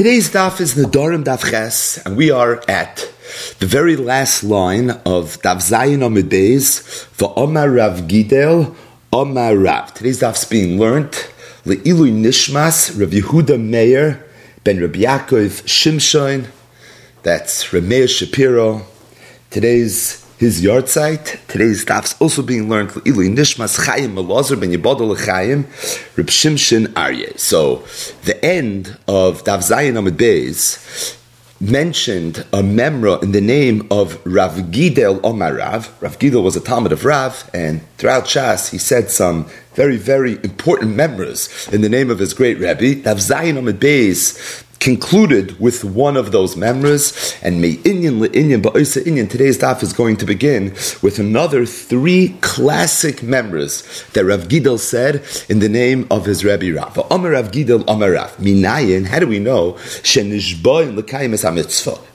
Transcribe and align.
Today's 0.00 0.30
daf 0.30 0.62
is 0.62 0.76
Nadorim 0.76 1.24
Daf 1.24 1.50
Ches, 1.50 1.98
and 2.06 2.16
we 2.16 2.30
are 2.30 2.62
at 2.66 3.06
the 3.58 3.66
very 3.66 3.96
last 3.96 4.42
line 4.42 4.88
of 5.04 5.36
Daf 5.42 5.60
Zayin 5.60 6.02
Amid 6.02 6.30
Beis, 6.30 7.06
Omar 7.36 7.68
Rav 7.68 8.08
Gidel 8.08 8.74
Omar 9.12 9.54
Rav. 9.54 9.92
Today's 9.92 10.20
daf 10.22 10.38
is 10.38 10.46
being 10.46 10.78
learnt, 10.78 11.30
Le'ilui 11.66 12.14
Nishmas 12.14 12.98
Rav 12.98 13.10
Yehuda 13.10 13.60
Meir 13.60 14.24
Ben 14.64 14.80
Rabbi 14.80 15.00
Yaakov 15.00 15.64
Shimshon, 15.64 16.46
that's 17.22 17.70
Rav 17.70 17.84
Meir 17.84 18.08
Shapiro. 18.08 18.86
Today's 19.50 20.24
his 20.40 20.62
yard 20.62 20.88
site. 20.88 21.38
Today's 21.48 21.84
is 21.84 22.16
also 22.18 22.40
being 22.40 22.70
learned 22.70 22.90
Ili 23.04 23.28
Nishmas 23.28 23.84
Chaim 23.84 24.16
Melazar 24.16 24.58
ben 24.58 24.72
Yibodol 24.72 25.14
Chaim 25.26 25.64
Reb 26.16 26.28
Shimshin 26.28 26.86
Aryeh. 26.94 27.38
So 27.38 27.84
the 28.24 28.42
end 28.42 28.96
of 29.06 29.44
Daf 29.44 29.60
Zayin 29.70 29.98
Amid 29.98 30.16
Beis 30.16 31.18
mentioned 31.60 32.38
a 32.54 32.62
memra 32.62 33.22
in 33.22 33.32
the 33.32 33.40
name 33.42 33.86
of 33.90 34.18
Rav 34.24 34.54
Gidel 34.72 35.20
Omar 35.22 35.56
Rav. 35.56 35.94
Rav 36.00 36.18
Gidel 36.18 36.42
was 36.42 36.56
a 36.56 36.60
Talmud 36.60 36.92
of 36.92 37.04
Rav, 37.04 37.50
and 37.52 37.82
throughout 37.98 38.24
Shas 38.24 38.70
he 38.70 38.78
said 38.78 39.10
some 39.10 39.44
very, 39.74 39.98
very 39.98 40.36
important 40.42 40.96
memras 40.96 41.70
in 41.70 41.82
the 41.82 41.90
name 41.90 42.08
of 42.08 42.18
his 42.18 42.32
great 42.32 42.56
Rebbe. 42.56 43.02
Daf 43.02 43.20
Zayin 43.20 43.58
Amid 43.58 43.78
Beis 43.78 44.64
concluded 44.80 45.60
with 45.60 45.84
one 45.84 46.16
of 46.16 46.32
those 46.32 46.56
members, 46.56 47.36
and 47.42 47.60
May 47.60 47.76
Inyan 47.76 48.26
Inyan 48.28 48.62
Ba'isa 48.62 49.02
Inyan. 49.04 49.28
Today's 49.28 49.58
daf 49.58 49.82
is 49.82 49.92
going 49.92 50.16
to 50.16 50.24
begin 50.24 50.70
with 51.02 51.18
another 51.18 51.66
three 51.66 52.36
classic 52.40 53.22
members 53.22 53.82
that 54.14 54.24
Rav 54.24 54.48
Gidel 54.48 54.78
said 54.78 55.22
in 55.50 55.58
the 55.58 55.68
name 55.68 56.06
of 56.10 56.24
his 56.24 56.44
Rebbe 56.44 56.74
Rav. 56.74 56.98
Amar 57.10 57.32
Rav 57.32 57.50
Gidel 57.50 57.84
Amar 57.86 58.12
Rav. 58.12 58.36
Minayin, 58.38 59.06
how 59.06 59.18
do 59.18 59.26
we 59.26 59.38
know? 59.38 59.72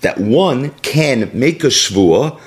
That 0.02 0.18
one 0.18 0.70
can 0.82 1.32
make 1.34 1.64
a 1.64 1.68
shvua 1.68 2.40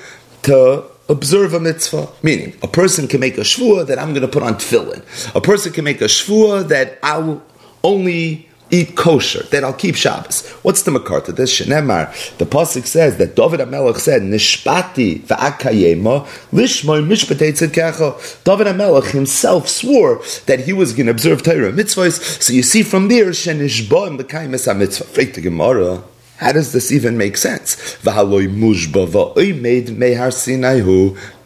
to 0.43 0.83
observe 1.07 1.53
a 1.53 1.59
mitzvah. 1.61 2.09
Meaning, 2.21 2.57
a 2.61 2.67
person 2.67 3.07
can 3.07 3.21
make 3.21 3.37
a 3.37 3.41
shvua 3.41 3.87
that 3.87 3.97
I'm 3.97 4.09
going 4.09 4.21
to 4.21 4.27
put 4.27 4.43
on 4.43 4.55
tefillin. 4.55 5.01
A 5.33 5.41
person 5.41 5.71
can 5.71 5.85
make 5.85 6.01
a 6.01 6.05
shvua 6.05 6.67
that 6.67 6.99
I'll 7.01 7.41
only 7.83 8.48
eat 8.71 8.95
kosher, 8.95 9.43
then 9.43 9.63
I'll 9.63 9.73
keep 9.73 9.95
Shabbos. 9.95 10.47
What's 10.63 10.83
the 10.83 10.91
makarta? 10.91 11.35
This 11.35 11.51
Shenemar. 11.59 12.37
The 12.37 12.45
pasuk 12.45 12.85
says 12.85 13.17
that 13.17 13.35
David 13.35 13.59
Amelech 13.59 13.97
said, 13.97 14.21
"Nishpati 14.21 15.21
va'akayema 15.21 16.25
lishmoy 16.51 17.05
mishpatei 17.05 17.51
tzedkecha." 17.51 18.43
David 18.43 18.67
Amelech 18.67 19.11
himself 19.11 19.67
swore 19.67 20.21
that 20.45 20.61
he 20.61 20.73
was 20.73 20.93
going 20.93 21.05
to 21.07 21.11
observe 21.11 21.43
Torah 21.43 21.71
mitzvahs. 21.71 22.41
So 22.41 22.53
you 22.53 22.63
see 22.63 22.83
from 22.83 23.07
there, 23.07 23.31
shenishbaim 23.31 24.17
l'kaimes 24.19 24.77
mitzvah. 24.77 25.05
Freit 25.05 25.33
the 25.33 25.41
Gemara. 25.41 26.03
How 26.37 26.53
does 26.53 26.71
this 26.71 26.89
even 26.89 27.17
make 27.17 27.35
sense? 27.35 27.97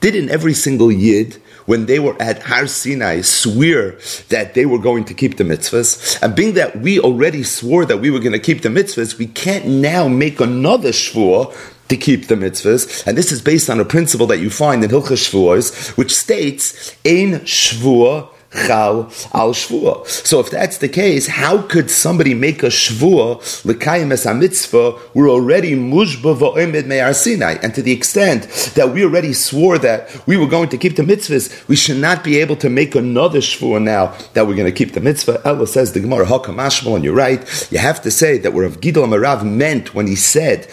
Didn't 0.02 0.30
every 0.30 0.54
single 0.54 0.92
yid 0.92 1.42
when 1.66 1.86
they 1.86 2.00
were 2.00 2.20
at 2.22 2.44
Har 2.44 2.68
Sinai 2.68 3.22
swear 3.22 3.98
that 4.30 4.54
they 4.54 4.66
were 4.66 4.80
going 4.80 5.06
to 5.06 5.14
keep 5.14 5.38
the 5.38 5.44
mitzvahs. 5.44 6.22
And 6.22 6.36
being 6.36 6.54
that 6.56 6.80
we 6.80 7.00
already 7.00 7.44
swore 7.44 7.86
that 7.86 7.98
we 7.98 8.10
were 8.10 8.20
going 8.20 8.34
to 8.34 8.40
keep 8.40 8.62
the 8.62 8.70
mitzvahs, 8.70 9.18
we 9.18 9.28
can't 9.28 9.66
now 9.66 10.08
make 10.08 10.40
another 10.40 10.90
shvur 10.90 11.54
to 11.90 11.98
keep 11.98 12.28
the 12.28 12.36
mitzvahs. 12.36 13.06
And 13.06 13.18
this 13.18 13.32
is 13.32 13.42
based 13.42 13.70
on 13.70 13.80
a 13.80 13.86
principle 13.86 14.28
that 14.28 14.40
you 14.40 14.50
find 14.50 14.84
in 14.84 14.90
Hilchah 14.90 15.18
Shvuos, 15.18 15.98
which 15.98 16.16
states, 16.16 16.96
Ein 17.06 17.42
Shvur 17.42 18.33
chal 18.68 19.12
al 19.34 19.54
shvua. 19.54 20.06
So 20.08 20.40
if 20.40 20.50
that's 20.50 20.78
the 20.78 20.90
case, 20.90 21.28
how 21.28 21.62
could 21.62 21.90
somebody 21.90 22.34
make 22.34 22.64
a 22.64 22.68
shvua 22.68 23.38
l'kayim 23.66 24.12
es 24.12 24.26
mitzvah? 24.26 25.00
We're 25.14 25.30
already 25.30 25.74
mushba 25.74 26.38
va'omed 26.38 26.86
me'ar 26.86 27.14
Sinai, 27.14 27.56
and 27.62 27.74
to 27.76 27.82
the 27.82 27.92
extent 27.92 28.44
that 28.76 28.90
we 28.94 29.04
already 29.04 29.34
swore 29.34 29.78
that 29.80 30.10
we 30.28 30.38
were 30.38 30.48
going 30.48 30.70
to 30.70 30.78
keep 30.78 30.96
the 30.96 31.04
mitzvahs, 31.04 31.68
we 31.68 31.76
should 31.76 31.98
not 31.98 32.24
be 32.24 32.40
able 32.40 32.56
to 32.58 32.70
make 32.70 32.96
another 32.96 33.40
shvua 33.40 33.82
now 33.82 34.16
that 34.34 34.48
we're 34.48 34.56
going 34.56 34.72
to 34.72 34.78
keep 34.78 34.94
the 34.94 35.02
mitzvah. 35.02 35.42
Ella 35.46 35.68
says 35.68 35.94
the 35.94 36.00
Gemara 36.00 36.26
hakamashmal, 36.26 36.96
and 36.96 37.04
you're 37.04 37.16
right. 37.16 37.42
You 37.72 37.80
have 37.80 38.02
to 38.04 38.12
say 38.12 38.38
that 38.40 38.54
where 38.54 38.68
Rav 38.68 38.80
Gidol 38.80 39.08
Marav 39.08 39.44
meant 39.46 39.94
when 39.94 40.08
he 40.08 40.16
said 40.16 40.68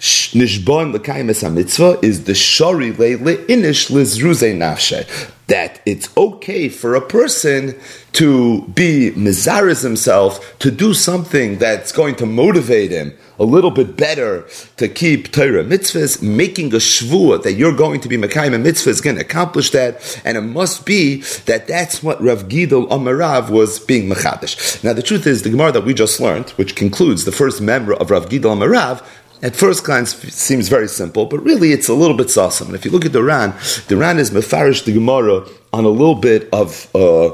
nishbon 0.00 0.94
l'kayim 0.94 1.26
mitzvah 1.54 1.98
is 2.02 2.24
the 2.24 2.32
shori 2.32 2.92
leile 2.92 3.36
inish 3.46 3.90
lizruze 3.90 4.54
nafshe. 4.56 5.06
That 5.50 5.80
it's 5.84 6.16
okay 6.16 6.68
for 6.68 6.94
a 6.94 7.00
person 7.00 7.78
to 8.12 8.62
be 8.68 9.10
mizaris 9.16 9.82
himself 9.82 10.58
to 10.60 10.70
do 10.70 10.94
something 10.94 11.58
that's 11.58 11.90
going 11.92 12.14
to 12.16 12.26
motivate 12.26 12.92
him 12.92 13.16
a 13.38 13.44
little 13.44 13.72
bit 13.72 13.96
better 13.96 14.46
to 14.76 14.86
keep 14.86 15.32
Torah 15.32 15.64
mitzvahs, 15.64 16.22
making 16.22 16.72
a 16.72 16.76
shvua 16.76 17.42
that 17.42 17.54
you're 17.54 17.74
going 17.74 18.00
to 18.00 18.08
be 18.08 18.16
Mekayim 18.16 18.52
mitzvahs 18.62 18.86
is 18.88 19.00
going 19.00 19.16
to 19.16 19.22
accomplish 19.22 19.70
that, 19.70 20.20
and 20.24 20.36
it 20.36 20.42
must 20.42 20.86
be 20.86 21.22
that 21.46 21.66
that's 21.66 22.00
what 22.00 22.22
Rav 22.22 22.44
Gidel 22.44 22.88
Amarav 22.88 23.50
was 23.50 23.80
being 23.80 24.08
mechadish. 24.08 24.84
Now 24.84 24.92
the 24.92 25.02
truth 25.02 25.26
is, 25.26 25.42
the 25.42 25.50
Gemara 25.50 25.72
that 25.72 25.84
we 25.84 25.94
just 25.94 26.20
learned, 26.20 26.50
which 26.50 26.76
concludes 26.76 27.24
the 27.24 27.32
first 27.32 27.60
member 27.60 27.94
of 27.94 28.10
Rav 28.10 28.28
Gidel 28.28 28.56
Amarav, 28.56 29.04
at 29.42 29.56
first 29.56 29.84
glance 29.84 30.14
seems 30.32 30.68
very 30.68 30.88
simple, 30.88 31.26
but 31.26 31.38
really 31.40 31.72
it's 31.72 31.88
a 31.88 31.94
little 31.94 32.16
bit 32.16 32.36
awesome. 32.36 32.68
And 32.68 32.76
if 32.76 32.84
you 32.84 32.90
look 32.90 33.04
at 33.04 33.12
the 33.12 33.22
Ran, 33.22 33.54
the 33.88 33.96
Ran 33.96 34.18
is 34.18 34.30
mefarish 34.30 34.84
the 34.84 34.92
Gemara 34.92 35.46
on 35.72 35.84
a 35.84 35.88
little 35.88 36.14
bit 36.16 36.48
of 36.52 36.88
a 36.94 37.32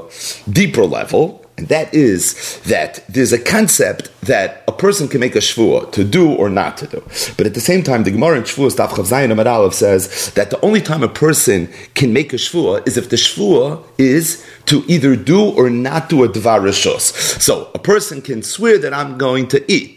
deeper 0.49 0.85
level, 0.85 1.43
and 1.57 1.67
that 1.69 1.91
is 1.91 2.59
that 2.61 3.03
there's 3.09 3.33
a 3.33 3.39
concept 3.39 4.11
that 4.21 4.63
a 4.67 4.71
person 4.71 5.07
can 5.07 5.19
make 5.19 5.35
a 5.35 5.39
shvuah 5.39 5.91
to 5.91 6.03
do 6.03 6.31
or 6.31 6.49
not 6.49 6.77
to 6.77 6.87
do. 6.87 7.01
But 7.35 7.47
at 7.47 7.55
the 7.55 7.59
same 7.59 7.81
time, 7.81 8.03
the 8.03 8.11
Gemara 8.11 8.37
in 8.37 8.43
Shvuah 8.43 8.75
Stav 8.75 8.89
Chav 8.89 9.07
Zayin 9.07 9.33
Amad 9.33 9.47
Aleph 9.47 9.73
says 9.73 10.31
that 10.33 10.51
the 10.51 10.61
only 10.61 10.81
time 10.81 11.01
a 11.01 11.07
person 11.07 11.67
can 11.95 12.13
make 12.13 12.31
a 12.31 12.35
shvuah 12.35 12.87
is 12.87 12.95
if 12.95 13.09
the 13.09 13.15
shvuah 13.15 13.83
is 13.97 14.45
to 14.67 14.83
either 14.87 15.15
do 15.15 15.49
or 15.49 15.71
not 15.71 16.09
do 16.09 16.23
a 16.23 16.29
dvar 16.29 16.61
rishos. 16.61 17.11
So 17.41 17.71
a 17.73 17.79
person 17.79 18.21
can 18.21 18.43
swear 18.43 18.77
that 18.77 18.93
I'm 18.93 19.17
going 19.17 19.47
to 19.47 19.71
eat. 19.71 19.96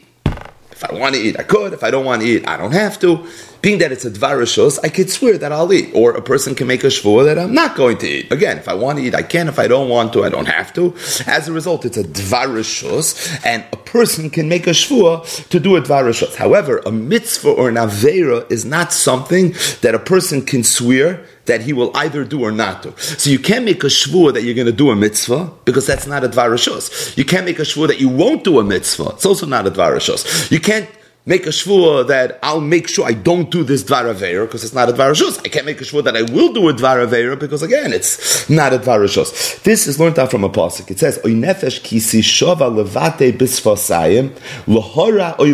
If 0.82 0.90
I 0.90 0.94
want 0.94 1.14
to 1.14 1.20
eat, 1.20 1.38
I 1.38 1.42
could. 1.42 1.74
If 1.74 1.84
I 1.84 1.90
don't 1.90 2.06
want 2.06 2.22
to 2.22 2.28
eat, 2.28 2.48
I 2.48 2.56
don't 2.56 2.72
have 2.72 2.98
to. 3.00 3.26
Being 3.60 3.80
that 3.80 3.92
it's 3.92 4.06
a 4.06 4.10
dvarashos, 4.10 4.78
I 4.82 4.88
could 4.88 5.10
swear 5.10 5.36
that 5.36 5.52
I'll 5.52 5.70
eat. 5.74 5.90
Or 5.94 6.12
a 6.12 6.22
person 6.22 6.54
can 6.54 6.66
make 6.66 6.84
a 6.84 6.86
shvur 6.86 7.22
that 7.26 7.38
I'm 7.38 7.52
not 7.52 7.76
going 7.76 7.98
to 7.98 8.08
eat. 8.08 8.32
Again, 8.32 8.56
if 8.56 8.66
I 8.66 8.72
want 8.72 8.98
to 8.98 9.04
eat, 9.04 9.14
I 9.14 9.22
can. 9.22 9.48
If 9.48 9.58
I 9.58 9.68
don't 9.68 9.90
want 9.90 10.14
to, 10.14 10.24
I 10.24 10.30
don't 10.30 10.48
have 10.48 10.72
to. 10.74 10.94
As 11.26 11.48
a 11.48 11.52
result, 11.52 11.84
it's 11.84 11.98
a 11.98 12.04
dvarashos, 12.04 13.44
and 13.44 13.62
a 13.74 13.76
person 13.76 14.30
can 14.30 14.48
make 14.48 14.66
a 14.66 14.70
shvur 14.70 15.48
to 15.50 15.60
do 15.60 15.76
a 15.76 15.82
dvarashos. 15.82 16.36
However, 16.36 16.78
a 16.86 16.90
mitzvah 16.90 17.50
or 17.50 17.68
an 17.68 17.74
avera 17.74 18.50
is 18.50 18.64
not 18.64 18.94
something 18.94 19.54
that 19.82 19.94
a 19.94 19.98
person 19.98 20.40
can 20.40 20.64
swear 20.64 21.26
that 21.50 21.62
he 21.62 21.72
will 21.72 21.90
either 21.96 22.24
do 22.24 22.42
or 22.42 22.52
not 22.52 22.82
do. 22.82 22.94
So 22.96 23.28
you 23.28 23.40
can't 23.40 23.64
make 23.64 23.82
a 23.82 23.88
shvur 23.88 24.32
that 24.32 24.42
you're 24.44 24.54
going 24.54 24.72
to 24.74 24.80
do 24.84 24.90
a 24.90 24.96
mitzvah 24.96 25.50
because 25.64 25.84
that's 25.84 26.06
not 26.06 26.22
a 26.22 26.28
dvarashos. 26.28 27.16
You 27.18 27.24
can't 27.24 27.44
make 27.44 27.58
a 27.58 27.62
shvur 27.62 27.88
that 27.88 27.98
you 28.00 28.08
won't 28.08 28.44
do 28.44 28.60
a 28.60 28.64
mitzvah. 28.64 29.10
It's 29.14 29.26
also 29.26 29.46
not 29.46 29.66
a 29.66 29.70
dvarashos. 29.70 30.50
You 30.52 30.60
can't 30.60 30.88
make 31.26 31.46
a 31.46 31.50
shvur 31.50 32.06
that 32.06 32.38
I'll 32.42 32.60
make 32.60 32.86
sure 32.88 33.04
I 33.04 33.14
don't 33.14 33.50
do 33.50 33.64
this 33.64 33.82
dvar 33.82 34.14
because 34.46 34.62
it's 34.62 34.72
not 34.72 34.88
a 34.88 34.92
dvar 34.92 35.44
I 35.44 35.48
can't 35.48 35.66
make 35.66 35.80
a 35.80 35.84
shvur 35.84 36.04
that 36.04 36.16
I 36.16 36.22
will 36.22 36.52
do 36.52 36.68
a 36.68 36.72
dvar 36.72 37.38
because 37.38 37.62
again 37.62 37.92
it's 37.92 38.48
not 38.48 38.72
a 38.72 38.78
dvar 38.78 39.62
This 39.64 39.88
is 39.88 39.98
learned 39.98 40.20
out 40.20 40.30
from 40.30 40.44
a 40.44 40.50
pasuk. 40.50 40.90
It 40.90 41.00
says 41.00 41.18
oinefesh 41.18 41.80
kisi 41.82 42.20
shova 42.20 42.68
levate 42.72 43.36
bisfasayim 43.36 44.30
lahora 44.66 45.38
oy 45.40 45.52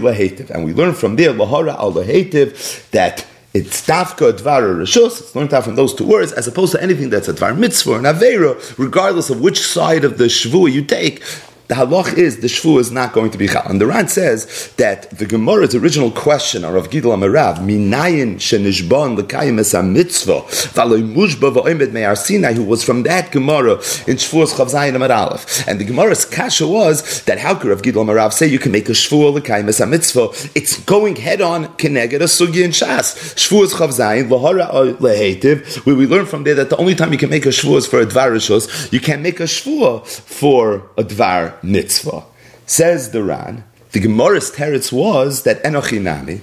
and 0.55 0.65
we 0.67 0.75
learn 0.75 0.93
from 0.93 1.17
there 1.17 1.33
lahora 1.33 1.75
al 1.79 1.93
that 1.93 3.27
it's 3.57 3.87
dafka 3.87 4.33
dvar 4.33 4.63
rishus. 4.81 5.21
It's 5.21 5.35
learned 5.35 5.55
out 5.55 5.65
from 5.65 5.77
those 5.77 5.95
two 5.95 6.07
words, 6.07 6.33
as 6.33 6.47
opposed 6.47 6.73
to 6.73 6.83
anything 6.83 7.11
that's 7.11 7.29
a 7.29 7.35
dvar 7.35 7.57
mitzvah 7.57 7.93
or 7.93 7.99
an 7.99 8.05
avera, 8.05 8.79
regardless 8.79 9.31
of 9.31 9.41
which 9.41 9.61
side 9.61 10.05
of 10.05 10.19
the 10.19 10.25
shvu 10.25 10.71
you 10.71 10.85
take 10.85 11.23
the 11.69 11.75
halach 11.75 12.17
is 12.17 12.41
the 12.41 12.47
shvu 12.47 12.79
is 12.79 12.91
not 12.91 13.13
going 13.13 13.31
to 13.31 13.39
be 13.39 13.49
chal. 13.49 13.63
And 13.67 13.81
the 13.81 13.87
Ran 13.87 14.09
says 14.09 14.73
that 14.77 15.11
the 15.11 15.27
Gemara's 15.27 15.75
original 15.75 16.11
question 16.11 16.65
of 16.65 16.75
Rav 16.75 16.91
Gidel 16.91 17.15
Amarav, 17.17 17.59
minayin 17.59 18.37
shenishbon 18.37 19.17
l'kayim 19.17 19.59
es 19.59 19.75
mitzvah 19.75 20.43
v'aloy 20.43 21.03
mushba 21.03 21.53
v'oimed 21.53 21.93
me'ar 21.93 22.17
Sinai, 22.17 22.53
who 22.53 22.65
was 22.65 22.85
from 22.85 23.03
that 23.03 23.33
Gemara 23.33 23.73
in 24.07 24.17
Shvuos 24.17 24.55
Chav 24.55 24.71
Zayin 24.71 24.95
Amar 24.95 25.11
Aleph. 25.11 25.67
And 25.69 25.81
the 25.81 25.85
Gemara's 25.85 26.25
kasha 26.25 26.67
was 26.67 27.23
that 27.25 27.39
how 27.39 27.55
could 27.55 27.71
Rav 27.71 27.83
Gidel 27.83 28.05
Amarav 28.05 28.33
say 28.33 28.47
you 28.47 28.59
can 28.59 28.73
make 28.73 28.89
a 28.89 28.93
shvu 28.93 29.35
l'kayim 29.35 29.69
es 29.69 29.81
mitzvah? 29.81 30.29
It's 30.55 30.79
going 30.85 31.17
head 31.17 31.41
on 31.41 31.67
keneged 31.77 32.15
a 32.15 32.29
sugi 32.29 32.65
in 32.65 32.71
Shas. 32.71 33.35
Shvuos 33.35 33.75
Chav 33.75 33.89
Zayin 33.89 34.29
v'hara 34.29 34.97
lehetiv, 34.97 35.85
where 35.85 35.97
we 35.97 36.07
learn 36.07 36.27
from 36.27 36.45
there 36.45 36.55
that 36.55 36.71
the 36.71 36.77
only 36.77 36.95
time 36.95 37.13
you 37.13 37.19
can 37.19 37.31
make 37.31 37.47
a 37.47 37.51
shvu 37.51 37.77
is 37.77 37.87
for 37.87 38.01
a 38.01 38.07
dvar 38.07 38.93
you 38.93 39.01
can't 39.01 39.23
make 39.23 39.41
a 39.41 39.45
shvu 39.45 40.07
for 40.07 40.91
a 40.97 41.05
dvar 41.05 41.56
mitzvah. 41.63 42.25
Says 42.67 43.11
the 43.11 43.23
Ran, 43.23 43.65
the 43.93 44.01
Gemara's 44.01 44.51
teretz 44.51 44.93
was 44.93 45.43
that 45.45 45.63
Enochinami, 45.63 46.41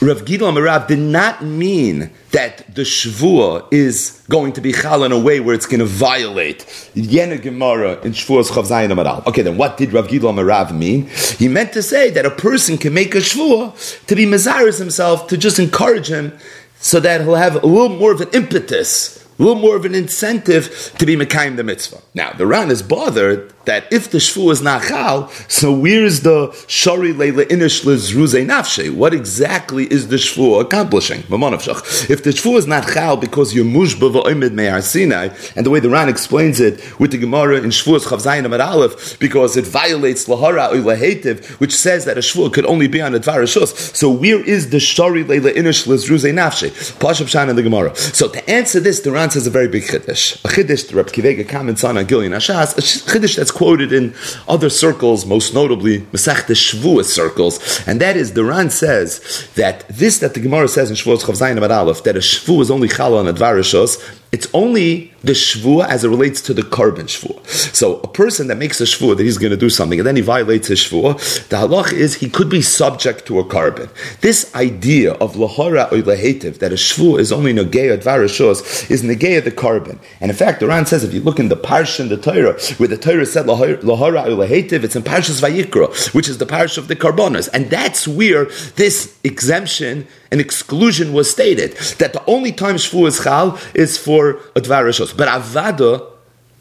Rav 0.00 0.24
Gidol 0.24 0.52
Marav 0.52 0.86
did 0.86 1.00
not 1.00 1.42
mean 1.42 2.10
that 2.30 2.72
the 2.72 2.82
Shvua 2.82 3.66
is 3.72 4.22
going 4.28 4.52
to 4.52 4.60
be 4.60 4.72
chal 4.72 5.02
in 5.02 5.10
a 5.10 5.18
way 5.18 5.40
where 5.40 5.56
it's 5.56 5.66
going 5.66 5.80
to 5.80 5.86
violate 5.86 6.58
Yena 6.94 7.42
Gemara 7.42 8.00
in 8.02 8.12
Shvua's 8.12 8.48
Chav 8.48 8.68
Zayin 8.68 8.92
Amaral. 8.94 9.26
Okay, 9.26 9.42
then 9.42 9.56
what 9.56 9.76
did 9.76 9.92
Rav 9.92 10.06
Gidol 10.06 10.32
Marav 10.34 10.70
mean? 10.70 11.08
He 11.38 11.48
meant 11.48 11.72
to 11.72 11.82
say 11.82 12.10
that 12.10 12.24
a 12.24 12.30
person 12.30 12.78
can 12.78 12.94
make 12.94 13.16
a 13.16 13.18
Shvua 13.18 14.06
to 14.06 14.14
be 14.14 14.24
Mazaris 14.24 14.78
himself, 14.78 15.26
to 15.26 15.36
just 15.36 15.58
encourage 15.58 16.08
him 16.08 16.38
so 16.78 17.00
that 17.00 17.22
he'll 17.22 17.34
have 17.34 17.56
a 17.56 17.66
little 17.66 17.88
more 17.88 18.12
of 18.12 18.20
an 18.20 18.28
impetus 18.32 19.18
a 19.38 19.42
little 19.42 19.60
more 19.60 19.76
of 19.76 19.84
an 19.84 19.94
incentive 19.94 20.92
to 20.98 21.06
be 21.06 21.16
Mekayim 21.16 21.56
the 21.56 21.62
mitzvah. 21.62 22.02
Now, 22.12 22.32
the 22.32 22.46
Ran 22.46 22.70
is 22.70 22.82
bothered 22.82 23.52
that 23.68 23.90
if 23.92 24.10
the 24.10 24.18
shvu 24.18 24.50
is 24.50 24.60
not 24.62 24.82
chal, 24.82 25.28
so 25.46 25.72
where's 25.72 26.22
the 26.22 26.52
shari 26.66 27.12
leila 27.12 27.44
inish 27.44 27.84
lizruze 27.84 28.44
nafshe? 28.44 28.92
What 28.94 29.14
exactly 29.14 29.84
is 29.92 30.08
the 30.08 30.16
shvu 30.16 30.60
accomplishing? 30.60 31.20
If 31.20 32.22
the 32.24 32.30
shvu 32.30 32.56
is 32.56 32.66
not 32.66 32.88
chal 32.92 33.16
because 33.16 33.54
you're 33.54 33.64
mushba 33.64 34.10
v'oimid 34.12 34.52
me'ar 34.52 34.82
Sinai, 34.82 35.28
and 35.54 35.66
the 35.66 35.70
way 35.70 35.80
the 35.80 35.90
Ran 35.90 36.08
explains 36.08 36.60
it 36.60 36.98
with 36.98 37.12
the 37.12 37.18
Gemara 37.18 37.58
in 37.58 37.70
Shvuas 37.70 38.06
Chav 38.06 38.22
Zayin 38.22 38.44
Amar 38.44 38.60
Aleph, 38.60 39.18
because 39.18 39.56
it 39.56 39.66
violates 39.66 40.26
lahara 40.26 40.72
or 40.72 40.76
lahetiv, 40.76 41.44
which 41.60 41.74
says 41.74 42.04
that 42.06 42.16
a 42.16 42.20
shvu 42.20 42.52
could 42.52 42.66
only 42.66 42.88
be 42.88 43.00
on 43.00 43.14
a 43.14 43.20
dvar 43.20 43.46
So 43.94 44.10
where 44.10 44.42
is 44.44 44.70
the 44.70 44.80
shari 44.80 45.24
leila 45.24 45.52
inish 45.52 45.86
lizruze 45.86 46.32
nafshe? 46.32 46.70
Pashav 46.98 47.28
Shan 47.28 47.54
the 47.54 47.62
Gemara. 47.62 47.94
So 47.96 48.28
to 48.28 48.50
answer 48.50 48.80
this, 48.80 49.00
the 49.00 49.12
Ran 49.12 49.30
says 49.30 49.46
a 49.46 49.50
very 49.50 49.68
big 49.68 49.82
chiddush. 49.84 50.42
A 50.44 50.48
chiddush 50.48 50.88
the 50.88 50.96
Reb 50.96 51.08
Kivega 51.08 51.48
comments 51.48 51.84
on 51.84 51.96
a 51.96 52.04
Gillian 52.04 52.32
Ashas, 52.32 52.76
a 52.76 52.80
chiddush 52.80 53.36
that's 53.36 53.50
quoted 53.58 53.92
in 53.92 54.14
other 54.46 54.70
circles, 54.70 55.26
most 55.26 55.52
notably 55.52 56.00
Masech 56.12 56.46
the 56.46 56.54
Shavuot 56.54 57.04
circles, 57.04 57.54
and 57.88 58.00
that 58.00 58.16
is 58.16 58.34
the 58.34 58.44
Ran 58.44 58.70
says 58.70 59.10
that 59.56 59.86
this 59.88 60.18
that 60.18 60.34
the 60.34 60.40
Gemara 60.40 60.68
says 60.68 60.90
in 60.90 60.96
Shavuot 60.96 61.22
Chav 61.24 61.36
Zayin 61.40 61.58
Aleph 61.68 62.04
that 62.04 62.14
a 62.14 62.20
Shavu 62.20 62.62
is 62.62 62.70
only 62.70 62.88
Chala 62.88 63.18
on 63.18 63.26
a 63.26 63.34
Dvarishos 63.34 63.92
it's 64.30 64.46
only 64.52 65.12
the 65.22 65.32
shvua 65.32 65.88
as 65.88 66.04
it 66.04 66.08
relates 66.08 66.40
to 66.42 66.54
the 66.54 66.62
korban 66.62 67.04
shvua. 67.04 67.44
So 67.74 68.00
a 68.00 68.08
person 68.08 68.46
that 68.48 68.56
makes 68.56 68.80
a 68.80 68.84
shvua 68.84 69.16
that 69.16 69.22
he's 69.22 69.38
going 69.38 69.50
to 69.50 69.56
do 69.56 69.70
something 69.70 69.98
and 69.98 70.06
then 70.06 70.16
he 70.16 70.22
violates 70.22 70.68
his 70.68 70.80
shvua, 70.80 71.16
the 71.48 71.56
halach 71.56 71.92
is 71.92 72.16
he 72.16 72.28
could 72.28 72.48
be 72.48 72.62
subject 72.62 73.26
to 73.26 73.38
a 73.38 73.44
korban. 73.44 73.88
This 74.20 74.54
idea 74.54 75.12
of 75.14 75.34
lahara 75.34 75.90
or 75.90 76.02
that 76.02 76.72
a 76.72 76.76
shvua 76.76 77.20
is 77.20 77.32
only 77.32 77.52
negeya 77.52 77.98
dvarashos 77.98 78.90
is 78.90 79.02
negeya 79.02 79.42
the 79.42 79.50
korban. 79.50 79.98
And 80.20 80.30
in 80.30 80.36
fact, 80.36 80.60
the 80.60 80.66
Ran 80.66 80.86
says 80.86 81.04
if 81.04 81.14
you 81.14 81.20
look 81.20 81.38
in 81.38 81.48
the 81.48 81.56
parsha 81.56 82.00
in 82.00 82.08
the 82.08 82.16
Torah 82.16 82.60
where 82.78 82.88
the 82.88 82.98
Torah 82.98 83.26
said 83.26 83.46
lahara 83.46 84.26
or 84.26 84.84
it's 84.84 84.96
in 84.96 85.02
parshas 85.02 85.40
vayikra, 85.40 86.14
which 86.14 86.28
is 86.28 86.38
the 86.38 86.46
parsha 86.46 86.78
of 86.78 86.88
the 86.88 86.96
karbonas, 86.96 87.48
and 87.52 87.70
that's 87.70 88.06
where 88.06 88.46
this 88.76 89.18
exemption 89.24 90.06
and 90.30 90.40
exclusion 90.40 91.12
was 91.12 91.30
stated 91.30 91.72
that 91.98 92.12
the 92.12 92.24
only 92.26 92.52
time 92.52 92.76
shvu 92.76 93.06
is 93.06 93.22
chal 93.22 93.58
is 93.74 93.96
for 93.96 94.18
for 94.18 94.30
a 94.56 94.60
dvar 94.60 94.84
rishos. 94.84 95.16
But 95.16 95.28
avada, 95.28 96.10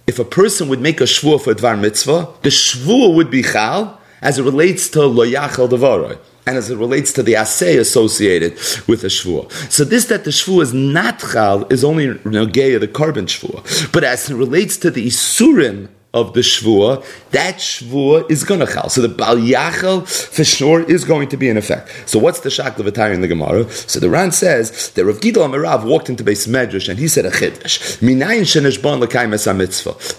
if 0.05 0.19
a 0.19 0.25
person 0.25 0.67
would 0.69 0.81
make 0.81 0.99
a 1.01 1.05
shvu 1.05 1.41
for 1.41 1.51
a 1.51 1.55
dvar 1.55 1.79
mitzvah, 1.79 2.27
the 2.41 2.49
shvu 2.49 3.15
would 3.15 3.31
be 3.31 3.41
chal 3.41 3.99
as 4.21 4.37
it 4.37 4.43
relates 4.43 4.89
to 4.89 5.05
lo 5.05 5.25
yachal 5.25 5.69
devaroi 5.69 6.17
and 6.45 6.57
as 6.57 6.69
it 6.69 6.77
relates 6.77 7.11
to 7.13 7.23
the 7.23 7.35
assay 7.35 7.77
associated 7.77 8.53
with 8.87 9.01
the 9.01 9.07
shvua. 9.07 9.49
So 9.71 9.83
this 9.83 10.05
that 10.05 10.23
the 10.25 10.31
shvua 10.31 10.63
is 10.63 10.73
not 10.73 11.19
chal 11.19 11.65
is 11.71 11.83
only 11.83 12.07
nogeya 12.07 12.79
the 12.79 12.87
korban 12.87 13.27
shvua, 13.27 13.91
but 13.93 14.03
as 14.03 14.29
it 14.29 14.35
relates 14.35 14.77
to 14.77 14.91
the 14.91 15.07
isurim 15.07 15.87
of 16.21 16.33
the 16.33 16.41
Shvua, 16.41 17.05
that 17.31 17.55
Shvua 17.55 18.29
is 18.29 18.43
going 18.43 18.59
to 18.59 18.65
chal. 18.65 18.89
So 18.89 19.01
the 19.01 19.09
Bal 19.09 19.37
Yachal 19.37 20.07
for 20.07 20.43
sure 20.43 20.81
is 20.81 21.03
going 21.03 21.29
to 21.29 21.37
be 21.37 21.47
in 21.47 21.57
effect. 21.57 22.09
So 22.09 22.17
what's 22.19 22.39
the 22.41 22.49
Shak 22.49 22.75
Levatari 22.75 23.13
in 23.13 23.21
the 23.21 23.27
Gemara? 23.27 23.69
So 23.69 23.99
the 23.99 24.09
Ran 24.09 24.31
says 24.31 24.91
that 24.91 25.05
Rav 25.05 25.19
Gidol 25.19 25.47
Amarav 25.47 25.85
walked 25.85 26.09
into 26.09 26.23
Beis 26.23 26.47
Medrash 26.47 26.89
and 26.89 26.97
he 26.99 27.07
said 27.07 27.25
a 27.25 27.31
Chiddush. 27.31 27.99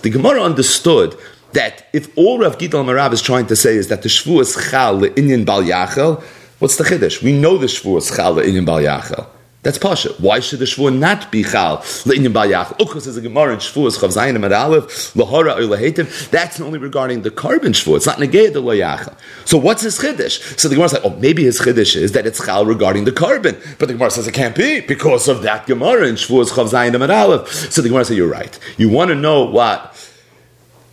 The 0.03 0.11
Gemara 0.11 0.43
understood 0.43 1.19
that 1.53 1.89
if 1.93 2.17
all 2.17 2.39
Rav 2.39 2.59
Gidol 2.59 2.85
Amarav 2.85 3.13
is 3.13 3.23
trying 3.23 3.47
to 3.47 3.57
say 3.57 3.77
is 3.77 3.89
that 3.89 4.03
the 4.03 4.09
Shvua 4.09 4.43
is 4.43 4.71
chal 4.71 4.99
le'inyan 5.01 5.45
Bal 5.45 5.63
Yachal, 5.63 6.23
what's 6.59 6.77
the 6.77 6.85
Chiddush? 6.85 7.23
We 7.23 7.33
know 7.33 7.59
the 7.59 7.67
Shvua 7.67 7.99
is 7.99 8.11
chal 8.15 8.35
le'inyan 8.35 8.65
Bal 8.65 8.81
Yachal. 8.81 9.27
That's 9.65 9.77
Pasha. 9.77 10.11
Why 10.19 10.39
should 10.39 10.61
the 10.61 10.67
Shvuah 10.67 10.97
not 10.97 11.33
be 11.33 11.43
Chal? 11.43 11.79
Ukhos 11.79 13.07
is 13.09 13.17
a 13.17 13.21
Gemara 13.21 13.55
in 13.55 13.59
Shvuah, 13.59 13.99
Chav 13.99 14.15
Zayin 14.15 14.37
Amad 14.37 14.57
Aleph, 14.57 15.15
Lahara 15.15 15.59
or. 15.59 16.29
That's 16.31 16.61
only 16.61 16.79
regarding 16.79 17.23
the 17.23 17.31
korban 17.33 17.75
Shvuah. 17.75 17.97
It's 17.97 18.07
not 18.07 18.19
Negei 18.19 18.53
the 18.53 18.63
Loyach. 18.63 19.13
So 19.45 19.59
what's 19.59 19.83
his 19.83 19.99
Chiddush? 19.99 20.59
So 20.61 20.69
the 20.69 20.77
Gemara 20.77 20.91
says, 20.91 21.01
oh, 21.03 21.11
maybe 21.17 21.43
his 21.43 21.61
Chiddush 21.61 21.97
is 21.97 22.13
that 22.13 22.25
it's 22.25 22.45
Chal 22.45 22.67
regarding 22.67 23.05
the 23.05 23.11
korban. 23.11 23.61
But 23.81 23.89
the 23.89 23.95
Gemara 23.95 24.13
says 24.13 24.29
it 24.29 24.33
can't 24.33 24.55
be 24.55 24.81
because 24.81 25.27
of 25.27 25.43
that 25.43 25.67
Gemara 25.67 26.07
in 26.07 26.15
Shvuah, 26.15 26.53
Chav 26.53 26.71
Zayin 26.71 26.95
Amad 26.95 27.13
Aleph. 27.13 27.49
So 27.49 27.83
the 27.83 27.89
Gemara 27.89 28.05
says, 28.05 28.17
you're 28.17 28.31
right. 28.31 28.57
You 28.77 28.89
want 28.89 29.09
to 29.09 29.17
know 29.17 29.45
what 29.45 29.93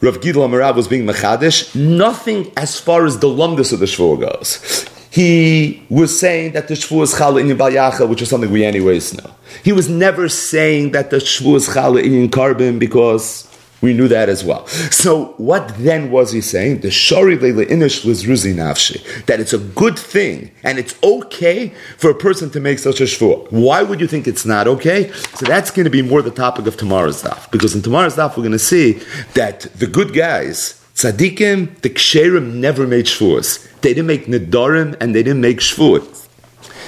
Rav 0.01 0.21
Gidl 0.21 0.47
Amarav 0.47 0.75
was 0.75 0.87
being 0.87 1.05
Machadish? 1.05 1.75
Nothing 1.75 2.51
as 2.57 2.79
far 2.79 3.05
as 3.05 3.19
the 3.19 3.27
lumdus 3.27 3.71
of 3.71 3.79
the 3.79 3.85
Shvuah 3.85 4.19
goes 4.19 4.89
he 5.15 5.81
was 5.89 6.19
saying 6.19 6.51
that 6.51 6.67
the 6.67 6.73
Shvu 6.73 7.01
is 7.01 7.13
Chala 7.13 7.39
in 7.39 7.57
Bayacha, 7.57 8.05
which 8.09 8.21
is 8.21 8.29
something 8.29 8.51
we 8.51 8.65
anyways 8.65 9.13
know. 9.17 9.31
He 9.63 9.71
was 9.71 9.87
never 9.87 10.27
saying 10.27 10.91
that 10.91 11.09
the 11.09 11.19
Shvu 11.19 11.55
is 11.55 11.69
Chala 11.69 12.03
in 12.03 12.29
Korban 12.29 12.79
because 12.79 13.49
we 13.79 13.93
knew 13.93 14.09
that 14.09 14.27
as 14.27 14.43
well. 14.43 14.67
So 14.67 15.27
what 15.37 15.69
then 15.77 16.11
was 16.11 16.33
he 16.33 16.41
saying? 16.41 16.81
The 16.81 16.91
Shari 16.91 17.37
Leila 17.37 17.65
Inish 17.67 18.03
was 18.03 18.25
Ruzi 18.25 18.53
Nafshi. 18.53 19.25
That 19.27 19.39
it's 19.39 19.53
a 19.53 19.57
good 19.57 19.97
thing 19.97 20.51
and 20.63 20.77
it's 20.77 21.01
okay 21.01 21.69
for 21.97 22.09
a 22.09 22.15
person 22.15 22.49
to 22.49 22.59
make 22.59 22.79
such 22.79 22.99
a 22.99 23.05
Shvu. 23.05 23.49
Why 23.53 23.83
would 23.83 24.01
you 24.01 24.07
think 24.07 24.27
it's 24.27 24.45
not 24.45 24.67
okay? 24.67 25.13
So 25.35 25.45
that's 25.45 25.71
going 25.71 25.85
to 25.85 25.89
be 25.89 26.01
more 26.01 26.23
the 26.23 26.29
topic 26.29 26.67
of 26.67 26.75
tomorrow's 26.75 27.23
daf. 27.23 27.49
Because 27.51 27.73
in 27.73 27.81
tomorrow's 27.81 28.17
daf 28.17 28.31
we're 28.31 28.43
going 28.43 28.51
to 28.51 28.59
see 28.59 28.99
that 29.35 29.61
the 29.79 29.87
good 29.87 30.13
guys 30.13 30.84
Tzadikim, 30.95 31.81
the 31.81 31.89
Ksherim 31.89 32.53
never 32.53 32.87
made 32.87 33.05
Shvuas. 33.05 33.67
They 33.81 33.89
didn't 33.93 34.07
make 34.07 34.27
Nidarim 34.27 34.95
and 35.01 35.13
they 35.13 35.23
didn't 35.23 35.41
make 35.41 35.59
Shvuas. 35.59 36.27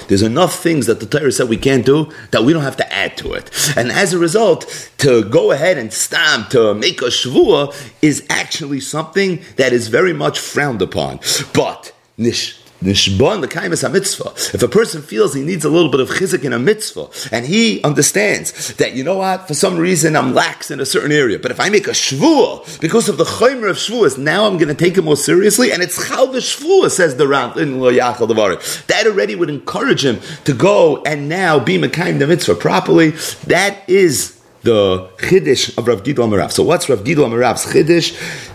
There's 0.08 0.22
enough 0.22 0.58
things 0.62 0.86
that 0.86 1.00
the 1.00 1.06
Torah 1.06 1.30
said 1.30 1.50
we 1.50 1.58
can't 1.58 1.84
do 1.84 2.10
that 2.30 2.42
we 2.42 2.54
don't 2.54 2.62
have 2.62 2.78
to 2.78 2.90
add 2.92 3.18
to 3.18 3.34
it. 3.34 3.50
And 3.76 3.92
as 3.92 4.14
a 4.14 4.18
result, 4.18 4.90
to 4.98 5.24
go 5.24 5.52
ahead 5.52 5.76
and 5.76 5.92
stamp, 5.92 6.48
to 6.50 6.72
make 6.72 7.02
a 7.02 7.06
Shvuah 7.06 7.74
is 8.00 8.24
actually 8.30 8.80
something 8.80 9.42
that 9.56 9.74
is 9.74 9.88
very 9.88 10.14
much 10.14 10.38
frowned 10.38 10.80
upon. 10.80 11.20
But, 11.52 11.92
nish, 12.16 12.58
Nishbon 12.82 13.40
the 13.40 13.88
mitzvah. 13.88 14.30
If 14.54 14.62
a 14.62 14.68
person 14.68 15.02
feels 15.02 15.34
he 15.34 15.42
needs 15.42 15.64
a 15.64 15.68
little 15.68 15.90
bit 15.90 16.00
of 16.00 16.10
chizik 16.10 16.44
in 16.44 16.52
a 16.52 16.58
mitzvah, 16.58 17.08
and 17.32 17.44
he 17.44 17.82
understands 17.82 18.74
that 18.74 18.94
you 18.94 19.02
know 19.02 19.16
what, 19.16 19.48
for 19.48 19.54
some 19.54 19.78
reason 19.78 20.14
I'm 20.14 20.32
lax 20.32 20.70
in 20.70 20.78
a 20.78 20.86
certain 20.86 21.10
area, 21.10 21.38
but 21.38 21.50
if 21.50 21.58
I 21.58 21.70
make 21.70 21.88
a 21.88 21.92
shvuah 21.92 22.80
because 22.80 23.08
of 23.08 23.16
the 23.16 23.24
chaymer 23.24 23.68
of 23.68 23.76
shvuahs, 23.76 24.16
now 24.16 24.46
I'm 24.46 24.58
going 24.58 24.68
to 24.68 24.74
take 24.74 24.96
it 24.96 25.02
more 25.02 25.16
seriously, 25.16 25.72
and 25.72 25.82
it's 25.82 26.08
how 26.08 26.26
the 26.26 26.38
shvuah 26.38 26.90
says 26.90 27.16
the 27.16 27.26
Ram 27.26 27.58
in 27.58 27.80
Lo 27.80 27.92
Yachal 27.92 28.86
That 28.86 29.06
already 29.06 29.34
would 29.34 29.50
encourage 29.50 30.04
him 30.04 30.20
to 30.44 30.54
go 30.54 31.02
and 31.02 31.28
now 31.28 31.58
be 31.58 31.78
mekayim 31.78 32.20
the 32.20 32.28
mitzvah 32.28 32.54
properly. 32.54 33.10
That 33.46 33.88
is 33.88 34.38
the 34.62 35.08
chiddush 35.18 35.76
of 35.78 35.88
Rav 35.88 36.02
Gidol 36.02 36.28
Marav. 36.28 36.52
So 36.52 36.62
what's 36.62 36.88
Rav 36.88 37.00
Gidol 37.00 37.30
Marav's 37.30 37.66
chiddush? 37.66 38.12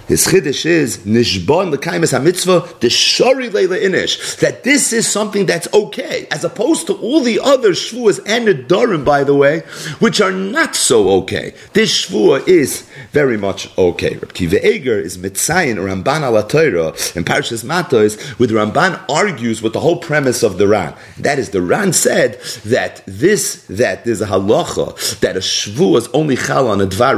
His 0.07 0.27
chiddush 0.27 0.65
is 0.65 0.97
nishbon 0.99 1.73
lekaimes 1.73 2.17
hamitzvah 2.17 2.79
the 2.81 2.89
shari 2.89 3.49
leila 3.49 3.77
inish 3.77 4.37
that 4.39 4.63
this 4.63 4.91
is 4.91 5.07
something 5.07 5.45
that's 5.45 5.67
okay, 5.73 6.27
as 6.29 6.43
opposed 6.43 6.87
to 6.87 6.93
all 6.95 7.21
the 7.21 7.39
other 7.39 7.71
shvuas 7.71 8.19
and 8.25 8.47
nedarim, 8.47 9.05
by 9.05 9.23
the 9.23 9.33
way, 9.33 9.61
which 9.99 10.19
are 10.19 10.31
not 10.31 10.75
so 10.75 11.09
okay. 11.21 11.53
This 11.71 12.05
shvua 12.05 12.45
is 12.47 12.87
very 13.11 13.37
much 13.37 13.75
okay. 13.77 14.15
Reb 14.15 14.33
Kiva 14.33 14.65
Eger 14.67 14.99
is 14.99 15.17
mitzayin 15.17 15.77
Ramban 15.77 16.21
al 16.21 16.45
Torah 16.47 16.89
and 17.15 17.25
Parshas 17.25 17.63
Matos, 17.63 18.37
with 18.37 18.51
Ramban 18.51 19.03
argues 19.09 19.61
with 19.61 19.71
the 19.73 19.79
whole 19.79 19.97
premise 19.97 20.43
of 20.43 20.57
the 20.57 20.67
Ran. 20.67 20.95
That 21.17 21.39
is, 21.39 21.51
the 21.51 21.61
Ran 21.61 21.93
said 21.93 22.41
that 22.65 23.03
this 23.05 23.65
that 23.67 24.03
there's 24.03 24.21
a 24.21 24.27
halacha 24.27 25.19
that 25.21 25.37
a 25.37 25.39
shvu 25.39 25.97
is 25.97 26.07
only 26.09 26.35
chal 26.35 26.67
on 26.67 26.81
a 26.81 26.87
dvar 26.87 27.13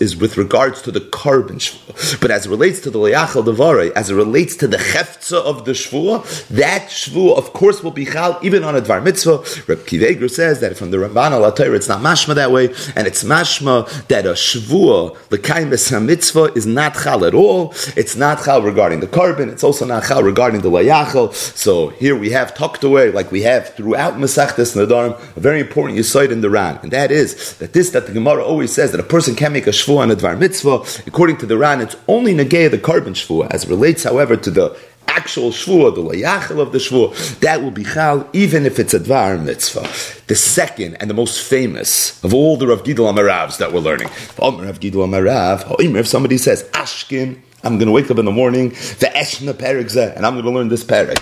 is 0.00 0.16
with 0.16 0.38
regards 0.38 0.80
to 0.82 0.90
the 0.90 1.00
korban 1.00 1.56
shvu. 1.56 2.21
But 2.22 2.30
as 2.30 2.46
it 2.46 2.50
relates 2.50 2.78
to 2.82 2.90
the 2.90 3.00
Leachal 3.00 3.44
Devarei, 3.44 3.90
as 3.92 4.08
it 4.08 4.14
relates 4.14 4.54
to 4.56 4.68
the 4.68 4.76
Cheftza 4.76 5.42
of 5.42 5.64
the 5.64 5.72
Shvuah, 5.72 6.46
that 6.50 6.82
Shvuah, 6.82 7.36
of 7.36 7.52
course, 7.52 7.82
will 7.82 7.90
be 7.90 8.04
Chal 8.04 8.38
even 8.42 8.62
on 8.62 8.76
a 8.76 8.80
Dvar 8.80 9.02
Mitzvah. 9.02 9.38
Reb 9.66 9.84
Kiveger 9.84 10.30
says 10.30 10.60
that 10.60 10.76
from 10.76 10.92
the 10.92 10.98
Ramban 10.98 11.32
al 11.32 11.44
it's 11.44 11.88
not 11.88 12.00
mashma 12.00 12.36
that 12.36 12.52
way, 12.52 12.66
and 12.94 13.08
it's 13.08 13.24
mashma 13.24 14.06
that 14.06 14.24
a 14.24 14.34
Shvuah, 14.34 15.18
the 15.30 15.38
Kaimes 15.38 16.00
mitzvah, 16.00 16.52
is 16.54 16.64
not 16.64 16.94
Chal 16.94 17.24
at 17.24 17.34
all. 17.34 17.72
It's 17.96 18.14
not 18.14 18.44
Chal 18.44 18.62
regarding 18.62 19.00
the 19.00 19.08
korban, 19.08 19.50
it's 19.50 19.64
also 19.64 19.84
not 19.84 20.04
Chal 20.04 20.22
regarding 20.22 20.60
the 20.60 20.70
Leachal. 20.70 21.34
So 21.34 21.88
here 21.88 22.14
we 22.14 22.30
have 22.30 22.54
tucked 22.54 22.84
away, 22.84 23.10
like 23.10 23.32
we 23.32 23.42
have 23.42 23.74
throughout 23.74 24.14
Masachtes 24.14 24.76
Nadarim, 24.76 25.18
a 25.36 25.40
very 25.40 25.58
important 25.58 25.98
Yisoid 25.98 26.30
in 26.30 26.40
the 26.40 26.50
Ran, 26.50 26.78
and 26.84 26.92
that 26.92 27.10
is 27.10 27.56
that 27.58 27.72
this 27.72 27.90
that 27.90 28.06
the 28.06 28.12
Gemara 28.12 28.44
always 28.44 28.72
says 28.72 28.92
that 28.92 29.00
a 29.00 29.02
person 29.02 29.34
can 29.34 29.52
make 29.52 29.66
a 29.66 29.70
Shvuah 29.70 29.98
on 29.98 30.10
a 30.12 30.14
Dvar 30.14 30.38
Mitzvah, 30.38 30.84
according 31.08 31.38
to 31.38 31.46
the 31.46 31.58
Ran, 31.58 31.80
it's 31.80 31.96
only 32.12 32.34
negay 32.34 32.70
the 32.70 32.78
korban 32.78 33.14
shvua. 33.14 33.50
As 33.50 33.66
relates, 33.66 34.04
however, 34.04 34.36
to 34.36 34.50
the 34.50 34.76
actual 35.08 35.50
shvua, 35.50 35.94
the 35.94 36.02
layachel 36.02 36.60
of 36.60 36.72
the 36.72 36.78
shvua, 36.78 37.38
that 37.40 37.62
will 37.62 37.70
be 37.70 37.84
chal, 37.84 38.28
even 38.32 38.64
if 38.64 38.78
it's 38.78 38.94
a 38.94 39.00
dvar 39.00 39.42
mitzvah. 39.42 39.82
The 40.26 40.34
second 40.34 40.96
and 40.96 41.10
the 41.10 41.14
most 41.14 41.42
famous 41.42 42.22
of 42.24 42.32
all 42.32 42.56
the 42.56 42.66
Rav 42.66 42.82
Gidol 42.82 43.12
Amaravs 43.12 43.58
that 43.58 43.72
we're 43.72 43.80
learning. 43.80 44.08
Rav 44.38 44.80
Gidol 44.80 45.06
Amarav, 45.06 45.76
if 45.80 46.06
somebody 46.06 46.38
says, 46.38 46.64
Ashkin, 46.72 47.38
I'm 47.64 47.78
going 47.78 47.86
to 47.86 47.92
wake 47.92 48.10
up 48.10 48.18
in 48.18 48.24
the 48.24 48.32
morning, 48.32 48.70
the 48.70 49.10
Eshna 49.14 49.52
Perik 49.52 50.16
and 50.16 50.26
I'm 50.26 50.34
going 50.34 50.44
to 50.44 50.50
learn 50.50 50.68
this 50.68 50.84
Perik. 50.84 51.18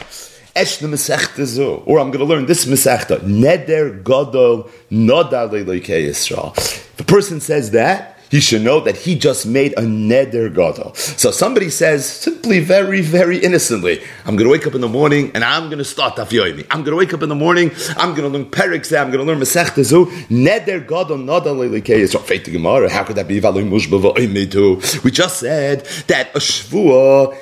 Eshna 0.57 0.89
Masechta 0.89 1.45
Zu, 1.45 1.83
or 1.87 2.01
I'm 2.01 2.11
going 2.11 2.19
to 2.21 2.25
learn 2.25 2.47
this 2.47 2.65
Masechta. 2.65 3.19
Neder 3.19 4.03
Godol 4.03 4.71
Nodar 4.91 5.49
Yisrael. 5.51 6.57
If 6.57 7.01
a 7.01 7.05
person 7.05 7.41
says 7.41 7.73
that, 7.73 8.10
he 8.31 8.41
should 8.41 8.63
know 8.63 8.81
that 8.81 8.97
he 8.97 9.17
just 9.17 9.47
made 9.47 9.73
a 9.73 9.83
neder 9.83 10.55
gadol. 10.55 10.95
So 10.95 11.31
somebody 11.31 11.69
says 11.71 12.07
simply, 12.07 12.61
very, 12.61 13.01
very 13.01 13.39
innocently, 13.39 14.03
I'm 14.25 14.37
going 14.37 14.45
to 14.47 14.51
wake 14.51 14.67
up 14.67 14.75
in 14.75 14.81
the 14.81 14.89
morning 14.89 15.33
and 15.35 15.45
I'm 15.45 15.67
going 15.67 15.79
to 15.79 15.85
start 15.85 16.17
Daf 16.17 16.31
I'm 16.71 16.83
going 16.85 16.93
to 16.93 16.97
wake 16.97 17.13
up 17.13 17.23
in 17.23 17.29
the 17.29 17.35
morning, 17.35 17.73
I'm 17.97 18.15
going 18.15 18.31
to 18.31 18.39
learn 18.39 18.51
Perik 18.51 18.81
I'm 18.97 19.11
going 19.11 19.25
to 19.25 19.25
learn 19.25 19.41
Masech 19.41 19.71
Tezu, 19.71 20.07
neder 20.29 20.87
gadol 20.87 21.19
nodal 21.19 21.57
lelikei. 21.57 22.01
It's 22.03 22.15
not 22.15 22.27
fate 22.27 22.45
to 22.45 22.51
Gemara. 22.51 22.91
How 22.91 23.05
could 23.05 23.17
that 23.17 23.27
be? 23.29 23.41
We 23.41 25.11
just 25.11 25.41
said 25.41 25.85
that 26.07 26.31
a 26.35 26.39
shvuah 26.39 27.37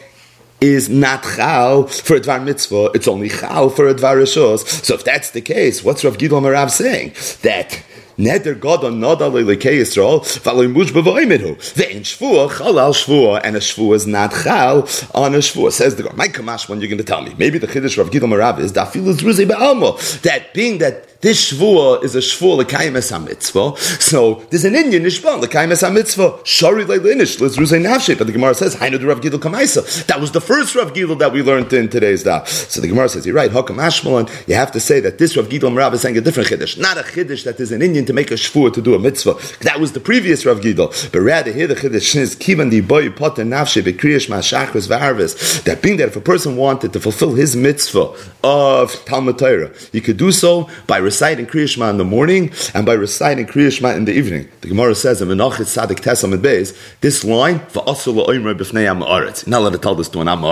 is 0.61 0.89
not 0.89 1.23
chal 1.23 1.87
for 1.87 2.17
a 2.17 2.21
dvar 2.21 2.43
mitzvah, 2.45 2.91
it's 2.95 3.07
only 3.07 3.29
chal 3.29 3.71
for 3.71 3.87
a 3.89 3.95
dvar 3.95 4.17
rishos. 4.17 4.67
So 4.85 4.95
if 4.95 5.05
that's 5.05 5.31
the 5.31 5.41
case, 5.41 5.85
what's 5.85 6.05
Rav 6.05 6.19
Gidol 6.19 6.43
Marav 6.43 6.71
saying? 6.71 7.15
That 7.43 7.83
Neder 8.19 8.59
God 8.59 8.85
on 8.85 8.99
Nodal 8.99 9.31
Lekei 9.31 9.79
Yisrael, 9.79 10.27
following 10.41 10.75
Muj 10.75 10.87
Bavoimidu. 10.87 11.55
Ve'in 11.75 12.01
Shvua, 12.01 12.51
Chalal 12.51 12.93
Shvua, 12.93 13.41
and 13.45 13.55
a 13.55 13.61
Shvua 13.61 13.95
is 13.95 14.09
not 14.09 14.33
Chal 14.33 14.89
on 15.15 15.37
a 15.37 15.39
Shvua. 15.39 15.71
Says 15.71 15.95
the 15.95 16.03
God, 16.03 16.17
my 16.17 16.27
Kamash, 16.27 16.69
when 16.69 16.81
you're 16.81 16.89
going 16.89 16.99
to 16.99 17.05
tell 17.05 17.23
me. 17.23 17.33
Maybe 17.39 17.59
the 17.59 17.69
Chiddush 17.69 17.97
Rav 17.97 18.11
Gidom 18.11 18.31
Marav 18.31 18.59
is. 18.59 18.73
That 20.23 20.53
being 20.53 20.79
that 20.79 21.18
this 21.21 21.53
shvua 21.53 22.05
is 22.05 22.15
a 22.15 22.19
shvua 22.19 22.63
lekaymes 22.63 23.25
mitzvah. 23.25 23.77
So 24.01 24.47
there's 24.51 24.65
an 24.65 24.77
Indian 24.77 25.03
nishban 25.03 25.43
lekaymes 25.43 25.93
mitzvah. 25.93 26.39
Shari 26.45 26.85
leilinish 26.85 27.41
let's 27.41 27.57
nafshe. 27.57 28.17
But 28.17 28.29
the 28.29 28.33
Gemara 28.33 28.55
says 28.55 28.77
Hainu 28.77 29.05
Rav 29.05 29.21
Gidol 29.21 29.41
kamaisa. 29.41 30.07
That 30.07 30.21
was 30.21 30.31
the 30.31 30.41
first 30.41 30.77
Rav 30.77 30.93
Gidol 30.93 31.19
that 31.19 31.33
we 31.33 31.43
learned 31.43 31.73
in 31.73 31.89
today's 31.89 32.23
daf. 32.23 32.47
So 32.47 32.81
the 32.81 32.87
Gemara 32.87 33.09
says 33.09 33.27
you're 33.27 33.35
right. 33.35 33.51
Hakam 33.51 33.79
Ashmalon. 33.79 34.29
You 34.47 34.55
have 34.55 34.71
to 34.73 34.79
say 34.79 35.01
that 35.01 35.19
this 35.19 35.37
Rav 35.37 35.49
Gidol 35.49 35.77
Rav 35.77 35.93
is 35.93 36.03
saying 36.03 36.17
a 36.17 36.21
different 36.21 36.51
chiddush, 36.51 36.79
not 36.79 36.97
a 36.99 37.03
chiddush 37.03 37.43
that 37.45 37.59
is 37.59 37.73
an 37.73 37.83
Indian 37.83 38.05
to 38.05 38.13
make 38.13 38.31
a 38.31 38.35
shvua 38.35 38.73
to 38.75 38.81
do 38.81 38.95
a 38.95 38.99
mitzvah. 39.01 39.35
That 39.65 39.81
was 39.81 39.93
the 39.93 40.01
previous 40.01 40.47
Rav 40.47 40.61
Gidol. 40.61 41.11
But 41.11 41.21
rather 41.21 41.53
here 41.53 41.67
the 41.67 41.75
chiddush 41.75 42.15
is 42.15 42.37
kivan 42.37 42.71
di 42.71 42.81
boy 42.81 43.11
poter 43.11 43.43
nafshe 43.43 43.83
bekriyash 43.83 44.29
mashachris 44.29 44.87
v'arvis. 44.87 45.65
That 45.65 45.83
being 45.83 45.97
that 45.97 46.09
if 46.09 46.17
a 46.17 46.21
person 46.21 46.57
wanted 46.57 46.93
to 46.93 47.01
fulfill 47.01 47.35
his 47.35 47.57
mitzvah 47.57 48.15
of 48.45 49.05
Talmud 49.05 49.39
Torah, 49.41 49.73
he 49.91 50.01
could 50.01 50.17
do 50.17 50.31
so 50.31 50.71
by 50.87 51.08
reciting 51.09 51.47
Kriya 51.47 51.67
Shema 51.67 51.89
in 51.89 51.97
the 51.97 52.05
morning 52.05 52.53
and 52.75 52.85
by 52.85 52.93
reciting 52.93 53.47
Kriya 53.47 53.73
Shema 53.73 53.91
in 53.95 54.05
the 54.05 54.13
evening. 54.13 54.47
The 54.61 54.69
Gemara 54.69 54.95
says 54.95 55.23
in 55.23 55.29
Menachit 55.29 55.65
Sadik 55.65 56.01
Tesam 56.03 56.37
Beis, 56.37 56.77
this 57.01 57.25
line, 57.25 57.63
You're 57.75 57.85
not 59.51 59.59
allowed 59.61 59.73
to 59.73 59.79
tell 59.79 59.95
this 59.95 60.11
to 60.11 60.21
an 60.21 60.29
am 60.29 60.43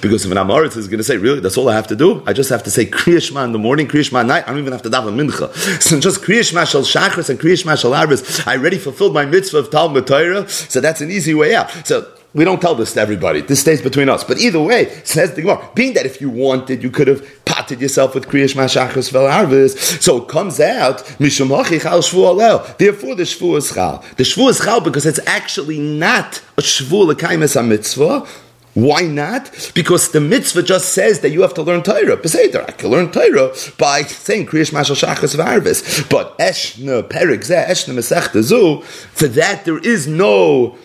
because 0.00 0.24
if 0.26 0.32
an 0.32 0.38
am 0.38 0.50
is 0.50 0.88
going 0.88 0.98
to 0.98 1.04
say, 1.04 1.18
really, 1.18 1.38
that's 1.38 1.56
all 1.56 1.68
I 1.68 1.74
have 1.74 1.86
to 1.86 1.94
do? 1.94 2.20
I 2.26 2.32
just 2.32 2.50
have 2.50 2.64
to 2.64 2.70
say 2.70 2.84
Kriya 2.84 3.22
Shema 3.22 3.44
in 3.44 3.52
the 3.52 3.60
morning, 3.60 3.86
Kriya 3.86 4.04
Shema 4.08 4.20
at 4.20 4.26
night, 4.26 4.44
I 4.44 4.50
don't 4.50 4.58
even 4.58 4.72
have 4.72 4.82
to 4.82 4.90
daven 4.90 5.14
mincha. 5.14 5.52
So 5.92 6.00
just 6.00 6.22
Kriya 6.22 6.42
Shema 6.48 6.64
shal 6.64 6.82
shachris 6.82 7.30
and 7.30 7.38
Kriya 7.38 7.60
Shema 7.62 7.76
shal 7.76 7.92
arbis, 7.92 8.44
I 8.44 8.56
already 8.56 8.78
fulfilled 8.78 9.14
my 9.14 9.24
mitzvah 9.24 9.58
of 9.58 9.70
Talmud 9.70 10.08
Torah, 10.08 10.48
so 10.48 10.80
that's 10.80 11.00
an 11.00 11.12
easy 11.12 11.34
way 11.34 11.54
out. 11.54 11.70
So 11.86 12.12
we 12.34 12.44
don't 12.44 12.60
tell 12.60 12.74
this 12.74 12.94
to 12.94 13.00
everybody. 13.00 13.42
This 13.42 13.60
stays 13.60 13.82
between 13.82 14.08
us. 14.08 14.24
But 14.24 14.38
either 14.38 14.60
way, 14.60 14.88
says 15.04 15.34
the 15.34 15.42
Gemara, 15.42 15.68
being 15.74 15.92
that 15.94 16.06
if 16.06 16.20
you 16.20 16.30
wanted, 16.30 16.82
you 16.82 16.90
could 16.90 17.08
have 17.08 17.41
yourself 17.70 18.14
with 18.14 18.26
Kriyash 18.26 18.54
Mashachas 18.54 19.10
Vel. 19.10 19.68
So 20.00 20.22
it 20.22 20.28
comes 20.28 20.60
out, 20.60 20.98
Mishumachi 21.18 21.80
Chal 21.82 22.00
Shvu 22.00 22.34
Alel. 22.34 22.76
Therefore, 22.76 23.14
the 23.14 23.22
Shvu 23.22 23.56
is 23.56 23.72
Chal. 23.72 24.04
The 24.16 24.24
Shvu 24.24 24.48
is 24.50 24.60
Chal 24.60 24.80
because 24.80 25.06
it's 25.06 25.20
actually 25.26 25.78
not 25.78 26.42
a 26.58 26.62
Shvu 26.62 27.12
Lekaimes 27.12 27.66
mitzvah. 27.66 28.26
Why 28.74 29.02
not? 29.02 29.70
Because 29.74 30.12
the 30.12 30.20
mitzvah 30.20 30.62
just 30.62 30.94
says 30.94 31.20
that 31.20 31.28
you 31.28 31.42
have 31.42 31.52
to 31.54 31.62
learn 31.62 31.82
Torah. 31.82 32.16
Beseder, 32.16 32.66
I 32.66 32.72
can 32.72 32.88
learn 32.90 33.10
Torah 33.12 33.54
by 33.78 34.02
saying 34.02 34.46
Kriyash 34.46 34.72
Mashal 34.72 34.96
Shachas 34.96 35.36
Varvis. 35.36 36.08
But 36.08 36.38
Eshna 36.38 37.02
Perik 37.02 37.40
Zeh, 37.40 37.66
Eshna 37.66 37.94
Masech 37.94 38.42
Zu, 38.42 38.80
for 38.82 39.28
that 39.28 39.66
there 39.66 39.78
is 39.78 40.06
no 40.06 40.76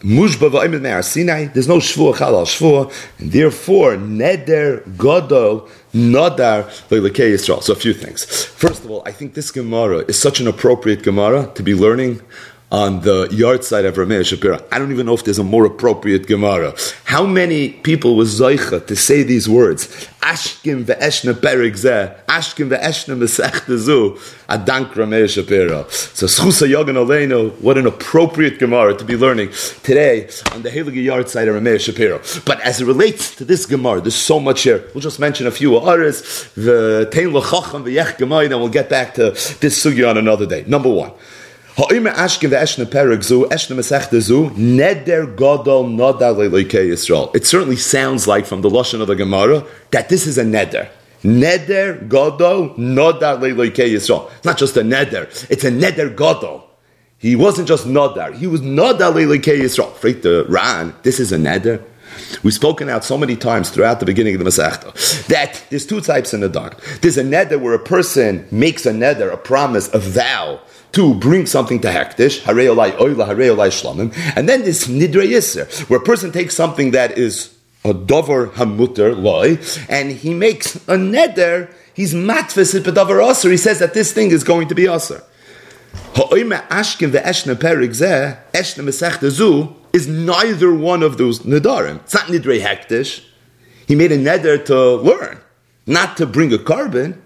Mushba 0.00 1.52
there's 1.54 1.68
no 1.68 1.78
shvua 1.78 2.14
chalal 2.14 2.44
shvua, 2.44 2.92
and 3.18 3.32
therefore 3.32 3.96
neder 3.96 4.82
godol 4.96 5.68
nodar 5.92 6.64
le'lekei 6.88 7.32
Yisrael. 7.32 7.62
So 7.62 7.72
a 7.72 7.76
few 7.76 7.92
things. 7.92 8.24
First 8.24 8.84
of 8.84 8.90
all, 8.90 9.02
I 9.06 9.12
think 9.12 9.34
this 9.34 9.50
Gemara 9.50 9.98
is 10.06 10.18
such 10.18 10.38
an 10.40 10.46
appropriate 10.46 11.02
Gemara 11.02 11.50
to 11.54 11.62
be 11.62 11.74
learning 11.74 12.20
on 12.70 13.00
the 13.00 13.26
yahrzeit 13.28 13.86
of 13.86 13.94
Rameh 13.94 14.20
Shapira. 14.20 14.62
I 14.70 14.78
don't 14.78 14.92
even 14.92 15.06
know 15.06 15.14
if 15.14 15.24
there's 15.24 15.38
a 15.38 15.44
more 15.44 15.64
appropriate 15.64 16.26
Gemara. 16.26 16.74
How 17.04 17.24
many 17.24 17.70
people 17.70 18.14
was 18.14 18.38
Zoicha 18.38 18.86
to 18.86 18.94
say 18.94 19.22
these 19.22 19.48
words? 19.48 19.86
Ashkim 20.20 20.84
ve'eshna 20.84 21.32
perik 21.32 21.72
zeh, 21.72 22.14
Ashkim 22.26 22.68
ve'eshna 22.68 23.16
mesech 23.16 23.78
zu, 23.78 24.18
adank 24.50 24.92
Rameh 24.92 25.24
Shapira. 25.24 25.90
So 25.90 26.26
Schusa 26.26 26.68
Yogan 26.68 26.96
Aleinu, 26.96 27.58
what 27.62 27.78
an 27.78 27.86
appropriate 27.86 28.58
Gemara 28.58 28.94
to 28.94 29.04
be 29.04 29.16
learning 29.16 29.50
today 29.82 30.28
on 30.52 30.60
the 30.60 30.68
Heilige 30.68 31.02
yahrzeit 31.02 31.48
of 31.48 31.62
Rameh 31.62 31.76
Shapira. 31.76 32.44
But 32.44 32.60
as 32.60 32.82
it 32.82 32.84
relates 32.84 33.34
to 33.36 33.46
this 33.46 33.64
Gemara, 33.64 34.02
there's 34.02 34.14
so 34.14 34.38
much 34.38 34.62
here. 34.62 34.84
We'll 34.92 35.00
just 35.00 35.18
mention 35.18 35.46
a 35.46 35.50
few 35.50 35.78
others. 35.78 36.50
The 36.54 37.08
Tein 37.10 37.32
L'chacham 37.32 37.84
ve'yech 37.84 38.18
Gemara, 38.18 38.44
and 38.44 38.60
we'll 38.60 38.68
get 38.68 38.90
back 38.90 39.14
to 39.14 39.30
this 39.30 39.82
sugya 39.82 40.10
on 40.10 40.18
another 40.18 40.44
day. 40.44 40.64
Number 40.66 40.90
one. 40.90 41.12
Ha'ime 41.78 42.10
ashke 42.10 42.50
ve'eshne 42.50 42.86
perek 42.86 43.22
zu, 43.22 43.44
eshne 43.52 43.76
mesechta 43.76 44.20
zu, 44.20 44.50
neder 44.56 45.36
godol 45.36 45.86
nodar 45.88 46.34
le'loikei 46.34 46.88
Yisrael. 46.88 47.30
It 47.36 47.46
certainly 47.46 47.76
sounds 47.76 48.26
like 48.26 48.46
from 48.46 48.62
the 48.62 48.68
Lashon 48.68 49.00
of 49.00 49.06
the 49.06 49.14
Gemara 49.14 49.64
that 49.92 50.08
this 50.08 50.26
is 50.26 50.38
a 50.38 50.42
neder. 50.42 50.88
Neder 51.22 52.08
godol 52.08 52.76
nodar 52.76 53.38
le'loikei 53.38 53.92
Yisrael. 53.92 54.28
It's 54.38 54.44
not 54.44 54.58
just 54.58 54.76
a 54.76 54.80
neder, 54.80 55.28
it's 55.48 55.62
a 55.62 55.70
neder 55.70 56.12
godol. 56.12 56.64
He 57.18 57.36
wasn't 57.36 57.68
just 57.68 57.86
nodar, 57.86 58.34
he 58.34 58.48
was 58.48 58.60
nodar 58.60 59.12
le'loikei 59.12 59.60
Yisrael. 59.60 59.94
Freak 59.94 60.22
the 60.22 60.46
Ran, 60.48 60.96
this 61.04 61.20
is 61.20 61.30
a 61.30 61.38
neder. 61.38 61.80
We've 62.42 62.52
spoken 62.52 62.88
out 62.88 63.04
so 63.04 63.16
many 63.16 63.36
times 63.36 63.70
throughout 63.70 64.00
the 64.00 64.06
beginning 64.06 64.34
of 64.34 64.42
the 64.42 64.50
Masechta 64.50 65.26
that 65.28 65.64
there's 65.70 65.86
two 65.86 66.00
types 66.00 66.34
in 66.34 66.40
the 66.40 66.48
dark. 66.48 66.80
There's 67.02 67.18
a 67.18 67.22
neder 67.22 67.60
where 67.60 67.74
a 67.74 67.78
person 67.78 68.48
makes 68.50 68.84
a 68.84 68.90
neder, 68.90 69.32
a 69.32 69.36
promise, 69.36 69.94
a 69.94 70.00
vow 70.00 70.60
to 70.92 71.14
bring 71.14 71.46
something 71.46 71.80
to 71.80 71.88
Hektish, 71.88 72.40
Hareolai 72.42 72.92
Oila, 72.96 73.28
Hareolai 73.28 73.68
Shlamim, 73.68 74.12
and 74.36 74.48
then 74.48 74.62
this 74.62 74.86
Nidre 74.86 75.28
Yisr, 75.28 75.88
where 75.88 76.00
a 76.00 76.02
person 76.02 76.32
takes 76.32 76.54
something 76.54 76.92
that 76.92 77.18
is 77.18 77.54
a 77.84 77.94
Dover 77.94 78.48
Hamuter 78.48 79.20
Loi, 79.20 79.58
and 79.88 80.12
he 80.12 80.34
makes 80.34 80.76
a 80.76 80.96
Neder, 80.96 81.72
he's 81.94 82.14
matvis 82.14 82.74
it 82.74 82.92
Dover 82.94 83.20
Aser, 83.20 83.50
he 83.50 83.56
says 83.56 83.78
that 83.78 83.94
this 83.94 84.12
thing 84.12 84.30
is 84.30 84.44
going 84.44 84.68
to 84.68 84.74
be 84.74 84.86
Aser. 84.86 85.22
Ha'oime 86.14 86.60
Ashkin 86.68 87.10
ve'eshne 87.10 87.54
perik 87.54 87.90
zeh, 87.90 88.38
eshne 88.52 88.84
mesech 88.84 89.74
is 89.92 90.06
neither 90.06 90.74
one 90.74 91.02
of 91.02 91.18
those 91.18 91.40
Nidarim. 91.40 91.96
It's 92.00 92.14
not 92.14 92.24
Nidre 92.24 92.60
Hektish. 92.60 93.24
He 93.86 93.94
made 93.94 94.12
a 94.12 94.18
Neder 94.18 94.62
to 94.66 94.96
learn, 94.96 95.38
not 95.86 96.16
to 96.18 96.26
bring 96.26 96.52
a 96.52 96.58
carbon, 96.58 97.22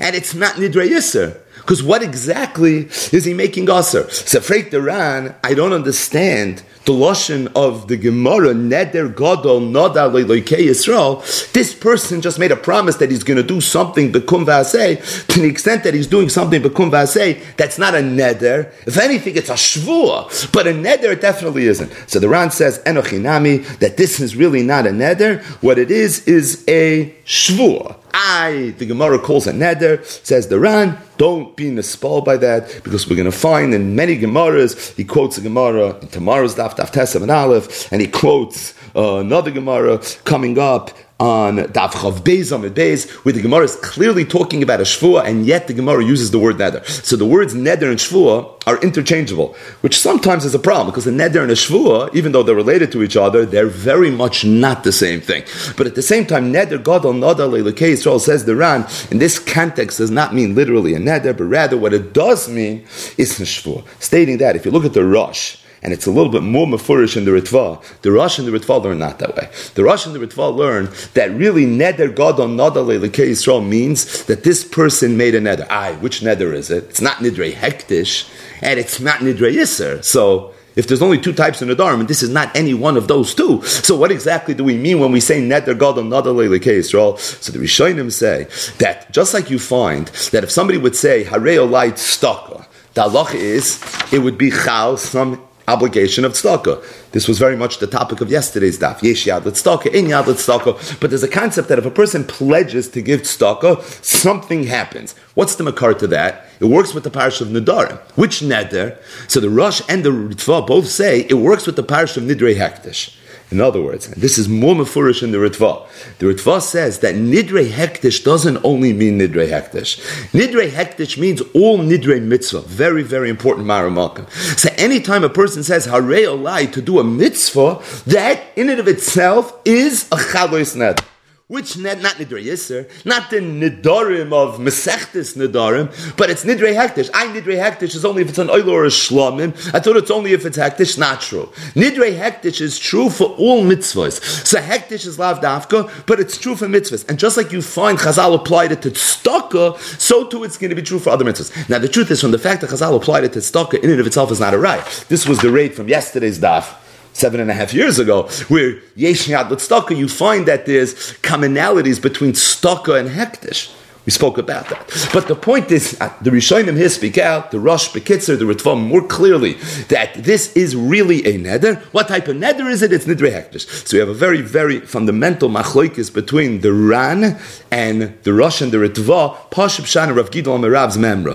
and 0.00 0.16
it's 0.16 0.34
not 0.34 0.54
Nidre 0.54 0.88
Yisr. 0.88 1.38
Because 1.68 1.82
what 1.82 2.02
exactly 2.02 2.88
is 3.12 3.26
he 3.26 3.34
making 3.34 3.68
aser? 3.68 4.08
So, 4.08 4.40
Freik 4.40 4.70
Duran, 4.70 5.34
I 5.44 5.52
don't 5.52 5.74
understand 5.74 6.62
the 6.88 6.94
lashon 6.94 7.52
of 7.54 7.86
the 7.86 7.98
Gemara, 7.98 8.54
Neder 8.54 9.14
Gadol 9.14 9.60
Nodar 9.60 10.10
Leilokei 10.10 10.68
Yisrael. 10.68 11.52
This 11.52 11.74
person 11.74 12.22
just 12.22 12.38
made 12.38 12.50
a 12.50 12.56
promise 12.56 12.96
that 12.96 13.10
he's 13.10 13.22
going 13.22 13.36
to 13.36 13.42
do 13.42 13.60
something 13.60 14.10
bekum 14.10 14.46
v'aseh. 14.46 15.26
To 15.26 15.40
the 15.40 15.48
extent 15.48 15.84
that 15.84 15.92
he's 15.92 16.06
doing 16.06 16.30
something 16.30 16.62
bekum 16.62 16.90
v'aseh, 16.90 17.42
that's 17.58 17.78
not 17.78 17.94
a 17.94 17.98
neder. 17.98 18.72
If 18.86 18.96
anything, 18.96 19.36
it's 19.36 19.50
a 19.50 19.52
shvua, 19.52 20.50
but 20.50 20.66
a 20.66 20.70
neder 20.70 21.20
definitely 21.20 21.66
isn't. 21.66 21.92
So 22.06 22.20
the 22.20 22.28
Ran 22.30 22.50
says 22.50 22.78
Enochinami 22.86 23.66
that 23.80 23.98
this 23.98 24.18
is 24.18 24.34
really 24.34 24.62
not 24.62 24.86
a 24.86 24.90
neder. 24.90 25.42
What 25.62 25.78
it 25.78 25.90
is 25.90 26.26
is 26.26 26.64
a 26.68 27.14
shvua. 27.26 27.96
I, 28.14 28.74
the 28.78 28.86
Gemara 28.86 29.18
calls 29.18 29.46
a 29.46 29.52
neder, 29.52 30.02
says 30.24 30.48
the 30.48 30.58
Ran, 30.58 30.98
don't 31.18 31.54
be 31.54 31.70
nispal 31.70 32.24
by 32.24 32.36
that, 32.38 32.80
because 32.82 33.08
we're 33.08 33.16
going 33.16 33.30
to 33.30 33.36
find 33.36 33.74
in 33.74 33.94
many 33.94 34.18
Gemaras, 34.18 34.94
he 34.96 35.04
quotes 35.04 35.36
a 35.36 35.40
Gemara 35.40 35.98
in 36.00 36.08
tomorrow's 36.08 36.54
Daf, 36.54 36.77
Daf 36.78 36.92
Tesam 36.92 37.22
and 37.22 37.30
Aleph, 37.30 37.92
and 37.92 38.00
he 38.00 38.06
quotes 38.06 38.74
uh, 38.94 39.16
another 39.16 39.50
Gemara 39.50 40.00
coming 40.24 40.58
up 40.58 40.90
on 41.20 41.56
Daf 41.56 41.90
Chav 41.90 42.20
Beis 42.20 42.54
Amid 42.54 42.74
Beis, 42.76 43.10
where 43.24 43.32
the 43.32 43.42
Gemara 43.42 43.64
is 43.64 43.74
clearly 43.76 44.24
talking 44.24 44.62
about 44.62 44.78
a 44.78 44.84
Shvua, 44.84 45.24
and 45.24 45.44
yet 45.44 45.66
the 45.66 45.74
Gemara 45.74 46.04
uses 46.04 46.30
the 46.30 46.38
word 46.38 46.58
Neder. 46.58 46.86
So 46.86 47.16
the 47.16 47.26
words 47.26 47.54
Neder 47.54 47.90
and 47.90 47.98
Shvua 47.98 48.62
are 48.68 48.80
interchangeable, 48.80 49.56
which 49.80 49.98
sometimes 49.98 50.44
is 50.44 50.54
a 50.54 50.60
problem, 50.60 50.86
because 50.86 51.08
a 51.08 51.10
Neder 51.10 51.42
and 51.42 51.50
a 51.50 51.54
Shvua, 51.54 52.14
even 52.14 52.30
though 52.30 52.44
they're 52.44 52.54
related 52.54 52.92
to 52.92 53.02
each 53.02 53.16
other, 53.16 53.44
they're 53.44 53.66
very 53.66 54.12
much 54.12 54.44
not 54.44 54.84
the 54.84 54.92
same 54.92 55.20
thing. 55.20 55.42
But 55.76 55.88
at 55.88 55.96
the 55.96 56.02
same 56.02 56.24
time, 56.24 56.52
Neder 56.52 56.82
Gadol 56.82 57.14
Nada 57.14 57.48
Leilakei 57.48 57.94
Yisrael 57.94 58.20
says 58.20 58.44
the 58.44 58.54
Ran, 58.54 58.86
in 59.10 59.18
this 59.18 59.40
context 59.40 59.98
does 59.98 60.12
not 60.12 60.32
mean 60.32 60.54
literally 60.54 60.94
a 60.94 61.00
Neder, 61.00 61.36
but 61.36 61.44
rather 61.44 61.76
what 61.76 61.92
it 61.92 62.12
does 62.12 62.48
mean 62.48 62.86
is 63.16 63.40
a 63.40 63.42
Shvua. 63.42 63.84
Stating 63.98 64.38
that, 64.38 64.54
if 64.54 64.64
you 64.64 64.70
look 64.70 64.84
at 64.84 64.92
the 64.92 65.04
Rosh, 65.04 65.56
and 65.82 65.92
it's 65.92 66.06
a 66.06 66.10
little 66.10 66.32
bit 66.32 66.42
more 66.42 66.66
mafurish 66.66 67.16
in 67.16 67.24
the 67.24 67.30
Ritva. 67.30 67.82
The 68.02 68.12
Rosh 68.12 68.38
and 68.38 68.48
the 68.48 68.58
Ritva 68.58 68.82
learn 68.82 68.98
not 68.98 69.18
that 69.20 69.36
way. 69.36 69.48
The 69.74 69.84
Rosh 69.84 70.06
and 70.06 70.14
the 70.14 70.18
Ritva 70.18 70.54
learn 70.54 70.90
that 71.14 71.30
really 71.32 71.66
neder 71.66 72.14
gadol 72.14 72.48
nada 72.48 72.80
leilekei 72.80 73.30
Yisrael 73.30 73.66
means 73.66 74.24
that 74.24 74.44
this 74.44 74.64
person 74.64 75.16
made 75.16 75.34
a 75.34 75.40
neder. 75.40 75.66
Aye, 75.70 75.92
which 75.94 76.20
neder 76.20 76.52
is 76.52 76.70
it? 76.70 76.84
It's 76.84 77.00
not 77.00 77.18
nidrei 77.18 77.52
hektish, 77.52 78.28
and 78.60 78.78
it's 78.78 79.00
not 79.00 79.20
nidrei 79.20 79.54
yisr. 79.54 80.04
So 80.04 80.54
if 80.74 80.86
there's 80.86 81.02
only 81.02 81.18
two 81.18 81.32
types 81.32 81.62
in 81.62 81.68
the 81.68 81.74
Dharm, 81.74 82.00
and 82.00 82.08
this 82.08 82.22
is 82.22 82.30
not 82.30 82.54
any 82.56 82.74
one 82.74 82.96
of 82.96 83.08
those 83.08 83.34
two, 83.34 83.62
so 83.62 83.96
what 83.96 84.12
exactly 84.12 84.54
do 84.54 84.64
we 84.64 84.76
mean 84.76 85.00
when 85.00 85.12
we 85.12 85.20
say 85.20 85.40
neder 85.40 85.78
gadol 85.78 86.04
nada 86.04 86.30
leilekei 86.30 86.78
Yisrael? 86.78 87.18
So 87.18 87.52
the 87.52 87.58
Rishonim 87.58 88.12
say 88.12 88.48
that 88.78 89.12
just 89.12 89.32
like 89.32 89.50
you 89.50 89.58
find 89.58 90.08
that 90.32 90.42
if 90.42 90.50
somebody 90.50 90.78
would 90.78 90.96
say 90.96 91.24
hareo 91.24 91.68
light 91.68 91.94
staka, 91.94 92.66
the 92.94 93.02
halach 93.02 93.34
is 93.34 93.82
it 94.12 94.18
would 94.18 94.38
be 94.38 94.50
chal 94.50 94.96
some 94.96 95.47
obligation 95.68 96.24
of 96.24 96.32
tzedakah. 96.32 96.82
This 97.12 97.28
was 97.28 97.38
very 97.38 97.56
much 97.56 97.78
the 97.78 97.86
topic 97.86 98.20
of 98.20 98.30
yesterday's 98.30 98.78
daf. 98.78 99.02
Yesh 99.02 99.26
yad 99.26 99.42
tzedakah, 99.42 99.94
in 99.94 100.06
yad 100.06 100.24
tzedakah. 100.24 101.00
But 101.00 101.10
there's 101.10 101.22
a 101.22 101.28
concept 101.28 101.68
that 101.68 101.78
if 101.78 101.84
a 101.86 101.90
person 101.90 102.24
pledges 102.24 102.88
to 102.90 103.02
give 103.02 103.22
tzedakah, 103.22 103.82
something 104.04 104.64
happens. 104.64 105.14
What's 105.34 105.54
the 105.56 105.64
makar 105.64 105.94
to 105.94 106.06
that? 106.08 106.46
It 106.60 106.64
works 106.64 106.94
with 106.94 107.04
the 107.04 107.10
parish 107.10 107.40
of 107.40 107.48
Nidarim. 107.48 107.98
Which 108.16 108.40
neder? 108.40 108.98
So 109.28 109.40
the 109.40 109.50
Rosh 109.50 109.80
and 109.88 110.04
the 110.04 110.10
Ritva 110.10 110.66
both 110.66 110.88
say 110.88 111.20
it 111.28 111.34
works 111.34 111.66
with 111.66 111.76
the 111.76 111.82
parish 111.82 112.16
of 112.16 112.24
Nidrei 112.24 112.56
Hektish. 112.56 113.17
In 113.50 113.62
other 113.62 113.80
words, 113.80 114.08
this 114.08 114.36
is 114.36 114.46
more 114.48 114.74
mafurish 114.74 115.22
in 115.22 115.32
the 115.32 115.38
Ritva. 115.38 115.86
The 116.18 116.26
Ritva 116.26 116.60
says 116.60 116.98
that 116.98 117.14
Nidre 117.14 117.70
Hektish 117.70 118.22
doesn't 118.22 118.58
only 118.62 118.92
mean 118.92 119.18
Nidre 119.18 119.48
Hektish. 119.48 119.98
Nidre 120.32 120.68
Hektish 120.68 121.16
means 121.16 121.40
all 121.54 121.78
Nidre 121.78 122.22
Mitzvah. 122.22 122.60
Very, 122.62 123.02
very 123.02 123.30
important 123.30 123.66
Maramalkim. 123.66 124.28
So 124.58 124.68
anytime 124.76 125.24
a 125.24 125.30
person 125.30 125.62
says 125.62 125.86
Harei 125.86 126.26
Olai 126.26 126.70
to 126.72 126.82
do 126.82 126.98
a 126.98 127.04
mitzvah, 127.04 127.82
that 128.06 128.42
in 128.54 128.68
and 128.68 128.80
of 128.80 128.88
itself 128.88 129.58
is 129.64 130.06
a 130.12 130.16
Chalois 130.16 130.76
Ned. 130.76 131.00
Which 131.48 131.78
not 131.78 131.96
Nidre 131.96 132.44
Yisr, 132.44 133.06
not 133.06 133.30
the 133.30 133.38
Nidarim 133.38 134.34
of 134.34 134.60
Mesechtis 134.60 135.34
Nidarim, 135.34 135.88
but 136.18 136.28
it's 136.28 136.44
Nidre 136.44 136.74
Hektish. 136.74 137.08
I 137.14 137.28
Nidre 137.28 137.56
Hektish 137.56 137.94
is 137.94 138.04
only 138.04 138.20
if 138.20 138.28
it's 138.28 138.36
an 138.36 138.50
Oil 138.50 138.68
or 138.68 138.84
a 138.84 138.88
Shlomim. 138.88 139.56
I 139.72 139.80
thought 139.80 139.96
it's 139.96 140.10
only 140.10 140.34
if 140.34 140.44
it's 140.44 140.58
Hektish, 140.58 140.98
not 140.98 141.22
true. 141.22 141.46
Nidre 141.72 142.14
Hektish 142.18 142.60
is 142.60 142.78
true 142.78 143.08
for 143.08 143.28
all 143.38 143.64
mitzvahs. 143.64 144.22
So 144.46 144.60
Hektish 144.60 145.06
is 145.06 145.18
Lav 145.18 145.40
Dafka, 145.40 145.90
but 146.04 146.20
it's 146.20 146.36
true 146.36 146.54
for 146.54 146.66
mitzvahs. 146.66 147.08
And 147.08 147.18
just 147.18 147.38
like 147.38 147.50
you 147.50 147.62
find 147.62 147.96
Chazal 147.96 148.34
applied 148.34 148.72
it 148.72 148.82
to 148.82 148.90
Tztaka, 148.90 149.78
so 149.98 150.26
too 150.26 150.44
it's 150.44 150.58
going 150.58 150.68
to 150.68 150.76
be 150.76 150.82
true 150.82 150.98
for 150.98 151.08
other 151.08 151.24
mitzvahs. 151.24 151.66
Now 151.70 151.78
the 151.78 151.88
truth 151.88 152.10
is, 152.10 152.20
from 152.20 152.32
the 152.32 152.38
fact 152.38 152.60
that 152.60 152.68
Chazal 152.68 152.94
applied 152.94 153.24
it 153.24 153.32
to 153.32 153.38
Tztaka, 153.38 153.82
in 153.82 153.88
and 153.88 154.00
of 154.00 154.06
itself 154.06 154.30
is 154.30 154.40
not 154.40 154.52
a 154.52 154.58
right. 154.58 154.84
This 155.08 155.26
was 155.26 155.38
the 155.38 155.50
rate 155.50 155.74
from 155.74 155.88
yesterday's 155.88 156.38
daf 156.38 156.74
seven 157.18 157.40
and 157.40 157.50
a 157.50 157.54
half 157.54 157.74
years 157.74 157.98
ago, 157.98 158.28
where 158.48 158.78
Yesh 158.96 159.26
Yad 159.26 159.48
Tztaka, 159.48 159.96
you 159.96 160.08
find 160.08 160.46
that 160.46 160.66
there's 160.66 160.94
commonalities 161.22 162.00
between 162.00 162.32
Tztaka 162.32 162.98
and 162.98 163.08
Hektish. 163.10 163.74
We 164.08 164.12
spoke 164.12 164.38
about 164.38 164.70
that. 164.70 165.10
But 165.12 165.28
the 165.28 165.36
point 165.36 165.70
is, 165.70 165.94
uh, 166.00 166.10
the 166.22 166.30
Rishonim 166.30 166.78
here 166.78 166.88
speak 166.88 167.18
out, 167.18 167.50
the 167.50 167.60
Rosh 167.60 167.90
Bekitzer, 167.90 168.38
the 168.38 168.46
Ritvam 168.46 168.86
more 168.86 169.06
clearly 169.06 169.58
that 169.88 170.14
this 170.14 170.50
is 170.56 170.74
really 170.74 171.18
a 171.26 171.38
neder. 171.38 171.78
What 171.92 172.08
type 172.08 172.26
of 172.26 172.36
neder 172.36 172.70
is 172.70 172.80
it? 172.80 172.90
It's 172.90 173.04
nidre 173.04 173.30
hektish. 173.30 173.66
So 173.86 173.96
we 173.96 174.00
have 174.00 174.08
a 174.08 174.14
very, 174.14 174.40
very 174.40 174.80
fundamental 174.80 175.50
machloikis 175.50 176.10
between 176.10 176.62
the 176.62 176.72
Ran 176.72 177.38
and 177.70 178.14
the 178.22 178.32
Rosh 178.32 178.62
and 178.62 178.72
the 178.72 178.78
Ritva, 178.78 179.36
Pashib 179.50 179.84
Shana 179.84 180.16
Rav 180.16 180.30
Gidol 180.30 180.58
Merav's 180.58 180.96
Memra. 180.96 181.34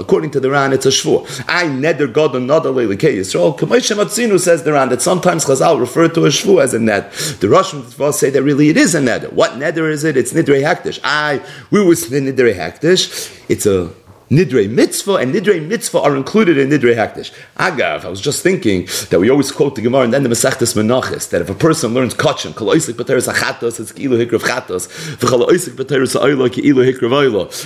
According 0.00 0.30
to 0.30 0.40
the 0.40 0.50
Ran, 0.50 0.72
it's 0.72 0.86
a 0.86 0.90
shvur. 0.90 1.44
I 1.48 1.64
neder 1.64 2.06
nadal 2.06 2.76
elekei 2.86 3.16
Yisrael. 3.16 3.58
Kamei 3.58 3.80
Shematzinu 3.80 4.38
says 4.38 4.62
the 4.62 4.74
Ran 4.74 4.90
that 4.90 5.02
sometimes 5.02 5.44
Chazal 5.44 5.80
refer 5.80 6.06
to 6.06 6.24
a 6.24 6.28
shvur 6.28 6.62
as 6.62 6.72
a 6.72 6.78
net. 6.78 7.10
The 7.40 7.47
the 7.48 7.54
Russians 7.54 8.18
say 8.18 8.28
that 8.28 8.42
really 8.42 8.68
it 8.68 8.76
is 8.76 8.94
a 8.94 9.00
neder. 9.00 9.32
What 9.32 9.52
neder 9.52 9.90
is 9.90 10.04
it? 10.04 10.18
It's 10.18 10.34
nidrei 10.34 10.62
hektish. 10.62 11.00
I 11.02 11.40
we 11.70 11.82
was 11.82 12.10
nidrei 12.10 12.54
hektish. 12.54 13.42
It's 13.48 13.64
a 13.64 13.90
Nidre 14.30 14.68
mitzvah 14.70 15.14
and 15.14 15.34
Nidre 15.34 15.66
mitzvah 15.66 16.00
are 16.00 16.14
included 16.14 16.58
in 16.58 16.68
Nidre 16.68 16.94
hakdish. 16.94 17.32
Agav, 17.56 18.04
I 18.04 18.08
was 18.08 18.20
just 18.20 18.42
thinking 18.42 18.86
that 19.08 19.18
we 19.20 19.30
always 19.30 19.50
quote 19.50 19.74
the 19.74 19.80
Gemara 19.80 20.02
and 20.02 20.12
then 20.12 20.22
the 20.22 20.28
Masechtas 20.28 20.74
Menachis 20.76 21.30
that 21.30 21.40
if 21.40 21.48
a 21.48 21.54
person 21.54 21.94
learns 21.94 22.12
kachem, 22.14 22.54
kol 22.54 22.68
oisik 22.68 22.94
b'teres 22.94 23.32
achatos, 23.32 23.80
it's 23.80 23.92
ki'ilu 23.92 24.22
hikrav 24.22 24.42
chatos, 24.42 24.88
v'chol 25.16 25.48
oisik. 25.48 25.68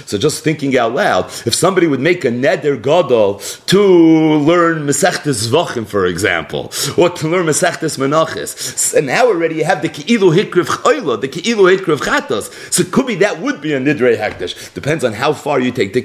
So 0.06 0.18
just 0.18 0.44
thinking 0.44 0.76
out 0.78 0.94
loud, 0.94 1.24
if 1.46 1.54
somebody 1.54 1.86
would 1.86 2.00
make 2.00 2.24
a 2.24 2.30
neder 2.30 2.80
gadol 2.80 3.38
to 3.66 3.82
learn 3.82 4.86
Masechtas 4.86 5.48
Zvachim, 5.48 5.86
for 5.86 6.06
example, 6.06 6.72
or 6.96 7.10
to 7.10 7.28
learn 7.28 7.46
Masechtas 7.46 7.98
Menachis, 7.98 8.94
and 8.94 9.08
now 9.08 9.26
already 9.26 9.56
you 9.56 9.64
have 9.64 9.82
the 9.82 9.88
ki'ilu 9.88 10.32
hikrav 10.36 10.66
oilo, 10.84 11.20
the 11.20 11.28
ki'ilu 11.28 11.76
hikrav 11.76 11.98
chatos. 11.98 12.72
So 12.72 12.82
it 12.82 12.92
could 12.92 13.06
be 13.06 13.16
that 13.16 13.40
would 13.40 13.60
be 13.60 13.72
a 13.72 13.80
Nidre 13.80 14.16
hakdish. 14.16 14.72
Depends 14.74 15.02
on 15.02 15.12
how 15.12 15.32
far 15.32 15.58
you 15.58 15.72
take 15.72 15.92
the 15.92 16.02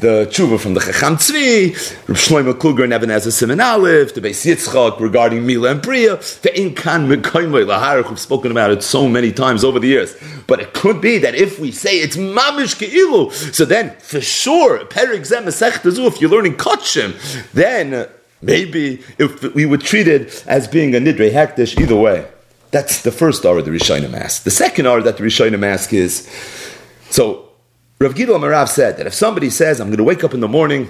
the 0.00 0.26
tshuva 0.30 0.58
from 0.58 0.74
the 0.74 0.80
Chacham 0.80 1.16
Tzvi, 1.16 2.08
Reb 2.08 2.16
Shlomo 2.16 2.52
Kluger 2.54 2.84
and 2.84 2.92
Eben 2.92 3.10
Ezra 3.10 3.30
Simon 3.30 3.60
Aleph, 3.60 4.14
the 4.14 4.20
Beis 4.20 4.46
Yitzchak 4.46 4.98
regarding 5.00 5.44
Mila 5.44 5.72
and 5.72 5.82
Priya, 5.82 6.16
the 6.16 6.50
Inkan 6.54 7.06
Mekoimoi 7.06 7.64
Laharach, 7.66 8.08
we've 8.08 8.18
spoken 8.18 8.50
about 8.50 8.70
it 8.70 8.82
so 8.82 9.08
many 9.08 9.32
times 9.32 9.64
over 9.64 9.78
the 9.78 9.88
years. 9.88 10.16
But 10.46 10.60
it 10.60 10.72
could 10.72 11.00
be 11.00 11.18
that 11.18 11.34
if 11.34 11.58
we 11.58 11.70
say 11.70 11.98
it's 11.98 12.16
Mamish 12.16 12.78
Ke'ilu, 12.78 13.32
so 13.54 13.64
then 13.64 13.96
for 13.98 14.20
sure, 14.20 14.84
Perik 14.86 15.26
Zem 15.26 15.46
if 15.46 16.20
you're 16.20 16.30
learning 16.30 16.56
Kotshim, 16.56 17.50
then 17.52 17.94
uh, 17.94 18.08
maybe 18.40 19.02
if 19.18 19.42
we 19.54 19.66
would 19.66 19.80
treat 19.80 20.08
it 20.08 20.44
as 20.46 20.66
being 20.68 20.94
a 20.94 20.98
Nidre 20.98 21.30
Hektish, 21.30 21.78
either 21.80 21.96
way. 21.96 22.26
That's 22.70 23.02
the 23.02 23.10
first 23.10 23.44
hour 23.44 23.58
of 23.58 23.64
the 23.64 23.70
Rishonim 23.70 24.14
ask. 24.14 24.44
The 24.44 24.50
second 24.50 24.86
hour 24.86 25.02
that 25.02 25.16
the 25.16 25.24
Rishonim 25.24 25.64
ask 25.64 25.92
is, 25.92 26.28
so 27.10 27.49
Rav 28.02 28.14
Gidol 28.14 28.40
Marav 28.40 28.66
said 28.66 28.96
that 28.96 29.06
if 29.06 29.12
somebody 29.12 29.50
says, 29.50 29.78
I'm 29.78 29.88
going 29.88 29.98
to 29.98 30.04
wake 30.04 30.24
up 30.24 30.32
in 30.32 30.40
the 30.40 30.48
morning 30.48 30.88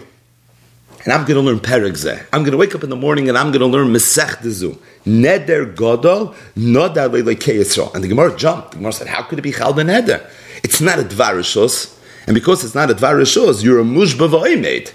and 1.02 1.12
I'm 1.12 1.26
going 1.26 1.34
to 1.34 1.40
learn 1.40 1.58
Perigzeh, 1.58 2.24
I'm 2.32 2.42
going 2.42 2.52
to 2.52 2.56
wake 2.56 2.72
up 2.72 2.84
in 2.84 2.88
the 2.88 2.94
morning 2.94 3.28
and 3.28 3.36
I'm 3.36 3.48
going 3.48 3.62
to 3.62 3.66
learn 3.66 3.88
Mesech 3.88 4.36
Dezu, 4.36 4.78
Neder 5.04 5.74
Godol, 5.74 6.36
Nodar 6.56 7.12
Lele 7.12 7.34
Yisrael. 7.34 7.92
And 7.96 8.04
the 8.04 8.06
Gemara 8.06 8.36
jumped. 8.36 8.70
The 8.70 8.76
Gemara 8.76 8.92
said, 8.92 9.08
How 9.08 9.24
could 9.24 9.40
it 9.40 9.42
be 9.42 9.50
Chal 9.50 9.74
Neder? 9.74 10.24
It's 10.62 10.80
not 10.80 11.00
a 11.00 11.02
Dvarishos. 11.02 11.98
And 12.28 12.34
because 12.36 12.62
it's 12.62 12.76
not 12.76 12.92
a 12.92 12.94
Dvarishos, 12.94 13.64
you're 13.64 13.80
a 13.80 13.82
Mushba 13.82 14.60
made. 14.60 14.92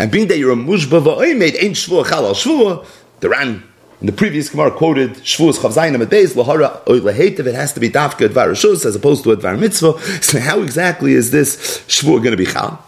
And 0.00 0.10
being 0.10 0.26
that 0.26 0.38
you're 0.38 0.50
a 0.50 0.56
Mushba 0.56 1.38
made, 1.38 1.54
ain't 1.54 1.76
Shvua 1.76 2.08
Chal 2.08 2.26
al 2.26 2.34
Shvua, 2.34 2.84
the 3.20 3.28
Ran 3.28 3.62
in 4.02 4.06
the 4.06 4.12
previous 4.12 4.48
Gemara 4.48 4.72
quoted 4.72 5.10
Shavuos 5.18 5.58
Chavzayim 5.58 6.02
at 6.02 6.08
Beis 6.08 6.34
Lahara 6.34 6.84
Oilahetiv. 6.86 7.46
It 7.46 7.54
has 7.54 7.72
to 7.74 7.80
be 7.80 7.88
Dafka 7.88 8.28
Advar 8.28 8.50
Rishus 8.50 8.84
as 8.84 8.96
opposed 8.96 9.22
to 9.22 9.30
Advar 9.30 9.56
Mitzvah. 9.56 9.96
So 10.20 10.40
how 10.40 10.60
exactly 10.60 11.12
is 11.12 11.30
this 11.30 11.78
Shavuot 11.86 12.18
going 12.18 12.32
to 12.32 12.36
be 12.36 12.44
Chal? 12.44 12.84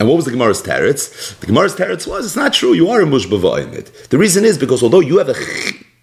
And 0.00 0.08
what 0.08 0.16
was 0.16 0.24
the 0.24 0.32
Gemara's 0.32 0.60
teretz? 0.60 1.38
The 1.38 1.46
Gemara's 1.46 1.76
teretz 1.76 2.08
was, 2.08 2.26
it's 2.26 2.34
not 2.34 2.52
true, 2.52 2.72
you 2.72 2.88
are 2.88 3.00
a 3.00 3.04
mushbavayimid. 3.04 4.08
The 4.08 4.18
reason 4.18 4.44
is 4.44 4.58
because 4.58 4.82
although 4.82 4.98
you 4.98 5.18
have 5.18 5.28
a 5.28 5.34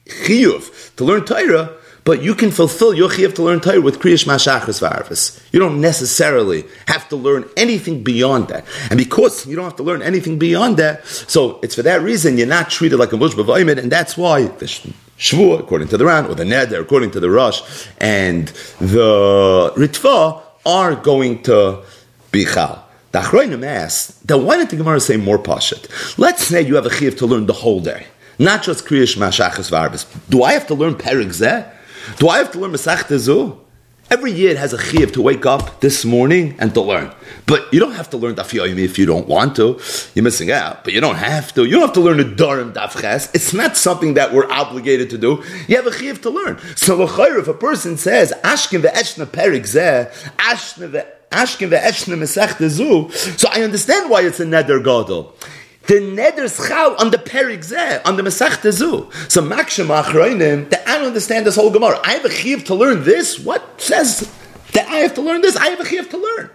chiyuv 0.08 0.95
to 0.95 1.04
learn 1.04 1.26
Torah, 1.26 1.76
but 2.05 2.21
you 2.21 2.35
can 2.35 2.51
fulfill 2.51 2.93
your 2.93 3.09
chiyuv 3.09 3.33
to 3.35 3.43
learn 3.43 3.59
Torah 3.59 3.81
with 3.81 3.99
kriyish 3.99 4.25
mashachas 4.25 4.81
v'arvis. 4.81 5.41
You 5.51 5.59
don't 5.59 5.79
necessarily 5.79 6.65
have 6.87 7.07
to 7.09 7.15
learn 7.15 7.45
anything 7.55 8.03
beyond 8.03 8.49
that. 8.49 8.65
And 8.89 8.97
because 8.97 9.45
you 9.47 9.55
don't 9.55 9.65
have 9.65 9.77
to 9.77 9.83
learn 9.83 10.01
anything 10.01 10.37
beyond 10.37 10.77
that, 10.77 11.05
so 11.07 11.59
it's 11.63 11.75
for 11.75 11.83
that 11.83 12.01
reason 12.01 12.37
you're 12.37 12.47
not 12.47 12.69
treated 12.69 12.97
like 12.97 13.13
a 13.13 13.17
mush 13.17 13.33
b'vayimid, 13.33 13.77
and 13.77 13.91
that's 13.91 14.17
why 14.17 14.43
the 14.43 14.65
shvur, 15.17 15.59
according 15.59 15.87
to 15.89 15.97
the 15.97 16.05
Ran, 16.05 16.25
or 16.25 16.35
the 16.35 16.43
neder, 16.43 16.81
according 16.81 17.11
to 17.11 17.19
the 17.19 17.29
Rosh, 17.29 17.61
and 17.99 18.47
the 18.79 19.71
Ritva 19.77 20.41
are 20.65 20.95
going 20.95 21.43
to 21.43 21.83
be 22.31 22.45
chal. 22.45 22.87
The 23.11 23.19
Achroinim 23.19 23.63
asked, 23.63 24.27
then 24.27 24.43
why 24.43 24.57
didn't 24.57 24.71
the 24.71 24.77
Gemara 24.77 24.99
say 24.99 25.17
more 25.17 25.37
pashit? 25.37 26.17
Let's 26.17 26.43
say 26.43 26.61
you 26.61 26.75
have 26.75 26.85
a 26.85 26.89
chiyuv 26.89 27.17
to 27.19 27.27
learn 27.27 27.45
the 27.45 27.53
whole 27.53 27.79
day. 27.79 28.07
Not 28.39 28.63
just 28.63 28.85
kriyish 28.85 29.17
mashachas 29.17 29.69
v'arvis. 29.69 30.05
Do 30.29 30.41
I 30.43 30.53
have 30.53 30.65
to 30.67 30.73
learn 30.73 30.95
perik 30.95 31.27
zeh? 31.27 31.71
Do 32.17 32.29
I 32.29 32.37
have 32.37 32.51
to 32.51 32.59
learn 32.59 32.71
Masech 32.71 33.17
Zu? 33.17 33.59
Every 34.11 34.31
yid 34.31 34.57
has 34.57 34.73
a 34.73 34.77
chiyuv 34.77 35.13
to 35.13 35.21
wake 35.21 35.45
up 35.45 35.79
this 35.79 36.05
morning 36.05 36.55
and 36.59 36.73
to 36.73 36.81
learn. 36.81 37.11
But 37.47 37.73
you 37.73 37.79
don't 37.79 37.93
have 37.93 38.09
to 38.11 38.17
learn 38.17 38.35
daf 38.35 38.51
yomi 38.51 38.83
if 38.83 38.99
you 38.99 39.05
don't 39.05 39.27
want 39.27 39.55
to. 39.55 39.79
You're 40.13 40.23
missing 40.23 40.51
out, 40.51 40.83
but 40.83 40.93
you 40.93 41.01
don't 41.01 41.15
have 41.15 41.53
to. 41.55 41.63
You 41.63 41.71
don't 41.71 41.81
have 41.81 41.93
to 41.93 42.01
learn 42.01 42.17
the 42.17 42.25
darim 42.25 42.73
daf 42.73 43.01
ches. 43.01 43.33
It's 43.33 43.53
not 43.53 43.77
something 43.77 44.15
that 44.15 44.33
we're 44.33 44.49
obligated 44.51 45.09
to 45.11 45.17
do. 45.17 45.41
You 45.67 45.77
have 45.77 45.87
a 45.87 45.91
chiyuv 45.91 46.21
to 46.23 46.29
learn. 46.29 46.59
So 46.75 47.01
if 47.01 47.47
a 47.47 47.53
person 47.53 47.97
says 47.97 48.33
ashkin 48.43 48.81
ve'eshna 48.81 49.25
perik 49.25 49.63
zeh, 49.63 50.11
ve'ashkin 50.37 51.69
ve'eshna 51.69 52.17
mesech 52.17 52.69
zu, 52.69 53.09
so 53.37 53.47
I 53.51 53.61
understand 53.63 54.09
why 54.09 54.21
it's 54.21 54.39
a 54.39 54.45
neder 54.45 54.83
gadol 54.83 55.33
the 55.88 55.96
neder 55.96 56.50
schal 56.50 56.96
on 57.00 57.12
the 57.12 57.17
perik 57.17 57.60
zeh, 57.60 58.02
on 58.06 58.15
the 58.15 58.24
Masach 58.24 58.62
Tezu. 58.62 59.12
So 59.32 59.41
makshem 59.41 59.88
achroinim, 59.88 60.69
that 60.69 60.88
I 60.88 60.98
don't 60.98 61.08
understand 61.08 61.46
this 61.46 61.56
whole 61.56 61.72
Gemara. 61.72 62.00
I 62.04 62.13
have 62.13 62.26
a 62.26 62.32
chiv 62.32 62.63
to 62.65 62.76
learn 62.76 63.04
this. 63.04 63.39
What 63.39 63.82
says 63.82 64.32
that 64.74 64.88
I 64.88 64.98
have 64.98 65.13
to 65.15 65.22
learn 65.22 65.41
this? 65.41 65.56
I 65.56 65.67
have 65.67 65.80
a 65.80 65.86
chiv 65.86 66.10
to 66.10 66.17
learn. 66.17 66.50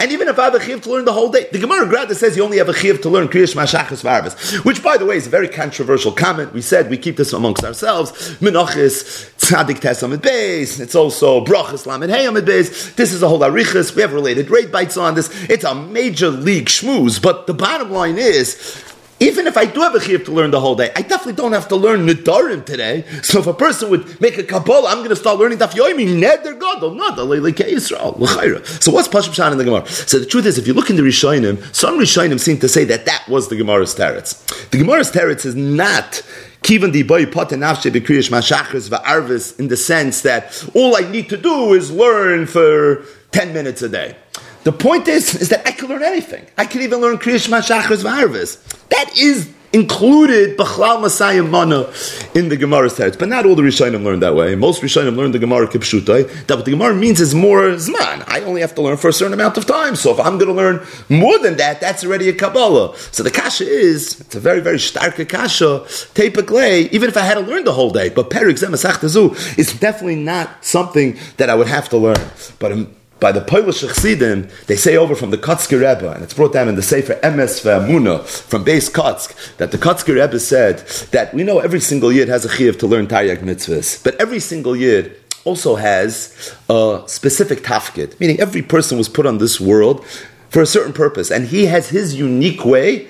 And 0.00 0.10
even 0.12 0.28
if 0.28 0.38
I 0.38 0.44
have 0.44 0.54
a 0.54 0.60
chiv 0.60 0.80
to 0.82 0.90
learn 0.90 1.04
the 1.04 1.12
whole 1.12 1.28
day, 1.28 1.46
the 1.52 1.58
Gemara 1.58 1.86
Grada 1.86 2.14
says 2.14 2.34
you 2.34 2.42
only 2.42 2.56
have 2.56 2.70
a 2.70 2.74
chiv 2.74 3.02
to 3.02 3.10
learn 3.10 3.28
Kriyash 3.28 3.54
Mashachas 3.54 4.02
Varvas, 4.02 4.64
which, 4.64 4.82
by 4.82 4.96
the 4.96 5.04
way, 5.04 5.16
is 5.16 5.26
a 5.26 5.30
very 5.30 5.46
controversial 5.46 6.10
comment. 6.10 6.54
We 6.54 6.62
said 6.62 6.88
we 6.88 6.96
keep 6.96 7.18
this 7.18 7.34
amongst 7.34 7.62
ourselves. 7.64 8.12
Menachis, 8.40 9.30
Tzadik 9.36 9.80
Tesamid 9.80 10.22
Beis. 10.22 10.80
It's 10.80 10.94
also 10.94 11.44
Brachas 11.44 11.84
Lamed 11.84 12.10
Heyamid 12.10 12.46
Beis. 12.46 12.94
This 12.96 13.12
is 13.12 13.22
a 13.22 13.28
whole 13.28 13.40
arichas. 13.40 13.94
We 13.94 14.00
have 14.00 14.14
related 14.14 14.50
rate 14.50 14.72
bites 14.72 14.96
on 14.96 15.16
this. 15.16 15.28
It's 15.50 15.64
a 15.64 15.74
major 15.74 16.30
league 16.30 16.66
schmooze. 16.66 17.20
But 17.20 17.46
the 17.46 17.52
bottom 17.52 17.90
line 17.90 18.16
is, 18.16 18.82
even 19.20 19.46
if 19.46 19.56
I 19.56 19.66
do 19.66 19.80
have 19.80 19.94
a 19.94 19.98
chiyuv 19.98 20.24
to 20.24 20.32
learn 20.32 20.50
the 20.50 20.60
whole 20.60 20.74
day, 20.74 20.90
I 20.96 21.02
definitely 21.02 21.34
don't 21.34 21.52
have 21.52 21.68
to 21.68 21.76
learn 21.76 22.06
Nidarim 22.06 22.64
today. 22.64 23.04
So 23.22 23.38
if 23.38 23.46
a 23.46 23.52
person 23.52 23.90
would 23.90 24.20
make 24.20 24.38
a 24.38 24.42
Kabbalah, 24.42 24.88
I'm 24.88 24.98
going 24.98 25.10
to 25.10 25.16
start 25.16 25.38
learning 25.38 25.58
Daf 25.58 25.72
Yoimi, 25.72 26.06
Neder 26.20 26.58
Gadol, 26.58 26.94
not 26.94 27.16
the 27.16 27.26
Yisrael, 27.26 28.18
L'chayra. 28.18 28.66
So 28.82 28.90
what's 28.90 29.08
Pashim 29.08 29.34
Shan 29.34 29.52
in 29.52 29.58
the 29.58 29.64
Gemara? 29.64 29.86
So 29.86 30.18
the 30.18 30.26
truth 30.26 30.46
is, 30.46 30.56
if 30.56 30.66
you 30.66 30.72
look 30.72 30.88
in 30.88 30.96
the 30.96 31.02
Rishonim, 31.02 31.62
some 31.74 31.98
Rishonim 31.98 32.40
seem 32.40 32.58
to 32.60 32.68
say 32.68 32.84
that 32.84 33.04
that 33.04 33.28
was 33.28 33.48
the 33.48 33.56
Gemara's 33.56 33.94
teretz. 33.94 34.70
The 34.70 34.78
Gemara's 34.78 35.12
teretz 35.12 35.44
is 35.44 35.54
not 35.54 36.22
Kivan 36.62 36.92
di 36.92 37.02
boy 37.02 37.24
patanavshe 37.24 37.90
bekriyish 37.90 38.30
mashachris 38.30 38.88
va'arvis 38.90 39.58
in 39.58 39.68
the 39.68 39.76
sense 39.76 40.22
that 40.22 40.64
all 40.74 40.96
I 40.96 41.10
need 41.10 41.28
to 41.30 41.36
do 41.36 41.72
is 41.72 41.90
learn 41.90 42.46
for 42.46 43.04
10 43.32 43.52
minutes 43.52 43.80
a 43.82 43.88
day. 43.88 44.16
The 44.64 44.72
point 44.72 45.08
is, 45.08 45.34
is 45.34 45.48
that 45.48 45.66
I 45.66 45.72
can 45.72 45.88
learn 45.88 46.02
anything. 46.02 46.44
I 46.58 46.66
can 46.66 46.82
even 46.82 47.00
learn 47.00 47.16
Kriyash 47.16 47.48
Mashachas 47.48 48.04
V'Arvis. 48.04 48.58
That 48.88 49.16
is 49.16 49.50
included 49.72 50.58
B'chlal 50.58 51.00
Masayim 51.00 51.48
Mana 51.48 51.90
in 52.34 52.48
the 52.48 52.56
Gemara's 52.56 52.96
text. 52.96 53.18
But 53.18 53.28
not 53.28 53.46
all 53.46 53.54
the 53.54 53.62
Rishonim 53.62 54.02
learn 54.02 54.20
that 54.20 54.34
way. 54.34 54.54
Most 54.56 54.82
Rishonim 54.82 55.16
learn 55.16 55.32
the 55.32 55.38
Gemara 55.38 55.68
Kipshutai. 55.68 56.46
That 56.46 56.56
what 56.56 56.64
the 56.64 56.72
Gemara 56.72 56.94
means 56.94 57.20
is 57.20 57.34
more 57.34 57.62
Zman. 57.76 58.24
I 58.26 58.40
only 58.42 58.60
have 58.60 58.74
to 58.74 58.82
learn 58.82 58.96
for 58.96 59.08
a 59.08 59.12
certain 59.12 59.32
amount 59.32 59.56
of 59.56 59.66
time. 59.66 59.96
So 59.96 60.12
if 60.12 60.20
I'm 60.20 60.38
going 60.38 60.48
to 60.48 60.52
learn 60.52 60.84
more 61.08 61.38
than 61.38 61.56
that, 61.56 61.80
that's 61.80 62.04
already 62.04 62.28
a 62.28 62.32
Kabbalah. 62.32 62.96
So 63.12 63.22
the 63.22 63.30
Kasha 63.30 63.64
is, 63.64 64.20
it's 64.20 64.34
a 64.34 64.40
very, 64.40 64.60
very 64.60 64.80
stark 64.80 65.16
Kasha. 65.28 65.84
Tepek 66.14 66.92
even 66.92 67.08
if 67.08 67.16
I 67.16 67.20
had 67.20 67.34
to 67.34 67.40
learn 67.40 67.64
the 67.64 67.72
whole 67.72 67.90
day. 67.90 68.08
But 68.08 68.30
Perik 68.30 68.58
Zemesach 68.58 69.58
is 69.58 69.78
definitely 69.78 70.16
not 70.16 70.64
something 70.64 71.16
that 71.36 71.48
I 71.48 71.54
would 71.54 71.68
have 71.68 71.88
to 71.90 71.96
learn. 71.96 72.18
But 72.58 72.72
um, 72.72 72.96
by 73.20 73.32
the 73.32 73.40
Polish 73.40 73.80
Chassidim, 73.80 74.48
they 74.66 74.76
say 74.76 74.96
over 74.96 75.14
from 75.14 75.30
the 75.30 75.38
Kotzker 75.38 75.78
Rebbe, 75.78 76.10
and 76.10 76.24
it's 76.24 76.34
brought 76.34 76.52
down 76.52 76.68
in 76.68 76.74
the 76.74 76.82
Sefer 76.82 77.14
Emes 77.22 77.62
Ve'amuna 77.62 78.26
from 78.26 78.64
Beis 78.64 78.90
Kotzk, 78.90 79.56
that 79.58 79.70
the 79.70 79.78
Kotzker 79.78 80.14
Rebbe 80.14 80.40
said 80.40 80.78
that 81.12 81.32
we 81.34 81.42
know 81.42 81.58
every 81.58 81.80
single 81.80 82.10
yid 82.10 82.28
has 82.28 82.44
a 82.44 82.48
chiyuv 82.48 82.78
to 82.78 82.86
learn 82.86 83.06
Taryag 83.06 83.38
mitzvahs, 83.38 84.02
but 84.02 84.20
every 84.20 84.40
single 84.40 84.74
yid 84.74 85.16
also 85.44 85.76
has 85.76 86.54
a 86.68 87.02
specific 87.06 87.60
tafkid, 87.60 88.18
meaning 88.20 88.40
every 88.40 88.62
person 88.62 88.98
was 88.98 89.08
put 89.08 89.26
on 89.26 89.38
this 89.38 89.60
world 89.60 90.04
for 90.48 90.62
a 90.62 90.66
certain 90.66 90.92
purpose, 90.92 91.30
and 91.30 91.46
he 91.46 91.66
has 91.66 91.88
his 91.90 92.14
unique 92.14 92.64
way 92.64 93.08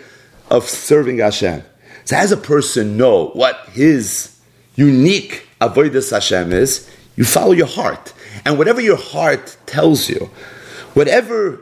of 0.51 0.69
serving 0.69 1.19
Hashem. 1.19 1.63
So, 2.05 2.17
as 2.17 2.33
a 2.33 2.37
person 2.37 2.97
know 2.97 3.29
what 3.29 3.69
his 3.73 4.37
unique 4.75 5.47
avodas 5.61 6.11
Hashem 6.11 6.53
is, 6.53 6.91
you 7.17 7.25
follow 7.25 7.53
your 7.53 7.67
heart. 7.67 8.13
And 8.45 8.59
whatever 8.59 8.81
your 8.81 8.97
heart 8.97 9.57
tells 9.67 10.09
you, 10.09 10.31
whatever 10.95 11.61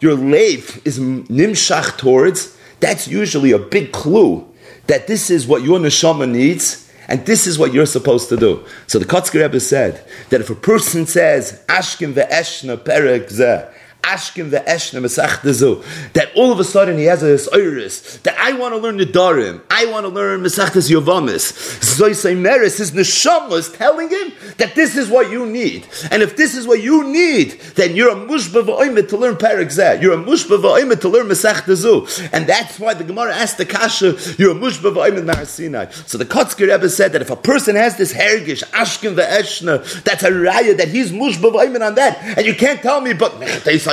your 0.00 0.14
life 0.14 0.84
is 0.86 0.98
nimshach 0.98 1.98
towards, 1.98 2.56
that's 2.80 3.08
usually 3.08 3.52
a 3.52 3.58
big 3.58 3.92
clue 3.92 4.46
that 4.86 5.06
this 5.06 5.30
is 5.30 5.46
what 5.46 5.62
your 5.62 5.78
neshama 5.78 6.30
needs 6.30 6.90
and 7.08 7.24
this 7.26 7.46
is 7.46 7.58
what 7.58 7.72
you're 7.72 7.86
supposed 7.86 8.28
to 8.30 8.36
do. 8.36 8.64
So 8.86 8.98
the 8.98 9.04
Kotzker 9.04 9.42
Rebbe 9.42 9.60
said 9.60 10.06
that 10.30 10.40
if 10.40 10.50
a 10.50 10.54
person 10.54 11.06
says, 11.06 11.62
Ashkim 11.68 12.14
ve'eshna 12.14 12.78
perek 12.78 13.30
zeh, 13.30 13.72
Ashkim 14.04 14.50
ve'eshna 14.50 15.00
mesachtazu. 15.00 16.12
That 16.12 16.30
all 16.36 16.52
of 16.52 16.60
a 16.60 16.64
sudden 16.64 16.98
he 16.98 17.04
has 17.04 17.22
a 17.22 17.34
iris 17.54 18.18
that 18.18 18.36
I 18.38 18.52
want 18.52 18.74
to 18.74 18.78
learn 18.78 18.98
the 18.98 19.06
Darim. 19.06 19.62
I 19.70 19.86
want 19.86 20.04
to 20.04 20.08
learn 20.08 20.42
mesachtas 20.42 20.90
yovamis. 20.90 21.52
Zoisei 21.80 22.36
meris, 22.36 22.78
his 22.78 22.92
neshama 22.92 23.58
is 23.58 23.70
telling 23.70 24.10
him 24.10 24.32
that 24.58 24.74
this 24.74 24.96
is 24.96 25.08
what 25.08 25.30
you 25.30 25.46
need. 25.46 25.86
And 26.10 26.22
if 26.22 26.36
this 26.36 26.54
is 26.54 26.66
what 26.66 26.82
you 26.82 27.04
need, 27.04 27.52
then 27.76 27.96
you're 27.96 28.10
a 28.10 28.14
mushba 28.14 28.64
v'oimit 28.64 29.08
to 29.08 29.16
learn 29.16 29.36
Perik 29.36 30.02
You're 30.02 30.14
a 30.14 30.16
mushba 30.16 30.58
v'oimit 30.60 31.00
to 31.00 31.08
learn 31.08 31.26
mesachtazu. 31.26 32.30
And 32.32 32.46
that's 32.46 32.78
why 32.78 32.94
the 32.94 33.04
Gemara 33.04 33.34
asked 33.34 33.58
the 33.58 33.66
Kasha, 33.66 34.16
you're 34.38 34.52
a 34.52 34.54
mushba 34.54 34.92
v'oimit 34.94 35.24
Marasinai. 35.24 35.92
So 36.08 36.18
the 36.18 36.24
Kotzker 36.24 36.70
Rebbe 36.70 36.88
said 36.88 37.12
that 37.12 37.22
if 37.22 37.30
a 37.30 37.36
person 37.36 37.76
has 37.76 37.96
this 37.96 38.12
hergish, 38.12 38.62
Ashkim 38.70 39.14
ve'eshna, 39.14 40.02
that's 40.04 40.22
a 40.22 40.30
raya 40.30 40.76
that 40.76 40.88
he's 40.88 41.10
mushba 41.10 41.52
v'oimit 41.52 41.84
on 41.84 41.94
that. 41.94 42.18
And 42.36 42.46
you 42.46 42.54
can't 42.54 42.80
tell 42.80 43.00
me, 43.00 43.12
but 43.12 43.40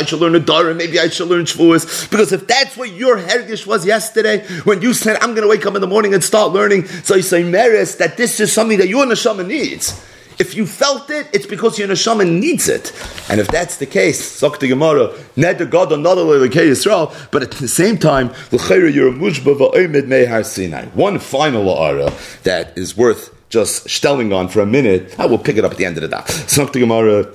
I 0.02 0.06
should 0.06 0.20
learn 0.20 0.34
a 0.34 0.40
Dara, 0.40 0.74
maybe 0.74 1.00
I 1.00 1.10
should 1.10 1.28
learn 1.28 1.46
Shavuos. 1.46 2.10
Because 2.10 2.32
if 2.32 2.48
that's 2.48 2.76
what 2.76 2.92
your 2.92 3.18
Hergish 3.18 3.68
was 3.68 3.86
yesterday, 3.86 4.44
when 4.64 4.82
you 4.82 4.96
said, 4.96 5.18
I'm 5.18 5.36
going 5.36 5.44
to 5.44 5.48
wake 5.48 5.66
up 5.68 5.76
in 5.76 5.82
the 5.82 5.88
morning 5.88 6.16
and 6.16 6.24
start 6.24 6.52
learning, 6.52 6.88
so 6.88 7.16
you 7.16 7.22
say, 7.22 7.44
Meris, 7.44 7.98
that 8.00 8.18
this 8.18 8.40
is 8.40 8.52
something 8.52 8.80
that 8.80 8.88
your 8.88 9.06
Neshama 9.06 9.46
needs. 9.46 10.04
If 10.40 10.56
you 10.56 10.66
felt 10.66 11.12
it, 11.12 11.28
it's 11.34 11.46
because 11.46 11.78
your 11.78 11.88
neshama 11.88 12.28
needs 12.28 12.68
it. 12.68 12.92
And 13.30 13.40
if 13.40 13.48
that's 13.48 13.78
the 13.78 13.86
case, 13.86 14.42
Zok 14.42 14.60
Gemara, 14.60 15.14
neither 15.36 15.68
God 15.68 15.92
not 16.00 16.18
only 16.18 16.50
Yisrael, 16.50 17.14
but 17.30 17.44
at 17.44 17.52
the 17.52 17.68
same 17.68 18.00
time, 18.00 18.34
you're 18.52 19.10
a 19.10 19.12
mushba 19.12 19.56
va'omed 19.56 20.08
mehar 20.08 20.44
Sinai. 20.44 20.86
One 20.96 21.20
final 21.20 21.70
ara 21.70 22.12
that 22.42 22.76
is 22.76 22.98
worth 22.98 23.36
just 23.50 23.88
stelling 23.88 24.34
on 24.34 24.48
for 24.48 24.62
a 24.62 24.66
minute. 24.66 25.14
I 25.20 25.28
will 25.28 25.38
pick 25.38 25.58
it 25.58 25.66
up 25.66 25.74
at 25.74 25.78
the 25.78 25.86
end 25.86 25.98
of 25.98 26.02
the 26.02 26.08
day. 26.08 26.24
Zok 26.48 26.74
Gemara, 26.74 27.32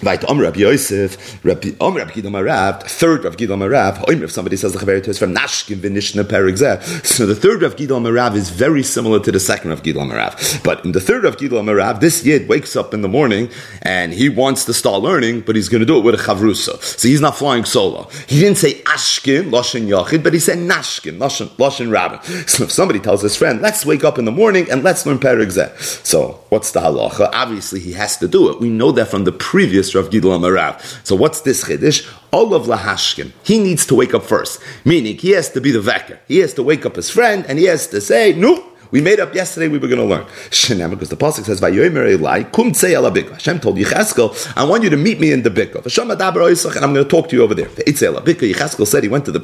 Vayt 0.00 0.24
Omer 0.28 0.44
Rabbi 0.44 0.60
Yosef, 0.60 1.44
Rabbi 1.44 1.72
Omer 1.78 1.98
Rabbi 2.00 2.12
Gidom 2.12 2.32
Arav, 2.32 2.82
third 2.84 3.22
Rabbi 3.24 3.36
Gidom 3.36 3.60
Arav, 3.60 4.02
Omer 4.08 4.24
if 4.24 4.30
somebody 4.30 4.56
says 4.56 4.72
the 4.72 4.78
Chaver 4.78 5.06
is 5.06 5.18
from 5.18 5.34
Nashkin 5.34 5.76
Vinishna 5.76 6.24
Perigzeh. 6.24 7.04
So 7.04 7.26
the 7.26 7.34
third 7.34 7.60
Rabbi 7.60 7.74
Gidom 7.74 8.08
Arav 8.08 8.34
is 8.34 8.48
very 8.48 8.82
similar 8.82 9.20
to 9.20 9.30
the 9.30 9.38
second 9.38 9.70
Rabbi 9.70 9.82
Gidom 9.82 10.10
Arav. 10.10 10.64
But 10.64 10.84
in 10.86 10.92
the 10.92 11.00
third 11.00 11.24
Rabbi 11.24 11.36
Gidom 11.36 11.66
Arav, 11.66 12.00
this 12.00 12.24
Yid 12.24 12.48
wakes 12.48 12.76
up 12.76 12.94
in 12.94 13.02
the 13.02 13.08
morning 13.08 13.50
and 13.82 14.14
he 14.14 14.30
wants 14.30 14.64
to 14.64 14.72
start 14.72 15.02
learning, 15.02 15.42
but 15.42 15.54
he's 15.54 15.68
going 15.68 15.80
to 15.80 15.86
do 15.86 15.98
it 15.98 16.04
with 16.04 16.14
a 16.14 16.22
Chavrusa. 16.22 16.82
So 16.82 17.06
he's 17.06 17.20
not 17.20 17.36
flying 17.36 17.66
solo. 17.66 18.08
He 18.26 18.40
didn't 18.40 18.56
say 18.56 18.74
Ashkin, 18.82 19.50
Lashon 19.50 19.86
Yachid, 19.86 20.22
but 20.22 20.32
he 20.32 20.40
said 20.40 20.58
Nashkin, 20.58 21.18
Lashon, 21.18 21.48
Lashon 21.56 21.92
Rabbin. 21.92 22.22
So 22.48 22.64
if 22.64 22.72
somebody 22.72 23.00
tells 23.00 23.20
his 23.20 23.36
friend, 23.36 23.60
let's 23.60 23.84
wake 23.84 24.04
up 24.04 24.18
in 24.18 24.24
the 24.24 24.32
morning 24.32 24.70
and 24.70 24.82
let's 24.82 25.04
learn 25.04 25.18
Perigzeh. 25.18 25.78
So 26.06 26.42
what's 26.48 26.72
the 26.72 26.80
halacha? 26.80 27.28
Obviously 27.34 27.80
he 27.80 27.92
has 27.92 28.16
to 28.16 28.28
do 28.28 28.50
it. 28.50 28.60
We 28.60 28.70
know 28.70 28.92
that 28.92 29.08
from 29.08 29.24
the 29.24 29.32
previous 29.32 29.89
Rav 29.94 30.10
Amarav. 30.10 31.06
So 31.06 31.14
what's 31.16 31.42
this 31.42 31.64
chiddush? 31.64 32.10
All 32.32 32.54
of 32.54 32.66
Lahashkin. 32.66 33.32
He 33.42 33.58
needs 33.58 33.86
to 33.86 33.94
wake 33.94 34.14
up 34.14 34.22
first. 34.22 34.60
Meaning, 34.84 35.16
he 35.16 35.30
has 35.30 35.50
to 35.50 35.60
be 35.60 35.70
the 35.70 35.80
vecker. 35.80 36.18
He 36.28 36.38
has 36.38 36.54
to 36.54 36.62
wake 36.62 36.86
up 36.86 36.96
his 36.96 37.10
friend 37.10 37.44
and 37.48 37.58
he 37.58 37.64
has 37.64 37.86
to 37.88 38.00
say, 38.00 38.32
no, 38.32 38.70
we 38.90 39.00
made 39.00 39.20
up 39.20 39.34
yesterday 39.34 39.68
we 39.68 39.78
were 39.78 39.88
going 39.88 40.00
to 40.00 40.04
learn. 40.04 40.24
Shenem, 40.50 40.90
because 40.90 41.10
the 41.10 41.16
pasuk 41.16 41.44
says, 41.44 41.60
"Vayomer 41.60 42.10
Eli 42.10 42.42
kum 42.44 42.72
alabika." 42.72 43.32
Hashem 43.32 43.60
told 43.60 43.76
Yecheskel, 43.76 44.56
"I 44.56 44.64
want 44.64 44.82
you 44.82 44.90
to 44.90 44.96
meet 44.96 45.20
me 45.20 45.32
in 45.32 45.42
the 45.42 45.50
bika." 45.50 45.82
Hashem 45.82 46.08
adaber 46.08 46.74
and 46.74 46.84
I'm 46.84 46.92
going 46.92 47.04
to 47.04 47.10
talk 47.10 47.28
to 47.28 47.36
you 47.36 47.42
over 47.42 47.54
there. 47.54 47.68
Yecheskel 47.68 48.86
said 48.86 49.02
he 49.04 49.08
went 49.08 49.24
to 49.26 49.32
the 49.32 49.38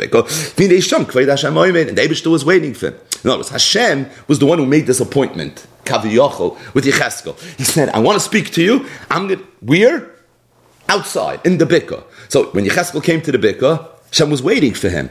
Hashem 1.28 1.56
and 1.56 1.96
David 1.96 2.26
was 2.26 2.44
waiting 2.44 2.74
for 2.74 2.88
him. 2.88 2.94
In 3.22 3.30
other 3.30 3.38
words, 3.38 3.50
Hashem 3.50 4.06
was 4.26 4.38
the 4.40 4.46
one 4.46 4.58
who 4.58 4.66
made 4.66 4.86
this 4.86 5.00
appointment. 5.00 5.66
With 5.88 6.84
Yecheskel. 6.84 7.38
He 7.56 7.62
said, 7.62 7.90
"I 7.90 8.00
want 8.00 8.16
to 8.16 8.20
speak 8.20 8.50
to 8.54 8.62
you. 8.62 8.86
I'm 9.08 9.28
going. 9.28 9.46
We're 9.62 10.15
outside 10.88 11.40
in 11.44 11.58
the 11.58 11.64
Bikah. 11.64 12.04
So 12.28 12.50
when 12.50 12.64
Yecheskel 12.64 13.02
came 13.02 13.20
to 13.22 13.32
the 13.32 13.38
Bikah, 13.38 13.88
Hashem 14.06 14.30
was 14.30 14.42
waiting 14.42 14.74
for 14.74 14.88
him. 14.88 15.10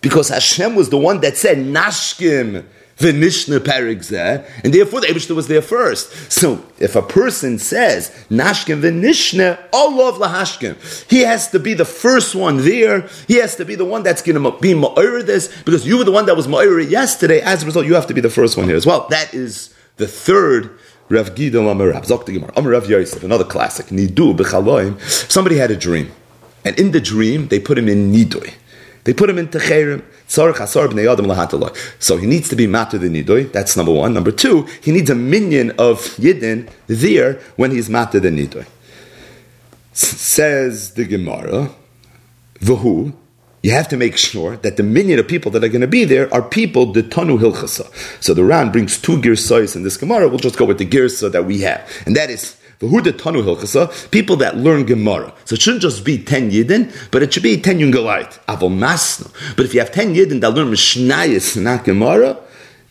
Because 0.00 0.28
Hashem 0.28 0.74
was 0.74 0.88
the 0.88 0.98
one 0.98 1.20
that 1.20 1.36
said, 1.36 1.58
Nashkim 1.58 2.64
v'nishna 2.96 3.58
perik 3.58 4.44
and 4.62 4.74
therefore 4.74 5.00
the 5.00 5.06
Abishter 5.06 5.34
was 5.34 5.48
there 5.48 5.62
first. 5.62 6.32
So 6.32 6.64
if 6.78 6.96
a 6.96 7.02
person 7.02 7.58
says, 7.58 8.10
Nashkim 8.30 8.82
v'nishna, 8.82 9.58
all 9.72 10.00
of 10.02 10.16
lahashkim, 10.16 11.10
he 11.10 11.20
has 11.20 11.50
to 11.50 11.58
be 11.58 11.74
the 11.74 11.84
first 11.84 12.34
one 12.34 12.58
there. 12.58 13.08
He 13.26 13.36
has 13.36 13.56
to 13.56 13.64
be 13.64 13.74
the 13.74 13.84
one 13.84 14.02
that's 14.02 14.22
going 14.22 14.42
to 14.42 14.58
be 14.58 14.72
ma'ir 14.72 15.24
this, 15.24 15.48
because 15.64 15.86
you 15.86 15.98
were 15.98 16.04
the 16.04 16.12
one 16.12 16.26
that 16.26 16.36
was 16.36 16.46
ma'ir 16.46 16.88
yesterday. 16.88 17.40
As 17.40 17.62
a 17.62 17.66
result, 17.66 17.86
you 17.86 17.94
have 17.94 18.06
to 18.06 18.14
be 18.14 18.20
the 18.20 18.30
first 18.30 18.56
one 18.56 18.66
here 18.66 18.76
as 18.76 18.86
well. 18.86 19.06
That 19.08 19.34
is 19.34 19.74
the 19.96 20.06
third 20.06 20.78
Rav 21.10 21.34
Gidon 21.34 21.70
Amar 21.70 21.88
Rav 21.88 22.04
Zok 22.04 22.24
the 22.26 22.32
Gemara 22.32 22.52
Amar 22.56 22.72
Rav 22.72 22.88
Yosef 22.88 23.22
another 23.22 23.44
classic 23.44 23.86
Nidu 23.86 24.36
b'chaloim. 24.36 25.00
Somebody 25.30 25.56
had 25.56 25.70
a 25.70 25.76
dream, 25.76 26.10
and 26.64 26.78
in 26.78 26.92
the 26.92 27.00
dream 27.00 27.48
they 27.48 27.58
put 27.60 27.76
him 27.76 27.88
in 27.88 28.12
nidui. 28.12 28.54
They 29.04 29.14
put 29.14 29.30
him 29.30 29.38
in 29.38 29.48
techerim. 29.48 30.02
So 31.98 32.16
he 32.16 32.26
needs 32.26 32.48
to 32.50 32.56
be 32.56 32.66
matter 32.68 32.98
the 32.98 33.08
nidui. 33.08 33.50
That's 33.50 33.76
number 33.76 33.90
one. 33.90 34.14
Number 34.14 34.30
two, 34.30 34.68
he 34.80 34.92
needs 34.92 35.10
a 35.10 35.14
minion 35.16 35.70
of 35.72 35.98
yidden 36.16 36.70
there 36.86 37.40
when 37.56 37.72
he's 37.72 37.90
matter 37.90 38.20
the 38.20 38.28
nidoy. 38.28 38.64
Says 39.92 40.92
the 40.94 41.04
Gemara, 41.04 41.70
Vahu, 42.60 43.12
you 43.62 43.72
have 43.72 43.88
to 43.88 43.96
make 43.96 44.16
sure 44.16 44.56
that 44.58 44.76
the 44.76 44.82
minion 44.82 45.18
of 45.18 45.28
people 45.28 45.50
that 45.52 45.62
are 45.62 45.68
going 45.68 45.80
to 45.82 45.86
be 45.86 46.04
there 46.04 46.32
are 46.32 46.42
people 46.42 46.92
the 46.92 47.02
tanu 47.02 47.38
hilchasa. 47.38 47.92
So 48.22 48.32
the 48.32 48.44
Ran 48.44 48.72
brings 48.72 48.98
two 48.98 49.18
girsais 49.18 49.76
in 49.76 49.82
this 49.82 49.96
Gemara. 49.96 50.28
We'll 50.28 50.38
just 50.38 50.56
go 50.56 50.64
with 50.64 50.78
the 50.78 50.86
girsa 50.86 51.30
that 51.32 51.44
we 51.44 51.60
have, 51.60 51.86
and 52.06 52.16
that 52.16 52.30
is 52.30 52.56
the 52.78 52.86
tanu 52.86 53.42
hilchasa, 53.42 54.10
people 54.10 54.36
that 54.36 54.56
learn 54.56 54.84
Gemara. 54.84 55.34
So 55.44 55.54
it 55.54 55.60
shouldn't 55.60 55.82
just 55.82 56.04
be 56.04 56.22
ten 56.22 56.50
yidden, 56.50 56.90
but 57.10 57.22
it 57.22 57.34
should 57.34 57.42
be 57.42 57.60
ten 57.60 57.78
yungalayit. 57.78 58.38
Avol 58.46 58.70
masno. 58.70 59.30
But 59.56 59.66
if 59.66 59.74
you 59.74 59.80
have 59.80 59.92
ten 59.92 60.14
yidden 60.14 60.40
that 60.40 60.50
learn 60.50 60.68
mishnayis, 60.68 61.60
not 61.60 61.84
Gemara, 61.84 62.38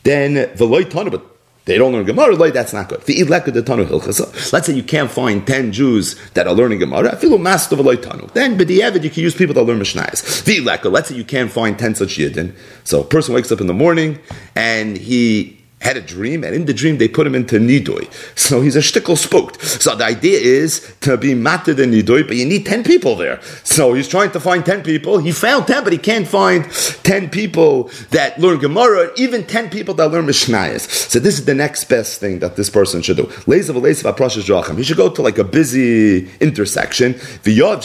then 0.03 0.33
the 0.33 0.85
tanu, 0.89 1.09
but 1.09 1.28
they 1.69 1.77
don't 1.77 1.93
learn 1.93 2.03
Gemara, 2.03 2.35
that's 2.51 2.73
not 2.73 2.89
good. 2.89 3.07
Let's 3.07 4.65
say 4.65 4.73
you 4.73 4.83
can't 4.83 5.11
find 5.11 5.45
10 5.45 5.71
Jews 5.71 6.15
that 6.33 6.47
are 6.47 6.53
learning 6.53 6.79
Gemara. 6.79 7.15
Then, 7.15 8.59
avid, 8.81 9.03
you 9.03 9.09
can 9.11 9.23
use 9.23 9.35
people 9.35 9.53
that 9.53 9.63
learn 9.63 9.79
Mishnayos. 9.79 10.91
Let's 10.91 11.09
say 11.09 11.15
you 11.15 11.23
can't 11.23 11.51
find 11.51 11.77
10 11.77 11.93
such 11.95 12.17
Yidden. 12.17 12.55
So 12.83 13.01
a 13.01 13.03
person 13.03 13.35
wakes 13.35 13.51
up 13.51 13.61
in 13.61 13.67
the 13.67 13.73
morning 13.75 14.17
and 14.55 14.97
he 14.97 15.58
had 15.81 15.95
a 15.95 16.01
dream, 16.01 16.43
and 16.43 16.53
in 16.53 16.65
the 16.65 16.73
dream 16.73 16.97
they 16.97 17.07
put 17.07 17.25
him 17.25 17.33
into 17.33 17.57
nidoi. 17.57 18.11
So 18.37 18.61
he's 18.61 18.75
a 18.75 18.79
shtickle 18.79 19.17
spooked. 19.17 19.61
So 19.61 19.95
the 19.95 20.03
idea 20.05 20.37
is 20.37 20.93
to 21.01 21.15
be 21.17 21.33
matter 21.33 21.71
in 21.71 21.91
nidoi, 21.91 22.27
but 22.27 22.35
you 22.35 22.45
need 22.45 22.65
10 22.65 22.83
people 22.83 23.15
there. 23.15 23.39
So 23.63 23.93
he's 23.93 24.07
trying 24.07 24.31
to 24.31 24.39
find 24.39 24.65
10 24.65 24.83
people. 24.83 25.19
He 25.19 25.31
found 25.31 25.67
10, 25.67 25.83
but 25.85 25.93
he 25.93 25.99
can't 25.99 26.27
find 26.27 26.69
10 26.69 27.29
people 27.29 27.89
that 28.11 28.37
learn 28.39 28.59
Gemara, 28.59 29.11
even 29.15 29.45
10 29.45 29.69
people 29.69 29.93
that 29.95 30.11
learn 30.11 30.25
Mishnayos. 30.25 30.81
So 31.09 31.19
this 31.19 31.39
is 31.39 31.45
the 31.45 31.55
next 31.55 31.85
best 31.85 32.19
thing 32.19 32.39
that 32.39 32.57
this 32.57 32.69
person 32.69 33.01
should 33.01 33.17
do. 33.17 33.27
He 33.45 33.63
should 33.63 34.97
go 34.97 35.09
to 35.09 35.21
like 35.21 35.37
a 35.37 35.43
busy 35.45 36.29
intersection. 36.39 37.13
He 37.43 37.55
should 37.55 37.79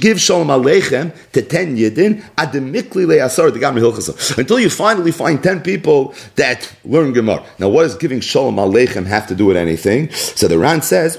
give 0.00 0.20
Shalom 0.20 0.48
Aleichem 0.48 1.12
to 1.32 1.42
10 1.42 1.76
Yidin, 1.76 2.22
Ademikli 2.36 3.04
Le'asara, 3.04 3.52
the 3.52 3.58
Gamri 3.58 3.80
Hilchasa. 3.80 4.38
until 4.38 4.60
you 4.60 4.70
finally 4.70 5.10
find 5.10 5.42
10 5.42 5.62
people 5.62 6.03
that 6.36 6.72
learn 6.84 7.12
Gemara. 7.12 7.44
Now, 7.58 7.68
what 7.68 7.82
does 7.82 7.96
giving 7.96 8.20
Shalom 8.20 8.56
Aleichem 8.56 9.06
have 9.06 9.26
to 9.28 9.34
do 9.34 9.46
with 9.46 9.56
anything? 9.56 10.10
So 10.12 10.48
the 10.48 10.58
Ran 10.58 10.82
says, 10.82 11.18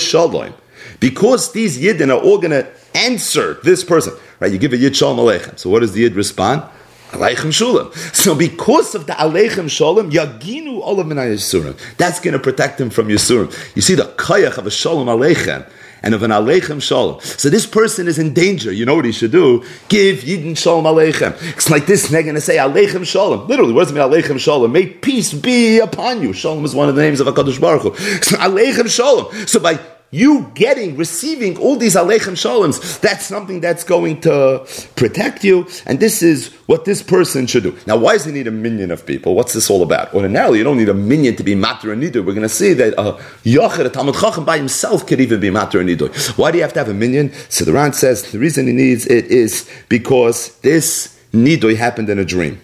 shalom. 0.00 0.54
Because 1.00 1.52
these 1.52 1.78
Yidden 1.78 2.08
are 2.08 2.22
all 2.22 2.38
going 2.38 2.50
to 2.50 2.66
answer 2.94 3.54
this 3.62 3.84
person. 3.84 4.14
Right? 4.40 4.52
You 4.52 4.58
give 4.58 4.72
a 4.72 4.76
Yid 4.76 4.96
Shalom 4.96 5.18
Aleichem. 5.18 5.58
So 5.58 5.70
what 5.70 5.80
does 5.80 5.92
the 5.92 6.00
Yid 6.00 6.14
respond? 6.14 6.62
Aleichem 7.10 7.52
Shalom. 7.52 7.92
So 8.12 8.34
because 8.34 8.94
of 8.94 9.06
the 9.06 9.14
Aleichem 9.14 9.70
Shalom, 9.70 10.10
Yaginu 10.10 10.80
Olav 10.80 11.06
Yisurim. 11.06 11.78
That's 11.96 12.20
going 12.20 12.34
to 12.34 12.38
protect 12.38 12.80
him 12.80 12.90
from 12.90 13.08
Yisurim. 13.08 13.52
You 13.74 13.82
see 13.82 13.94
the 13.94 14.04
Kayach 14.04 14.58
of 14.58 14.66
a 14.66 14.70
Shalom 14.70 15.08
Aleichem 15.08 15.68
and 16.02 16.14
of 16.14 16.22
an 16.22 16.30
Aleichem 16.30 16.80
Shalom. 16.80 17.20
So 17.20 17.50
this 17.50 17.66
person 17.66 18.08
is 18.08 18.18
in 18.18 18.34
danger. 18.34 18.72
You 18.72 18.86
know 18.86 18.94
what 18.94 19.04
he 19.04 19.12
should 19.12 19.32
do? 19.32 19.64
Give 19.88 20.18
Yidin 20.18 20.56
Shalom 20.56 20.84
Aleichem. 20.84 21.36
It's 21.56 21.70
like 21.70 21.86
this, 21.86 22.08
they're 22.08 22.22
going 22.22 22.34
to 22.34 22.40
say 22.40 22.56
Aleichem 22.56 23.04
Shalom. 23.06 23.46
Literally, 23.48 23.72
what 23.72 23.82
does 23.82 23.90
it 23.90 23.94
mean 23.94 24.04
Aleichem 24.04 24.38
Shalom? 24.38 24.72
May 24.72 24.86
peace 24.86 25.32
be 25.32 25.78
upon 25.78 26.22
you. 26.22 26.32
Shalom 26.32 26.64
is 26.64 26.74
one 26.74 26.88
of 26.88 26.94
the 26.94 27.02
names 27.02 27.20
of 27.20 27.26
HaKadosh 27.26 27.60
Baruch 27.60 27.82
Hu. 27.82 27.90
Aleichem 27.90 28.88
Shalom. 28.88 29.46
So 29.46 29.60
by 29.60 29.78
you 30.10 30.50
getting, 30.54 30.96
receiving 30.96 31.58
all 31.58 31.76
these 31.76 31.94
Aleichem 31.94 32.32
Shaloms, 32.32 33.00
that's 33.00 33.26
something 33.26 33.60
that's 33.60 33.84
going 33.84 34.22
to 34.22 34.66
protect 34.96 35.44
you, 35.44 35.66
and 35.84 36.00
this 36.00 36.22
is 36.22 36.48
what 36.66 36.86
this 36.86 37.02
person 37.02 37.46
should 37.46 37.62
do. 37.62 37.76
Now, 37.86 37.98
why 37.98 38.14
does 38.14 38.24
he 38.24 38.32
need 38.32 38.46
a 38.46 38.50
minion 38.50 38.90
of 38.90 39.04
people? 39.04 39.34
What's 39.34 39.52
this 39.52 39.68
all 39.68 39.82
about? 39.82 40.14
Ordinarily, 40.14 40.58
you 40.58 40.64
don't 40.64 40.78
need 40.78 40.88
a 40.88 40.94
minion 40.94 41.36
to 41.36 41.42
be 41.42 41.54
Matter 41.54 41.92
and. 41.92 42.02
We're 42.02 42.22
going 42.22 42.40
to 42.40 42.48
see 42.48 42.72
that 42.74 42.94
a 42.94 43.12
Yachid, 43.44 43.84
a 43.84 43.90
Talmud 43.90 44.14
Chacham 44.14 44.44
by 44.44 44.56
himself 44.56 45.06
could 45.06 45.20
even 45.20 45.40
be 45.40 45.50
Matter 45.50 45.80
and. 45.80 45.88
Why 46.36 46.50
do 46.50 46.58
you 46.58 46.62
have 46.62 46.72
to 46.74 46.78
have 46.78 46.88
a 46.88 46.94
minion? 46.94 47.32
So 47.50 47.64
the 47.64 47.72
Ran 47.72 47.92
says 47.92 48.30
the 48.30 48.38
reason 48.38 48.66
he 48.66 48.72
needs 48.72 49.06
it 49.06 49.26
is 49.26 49.68
because 49.88 50.58
this 50.60 51.18
Nidur 51.32 51.76
happened 51.76 52.08
in 52.08 52.18
a 52.18 52.24
dream. 52.24 52.60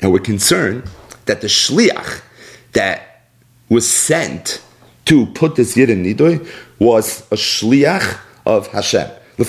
And 0.00 0.12
we're 0.12 0.20
concerned 0.20 0.84
that 1.26 1.40
the 1.40 1.48
Shliach 1.48 2.22
that 2.72 3.24
was 3.68 3.90
sent 3.90 4.62
to 5.06 5.26
put 5.26 5.56
this 5.56 5.76
Yid 5.76 5.90
in 5.90 6.04
Nidoy 6.04 6.46
was 6.78 7.20
a 7.30 7.36
shliach 7.36 8.18
of 8.46 8.68
Hashem. 8.68 9.10
And 9.38 9.46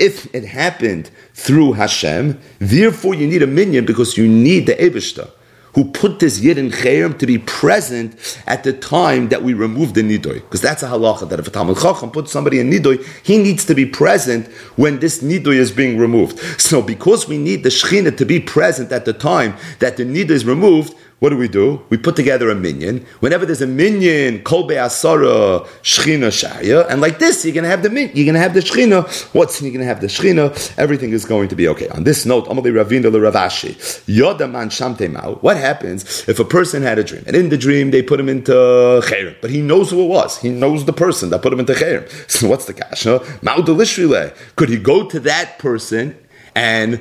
if 0.00 0.34
it 0.34 0.44
happened 0.44 1.10
through 1.34 1.72
Hashem, 1.72 2.40
therefore 2.58 3.14
you 3.14 3.26
need 3.26 3.42
a 3.42 3.46
minion 3.46 3.84
because 3.84 4.16
you 4.16 4.26
need 4.26 4.66
the 4.66 4.74
Ebishta 4.74 5.30
who 5.74 5.84
put 5.84 6.20
this 6.20 6.40
Yid 6.40 6.56
in 6.56 6.70
Chayim 6.70 7.18
to 7.18 7.26
be 7.26 7.36
present 7.38 8.38
at 8.46 8.62
the 8.62 8.72
time 8.72 9.28
that 9.28 9.42
we 9.42 9.54
remove 9.54 9.94
the 9.94 10.02
Nidoy. 10.02 10.34
Because 10.34 10.60
that's 10.60 10.82
a 10.82 10.88
halacha, 10.88 11.28
that 11.28 11.40
if 11.40 11.48
a 11.48 11.50
Talmud 11.50 11.78
Chacham 11.78 12.10
puts 12.12 12.30
somebody 12.30 12.60
in 12.60 12.70
Nidoy, 12.70 13.04
he 13.24 13.38
needs 13.38 13.64
to 13.66 13.74
be 13.74 13.84
present 13.84 14.46
when 14.76 15.00
this 15.00 15.20
Nidoy 15.22 15.56
is 15.56 15.72
being 15.72 15.98
removed. 15.98 16.38
So 16.60 16.80
because 16.80 17.28
we 17.28 17.38
need 17.38 17.64
the 17.64 17.70
Shechina 17.70 18.16
to 18.16 18.24
be 18.24 18.38
present 18.38 18.92
at 18.92 19.04
the 19.04 19.12
time 19.12 19.56
that 19.80 19.96
the 19.96 20.04
Nidoy 20.04 20.30
is 20.30 20.44
removed, 20.44 20.94
what 21.24 21.30
do 21.30 21.38
we 21.38 21.48
do? 21.48 21.80
We 21.88 21.96
put 21.96 22.16
together 22.16 22.50
a 22.50 22.54
minion. 22.54 23.06
Whenever 23.20 23.46
there's 23.46 23.62
a 23.62 23.66
minion, 23.66 24.40
kolbe 24.40 24.72
asara 24.72 25.66
shchina 25.82 26.28
shaya, 26.28 26.86
and 26.90 27.00
like 27.00 27.18
this, 27.18 27.46
you're 27.46 27.54
gonna 27.54 27.66
have 27.66 27.82
the 27.82 27.88
min, 27.88 28.10
you're 28.12 28.26
gonna 28.26 28.38
have 28.38 28.52
the 28.52 28.60
shchina. 28.60 29.08
What's 29.32 29.62
you're 29.62 29.72
gonna 29.72 29.86
have 29.86 30.02
the 30.02 30.08
shchina? 30.08 30.52
Everything 30.76 31.12
is 31.12 31.24
going 31.24 31.48
to 31.48 31.56
be 31.56 31.66
okay. 31.68 31.88
On 31.88 32.04
this 32.04 32.26
note, 32.26 32.44
Amali 32.48 32.70
Ravina 32.78 33.10
Ravashi, 33.10 33.72
Yodaman 34.04 34.68
Shamtemau. 34.68 35.42
What 35.42 35.56
happens 35.56 36.28
if 36.28 36.38
a 36.38 36.44
person 36.44 36.82
had 36.82 36.98
a 36.98 37.04
dream, 37.04 37.24
and 37.26 37.34
in 37.34 37.48
the 37.48 37.56
dream 37.56 37.90
they 37.90 38.02
put 38.02 38.20
him 38.20 38.28
into 38.28 38.52
chayrim, 38.52 39.34
but 39.40 39.48
he 39.48 39.62
knows 39.62 39.92
who 39.92 40.04
it 40.04 40.08
was. 40.08 40.36
He 40.36 40.50
knows 40.50 40.84
the 40.84 40.92
person 40.92 41.30
that 41.30 41.40
put 41.40 41.54
him 41.54 41.60
into 41.60 41.72
chayrim. 41.72 42.04
So 42.34 42.48
what's 42.48 42.66
the 42.66 42.74
kasha? 42.74 43.20
Ma'udelishrile. 43.40 44.36
Could 44.56 44.68
he 44.68 44.76
go 44.76 45.08
to 45.08 45.20
that 45.20 45.58
person 45.58 46.18
and 46.54 47.00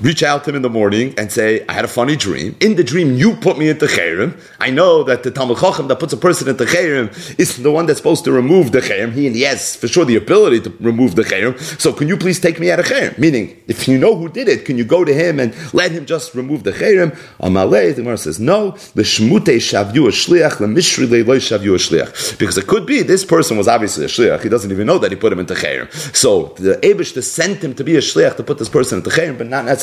reach 0.00 0.22
out 0.22 0.44
to 0.44 0.50
him 0.50 0.56
in 0.56 0.62
the 0.62 0.70
morning 0.70 1.14
and 1.18 1.30
say, 1.30 1.64
I 1.68 1.72
had 1.72 1.84
a 1.84 1.88
funny 1.88 2.16
dream. 2.16 2.56
In 2.60 2.76
the 2.76 2.84
dream, 2.84 3.14
you 3.14 3.36
put 3.36 3.58
me 3.58 3.68
into 3.68 3.86
Cherem. 3.86 4.38
I 4.60 4.70
know 4.70 5.02
that 5.04 5.22
the 5.22 5.30
Talmud 5.30 5.58
Chacham 5.58 5.88
that 5.88 6.00
puts 6.00 6.12
a 6.12 6.16
person 6.16 6.48
into 6.48 6.64
Cherem 6.64 7.08
is 7.38 7.56
the 7.56 7.70
one 7.70 7.86
that's 7.86 7.98
supposed 7.98 8.24
to 8.24 8.32
remove 8.32 8.72
the 8.72 8.80
Cherem. 8.80 9.12
He 9.12 9.42
has, 9.42 9.76
for 9.76 9.88
sure, 9.88 10.04
the 10.04 10.16
ability 10.16 10.60
to 10.60 10.70
remove 10.80 11.14
the 11.14 11.22
Cherem. 11.22 11.58
So 11.80 11.92
can 11.92 12.08
you 12.08 12.16
please 12.16 12.40
take 12.40 12.58
me 12.60 12.70
out 12.70 12.80
of 12.80 12.86
Cherem? 12.86 13.16
Meaning, 13.18 13.62
if 13.66 13.88
you 13.88 13.98
know 13.98 14.16
who 14.16 14.28
did 14.28 14.48
it, 14.48 14.64
can 14.64 14.76
you 14.76 14.84
go 14.84 15.04
to 15.04 15.14
him 15.14 15.38
and 15.40 15.54
let 15.72 15.90
him 15.92 16.06
just 16.06 16.34
remove 16.34 16.64
the 16.64 16.72
Cherem? 16.72 17.16
Amalei, 17.40 17.94
the 17.94 18.02
Gemara 18.02 18.18
says, 18.18 18.40
no. 18.40 18.72
The 18.94 19.02
Shmute 19.02 19.56
shavyu 19.56 20.08
shliach, 20.08 20.58
the 20.58 20.66
mishri. 20.66 22.38
Because 22.38 22.58
it 22.58 22.66
could 22.66 22.86
be 22.86 23.02
this 23.02 23.24
person 23.24 23.56
was 23.56 23.68
obviously 23.68 24.04
a 24.04 24.08
shliach. 24.08 24.42
He 24.42 24.48
doesn't 24.48 24.70
even 24.70 24.86
know 24.86 24.98
that 24.98 25.10
he 25.10 25.16
put 25.16 25.32
him 25.32 25.38
into 25.38 25.54
Cherem. 25.54 25.90
So 26.14 26.54
the 26.56 26.74
Abish 26.82 27.20
sent 27.22 27.62
him 27.62 27.74
to 27.74 27.84
be 27.84 27.96
a 27.96 28.00
shliach 28.00 28.36
to 28.36 28.42
put 28.42 28.58
this 28.58 28.68
person 28.68 28.98
into 28.98 29.10
Cherem, 29.10 29.38
but 29.38 29.46
not 29.46 29.64
necessarily 29.64 29.75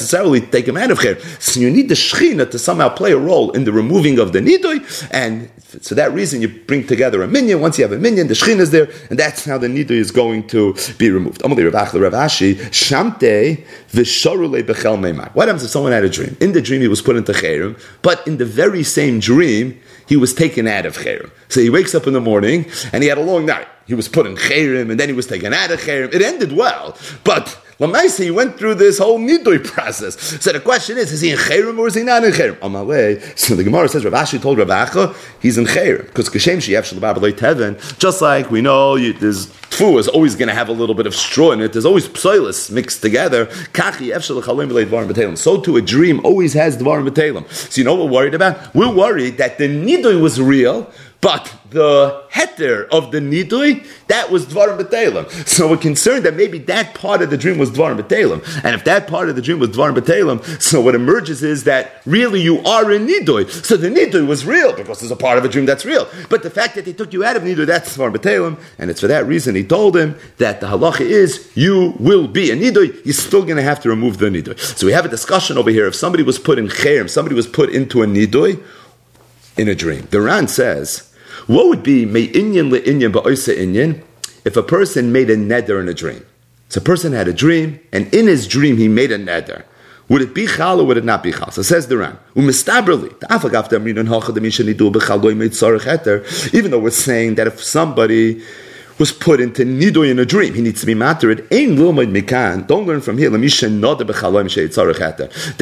take 0.51 0.67
him 0.67 0.77
out 0.77 0.91
of 0.91 0.99
here. 0.99 1.19
So 1.39 1.59
you 1.59 1.69
need 1.69 1.89
the 1.89 1.95
Shechina 1.95 2.49
to 2.51 2.59
somehow 2.59 2.89
play 2.89 3.11
a 3.11 3.17
role 3.17 3.51
in 3.51 3.63
the 3.63 3.71
removing 3.71 4.19
of 4.19 4.33
the 4.33 4.39
Nidoy, 4.39 5.09
and 5.11 5.49
for 5.81 5.95
that 5.95 6.13
reason 6.13 6.41
you 6.41 6.47
bring 6.47 6.85
together 6.85 7.23
a 7.23 7.27
minion. 7.27 7.61
Once 7.61 7.77
you 7.77 7.83
have 7.83 7.93
a 7.93 7.97
minion, 7.97 8.27
the 8.27 8.33
Shechina 8.33 8.59
is 8.59 8.71
there, 8.71 8.89
and 9.09 9.17
that's 9.17 9.45
how 9.45 9.57
the 9.57 9.67
Nidoy 9.67 9.91
is 9.91 10.11
going 10.11 10.47
to 10.47 10.75
be 10.97 11.09
removed. 11.09 11.41
What 11.41 11.57
happens 15.47 15.63
if 15.63 15.69
someone 15.69 15.91
had 15.91 16.03
a 16.03 16.09
dream? 16.09 16.37
In 16.39 16.51
the 16.51 16.61
dream 16.61 16.81
he 16.81 16.87
was 16.87 17.01
put 17.01 17.15
into 17.15 17.31
Cherem, 17.31 17.79
but 18.01 18.25
in 18.27 18.37
the 18.37 18.45
very 18.45 18.83
same 18.83 19.19
dream, 19.19 19.79
he 20.07 20.17
was 20.17 20.33
taken 20.33 20.67
out 20.67 20.85
of 20.85 20.97
Cherem. 20.97 21.31
So 21.49 21.61
he 21.61 21.69
wakes 21.69 21.95
up 21.95 22.07
in 22.07 22.13
the 22.13 22.21
morning 22.21 22.65
and 22.91 23.03
he 23.03 23.09
had 23.09 23.17
a 23.17 23.21
long 23.21 23.45
night. 23.45 23.67
He 23.85 23.93
was 23.93 24.07
put 24.07 24.25
in 24.25 24.35
Cherem 24.35 24.91
and 24.91 24.99
then 24.99 25.09
he 25.09 25.15
was 25.15 25.27
taken 25.27 25.53
out 25.53 25.71
of 25.71 25.79
Cherem. 25.79 26.13
It 26.13 26.21
ended 26.21 26.51
well, 26.51 26.97
but 27.23 27.59
Lamaisa, 27.79 28.23
he 28.23 28.31
went 28.31 28.57
through 28.57 28.75
this 28.75 28.99
whole 28.99 29.19
nidui 29.19 29.63
process. 29.63 30.19
So 30.41 30.51
the 30.51 30.59
question 30.59 30.97
is, 30.97 31.11
is 31.11 31.21
he 31.21 31.31
in 31.31 31.37
Cherem 31.37 31.77
or 31.77 31.87
is 31.87 31.95
he 31.95 32.03
not 32.03 32.23
in 32.23 32.31
Cherem? 32.31 32.61
On 32.61 32.71
my 32.71 32.83
way, 32.83 33.19
so 33.35 33.55
the 33.55 33.63
Gemara 33.63 33.89
says, 33.89 34.05
Rav 34.05 34.13
Ashi 34.13 34.41
told 34.41 34.57
Rav 34.57 34.67
Acha, 34.67 35.15
he's 35.41 35.57
in 35.57 35.65
Cherem. 35.65 36.05
Because 36.05 36.29
Kashem 36.29 36.57
Sheyev 36.57 36.83
Shalabab 36.83 37.17
Teven, 37.33 37.99
just 37.99 38.21
like 38.21 38.51
we 38.51 38.61
know, 38.61 38.95
you, 38.95 39.13
there's 39.13 39.47
Tfu 39.73 39.97
is 39.97 40.07
always 40.07 40.35
going 40.35 40.49
to 40.49 40.53
have 40.53 40.69
a 40.69 40.71
little 40.71 40.93
bit 40.93 41.07
of 41.07 41.15
straw 41.15 41.51
in 41.51 41.59
it. 41.59 41.73
There's 41.73 41.85
always 41.85 42.07
psoilus 42.07 42.69
mixed 42.69 43.01
together. 43.01 43.49
So 45.35 45.61
too, 45.61 45.77
a 45.77 45.81
dream 45.81 46.23
always 46.23 46.53
has 46.53 46.77
dvarim 46.77 47.09
b'telim. 47.09 47.51
So 47.51 47.81
you 47.81 47.85
know 47.85 47.95
what 47.95 48.05
we're 48.05 48.11
worried 48.11 48.35
about? 48.35 48.75
We're 48.75 48.93
worried 48.93 49.39
that 49.39 49.57
the 49.57 49.67
nidui 49.67 50.21
was 50.21 50.39
real, 50.39 50.91
But 51.23 51.55
the 51.69 52.25
heter 52.33 52.85
of 52.89 53.11
the 53.11 53.19
nidui, 53.19 53.87
that 54.07 54.29
was 54.29 54.45
dvarim 54.45 54.77
b'telim. 54.77 55.47
So 55.47 55.69
we're 55.69 55.77
concerned 55.77 56.25
that 56.25 56.35
maybe 56.35 56.57
that 56.59 56.95
part 56.95 57.21
of 57.21 57.29
the 57.29 57.37
dream 57.37 57.57
was 57.57 57.71
dvarim 57.71 57.97
b'telim. 57.97 58.43
And 58.65 58.75
if 58.75 58.83
that 58.83 59.07
part 59.07 59.29
of 59.29 59.37
the 59.37 59.41
dream 59.41 59.59
was 59.59 59.69
dvarim 59.69 59.95
b'telim, 59.95 60.61
so 60.61 60.81
what 60.81 60.95
emerges 60.95 61.41
is 61.41 61.63
that 61.63 62.01
really 62.05 62.41
you 62.41 62.59
are 62.65 62.91
in 62.91 63.07
nidui. 63.07 63.49
So 63.49 63.77
the 63.77 63.87
nidui 63.87 64.27
was 64.27 64.45
real 64.45 64.75
because 64.75 64.99
there's 64.99 65.11
a 65.11 65.15
part 65.15 65.37
of 65.37 65.45
a 65.45 65.47
dream 65.47 65.65
that's 65.65 65.85
real. 65.85 66.09
But 66.29 66.43
the 66.43 66.49
fact 66.49 66.75
that 66.75 66.83
they 66.83 66.91
took 66.91 67.13
you 67.13 67.23
out 67.23 67.37
of 67.37 67.43
nidui, 67.43 67.67
that's 67.67 67.95
dvarim 67.95 68.13
b'telim. 68.17 68.59
And 68.77 68.91
it's 68.91 68.99
for 68.99 69.07
that 69.07 69.25
reason 69.25 69.55
he 69.55 69.63
told 69.63 69.95
him 69.95 70.17
that 70.39 70.59
the 70.59 70.67
halacha 70.67 71.05
is 71.05 71.49
you 71.55 71.95
will 71.99 72.27
be 72.27 72.51
a 72.51 72.57
nidui. 72.57 73.05
You're 73.05 73.13
still 73.13 73.43
going 73.43 73.55
to 73.55 73.63
have 73.63 73.79
to 73.83 73.89
remove 73.89 74.17
the 74.17 74.25
nidui. 74.25 74.59
So 74.59 74.85
we 74.85 74.91
have 74.91 75.05
a 75.05 75.09
discussion 75.09 75.57
over 75.57 75.69
here. 75.69 75.87
If 75.87 75.95
somebody 75.95 76.23
was 76.23 76.37
put 76.37 76.59
in 76.59 76.67
cherem, 76.67 77.09
somebody 77.09 77.33
was 77.33 77.47
put 77.47 77.69
into 77.69 78.03
a 78.03 78.05
nidui 78.05 78.61
in 79.55 79.69
a 79.69 79.75
dream. 79.75 80.05
The 80.11 80.19
Ran 80.19 80.49
says 80.49 81.12
what 81.47 81.67
would 81.67 81.83
be 81.83 82.05
me'inyan 82.05 82.71
le'inyan 82.71 83.11
ba'oisa 83.11 83.55
inyan 83.57 84.03
if 84.45 84.55
a 84.57 84.63
person 84.63 85.11
made 85.11 85.29
a 85.29 85.35
neder 85.35 85.81
in 85.81 85.89
a 85.89 85.93
dream? 85.93 86.25
So 86.69 86.79
a 86.79 86.83
person 86.83 87.13
had 87.13 87.27
a 87.27 87.33
dream, 87.33 87.79
and 87.91 88.11
in 88.13 88.27
his 88.27 88.47
dream 88.47 88.77
he 88.77 88.87
made 88.87 89.11
a 89.11 89.19
neder. 89.19 89.63
Would 90.09 90.21
it 90.21 90.33
be 90.33 90.47
chal 90.47 90.79
or 90.79 90.85
would 90.85 90.97
it 90.97 91.05
not 91.05 91.23
be 91.23 91.31
chal? 91.31 91.51
So 91.51 91.61
says 91.61 91.87
the 91.87 91.97
Ran. 91.97 92.17
Even 96.53 96.71
though 96.71 96.79
we're 96.79 96.89
saying 96.89 97.35
that 97.35 97.47
if 97.47 97.63
somebody 97.63 98.43
was 98.99 99.11
put 99.11 99.39
into 99.39 99.63
nidoy 99.63 100.11
in 100.11 100.19
a 100.19 100.25
dream. 100.25 100.53
He 100.53 100.61
needs 100.61 100.81
to 100.81 100.85
be 100.85 100.93
matered. 100.93 101.47
Ain 101.51 101.77
lomid 101.77 102.11
mikan. 102.11 102.67
Don't 102.67 102.85
learn 102.85 103.01
from 103.01 103.17
here. 103.17 103.29
That 103.29 103.43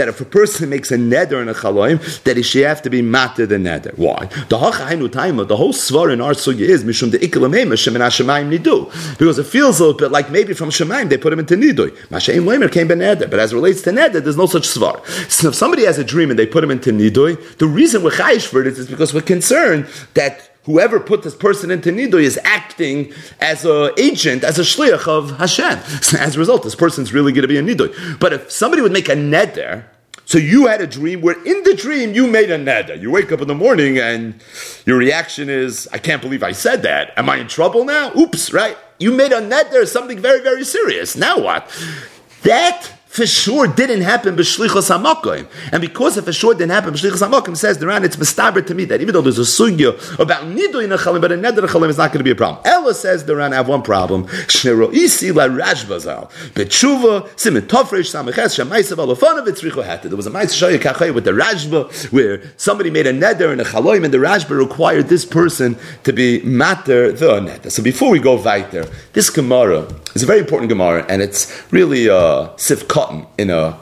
if 0.07 0.21
a 0.21 0.25
person 0.25 0.69
makes 0.69 0.91
a 0.91 0.97
neder 0.97 1.41
in 1.41 1.49
a 1.49 1.53
chaloim, 1.53 2.23
that 2.23 2.37
he 2.37 2.43
should 2.43 2.65
have 2.65 2.81
to 2.83 2.89
be 2.89 3.01
matter 3.01 3.45
the 3.45 3.55
neder. 3.55 3.97
Why? 3.97 4.25
The 4.49 5.45
the 5.47 5.55
whole 5.55 5.73
svar 5.73 6.11
in 6.11 6.21
our 6.21 6.31
sugya 6.31 6.61
is 6.61 6.83
mishum 6.83 7.11
de 7.11 7.19
ikalamema 7.19 7.75
nidu. 7.75 9.17
Because 9.17 9.39
it 9.39 9.47
feels 9.47 9.79
a 9.79 9.85
little 9.85 9.97
bit 9.97 10.11
like 10.11 10.31
maybe 10.31 10.53
from 10.53 10.69
shemayim 10.69 11.09
they 11.09 11.17
put 11.17 11.33
him 11.33 11.39
into 11.39 11.55
nidoy. 11.55 11.89
Mashaim 12.09 12.43
lemer 12.43 12.71
came 12.71 12.87
ben 12.87 12.99
neder. 12.99 13.29
But 13.29 13.39
as 13.39 13.51
it 13.51 13.55
relates 13.55 13.81
to 13.83 13.91
neder, 13.91 14.23
there's 14.23 14.37
no 14.37 14.45
such 14.45 14.67
svar. 14.67 15.05
So 15.29 15.49
if 15.49 15.55
somebody 15.55 15.85
has 15.85 15.97
a 15.97 16.03
dream 16.03 16.29
and 16.29 16.37
they 16.37 16.45
put 16.45 16.63
him 16.63 16.71
into 16.71 16.91
nidoy, 16.91 17.57
the 17.57 17.67
reason 17.67 18.03
we're 18.03 18.11
chayish 18.11 18.47
for 18.47 18.61
it 18.61 18.67
is 18.67 18.87
because 18.87 19.13
we're 19.13 19.21
concerned 19.21 19.87
that 20.13 20.50
whoever 20.63 20.99
put 20.99 21.23
this 21.23 21.35
person 21.35 21.71
into 21.71 21.91
nidoy 21.91 22.23
is 22.23 22.39
acting 22.43 23.13
as 23.39 23.65
an 23.65 23.91
agent, 23.97 24.43
as 24.43 24.59
a 24.59 24.63
shliach 24.63 25.07
of 25.07 25.37
Hashem. 25.37 25.79
As 26.19 26.35
a 26.35 26.39
result, 26.39 26.63
this 26.63 26.75
person's 26.75 27.13
really 27.13 27.31
going 27.31 27.41
to 27.41 27.47
be 27.47 27.57
a 27.57 27.63
nidoy. 27.63 28.19
But 28.19 28.33
if 28.33 28.51
somebody 28.51 28.81
would 28.81 28.91
make 28.91 29.09
a 29.09 29.15
neder, 29.15 29.85
so 30.25 30.37
you 30.37 30.67
had 30.67 30.81
a 30.81 30.87
dream 30.87 31.21
where 31.21 31.35
in 31.43 31.63
the 31.63 31.73
dream 31.73 32.13
you 32.13 32.27
made 32.27 32.51
a 32.51 32.57
neder. 32.57 32.99
You 32.99 33.11
wake 33.11 33.31
up 33.31 33.41
in 33.41 33.47
the 33.47 33.55
morning 33.55 33.97
and 33.97 34.41
your 34.85 34.97
reaction 34.97 35.49
is, 35.49 35.89
I 35.91 35.97
can't 35.97 36.21
believe 36.21 36.43
I 36.43 36.53
said 36.53 36.83
that. 36.83 37.11
Am 37.17 37.29
I 37.29 37.37
in 37.37 37.47
trouble 37.47 37.83
now? 37.83 38.13
Oops, 38.15 38.53
right? 38.53 38.77
You 38.99 39.11
made 39.11 39.31
a 39.31 39.41
neder, 39.41 39.85
something 39.87 40.19
very, 40.19 40.41
very 40.41 40.63
serious. 40.63 41.17
Now 41.17 41.39
what? 41.39 41.69
That 42.43 43.00
for 43.11 43.27
sure 43.27 43.67
didn't 43.67 44.01
happen 44.01 44.37
b'shlichos 44.37 44.89
hamakim. 44.89 45.45
And 45.73 45.81
because 45.81 46.17
it 46.17 46.23
for 46.23 46.31
sure 46.31 46.53
didn't 46.53 46.71
happen 46.71 46.93
b'shlichos 46.93 47.27
hamakim, 47.27 47.57
says 47.57 47.77
the 47.77 47.85
Ran, 47.85 48.05
it's 48.05 48.15
mistaber 48.15 48.65
to 48.65 48.73
me 48.73 48.85
that 48.85 49.01
even 49.01 49.13
though 49.13 49.21
there's 49.21 49.37
a 49.37 49.41
sugya 49.41 50.17
about 50.17 50.43
nidu 50.43 50.81
in 50.81 50.93
a 50.93 50.97
chalim, 50.97 51.19
but 51.19 51.29
a 51.33 51.35
neder 51.35 51.67
chalim 51.67 51.89
is 51.89 51.97
not 51.97 52.11
going 52.11 52.19
to 52.19 52.23
be 52.23 52.31
a 52.31 52.35
problem. 52.35 52.61
Ella 52.63 52.93
says 52.93 53.25
the 53.25 53.35
Ran, 53.35 53.51
I 53.51 53.57
have 53.57 53.67
one 53.67 53.81
problem. 53.81 54.27
Shneroisi 54.27 55.35
la 55.35 55.49
rashbazal. 55.49 56.31
Betshuva, 56.53 57.27
simit 57.35 57.67
tofresh 57.67 58.09
samiches, 58.09 58.57
shamaisav 58.57 58.95
alofonav, 58.95 59.45
etzricho 59.45 59.83
hatta. 59.83 60.07
There 60.07 60.15
was 60.15 60.27
a 60.27 60.31
ma'is 60.31 60.55
shoya 60.55 60.79
kachay 60.79 61.13
with 61.13 61.25
the 61.25 61.31
rashba, 61.31 61.91
where 62.13 62.41
somebody 62.55 62.91
made 62.91 63.07
a 63.07 63.13
neder 63.13 63.51
in 63.51 63.59
a 63.59 63.65
chalim, 63.65 64.05
and 64.05 64.13
the 64.13 64.19
rashba 64.19 64.57
required 64.57 65.09
this 65.09 65.25
person 65.25 65.77
to 66.05 66.13
be 66.13 66.41
matter 66.43 67.11
the 67.11 67.41
neder. 67.41 67.69
So 67.69 67.83
before 67.83 68.09
we 68.09 68.19
go 68.19 68.41
weiter, 68.41 68.89
this 69.11 69.29
Gemara 69.29 69.81
is 70.15 70.23
a 70.23 70.25
very 70.25 70.39
important 70.39 70.69
Gemara, 70.69 71.05
and 71.07 71.21
it's 71.21 71.63
really 71.71 72.07
a 72.07 72.53
sif 72.57 72.87
cotton 72.87 73.25
in 73.37 73.49
a 73.49 73.77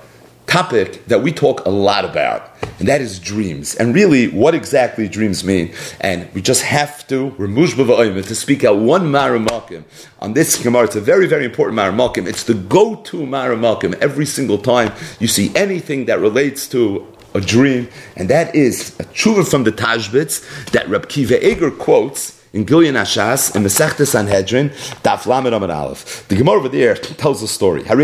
topic 0.50 1.06
that 1.06 1.22
we 1.22 1.32
talk 1.32 1.64
a 1.66 1.70
lot 1.70 2.04
about, 2.04 2.50
and 2.80 2.88
that 2.88 3.02
is 3.02 3.20
dreams. 3.20 3.76
And 3.76 3.94
really, 3.94 4.28
what 4.28 4.56
exactly 4.56 5.08
dreams 5.08 5.44
mean. 5.44 5.74
And 6.02 6.28
we 6.34 6.42
just 6.42 6.64
have 6.64 7.08
to, 7.08 7.32
to 7.38 8.36
speak 8.36 8.64
out 8.64 8.78
one 8.78 9.12
maramakim 9.12 9.84
on 10.20 10.34
this 10.34 10.62
Gemara. 10.62 10.86
It's 10.86 10.96
a 10.96 11.02
very, 11.02 11.28
very 11.28 11.46
important 11.46 11.78
maramakim. 11.78 12.28
It's 12.28 12.44
the 12.44 12.56
go 12.56 12.96
to 12.96 13.18
maramakim 13.18 13.94
every 14.02 14.26
single 14.26 14.58
time 14.58 14.92
you 15.20 15.28
see 15.28 15.52
anything 15.56 16.06
that 16.06 16.20
relates 16.20 16.68
to 16.70 17.06
a 17.36 17.42
dream, 17.42 17.88
and 18.16 18.28
that 18.30 18.56
is 18.56 19.00
a 19.00 19.04
tshuva 19.04 19.48
from 19.48 19.64
the 19.64 19.72
Tashbitz 19.72 20.72
that 20.72 20.90
Reb 20.90 21.08
Kiva 21.10 21.38
Eger 21.48 21.70
quotes 21.70 22.39
in 22.54 22.66
Gilyon 22.66 22.96
Ashas, 22.96 23.56
in 23.56 23.64
Masechta 23.64 24.08
Sanhedrin, 24.08 24.70
Daf 25.04 25.26
Lamed 25.26 25.54
Amid 25.54 25.70
Aleph. 25.70 26.28
The 26.28 26.36
Gemara 26.36 26.58
over 26.58 26.70
there 26.70 26.96
tells 26.96 27.44
a 27.44 27.48
story. 27.48 27.84
A 27.84 27.96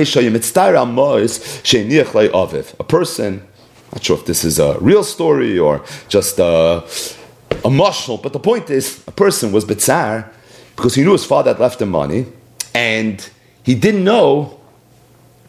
person, 2.84 3.48
not 3.92 4.04
sure 4.04 4.18
if 4.18 4.26
this 4.26 4.44
is 4.44 4.60
a 4.60 4.78
real 4.80 5.04
story 5.04 5.58
or 5.58 5.84
just 6.10 6.38
a, 6.40 6.84
a 7.64 7.70
but 7.70 8.34
the 8.34 8.40
point 8.40 8.70
is, 8.70 9.04
a 9.08 9.12
person 9.12 9.52
was 9.52 9.66
bitzar 9.66 10.30
because 10.76 10.94
he 10.96 11.04
knew 11.04 11.14
his 11.14 11.26
father 11.26 11.52
had 11.52 11.60
left 11.60 11.82
him 11.82 11.90
money, 11.90 12.26
and 12.74 13.30
he 13.64 13.74
didn't 13.74 14.04
know 14.04 14.60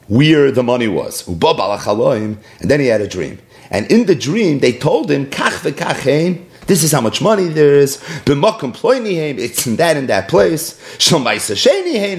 where 0.09 0.53
the 0.53 0.63
money 0.63 0.87
was. 0.89 1.27
And 1.27 1.41
then 2.61 2.81
he 2.81 2.87
had 2.87 3.01
a 3.01 3.09
dream. 3.09 3.39
And 3.71 3.91
in 3.91 4.07
the 4.07 4.15
dream, 4.15 4.61
they 4.61 4.73
told 4.73 5.11
him, 5.11 5.27
Kach 5.27 6.46
this 6.67 6.83
is 6.83 6.93
how 6.93 7.01
much 7.01 7.21
money 7.23 7.49
there 7.49 7.75
is. 7.75 8.03
It's 8.27 9.67
in 9.67 9.77
that 9.77 9.97
in 9.97 10.07
that 10.07 10.29
place. 10.29 10.75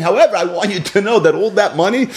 However, 0.02 0.36
I 0.36 0.44
want 0.46 0.72
you 0.72 0.80
to 0.80 1.02
know 1.02 1.20
that 1.20 1.36
all 1.36 1.52
that 1.52 1.76
money 1.76 2.08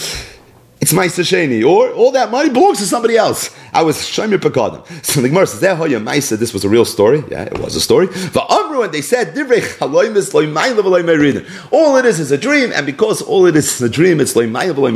it's 0.81 0.93
my 0.93 1.05
Sheni, 1.05 1.63
or 1.63 1.91
all 1.91 2.11
that 2.13 2.31
money 2.31 2.49
belongs 2.49 2.79
to 2.79 2.85
somebody 2.85 3.15
else. 3.15 3.55
I 3.71 3.83
was 3.83 3.97
Shemir 3.97 4.39
Pekadim. 4.39 4.81
So 5.05 5.21
the 5.21 5.29
Gemara 5.29 5.45
says, 5.45 5.61
Maisa, 5.61 6.37
this 6.39 6.53
was 6.53 6.65
a 6.65 6.69
real 6.69 6.85
story. 6.85 7.23
Yeah, 7.29 7.43
it 7.43 7.59
was 7.59 7.75
a 7.75 7.81
story. 7.81 8.07
But 8.33 8.49
Amru, 8.49 8.81
and 8.81 8.91
they 8.91 9.01
said, 9.01 9.37
All 11.71 11.95
it 11.97 12.05
is 12.05 12.19
is 12.19 12.31
a 12.31 12.37
dream, 12.37 12.71
and 12.73 12.85
because 12.87 13.21
all 13.21 13.45
it 13.45 13.55
is 13.55 13.73
is 13.73 13.81
a 13.81 13.89
dream, 13.89 14.19
it's 14.19 14.35
level. 14.35 14.91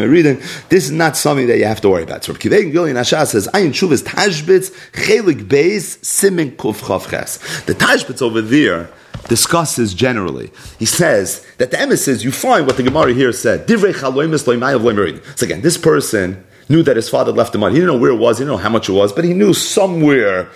This 0.70 0.86
is 0.86 0.92
not 0.92 1.18
something 1.18 1.48
that 1.48 1.58
you 1.60 1.66
have 1.66 1.82
to 1.82 1.90
worry 1.90 2.04
about. 2.04 2.24
So 2.24 2.34
Kiveg 2.34 2.72
Gillian 2.72 2.96
Asha 2.96 3.28
says, 3.28 3.48
Ayin 3.54 3.70
Shuv 3.70 3.92
is 3.92 4.02
Tashbitz, 4.02 4.72
Chelik 4.92 5.48
Beis, 5.48 6.04
Simin 6.04 6.52
Kuf. 6.58 7.66
The 7.66 7.76
Tashbitz 7.76 8.24
over 8.24 8.42
there, 8.42 8.90
discusses 9.28 9.94
generally. 9.94 10.52
He 10.80 10.86
says 10.86 11.46
that 11.58 11.72
the 11.72 11.78
emes 11.78 12.00
says 12.00 12.24
you 12.24 12.32
find 12.32 12.68
what 12.68 12.78
the 12.78 12.84
Gemara 12.84 13.14
here 13.14 13.34
said. 13.34 13.68
So 13.68 15.46
again, 15.46 15.62
this 15.62 15.78
person 15.78 16.46
knew 16.70 16.84
that 16.84 16.96
his 16.96 17.10
father 17.10 17.32
left 17.32 17.54
the 17.54 17.60
money. 17.60 17.76
He 17.76 17.82
didn't 17.82 17.96
know 17.96 18.00
where 18.00 18.12
it 18.12 18.18
was, 18.18 18.38
he 18.38 18.44
didn't 18.44 18.58
know 18.58 18.64
how 18.64 18.70
much 18.70 18.90
it 18.90 18.94
was, 18.94 19.14
but 19.14 19.24
he 19.24 19.34
knew 19.34 19.54
somewhere 19.54 20.50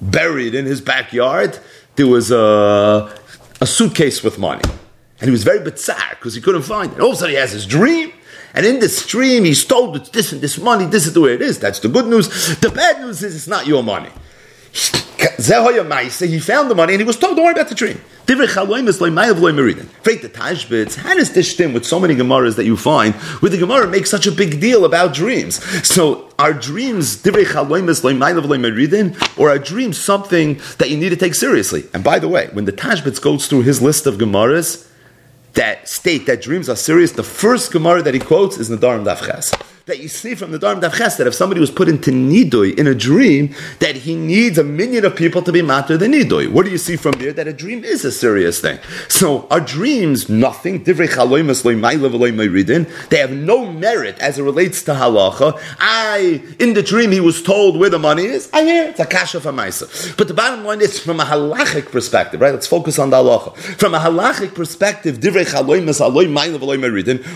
buried 0.00 0.54
in 0.54 0.64
his 0.64 0.80
backyard 0.80 1.58
there 1.96 2.06
was 2.06 2.30
a, 2.30 3.14
a 3.60 3.66
suitcase 3.66 4.22
with 4.22 4.38
money. 4.38 4.62
And 5.20 5.28
he 5.28 5.30
was 5.30 5.44
very 5.44 5.60
bizarre 5.60 6.10
because 6.10 6.34
he 6.34 6.40
couldn't 6.40 6.62
find 6.62 6.92
it. 6.92 7.00
All 7.00 7.10
of 7.10 7.14
a 7.14 7.16
sudden 7.16 7.34
he 7.34 7.40
has 7.40 7.52
his 7.52 7.66
dream. 7.66 8.12
And 8.54 8.64
in 8.66 8.80
this 8.80 9.06
dream, 9.06 9.44
he's 9.44 9.64
told 9.64 10.12
this 10.12 10.32
and 10.32 10.40
this 10.40 10.58
money, 10.58 10.86
this 10.86 11.06
is 11.06 11.12
the 11.12 11.20
way 11.20 11.34
it 11.34 11.42
is. 11.42 11.58
That's 11.58 11.78
the 11.78 11.88
good 11.88 12.06
news. 12.06 12.58
The 12.60 12.70
bad 12.70 13.00
news 13.00 13.22
is 13.22 13.36
it's 13.36 13.46
not 13.46 13.66
your 13.66 13.82
money. 13.82 14.10
He 15.20 16.38
found 16.38 16.70
the 16.70 16.74
money 16.74 16.94
and 16.94 17.00
he 17.00 17.06
was 17.06 17.16
told, 17.16 17.36
don't 17.36 17.44
worry 17.44 17.52
about 17.52 17.68
the 17.68 17.74
dream. 17.74 18.00
How 18.26 18.64
does 21.14 21.32
this 21.32 21.50
stem 21.50 21.72
with 21.72 21.84
so 21.84 21.98
many 21.98 22.14
Gemaras 22.14 22.56
that 22.56 22.64
you 22.64 22.76
find 22.76 23.14
where 23.14 23.50
the 23.50 23.58
Gemara 23.58 23.88
makes 23.88 24.10
such 24.10 24.26
a 24.26 24.32
big 24.32 24.60
deal 24.60 24.84
about 24.84 25.14
dreams? 25.14 25.64
So 25.86 26.30
are 26.38 26.52
dreams 26.52 27.26
or 27.26 29.50
are 29.50 29.58
dreams 29.58 29.98
something 29.98 30.60
that 30.78 30.90
you 30.90 30.96
need 30.96 31.10
to 31.10 31.16
take 31.16 31.34
seriously? 31.34 31.84
And 31.92 32.04
by 32.04 32.18
the 32.18 32.28
way, 32.28 32.48
when 32.52 32.66
the 32.66 32.72
Tashbitz 32.72 33.20
goes 33.20 33.48
through 33.48 33.62
his 33.62 33.82
list 33.82 34.06
of 34.06 34.16
Gemaras 34.16 34.86
that 35.54 35.88
state 35.88 36.26
that 36.26 36.40
dreams 36.40 36.68
are 36.68 36.76
serious, 36.76 37.12
the 37.12 37.24
first 37.24 37.72
Gemara 37.72 38.02
that 38.02 38.14
he 38.14 38.20
quotes 38.20 38.58
is 38.58 38.70
Nadarim 38.70 39.04
Davches 39.04 39.52
that 39.86 40.00
you 40.00 40.08
see 40.08 40.34
from 40.34 40.50
the 40.50 40.58
Dharm 40.58 40.80
Davches 40.80 41.16
that 41.18 41.26
if 41.26 41.34
somebody 41.34 41.60
was 41.60 41.70
put 41.70 41.88
into 41.88 42.10
Nidui 42.10 42.78
in 42.78 42.86
a 42.86 42.94
dream, 42.94 43.54
that 43.80 43.96
he 43.96 44.14
needs 44.14 44.58
a 44.58 44.64
million 44.64 45.04
of 45.04 45.16
people 45.16 45.42
to 45.42 45.52
be 45.52 45.62
matter 45.62 45.96
the 45.96 46.06
Nidui. 46.06 46.50
What 46.50 46.64
do 46.64 46.70
you 46.70 46.78
see 46.78 46.96
from 46.96 47.12
there? 47.12 47.32
That 47.32 47.48
a 47.48 47.52
dream 47.52 47.84
is 47.84 48.04
a 48.04 48.12
serious 48.12 48.60
thing. 48.60 48.78
So 49.08 49.46
are 49.50 49.60
dreams 49.60 50.28
nothing? 50.28 50.84
They 50.84 50.94
have 50.94 51.18
no 53.32 53.72
merit 53.72 54.18
as 54.18 54.38
it 54.38 54.42
relates 54.42 54.82
to 54.84 54.92
halacha. 54.92 55.60
I, 55.78 56.42
in 56.58 56.74
the 56.74 56.82
dream, 56.82 57.12
he 57.12 57.20
was 57.20 57.42
told 57.42 57.78
where 57.78 57.90
the 57.90 57.98
money 57.98 58.24
is. 58.24 58.50
I 58.52 58.62
hear 58.62 58.88
it's 58.88 59.00
a 59.00 59.06
kasha 59.06 59.40
for 59.40 59.52
myself. 59.52 60.16
But 60.16 60.28
the 60.28 60.34
bottom 60.34 60.64
line 60.64 60.80
is 60.80 60.98
from 60.98 61.20
a 61.20 61.24
halachic 61.24 61.90
perspective, 61.90 62.40
right? 62.40 62.52
Let's 62.52 62.66
focus 62.66 62.98
on 62.98 63.10
the 63.10 63.16
halacha. 63.16 63.56
From 63.56 63.94
a 63.94 63.98
halachic 63.98 64.54
perspective, 64.54 65.18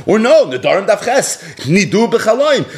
or 0.06 0.18
no, 0.18 0.44
the 0.46 0.58
Dharm 0.58 0.86
Davches, 0.86 1.42
Nidu 1.64 2.10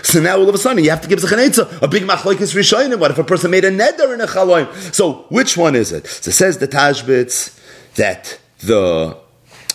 So 0.03 0.21
now 0.21 0.37
all 0.37 0.49
of 0.49 0.55
a 0.55 0.59
sudden 0.59 0.83
you 0.83 0.91
have 0.91 1.01
to 1.03 1.09
give 1.09 1.19
Zachanetza 1.19 1.83
a 1.83 1.89
big 1.89 2.03
machlokes 2.05 2.55
rishonim. 2.55 2.99
What 2.99 3.11
if 3.11 3.19
a 3.19 3.25
person 3.25 3.51
made 3.51 3.65
a 3.65 3.71
neder 3.71 4.13
in 4.15 4.21
a 4.21 4.27
chaloim? 4.27 4.73
So 4.95 5.27
which 5.29 5.57
one 5.57 5.75
is 5.75 5.93
it? 5.93 6.07
So 6.07 6.31
it 6.31 6.33
says 6.33 6.59
the 6.59 6.69
Tashbitz 6.69 7.59
that 7.97 8.39
the 8.61 9.17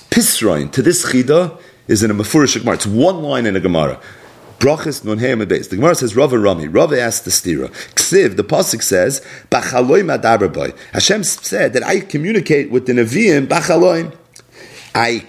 pisroin 0.10 0.72
to 0.72 0.82
this 0.82 1.06
chida 1.06 1.60
is 1.88 2.04
in 2.04 2.12
a 2.12 2.14
mafurish 2.14 2.58
Gemara. 2.60 2.76
It's 2.76 2.86
one 2.86 3.22
line 3.22 3.46
in 3.46 3.56
a 3.56 3.60
Gemara. 3.60 4.00
Brachis 4.60 5.04
nun 5.04 5.18
heim 5.18 5.46
base. 5.48 5.70
The 5.70 5.76
Gemara 5.76 5.96
says 5.96 6.16
Rava 6.16 6.38
Rami. 6.38 6.68
Rava 6.68 7.00
asked 7.02 7.26
the 7.26 7.32
stira. 7.32 7.70
Ksiv, 7.96 8.36
the 8.36 8.44
pasuk 8.44 8.84
says 8.84 9.26
Bachaloi 9.50 10.04
madaber 10.06 10.78
Hashem 10.94 11.24
said 11.24 11.74
that 11.74 11.84
I 11.84 12.02
communicate 12.02 12.70
with 12.70 12.86
the 12.86 12.94
Nevi'im 12.94 13.48
Bachaloim. 13.48 14.16
I 14.94 15.26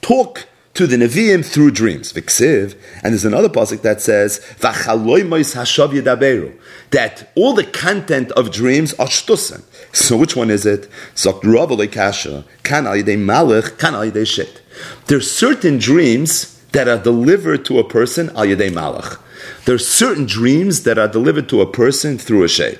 talk 0.00 0.46
to 0.78 0.86
the 0.86 0.94
Nevi'im 0.94 1.44
through 1.44 1.72
dreams. 1.72 2.12
V'ksiv, 2.12 2.76
and 3.02 3.12
there's 3.12 3.24
another 3.24 3.48
pasuk 3.48 3.82
that 3.82 4.00
says 4.00 4.38
V'chaloi 4.60 5.26
mois 5.26 5.52
hashav 5.52 5.88
yedaberu. 5.88 6.56
That 6.90 7.32
all 7.34 7.52
the 7.52 7.64
content 7.64 8.30
of 8.32 8.52
dreams 8.52 8.94
are 8.94 9.08
shtusen. 9.08 9.64
So 9.92 10.16
which 10.16 10.36
one 10.36 10.50
is 10.50 10.64
it? 10.64 10.88
So 11.16 11.40
Rava 11.42 11.84
kasha 11.88 12.44
al 12.64 12.84
malach 12.84 13.76
kan 13.76 13.96
al 13.96 14.24
shit. 14.24 14.62
There's 15.06 15.28
certain 15.28 15.78
dreams 15.78 16.62
that 16.70 16.86
are 16.86 17.02
delivered 17.02 17.64
to 17.64 17.80
a 17.80 17.84
person 17.84 18.28
al 18.36 18.46
yedei 18.46 18.70
malach. 18.70 19.18
There 19.64 19.74
are 19.74 19.78
certain 19.78 20.26
dreams 20.26 20.84
that 20.84 20.96
are 20.96 21.08
delivered 21.08 21.48
to 21.48 21.60
a 21.60 21.66
person 21.66 22.18
through 22.18 22.44
a 22.44 22.48
shade. 22.48 22.78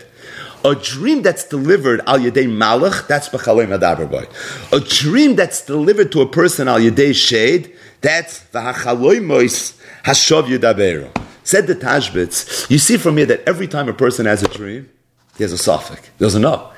A 0.65 0.77
dream 0.77 1.23
that's 1.23 1.43
delivered 1.43 2.01
al 2.07 2.21
yedei 2.21 2.47
malach, 2.47 3.09
that's 3.09 3.29
b'chalei 3.29 3.67
madaber. 3.67 4.31
A 4.73 4.79
dream 4.79 5.35
that's 5.35 5.65
delivered 5.67 6.13
to 6.13 6.21
a 6.21 6.29
person 6.29 6.69
al 6.69 6.79
yedei 6.79 7.13
shade, 7.13 7.75
that's 8.01 8.41
v'hachaloi 8.53 9.23
mois 9.23 9.75
hashav 10.05 10.45
yudaberu. 10.45 11.11
Said 11.45 11.67
the 11.67 11.75
Tashbitz, 11.75 12.71
you 12.71 12.79
see 12.79 12.99
from 12.99 13.17
here 13.17 13.27
that 13.27 13.49
every 13.49 13.67
time 13.67 13.89
a 13.89 13.95
person 13.95 14.27
has 14.27 14.43
a 14.43 14.49
dream, 14.49 14.91
he 15.37 15.45
has 15.45 15.53
a 15.53 15.59
suffix. 15.59 16.07
He 16.07 16.25
doesn't 16.25 16.43
know. 16.43 16.71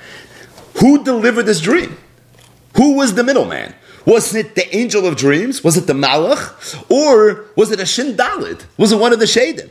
Who 0.79 1.03
delivered 1.03 1.43
this 1.45 1.61
dream? 1.61 1.97
Who 2.77 2.97
was 2.97 3.15
the 3.15 3.25
middleman? 3.25 3.75
Wasn't 4.07 4.47
it 4.47 4.55
the 4.55 4.75
angel 4.77 5.07
of 5.07 5.17
dreams? 5.17 5.65
Was 5.65 5.77
it 5.77 5.87
the 5.87 5.93
malach? 5.93 6.91
Or 6.91 7.47
was 7.57 7.73
it 7.73 7.81
a 7.81 7.87
shin 7.87 8.17
dalid? 8.17 8.65
Was 8.77 8.93
it 8.93 8.99
one 8.99 9.13
of 9.13 9.19
the 9.19 9.25
shadim? 9.25 9.71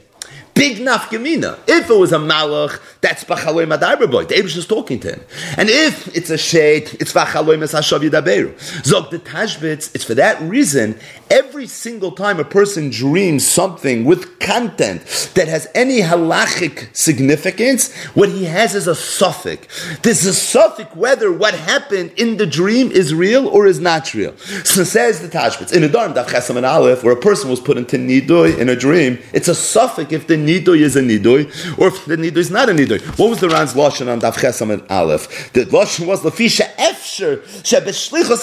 big 0.60 0.78
nafkamina. 0.80 1.58
If 1.68 1.90
it 1.90 1.98
was 1.98 2.12
a 2.12 2.18
malach, 2.18 2.82
that's 3.00 3.24
bachaloi 3.24 3.66
madarberboy. 3.66 4.28
The 4.28 4.36
Abish 4.36 4.58
is 4.58 4.68
talking 4.68 5.00
to 5.00 5.14
him. 5.14 5.24
And 5.58 5.70
if 5.70 6.14
it's 6.14 6.30
a 6.30 6.38
shade, 6.38 6.98
it's 7.00 7.14
bachaloi 7.14 7.58
mesashav 7.58 8.02
yidaberu. 8.08 8.86
Zog 8.86 9.10
the 9.10 9.20
Tashbitz, 9.20 9.96
it's 9.96 10.04
for 10.04 10.16
that 10.16 10.42
reason, 10.42 11.00
every 11.30 11.68
single 11.68 12.12
time 12.12 12.40
a 12.40 12.44
person 12.44 12.90
dreams 12.90 13.48
something 13.48 14.06
with 14.06 14.40
content 14.40 15.02
that 15.36 15.48
has 15.48 15.68
any 15.76 16.02
halachic 16.02 16.96
significance, 16.96 17.94
what 18.14 18.30
he 18.30 18.46
has 18.46 18.76
is 18.76 18.88
a 18.88 18.96
suffix. 18.96 20.00
There's 20.00 20.26
a 20.26 20.34
suffix 20.34 20.96
whether 20.96 21.32
what 21.32 21.54
happened 21.54 22.14
in 22.18 22.38
the 22.38 22.48
dream 22.48 22.92
is 22.92 23.14
real 23.14 23.48
or 23.48 23.68
is 23.68 23.80
not 23.80 24.14
real. 24.14 24.36
So 24.38 24.84
says 24.84 25.22
the 25.22 25.28
Tashbitz, 25.28 25.74
in 25.74 25.84
a 25.84 25.90
Dharm, 25.90 26.14
Daf 26.14 26.56
and 26.56 26.66
Aleph, 26.66 27.04
where 27.04 27.14
a 27.14 27.20
person 27.20 27.50
was 27.50 27.60
put 27.60 27.78
into 27.78 27.98
Nidoy 27.98 28.58
in 28.58 28.70
a 28.70 28.76
dream, 28.76 29.20
it's 29.34 29.48
a 29.48 29.56
suffix 29.56 30.12
if 30.12 30.28
the 30.28 30.36
nidoy 30.36 30.80
is 30.80 30.96
a 30.96 31.02
nidoy, 31.02 31.46
or 31.78 31.88
if 31.88 32.06
the 32.06 32.16
nidoy 32.16 32.38
is 32.38 32.52
not 32.52 32.70
a 32.70 32.74
nidoy. 32.74 33.02
What 33.20 33.30
was 33.30 33.40
the 33.40 33.50
Ran's 33.50 33.74
lashon 33.74 34.12
on 34.12 34.22
Daf 34.22 34.36
Chesam 34.36 34.72
and 34.72 34.90
Aleph? 34.90 35.52
The 35.54 35.66
lashon 35.66 36.08
was 36.08 36.22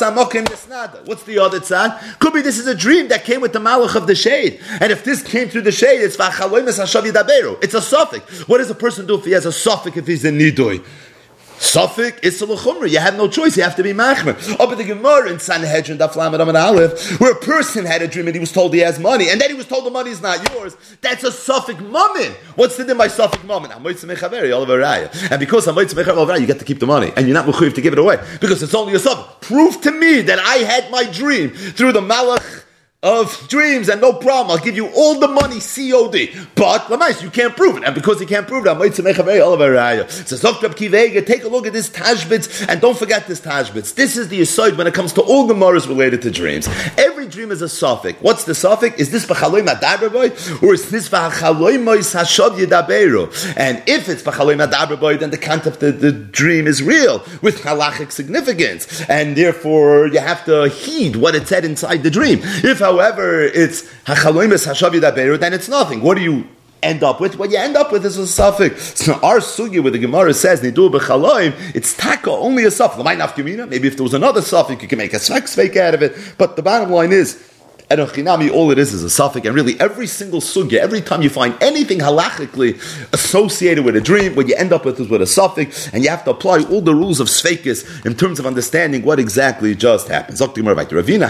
amokim. 0.00 1.06
What's 1.06 1.22
the 1.24 1.38
other 1.38 1.60
side? 1.62 2.18
Could 2.18 2.32
be 2.32 2.42
this 2.42 2.58
is 2.58 2.66
a 2.66 2.75
dream 2.76 3.08
that 3.08 3.24
came 3.24 3.40
with 3.40 3.52
the 3.52 3.58
malach 3.58 3.96
of 3.96 4.06
the 4.06 4.14
shade, 4.14 4.60
and 4.80 4.92
if 4.92 5.04
this 5.04 5.22
came 5.22 5.48
through 5.48 5.62
the 5.62 5.72
shade, 5.72 6.00
it's 6.00 6.16
v'achaloimes 6.16 6.78
hashav 6.78 7.10
yidaberu. 7.10 7.62
It's 7.62 7.74
a 7.74 7.82
suffix. 7.82 8.48
What 8.48 8.58
does 8.58 8.70
a 8.70 8.74
person 8.74 9.06
do 9.06 9.16
if 9.16 9.24
he 9.24 9.32
has 9.32 9.46
a 9.46 9.52
suffix 9.52 9.96
if 9.96 10.06
he's 10.06 10.24
a 10.24 10.30
nidoy? 10.30 10.84
Suffolk 11.58 12.22
is 12.22 12.40
Chumra. 12.40 12.90
You 12.90 12.98
have 12.98 13.16
no 13.16 13.28
choice. 13.28 13.56
You 13.56 13.62
have 13.62 13.76
to 13.76 13.82
be 13.82 13.92
machmer. 13.92 14.36
Oh, 14.60 14.66
but 14.66 14.76
the 14.76 14.84
Gemara 14.84 15.30
in 15.30 15.38
Sanhedrin, 15.38 15.96
Daf 15.98 16.14
Lamed 16.16 16.34
and 16.40 16.56
Aleph, 16.56 17.18
where 17.20 17.32
a 17.32 17.36
person 17.36 17.86
had 17.86 18.02
a 18.02 18.08
dream 18.08 18.26
and 18.26 18.34
he 18.34 18.40
was 18.40 18.52
told 18.52 18.74
he 18.74 18.80
has 18.80 18.98
money, 18.98 19.30
and 19.30 19.40
then 19.40 19.48
he 19.50 19.56
was 19.56 19.66
told 19.66 19.86
the 19.86 19.90
money 19.90 20.10
is 20.10 20.20
not 20.20 20.52
yours. 20.52 20.76
That's 21.00 21.24
a 21.24 21.32
Suffolk 21.32 21.80
moment. 21.80 22.36
What's 22.56 22.76
the 22.76 22.84
name 22.84 22.98
by 22.98 23.08
Suffolk 23.08 23.42
moment? 23.44 23.72
And 23.74 23.82
because 23.84 25.66
I'm 25.66 25.76
you 25.76 26.46
get 26.46 26.58
to 26.58 26.64
keep 26.64 26.78
the 26.78 26.86
money, 26.86 27.12
and 27.16 27.26
you're 27.26 27.34
not 27.34 27.46
mechuyev 27.46 27.74
to 27.74 27.80
give 27.80 27.92
it 27.94 27.98
away 27.98 28.18
because 28.40 28.62
it's 28.62 28.74
only 28.74 28.94
a 28.94 28.98
Suffolk. 28.98 29.40
Prove 29.40 29.80
to 29.82 29.90
me 29.90 30.20
that 30.22 30.38
I 30.38 30.56
had 30.56 30.90
my 30.90 31.04
dream 31.04 31.50
through 31.50 31.92
the 31.92 32.00
Malach 32.00 32.64
of 33.06 33.46
dreams 33.46 33.88
and 33.88 34.00
no 34.00 34.12
problem. 34.12 34.50
I'll 34.50 34.64
give 34.64 34.74
you 34.74 34.88
all 34.88 35.20
the 35.20 35.28
money 35.28 35.60
COD. 35.60 36.48
But 36.56 36.88
Lamais, 36.88 37.22
you 37.22 37.30
can't 37.30 37.56
prove 37.56 37.76
it. 37.76 37.84
And 37.84 37.94
because 37.94 38.20
you 38.20 38.26
can't 38.26 38.48
prove 38.48 38.66
it, 38.66 38.68
I 38.68 38.74
might 38.74 38.98
make 38.98 39.18
a 39.18 39.22
very 39.22 39.38
raya. 39.38 40.10
So 40.10 40.36
take 40.36 41.44
a 41.44 41.48
look 41.48 41.66
at 41.68 41.72
this 41.72 41.88
Tashbitz 41.88 42.68
and 42.68 42.80
don't 42.80 42.98
forget 42.98 43.28
this 43.28 43.40
Tashbitz. 43.40 43.94
This 43.94 44.16
is 44.16 44.28
the 44.28 44.40
aside 44.40 44.76
when 44.76 44.88
it 44.88 44.94
comes 44.94 45.12
to 45.12 45.22
all 45.22 45.48
Gemaras 45.48 45.86
related 45.86 46.20
to 46.22 46.32
dreams. 46.32 46.68
Every 46.98 47.28
dream 47.28 47.52
is 47.52 47.62
a 47.62 47.68
suffix. 47.68 48.20
What's 48.20 48.42
the 48.42 48.56
suffix? 48.56 48.98
Is 48.98 49.12
this 49.12 49.24
Bachaloi 49.24 49.64
Madabraboy 49.64 50.62
or 50.62 50.74
is 50.74 50.90
this 50.90 51.08
Bachaloi 51.08 51.80
Mois 51.80 52.12
Hashav 52.12 52.58
Yedaberu? 52.58 53.54
And 53.56 53.84
if 53.86 54.08
it's 54.08 54.22
Bachaloi 54.22 54.56
Madabraboy, 54.66 55.20
then 55.20 55.30
the 55.30 55.38
content 55.38 55.76
of 55.76 55.78
the, 55.78 55.92
the 55.92 56.10
dream 56.10 56.66
is 56.66 56.82
real 56.82 57.20
with 57.40 57.60
halachic 57.60 58.10
significance. 58.10 59.00
And 59.08 59.36
therefore 59.36 60.08
you 60.08 60.18
have 60.18 60.44
to 60.46 60.68
heed 60.68 61.14
what 61.14 61.36
it 61.36 61.46
said 61.46 61.64
inside 61.64 62.02
the 62.02 62.10
dream. 62.10 62.40
If 62.42 62.80
however 62.80 62.95
however 62.98 63.42
it's 63.42 63.82
hachaloimes 64.04 64.66
hashavi 64.66 65.00
daberu, 65.00 65.38
then 65.38 65.52
it's 65.52 65.68
nothing. 65.68 66.00
What 66.00 66.16
do 66.16 66.22
you 66.22 66.48
end 66.82 67.02
up 67.02 67.20
with? 67.20 67.38
What 67.38 67.50
you 67.50 67.58
end 67.58 67.76
up 67.76 67.90
with 67.92 68.04
is 68.04 68.16
a 68.16 68.26
suffix. 68.26 68.98
So 69.04 69.14
our 69.14 69.38
sugi 69.38 69.82
where 69.82 69.90
the 69.90 69.98
Gemara 69.98 70.34
says 70.34 70.60
nidu 70.60 70.90
b'chaloim, 70.90 71.54
it's 71.74 71.96
taka 71.96 72.30
only 72.30 72.64
a 72.64 72.70
suffix. 72.70 73.02
Maybe 73.04 73.88
if 73.88 73.96
there 73.96 74.04
was 74.04 74.14
another 74.14 74.42
suffix, 74.42 74.82
you 74.82 74.88
can 74.88 74.98
make 74.98 75.12
a 75.14 75.16
svek 75.16 75.42
svek 75.42 75.76
out 75.76 75.94
of 75.94 76.02
it. 76.02 76.16
But 76.38 76.56
the 76.56 76.62
bottom 76.62 76.90
line 76.90 77.12
is 77.12 77.42
Erochinami, 77.90 78.50
all 78.52 78.72
it 78.72 78.78
is 78.78 78.92
is 78.92 79.04
a 79.04 79.10
suffix, 79.10 79.46
and 79.46 79.54
really 79.54 79.78
every 79.78 80.08
single 80.08 80.40
sugya, 80.40 80.78
every 80.78 81.00
time 81.00 81.22
you 81.22 81.30
find 81.30 81.56
anything 81.62 82.00
halachically 82.00 82.74
associated 83.12 83.84
with 83.84 83.94
a 83.94 84.00
dream, 84.00 84.34
what 84.34 84.48
you 84.48 84.56
end 84.56 84.72
up 84.72 84.84
with 84.84 84.98
is 84.98 85.08
with 85.08 85.22
a 85.22 85.26
suffix, 85.26 85.92
and 85.92 86.02
you 86.02 86.10
have 86.10 86.24
to 86.24 86.30
apply 86.30 86.64
all 86.64 86.80
the 86.80 86.94
rules 86.94 87.20
of 87.20 87.28
Sveikis 87.28 88.04
in 88.04 88.16
terms 88.16 88.40
of 88.40 88.46
understanding 88.46 89.04
what 89.04 89.20
exactly 89.20 89.76
just 89.76 90.08
happened. 90.08 90.36
Ravina 90.36 91.28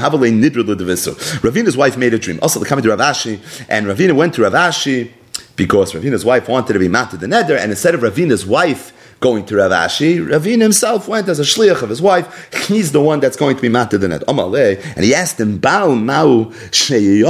Ravina's 1.42 1.76
wife 1.76 1.96
made 1.98 2.14
a 2.14 2.18
dream. 2.18 2.38
Also, 2.40 2.58
the 2.58 2.64
coming 2.64 2.82
to 2.84 2.88
Ravashi, 2.88 3.66
and 3.68 3.86
Ravina 3.86 4.14
went 4.14 4.32
to 4.34 4.40
Ravashi 4.40 5.10
because 5.56 5.92
Ravina's 5.92 6.24
wife 6.24 6.48
wanted 6.48 6.72
to 6.72 6.78
be 6.78 6.88
mated 6.88 7.20
the 7.20 7.28
nether, 7.28 7.58
and 7.58 7.70
instead 7.70 7.94
of 7.94 8.00
Ravina's 8.00 8.46
wife 8.46 8.94
going 9.20 9.46
to 9.46 9.54
Ravashi. 9.54 10.26
Ravin 10.28 10.60
himself 10.60 11.08
went 11.08 11.28
as 11.28 11.38
a 11.38 11.42
shliach 11.42 11.82
of 11.82 11.88
his 11.88 12.02
wife. 12.02 12.48
He's 12.66 12.92
the 12.92 13.00
one 13.00 13.20
that's 13.20 13.36
going 13.36 13.56
to 13.56 13.62
be 13.62 13.68
mated 13.68 14.04
in 14.04 14.12
it. 14.12 14.22
And 14.26 15.04
he 15.04 15.14
asked 15.14 15.40
him, 15.40 15.58
Baal 15.58 15.94
Mau 15.94 16.44
shliach 16.70 17.28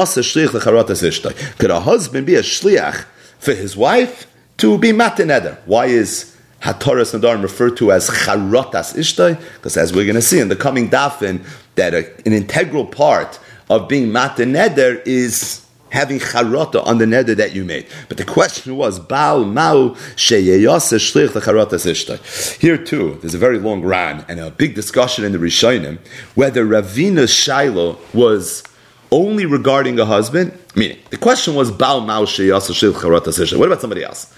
Could 1.58 1.70
a 1.70 1.80
husband 1.80 2.26
be 2.26 2.34
a 2.34 2.42
shliach 2.42 3.04
for 3.38 3.54
his 3.54 3.76
wife 3.76 4.26
to 4.58 4.78
be 4.78 4.90
mateneder? 4.90 5.58
Why 5.66 5.86
is 5.86 6.36
Hatoras 6.62 7.18
Nadarim 7.18 7.42
referred 7.42 7.76
to 7.78 7.92
as 7.92 8.08
charotas 8.10 8.94
ishtai? 8.96 9.40
Because 9.54 9.76
as 9.76 9.92
we're 9.92 10.04
going 10.04 10.16
to 10.16 10.22
see 10.22 10.40
in 10.40 10.48
the 10.48 10.56
coming 10.56 10.90
dafin, 10.90 11.44
that 11.76 11.94
a, 11.94 12.10
an 12.26 12.32
integral 12.32 12.86
part 12.86 13.38
of 13.68 13.88
being 13.88 14.08
mateneder 14.08 15.02
is 15.06 15.65
having 15.90 16.18
charata 16.18 16.84
on 16.86 16.98
the 16.98 17.04
neder 17.04 17.36
that 17.36 17.54
you 17.54 17.64
made. 17.64 17.86
But 18.08 18.16
the 18.16 18.24
question 18.24 18.76
was, 18.76 18.98
Baal 18.98 19.44
Mau 19.44 19.90
Sheyeyase 20.16 20.98
Shlich 20.98 21.28
Lecharata 21.28 22.58
Here 22.60 22.76
too, 22.76 23.18
there's 23.20 23.34
a 23.34 23.38
very 23.38 23.58
long 23.58 23.82
ran 23.82 24.24
and 24.28 24.40
a 24.40 24.50
big 24.50 24.74
discussion 24.74 25.24
in 25.24 25.32
the 25.32 25.38
Rishonim 25.38 25.98
whether 26.34 26.64
Ravina 26.64 27.28
Shiloh 27.28 27.98
was 28.12 28.62
only 29.10 29.46
regarding 29.46 29.98
a 29.98 30.04
husband. 30.04 30.56
Meaning, 30.74 30.98
the 31.10 31.16
question 31.16 31.54
was, 31.54 31.70
Baal 31.70 32.00
Mau 32.00 32.24
Sheyeyase 32.24 32.72
Shlich 32.72 32.92
Lecharata 32.92 33.58
What 33.58 33.66
about 33.66 33.80
somebody 33.80 34.04
else? 34.04 34.32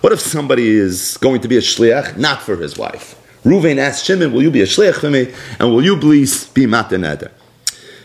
What 0.00 0.12
if 0.12 0.20
somebody 0.20 0.68
is 0.68 1.16
going 1.18 1.40
to 1.40 1.48
be 1.48 1.56
a 1.56 1.60
shliach 1.60 2.18
not 2.18 2.42
for 2.42 2.56
his 2.56 2.76
wife? 2.76 3.20
Ruvain 3.44 3.78
asked 3.78 4.04
Shimon, 4.04 4.32
"Will 4.32 4.42
you 4.42 4.50
be 4.50 4.62
a 4.62 4.66
shliach 4.66 4.96
for 4.96 5.10
me, 5.10 5.32
and 5.58 5.70
will 5.70 5.82
you 5.82 5.98
please 5.98 6.46
be 6.48 6.66
mataneder?" 6.66 7.30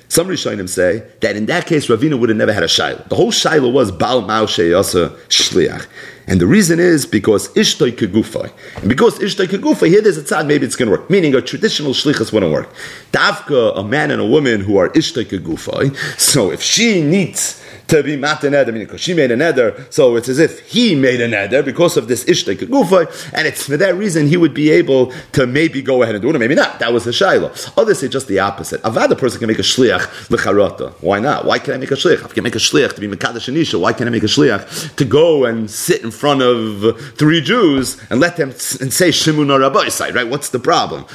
Some 0.09 0.27
Rishonim 0.27 0.67
say 0.67 1.03
that 1.21 1.35
in 1.35 1.45
that 1.45 1.67
case, 1.67 1.87
Ravina 1.87 2.19
would 2.19 2.29
have 2.29 2.37
never 2.37 2.51
had 2.51 2.63
a 2.63 2.67
Shiloh. 2.67 3.05
The 3.09 3.15
whole 3.15 3.31
Shiloh 3.31 3.69
was 3.69 3.91
Baal 3.91 4.23
Maushe 4.23 4.57
Yasa 4.57 5.15
Shliach. 5.27 5.85
And 6.25 6.41
the 6.41 6.47
reason 6.47 6.79
is 6.79 7.05
because 7.05 7.47
Ishtoi 7.49 7.91
Kegufai. 7.91 8.51
And 8.77 8.89
because 8.89 9.19
Ishtoi 9.19 9.45
Kegufai, 9.45 9.87
here 9.87 10.01
there's 10.01 10.17
a 10.17 10.23
tzad, 10.23 10.47
maybe 10.47 10.65
it's 10.65 10.75
going 10.75 10.91
to 10.91 10.97
work. 10.97 11.09
Meaning 11.11 11.35
a 11.35 11.41
traditional 11.41 11.93
Shlichus 11.93 12.33
wouldn't 12.33 12.51
work. 12.51 12.69
Davka, 13.11 13.77
a 13.77 13.83
man 13.83 14.09
and 14.09 14.19
a 14.19 14.25
woman 14.25 14.61
who 14.61 14.77
are 14.77 14.89
Ishtoi 14.89 15.25
Kegufai. 15.25 15.95
So 16.19 16.51
if 16.51 16.61
she 16.61 17.03
needs 17.03 17.58
to 17.89 18.03
be 18.03 18.15
matan 18.15 18.53
neder, 18.53 18.67
meaning 18.67 18.87
because 18.87 19.01
she 19.01 19.13
made 19.13 19.31
a 19.31 19.35
neder, 19.35 19.91
so 19.91 20.15
it's 20.15 20.29
as 20.29 20.39
if 20.39 20.59
he 20.67 20.95
made 20.95 21.21
a 21.21 21.27
neder 21.27 21.63
because 21.63 21.97
of 21.97 22.07
this 22.07 22.23
ishtek 22.25 22.57
gufay, 22.57 23.05
and 23.33 23.47
it's 23.47 23.65
for 23.65 23.77
that 23.77 23.95
reason 23.95 24.27
he 24.27 24.37
would 24.37 24.53
be 24.53 24.71
able 24.71 25.11
to 25.33 25.45
maybe 25.45 25.81
go 25.81 26.01
ahead 26.03 26.15
and 26.15 26.21
do 26.21 26.29
it, 26.29 26.35
or 26.35 26.39
maybe 26.39 26.55
not. 26.55 26.79
That 26.79 26.93
was 26.93 27.05
a 27.07 27.11
shayla. 27.11 27.73
Others 27.77 27.99
say 27.99 28.07
just 28.07 28.27
the 28.27 28.39
opposite. 28.39 28.81
Avad, 28.83 29.17
person 29.17 29.39
can 29.39 29.47
make 29.47 29.59
a 29.59 29.63
shliach 29.63 30.29
lecharata. 30.29 30.93
Why 31.01 31.19
not? 31.19 31.45
Why 31.45 31.59
can 31.59 31.73
I 31.73 31.77
make 31.77 31.91
a 31.91 31.95
shliach? 31.95 32.23
I 32.23 32.27
can 32.27 32.43
make 32.43 32.55
a 32.55 32.59
shliach 32.59 32.95
to 32.95 33.01
be 33.01 33.07
mekadosh 33.07 33.51
anisha. 33.51 33.79
Why 33.79 33.93
can't 33.93 34.07
I 34.07 34.11
make 34.11 34.23
a 34.23 34.27
shliach 34.27 34.95
to 34.95 35.05
go 35.05 35.45
and 35.45 35.69
sit 35.69 36.03
in 36.03 36.11
front 36.11 36.41
of 36.41 37.15
three 37.17 37.41
Jews 37.41 37.99
and 38.09 38.19
let 38.19 38.37
them 38.37 38.49
and 38.49 38.93
say 38.93 39.09
shimun 39.09 39.51
or? 39.51 39.59
Right? 39.59 40.29
What's 40.29 40.49
the 40.49 40.59
problem? 40.59 41.05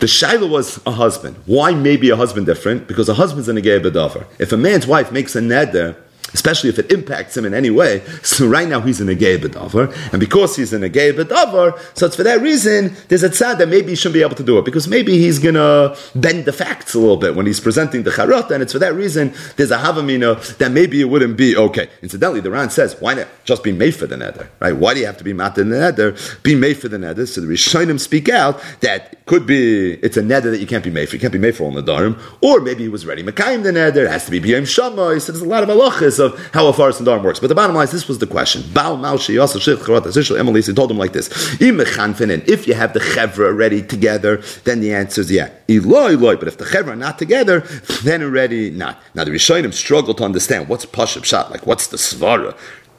The 0.00 0.06
shaila 0.06 0.48
was 0.48 0.80
a 0.86 0.92
husband. 0.92 1.36
Why 1.44 1.72
maybe 1.74 2.08
a 2.08 2.16
husband 2.16 2.46
different? 2.46 2.88
Because 2.88 3.10
a 3.10 3.14
husband's 3.14 3.50
in 3.50 3.58
a 3.58 3.60
bedavar. 3.60 4.24
If 4.38 4.50
a 4.50 4.56
man's 4.56 4.86
wife 4.86 5.12
makes 5.12 5.36
a 5.36 5.40
neder, 5.40 5.94
especially 6.34 6.70
if 6.70 6.78
it 6.78 6.90
impacts 6.92 7.36
him 7.36 7.44
in 7.44 7.54
any 7.54 7.70
way. 7.70 8.02
So 8.30 8.46
right 8.46 8.68
now 8.68 8.80
he's 8.80 9.00
in 9.00 9.08
a 9.08 9.14
gay 9.14 9.38
bedavar, 9.38 9.92
and 10.12 10.20
because 10.20 10.54
he's 10.54 10.72
in 10.72 10.82
a 10.84 10.88
gay 10.88 11.12
bedavar, 11.12 11.78
so 11.96 12.06
it's 12.06 12.16
for 12.16 12.22
that 12.22 12.40
reason 12.40 12.94
there's 13.08 13.22
a 13.22 13.28
tzad 13.28 13.58
that 13.58 13.68
maybe 13.68 13.88
he 13.88 13.96
shouldn't 13.96 14.14
be 14.14 14.22
able 14.22 14.36
to 14.36 14.42
do 14.42 14.56
it 14.58 14.64
because 14.64 14.86
maybe 14.86 15.18
he's 15.18 15.38
gonna 15.38 15.96
bend 16.14 16.44
the 16.44 16.52
facts 16.52 16.94
a 16.94 16.98
little 16.98 17.16
bit 17.16 17.34
when 17.34 17.46
he's 17.46 17.58
presenting 17.58 18.04
the 18.04 18.10
charot, 18.10 18.50
and 18.50 18.62
it's 18.62 18.72
for 18.72 18.78
that 18.78 18.94
reason 18.94 19.32
there's 19.56 19.70
a 19.70 19.78
havamina 19.78 20.56
that 20.58 20.70
maybe 20.70 21.00
it 21.00 21.04
wouldn't 21.04 21.36
be 21.36 21.56
okay. 21.56 21.88
Incidentally, 22.02 22.40
the 22.40 22.50
Ran 22.50 22.70
says 22.70 22.96
why 23.00 23.14
not 23.14 23.26
just 23.44 23.64
be 23.64 23.72
made 23.72 23.94
for 23.94 24.06
the 24.06 24.16
nether, 24.16 24.48
right? 24.60 24.76
Why 24.76 24.94
do 24.94 25.00
you 25.00 25.06
have 25.06 25.18
to 25.18 25.24
be 25.24 25.32
mat 25.32 25.58
in 25.58 25.70
the 25.70 25.78
nether? 25.78 26.16
Be 26.42 26.54
made 26.54 26.74
for 26.74 26.88
the 26.88 26.98
nether. 26.98 27.26
So 27.26 27.40
the 27.40 27.46
Rishonim 27.46 27.98
speak 27.98 28.28
out 28.28 28.60
that 28.80 29.24
could 29.26 29.46
be 29.46 29.94
it's 29.94 30.16
a 30.16 30.22
nether 30.22 30.50
that 30.50 30.60
you 30.60 30.66
can't 30.66 30.84
be 30.84 30.90
made 30.90 31.08
for. 31.08 31.16
You 31.16 31.20
can't 31.20 31.32
be 31.32 31.38
made 31.38 31.56
for 31.56 31.64
on 31.64 31.74
the 31.74 31.82
darim, 31.82 32.20
or 32.42 32.60
maybe 32.60 32.82
he 32.84 32.88
was 32.88 33.06
ready 33.06 33.22
Mekayim 33.22 33.62
the 33.62 33.72
nether. 33.72 34.04
It 34.04 34.10
has 34.10 34.24
to 34.26 34.30
be 34.30 34.40
b'yom 34.40 34.62
shamay. 34.62 35.20
So 35.20 35.32
there's 35.32 35.42
a 35.42 35.48
lot 35.48 35.62
of 35.62 35.68
halachas 35.68 36.19
of 36.20 36.38
how 36.52 36.66
a 36.68 36.72
forest 36.72 37.00
and 37.00 37.08
darm 37.08 37.22
works. 37.22 37.40
But 37.40 37.48
the 37.48 37.54
bottom 37.54 37.74
line 37.74 37.84
is 37.84 37.92
this 37.92 38.08
was 38.08 38.18
the 38.18 38.26
question. 38.26 38.62
Emily 38.76 40.62
told 40.62 40.90
him 40.90 40.98
like 40.98 41.12
this: 41.12 41.28
If 41.60 42.66
you 42.68 42.74
have 42.74 42.92
the 42.92 43.00
chevra 43.00 43.46
already 43.46 43.82
together, 43.82 44.42
then 44.64 44.80
the 44.80 44.94
answer 44.94 45.22
is 45.22 45.30
yeah. 45.30 45.50
Eloi, 45.68 46.12
Eloi. 46.12 46.36
But 46.36 46.48
if 46.48 46.58
the 46.58 46.64
chevra 46.64 46.88
are 46.88 46.96
not 46.96 47.18
together, 47.18 47.60
then 48.02 48.22
already 48.22 48.70
not. 48.70 49.00
Now 49.14 49.24
the 49.24 49.30
Rishonim 49.30 49.72
struggle 49.72 50.14
to 50.14 50.24
understand 50.24 50.68
what's 50.68 50.86
pashab 50.86 51.24
shot, 51.24 51.50
like 51.50 51.66
what's 51.66 51.88
the 51.88 51.96
svara. 51.96 52.56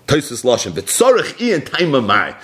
Tosis 0.07 0.43
lashon 0.43 0.71
v'tzorich 0.73 1.39
ian 1.39 1.61
taimamai. 1.61 2.35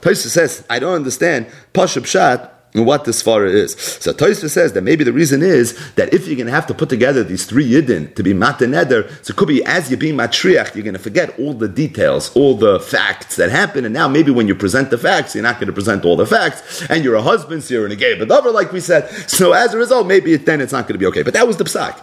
Tosis 0.00 0.28
says, 0.28 0.64
I 0.70 0.78
don't 0.78 0.94
understand 0.94 1.46
pashab 1.72 2.06
shot 2.06 2.55
what 2.84 3.04
this 3.04 3.22
svara 3.22 3.52
is. 3.52 3.72
So 3.72 4.12
Tosfos 4.12 4.50
says 4.50 4.72
that 4.74 4.82
maybe 4.82 5.04
the 5.04 5.12
reason 5.12 5.42
is 5.42 5.76
that 5.94 6.12
if 6.12 6.26
you're 6.26 6.36
going 6.36 6.46
to 6.46 6.52
have 6.52 6.66
to 6.66 6.74
put 6.74 6.88
together 6.88 7.22
these 7.24 7.46
three 7.46 7.68
yidden 7.68 8.14
to 8.14 8.22
be 8.22 8.34
mata 8.34 8.64
neder, 8.64 9.08
so 9.24 9.32
it 9.32 9.36
could 9.36 9.48
be 9.48 9.64
as 9.64 9.90
you're 9.90 9.98
being 9.98 10.16
matriach, 10.16 10.74
you're 10.74 10.84
going 10.84 10.94
to 10.94 11.00
forget 11.00 11.38
all 11.38 11.54
the 11.54 11.68
details, 11.68 12.34
all 12.36 12.56
the 12.56 12.80
facts 12.80 13.36
that 13.36 13.50
happen, 13.50 13.84
and 13.84 13.94
now 13.94 14.08
maybe 14.08 14.30
when 14.30 14.48
you 14.48 14.54
present 14.54 14.90
the 14.90 14.98
facts, 14.98 15.34
you're 15.34 15.42
not 15.42 15.56
going 15.56 15.66
to 15.66 15.72
present 15.72 16.04
all 16.04 16.16
the 16.16 16.26
facts, 16.26 16.84
and 16.90 17.04
you're 17.04 17.14
a 17.14 17.22
husband, 17.22 17.62
so 17.62 17.74
you're 17.74 17.86
in 17.86 17.92
a 17.92 17.96
gay 17.96 18.16
bedover, 18.16 18.52
like 18.52 18.72
we 18.72 18.80
said. 18.80 19.08
So 19.28 19.52
as 19.52 19.74
a 19.74 19.78
result, 19.78 20.06
maybe 20.06 20.32
it, 20.32 20.46
then 20.46 20.60
it's 20.60 20.72
not 20.72 20.86
going 20.86 20.94
to 20.94 20.98
be 20.98 21.06
okay. 21.06 21.22
But 21.22 21.34
that 21.34 21.46
was 21.46 21.56
the 21.56 21.64
psak. 21.64 22.02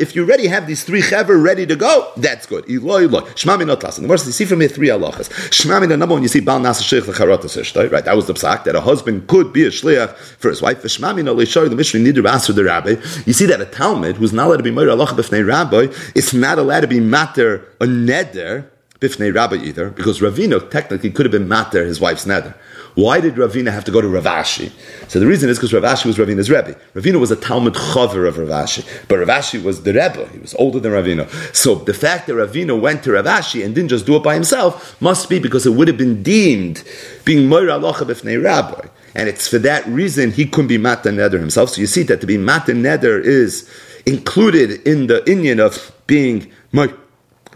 If 0.00 0.16
you 0.16 0.24
already 0.24 0.46
have 0.46 0.66
these 0.66 0.84
three 0.84 1.02
chaver 1.02 1.42
ready 1.42 1.66
to 1.66 1.76
go, 1.76 2.12
that's 2.16 2.46
good. 2.46 2.64
Shmami 2.66 3.66
not. 3.66 3.80
The 3.80 4.06
worst 4.08 4.26
you 4.26 4.32
see 4.32 4.44
from 4.44 4.60
here 4.60 4.68
three 4.68 4.88
halachas. 4.88 5.28
Shmami 5.50 5.88
the 5.88 5.96
number 5.96 6.14
one 6.14 6.22
you 6.22 6.28
see 6.28 6.40
bal 6.40 6.60
nasa 6.60 6.82
sheikh 6.82 7.06
right? 7.92 8.04
That 8.04 8.16
was 8.16 8.26
the 8.26 8.34
psak 8.34 8.64
that 8.64 8.74
a 8.74 8.80
husband 8.80 9.26
could 9.28 9.52
be 9.52 9.65
a 9.66 9.70
shliach 9.70 10.16
for 10.16 10.48
his 10.48 10.62
wife. 10.62 10.82
The 10.82 11.74
Mishnah 11.76 12.12
to 12.12 12.28
answer 12.28 12.52
the 12.52 12.64
rabbi. 12.64 12.96
You 13.26 13.32
see 13.32 13.46
that 13.46 13.60
a 13.60 13.66
Talmud 13.66 14.16
who's 14.16 14.32
not 14.32 14.46
allowed 14.46 14.58
to 14.58 14.62
be 14.62 14.70
murder 14.70 14.90
Allah 14.90 15.06
b'fnei 15.06 15.46
rabbi 15.46 15.92
is 16.14 16.32
not 16.32 16.58
allowed 16.58 16.80
to 16.80 16.86
be 16.86 17.00
matter 17.00 17.64
a 17.80 17.86
neder 17.86 18.68
b'fnei 19.00 19.34
rabbi 19.34 19.56
either 19.56 19.90
because 19.90 20.20
Ravino 20.20 20.70
technically 20.70 21.10
could 21.10 21.26
have 21.26 21.32
been 21.32 21.48
matter 21.48 21.84
his 21.84 22.00
wife's 22.00 22.24
neder. 22.24 22.54
Why 22.96 23.20
did 23.20 23.34
Ravina 23.34 23.70
have 23.72 23.84
to 23.84 23.90
go 23.90 24.00
to 24.00 24.08
Ravashi? 24.08 24.72
So 25.08 25.20
the 25.20 25.26
reason 25.26 25.50
is 25.50 25.58
because 25.58 25.72
Ravashi 25.72 26.06
was 26.06 26.16
Ravina's 26.16 26.50
Rebbe. 26.50 26.74
Ravina 26.94 27.20
was 27.20 27.30
a 27.30 27.36
Talmud 27.36 27.74
Chaver 27.74 28.26
of 28.26 28.36
Ravashi, 28.36 28.86
but 29.06 29.18
Ravashi 29.18 29.62
was 29.62 29.82
the 29.82 29.92
Rebbe. 29.92 30.26
He 30.32 30.38
was 30.38 30.54
older 30.54 30.80
than 30.80 30.92
Ravina. 30.92 31.28
So 31.54 31.74
the 31.74 31.92
fact 31.92 32.26
that 32.26 32.32
Ravina 32.32 32.80
went 32.80 33.04
to 33.04 33.10
Ravashi 33.10 33.62
and 33.62 33.74
didn't 33.74 33.90
just 33.90 34.06
do 34.06 34.16
it 34.16 34.22
by 34.22 34.32
himself 34.32 34.98
must 35.02 35.28
be 35.28 35.38
because 35.38 35.66
it 35.66 35.74
would 35.74 35.88
have 35.88 35.98
been 35.98 36.22
deemed 36.22 36.82
being 37.26 37.50
Moira 37.50 37.74
Alocha 37.74 38.06
b'fnei 38.06 38.42
Rabbi 38.42 38.88
and 39.16 39.30
it's 39.30 39.48
for 39.48 39.58
that 39.58 39.84
reason 39.86 40.30
he 40.30 40.44
couldn't 40.46 40.68
be 40.68 40.76
Mata 40.76 41.08
Neder 41.08 41.40
himself. 41.40 41.70
So 41.70 41.80
you 41.80 41.86
see 41.86 42.02
that 42.04 42.20
to 42.20 42.26
be 42.26 42.36
Mata 42.36 42.72
Neder 42.72 43.20
is 43.20 43.68
included 44.04 44.86
in 44.86 45.06
the 45.06 45.28
Indian 45.28 45.58
of 45.58 45.90
being 46.06 46.52
Moira 46.70 46.94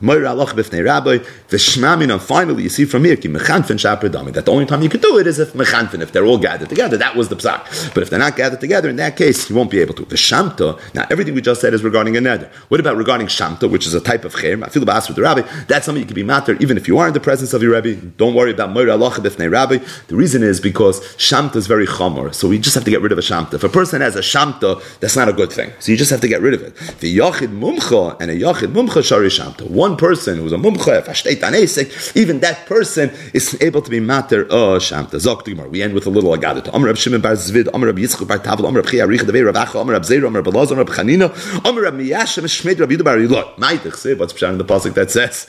and 0.01 2.23
finally 2.23 2.63
you 2.63 2.69
see 2.69 2.85
from 2.85 3.05
here, 3.05 3.17
that 3.17 4.43
the 4.45 4.53
only 4.53 4.67
time 4.67 4.83
you 4.83 4.89
could 4.89 5.03
do 5.03 5.19
it 5.19 5.27
is 5.27 5.39
if 5.39 5.53
mechanfin, 5.53 6.01
if 6.01 6.13
they're 6.13 6.25
all 6.25 6.39
gathered 6.39 6.69
together, 6.69 6.97
that 6.97 7.17
was 7.17 7.29
the 7.29 7.37
psak. 7.37 7.95
But 7.95 8.03
if 8.03 8.11
they're 8.11 8.19
not 8.19 8.37
gathered 8.37 8.61
together, 8.61 8.89
in 8.89 8.97
that 8.97 9.17
case, 9.17 9.51
you 9.51 9.57
won't 9.57 9.71
be 9.71 9.81
able 9.81 9.95
to. 9.95 10.07
V'shamta, 10.07 10.81
now 10.95 11.07
everything 11.11 11.35
we 11.35 11.41
just 11.41 11.61
said 11.61 11.75
is 11.75 11.83
regarding 11.83 12.17
a 12.17 12.21
neder. 12.21 12.51
What 12.69 12.81
about 12.81 12.97
regarding 12.97 13.27
shamta, 13.27 13.71
which 13.71 13.87
is 13.87 13.95
a 13.95 14.01
type 14.01 14.25
of 14.25 14.39
cher, 14.39 14.63
I 14.63 14.69
feel 14.69 14.85
the 14.85 14.91
with 15.09 15.17
the 15.17 15.23
rabbi, 15.23 15.43
that's 15.67 15.87
something 15.87 16.01
you 16.01 16.07
can 16.07 16.15
be 16.15 16.23
matter, 16.23 16.57
even 16.61 16.77
if 16.77 16.89
you 16.89 16.99
are 16.99 17.09
in 17.09 17.15
the 17.15 17.21
presence 17.21 17.53
of 17.53 17.63
your 17.63 17.73
rabbi, 17.73 17.95
don't 18.17 18.35
worry 18.35 18.53
about 18.53 18.71
Moira 18.71 18.97
b'fnei 18.97 19.51
Rabbi. 19.51 19.79
The 20.09 20.17
reason 20.17 20.43
is 20.43 20.61
because 20.61 21.01
shamta 21.17 21.57
is 21.57 21.67
very 21.67 21.87
chomer, 21.87 22.35
so 22.35 22.49
we 22.49 22.59
just 22.59 22.75
have 22.75 22.85
to 22.85 22.91
get 22.91 23.01
rid 23.01 23.13
of 23.13 23.19
a 23.19 23.23
shamta. 23.23 23.55
If 23.55 23.65
a 23.65 23.69
person 23.69 24.01
has 24.01 24.17
a 24.17 24.21
shamta, 24.21 24.83
that's 25.01 25.17
not 25.17 25.29
a 25.29 25.33
good 25.33 25.53
thing. 25.53 25.73
So 25.79 25.93
you 25.93 25.99
just 25.99 26.11
have 26.11 26.21
to 26.21 26.29
get 26.29 26.41
rid 26.41 26.55
of 26.55 26.63
it. 26.63 26.77
The 27.01 27.19
yachid 27.19 27.59
mumcha 27.59 28.21
and 28.21 28.31
a 28.31 28.35
yachid 28.35 28.73
mumcha 28.73 29.05
shari 29.05 29.29
shamta. 29.29 29.69
One 29.69 29.90
one 29.91 29.99
person 29.99 30.39
who's 30.39 30.53
a 30.53 30.57
mumcha, 30.57 31.03
if 31.03 32.17
even 32.17 32.41
that 32.41 32.67
person 32.67 33.11
is 33.35 33.61
able 33.61 33.83
to 33.83 33.91
be 33.91 34.01
matter 34.01 34.47
oh 34.51 34.79
shamta. 34.79 35.17
Zok 35.17 35.71
We 35.71 35.83
end 35.83 35.95
with 35.95 36.07
a 36.07 36.11
little 36.11 36.31
agadah. 36.37 36.73
Amr 36.73 36.87
Rab 36.87 36.97
Shimon 36.97 37.21
bar 37.21 37.33
Zvid, 37.33 37.69
Amr 37.75 37.89
Rab 37.89 37.97
Yitzchak 37.97 38.29
bar 38.29 38.39
Tavel, 38.39 38.67
Amr 38.67 38.81
Rab 38.81 38.89
Chia 38.89 39.07
Arich 39.07 39.21
Davei 39.21 39.45
Rav 39.45 39.55
Acha, 39.55 39.81
Amr 39.81 39.93
Rab 39.95 40.05
Zeir, 40.05 40.25
Amr 40.25 40.43
Rab 40.43 40.53
Belaz, 40.53 40.71
Amr 40.71 40.85
Rab 40.85 40.89
Chanina, 40.89 41.67
Amr 41.67 41.83
Rab 41.83 41.95
Miyashem 41.95 42.45
Shmed 42.45 42.79
Rab 42.79 42.91
Yudah 42.91 43.05
bar 43.05 43.17
Yilot. 43.17 43.57
Maitich 43.57 43.97
say 43.97 44.15
what's 44.15 44.33
pshat 44.33 44.53
in 44.53 44.59
the 44.59 44.65
pasuk 44.65 44.95
that 44.95 45.11
says. 45.11 45.49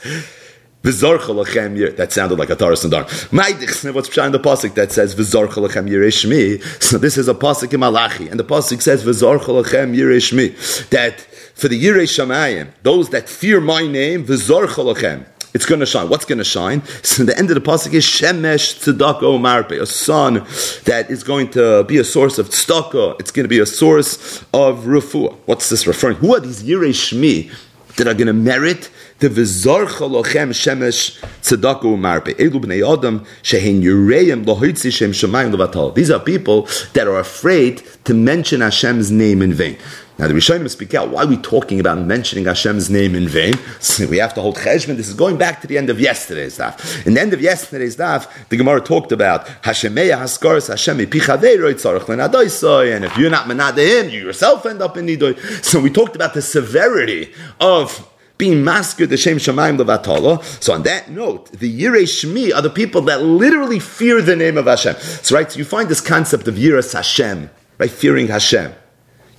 That 0.84 2.08
sounded 2.10 2.40
like 2.40 2.50
a 2.50 2.56
Taurus 2.56 2.82
and 2.82 2.90
Dar. 2.90 3.04
What's 3.04 3.84
in 3.84 3.92
the 4.32 4.40
pasuk 4.42 4.74
that 4.74 4.90
says 4.90 5.14
V'zorcha 5.14 5.64
lechem 5.64 5.88
yireshmi? 5.88 6.60
So 6.82 6.98
this 6.98 7.16
is 7.16 7.28
a 7.28 7.34
pasuk 7.34 7.72
in 7.72 7.78
Malachi, 7.78 8.26
and 8.28 8.40
the 8.40 8.42
pasuk 8.42 8.82
says 8.82 9.04
V'zorcha 9.04 9.62
lechem 9.62 9.94
yireshmi. 9.96 10.88
That 10.88 11.24
for 11.54 11.68
the 11.68 11.82
Yirei 11.82 12.04
Shamayim, 12.04 12.72
those 12.82 13.10
that 13.10 13.28
fear 13.28 13.60
my 13.60 13.86
name, 13.86 14.24
V'zor 14.26 14.66
Cholochem. 14.66 15.26
It's 15.54 15.66
going 15.66 15.80
to 15.80 15.86
shine. 15.86 16.08
What's 16.08 16.24
going 16.24 16.38
to 16.38 16.44
shine? 16.44 16.82
So 17.02 17.24
the 17.24 17.36
end 17.36 17.50
of 17.50 17.54
the 17.56 17.60
pasuk 17.60 17.92
is 17.92 18.04
Shemesh 18.04 18.82
Tzedako 18.82 19.38
Marpe, 19.38 19.72
a 19.72 19.84
sun 19.84 20.46
that 20.84 21.10
is 21.10 21.22
going 21.22 21.50
to 21.50 21.84
be 21.84 21.98
a 21.98 22.04
source 22.04 22.38
of 22.38 22.48
tzedakah. 22.48 23.20
It's 23.20 23.30
going 23.30 23.44
to 23.44 23.50
be 23.50 23.58
a 23.58 23.66
source 23.66 24.42
of 24.54 24.84
refuah. 24.84 25.36
What's 25.44 25.68
this 25.68 25.86
referring? 25.86 26.16
Who 26.16 26.34
are 26.34 26.40
these 26.40 26.62
Yirei 26.62 26.94
Shmi 26.94 27.52
that 27.96 28.06
are 28.06 28.14
going 28.14 28.28
to 28.28 28.32
merit 28.32 28.90
the 29.18 29.28
v'zor 29.28 29.86
chalochem 29.86 30.50
shemesh 30.50 31.20
tzedakah 31.42 31.82
u'marpe. 31.82 32.34
Elu 32.36 32.64
b'nei 32.64 32.90
adam 32.90 33.24
shehin 33.42 33.82
yureim 33.82 34.44
lohoitzi 34.44 34.90
shem 34.90 35.12
shemayim 35.12 35.54
levatal. 35.54 35.94
These 35.94 36.10
are 36.10 36.18
people 36.18 36.66
that 36.94 37.06
are 37.06 37.18
afraid 37.18 37.82
to 38.04 38.14
mention 38.14 38.60
Hashem's 38.62 39.10
name 39.10 39.42
in 39.42 39.52
vain. 39.52 39.76
Now 40.22 40.28
the 40.28 40.34
Rishonim 40.34 40.70
speak 40.70 40.94
out. 40.94 41.08
Why 41.08 41.24
are 41.24 41.26
we 41.26 41.36
talking 41.36 41.80
about 41.80 41.98
mentioning 41.98 42.44
Hashem's 42.44 42.88
name 42.88 43.16
in 43.16 43.26
vain? 43.26 43.54
We 44.08 44.18
have 44.18 44.34
to 44.34 44.40
hold 44.40 44.56
cheshbon. 44.56 44.96
This 44.96 45.08
is 45.08 45.14
going 45.14 45.36
back 45.36 45.60
to 45.62 45.66
the 45.66 45.76
end 45.76 45.90
of 45.90 45.98
yesterday's 45.98 46.58
daf. 46.58 47.04
In 47.04 47.14
the 47.14 47.20
end 47.20 47.32
of 47.32 47.40
yesterday's 47.40 47.96
daf, 47.96 48.28
the 48.48 48.56
Gemara 48.56 48.80
talked 48.80 49.10
about 49.10 49.46
Hashemeya 49.64 50.18
Haskaris 50.18 50.68
Hashem 50.68 51.00
and 51.00 53.04
if 53.04 53.18
you're 53.18 53.30
not 53.30 53.46
menade 53.46 53.78
him, 53.78 54.10
you 54.10 54.20
yourself 54.20 54.64
end 54.64 54.80
up 54.80 54.96
in 54.96 55.06
nidoy. 55.06 55.36
So 55.64 55.80
we 55.80 55.90
talked 55.90 56.14
about 56.14 56.34
the 56.34 56.42
severity 56.42 57.32
of 57.58 58.08
being 58.38 58.62
masked 58.62 59.08
the 59.08 59.16
Shem 59.16 59.38
Shemaim 59.38 59.76
Levatala. 59.76 60.44
So 60.62 60.72
on 60.72 60.84
that 60.84 61.10
note, 61.10 61.50
the 61.50 61.82
Yirei 61.82 62.04
Shmi 62.04 62.54
are 62.54 62.62
the 62.62 62.70
people 62.70 63.00
that 63.02 63.22
literally 63.22 63.80
fear 63.80 64.22
the 64.22 64.36
name 64.36 64.56
of 64.56 64.66
Hashem. 64.66 64.94
So 65.00 65.34
right, 65.34 65.50
so 65.50 65.58
you 65.58 65.64
find 65.64 65.88
this 65.88 66.00
concept 66.00 66.46
of 66.46 66.54
Yiras 66.54 66.92
Hashem, 66.92 67.50
right, 67.78 67.90
fearing 67.90 68.28
Hashem. 68.28 68.72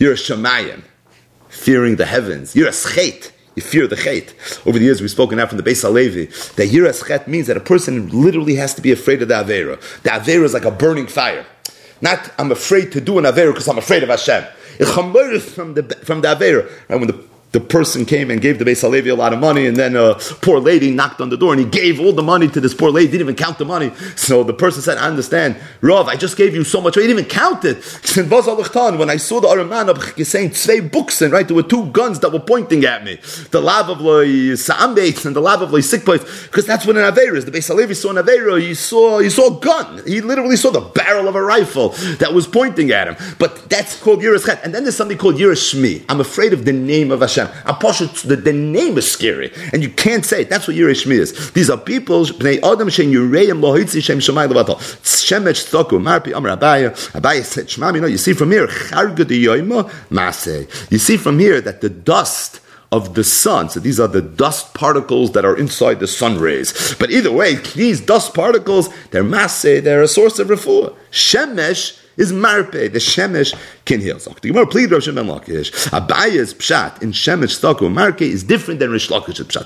You're 0.03 0.11
a 0.11 0.15
Shemayim, 0.15 0.83
fearing 1.47 1.95
the 1.95 2.05
heavens. 2.05 2.57
You're 2.57 2.67
a 2.67 2.71
Schet. 2.71 3.31
You 3.55 3.61
fear 3.61 3.87
the 3.87 3.95
chet. 3.95 4.33
Over 4.65 4.77
the 4.77 4.83
years, 4.83 4.99
we've 4.99 5.09
spoken 5.09 5.39
out 5.39 5.47
from 5.47 5.59
the 5.59 5.63
Beis 5.63 5.81
Halevi 5.81 6.25
that 6.25 6.67
yiras 6.67 7.07
chet 7.07 7.25
means 7.29 7.47
that 7.47 7.55
a 7.55 7.61
person 7.61 8.09
literally 8.09 8.55
has 8.55 8.73
to 8.73 8.81
be 8.81 8.91
afraid 8.91 9.21
of 9.21 9.29
the 9.29 9.35
avera. 9.35 9.79
The 10.01 10.09
avera 10.09 10.43
is 10.43 10.53
like 10.53 10.65
a 10.65 10.71
burning 10.71 11.07
fire. 11.07 11.45
Not 12.01 12.33
I'm 12.37 12.51
afraid 12.51 12.91
to 12.91 12.99
do 12.99 13.17
an 13.17 13.23
avera 13.23 13.53
because 13.53 13.69
I'm 13.69 13.77
afraid 13.77 14.03
of 14.03 14.09
Hashem. 14.09 14.43
It 14.77 14.87
from 14.87 15.13
the 15.75 15.83
from 16.03 16.19
the 16.19 16.35
avera. 16.35 16.69
Right? 16.89 16.99
When 16.99 17.07
the 17.07 17.23
the 17.53 17.59
person 17.59 18.03
came 18.05 18.31
and 18.31 18.41
gave 18.41 18.57
the 18.59 18.65
Beis 18.65 18.81
Halevi 18.81 19.09
a 19.09 19.15
lot 19.15 19.31
of 19.31 19.39
money, 19.39 19.67
and 19.67 19.77
then 19.77 19.95
a 19.95 20.15
poor 20.41 20.59
lady 20.59 20.89
knocked 20.91 21.21
on 21.21 21.29
the 21.29 21.37
door 21.37 21.53
and 21.53 21.59
he 21.59 21.67
gave 21.69 21.99
all 21.99 22.11
the 22.11 22.23
money 22.23 22.47
to 22.47 22.59
this 22.59 22.73
poor 22.73 22.89
lady, 22.89 23.11
didn't 23.11 23.21
even 23.21 23.35
count 23.35 23.59
the 23.59 23.65
money. 23.65 23.91
So 24.15 24.43
the 24.43 24.53
person 24.53 24.81
said, 24.81 24.97
I 24.97 25.07
understand, 25.07 25.57
Rav, 25.81 26.07
I 26.07 26.15
just 26.15 26.35
gave 26.35 26.55
you 26.55 26.63
so 26.63 26.81
much, 26.81 26.97
I 26.97 27.01
didn't 27.01 27.19
even 27.19 27.29
count 27.29 27.63
it. 27.63 27.77
When 28.15 29.09
I 29.09 29.17
saw 29.17 29.39
the 29.39 29.47
Araman 29.47 29.89
of 29.89 30.27
saying 30.27 30.49
Tzvei 30.49 30.89
Buksen, 30.89 31.31
right, 31.31 31.47
there 31.47 31.55
were 31.55 31.63
two 31.63 31.85
guns 31.91 32.19
that 32.21 32.31
were 32.31 32.39
pointing 32.39 32.85
at 32.85 33.03
me. 33.03 33.19
The 33.51 33.61
lav 33.61 33.89
of 33.89 33.99
Sa'ambeit 33.99 35.25
and 35.25 35.35
the 35.35 35.41
lav 35.41 35.61
of 35.61 35.69
Sikpait, 35.69 36.47
because 36.47 36.65
that's 36.65 36.87
what 36.87 36.97
an 36.97 37.03
Aveira 37.03 37.35
is. 37.35 37.45
The 37.45 37.51
Beis 37.51 37.67
Halevi 37.67 37.93
saw 37.93 38.09
an 38.09 38.15
Aveira, 38.15 38.59
he 38.59 38.73
saw, 38.73 39.19
he 39.19 39.29
saw 39.29 39.55
a 39.55 39.59
gun. 39.59 40.01
He 40.07 40.21
literally 40.21 40.55
saw 40.55 40.71
the 40.71 40.81
barrel 40.81 41.27
of 41.27 41.35
a 41.35 41.41
rifle 41.41 41.89
that 42.17 42.33
was 42.33 42.47
pointing 42.47 42.89
at 42.91 43.07
him. 43.07 43.15
But 43.37 43.69
that's 43.69 44.01
called 44.01 44.21
Yiras 44.21 44.47
And 44.63 44.73
then 44.73 44.83
there's 44.83 44.97
something 44.97 45.19
called 45.19 45.35
Yiras 45.35 45.73
Shmi. 45.73 46.03
I'm 46.09 46.19
afraid 46.19 46.53
of 46.53 46.65
the 46.65 46.73
name 46.73 47.11
of 47.11 47.21
Hashem. 47.21 47.42
Apostle, 47.65 48.07
the, 48.27 48.35
the 48.35 48.53
name 48.53 48.97
is 48.97 49.09
scary, 49.09 49.51
and 49.71 49.81
you 49.81 49.89
can't 49.89 50.25
say 50.25 50.41
it. 50.41 50.49
That's 50.49 50.67
what 50.67 50.77
Yiras 50.77 51.05
Shmi 51.05 51.19
is. 51.19 51.51
These 51.51 51.69
are 51.69 51.77
people, 51.77 52.25
Bnei 52.25 52.61
Adam 52.63 52.89
Shem 52.89 53.11
Shem 53.11 54.19
Shemai. 54.19 54.43
Shemesh 55.23 55.69
Tzoku, 55.69 55.99
Marpi 56.01 56.35
Amr 56.35 56.49
Abaya. 56.49 56.91
Abaya 57.13 57.43
said, 57.43 57.71
you 57.75 58.07
you 58.07 58.17
see 58.17 58.33
from 58.33 58.51
here. 58.51 58.67
You 60.89 60.97
see 60.97 61.17
from 61.17 61.39
here 61.39 61.61
that 61.61 61.81
the 61.81 61.89
dust 61.89 62.59
of 62.91 63.15
the 63.15 63.23
sun. 63.23 63.69
So 63.69 63.79
these 63.79 63.99
are 63.99 64.07
the 64.07 64.21
dust 64.21 64.73
particles 64.75 65.31
that 65.31 65.45
are 65.45 65.57
inside 65.57 65.99
the 65.99 66.07
sun 66.07 66.39
rays. 66.39 66.95
But 66.99 67.09
either 67.09 67.31
way, 67.31 67.55
these 67.55 67.99
dust 67.99 68.35
particles, 68.35 68.89
they're 69.09 69.23
masse, 69.23 69.63
they're 69.63 70.03
a 70.03 70.07
source 70.07 70.37
of 70.37 70.47
refuah. 70.47 70.95
Shemesh 71.09 71.99
is 72.17 72.31
marpe. 72.33 72.71
The 72.71 72.99
shemesh 72.99 73.55
can 73.85 73.99
heal. 73.99 74.19
So 74.19 74.31
the 74.41 74.49
Gemara 74.49 74.67
plead 74.67 74.91
Rosh 74.91 75.07
Ben 75.07 75.15
Lakish. 75.15 75.71
Abaya's 75.89 76.53
pshat 76.53 77.01
in 77.01 77.11
shemesh 77.11 77.59
stako 77.59 77.91
marke 77.91 78.21
is 78.21 78.43
different 78.43 78.79
than 78.79 78.91
Rish 78.91 79.09
Lakish's 79.09 79.47
pshat. 79.47 79.63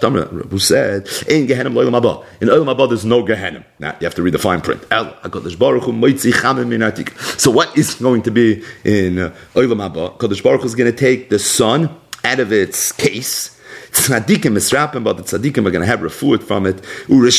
Who 0.50 0.60
said 0.60 1.08
in 1.28 1.48
Gehenim 1.48 1.74
loylam 1.74 2.00
haba. 2.00 2.26
In 2.42 2.48
loylam 2.48 2.74
haba 2.74 2.88
there's 2.88 3.06
no 3.06 3.24
Gehenim. 3.24 3.64
Now 3.80 3.96
you 4.00 4.06
have 4.06 4.16
to 4.16 4.22
read 4.22 4.34
the 4.34 4.40
fine 4.40 4.62
print. 4.62 4.86
El 4.92 5.06
Hakadosh 5.06 5.58
Baruch 5.58 5.84
Hu. 5.84 6.18
So 7.38 7.52
what 7.52 7.78
is 7.78 7.96
going 7.96 8.22
to 8.24 8.32
be 8.32 8.64
in 8.84 9.20
uh, 9.20 9.36
loylam 9.54 9.78
haba? 9.78 10.18
Hakadosh 10.18 10.44
Baruch 10.44 10.62
Hu 10.62 10.68
is 10.68 10.76
going 10.76 10.92
to 10.92 10.98
take 10.98 11.30
the 11.30 11.40
sun 11.40 11.90
out 12.24 12.40
of 12.40 12.52
its 12.52 12.92
case. 12.92 13.57
Tzadikim 13.98 14.54
misrapim, 14.54 15.04
but 15.04 15.18
the 15.18 15.24
tzadikim 15.24 15.68
are 15.68 15.72
going 15.72 15.82
to 15.82 15.86
have 15.86 16.00
refuah 16.00 16.42
from 16.42 16.66
it. 16.66 16.80
Whereas 17.08 17.38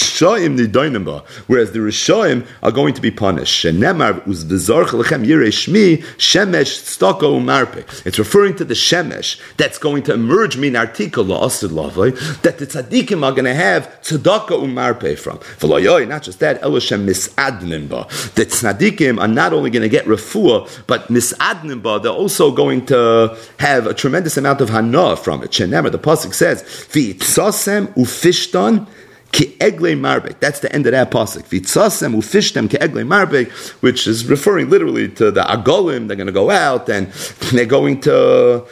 the 1.72 1.78
rishoim 1.78 2.46
are 2.62 2.72
going 2.72 2.94
to 2.94 3.00
be 3.00 3.10
punished. 3.10 3.64
Shenemar 3.64 4.20
yirei 4.24 6.02
shemesh 6.18 6.72
stoko 6.82 7.40
umarpe. 7.40 8.06
It's 8.06 8.18
referring 8.18 8.56
to 8.56 8.64
the 8.64 8.74
shemesh 8.74 9.40
that's 9.56 9.78
going 9.78 10.02
to 10.04 10.12
emerge 10.14 10.56
min 10.56 10.74
artikel 10.74 11.24
la'asid 11.26 11.70
lavoi 11.70 12.42
that 12.42 12.58
the 12.58 12.66
tzadikim 12.66 13.22
are 13.24 13.32
going 13.32 13.44
to 13.44 13.54
have 13.54 13.86
tzedaka 14.02 14.50
umarpe 14.50 15.18
from. 15.18 15.38
V'loyoy, 15.38 16.06
not 16.08 16.22
just 16.22 16.40
that, 16.40 16.60
eloshem 16.62 17.06
misadnimba. 17.06 18.08
The 18.34 18.44
tzadikim 18.46 19.20
are 19.20 19.28
not 19.28 19.52
only 19.52 19.70
going 19.70 19.82
to 19.82 19.88
get 19.88 20.06
refuah, 20.06 20.68
but 20.86 21.08
misadnimba, 21.08 22.02
they're 22.02 22.12
also 22.12 22.50
going 22.50 22.84
to 22.86 23.38
have 23.58 23.86
a 23.86 23.94
tremendous 23.94 24.36
amount 24.36 24.60
of 24.60 24.70
hana 24.70 25.16
from 25.16 25.42
it. 25.42 25.52
Shenemar, 25.52 25.92
the 25.92 25.98
pasuk 25.98 26.34
says, 26.34 26.47
"V'itzasem 26.56 27.94
ufishton 27.94 28.86
ki 29.32 29.56
egle 29.60 29.94
marbek." 29.94 30.40
That's 30.40 30.60
the 30.60 30.72
end 30.72 30.86
of 30.86 30.92
that 30.92 31.10
pasuk. 31.10 31.44
V'itzasem 31.44 32.14
ufishtem 32.14 32.70
ki 32.70 32.78
egle 32.80 33.02
marbek, 33.02 33.50
which 33.82 34.06
is 34.06 34.26
referring 34.26 34.70
literally 34.70 35.08
to 35.08 35.30
the 35.30 35.42
agolim. 35.42 36.08
They're 36.08 36.16
going 36.16 36.26
to 36.26 36.32
go 36.32 36.50
out 36.50 36.88
and 36.88 37.08
they're 37.52 37.66
going 37.66 38.00
to 38.02 38.64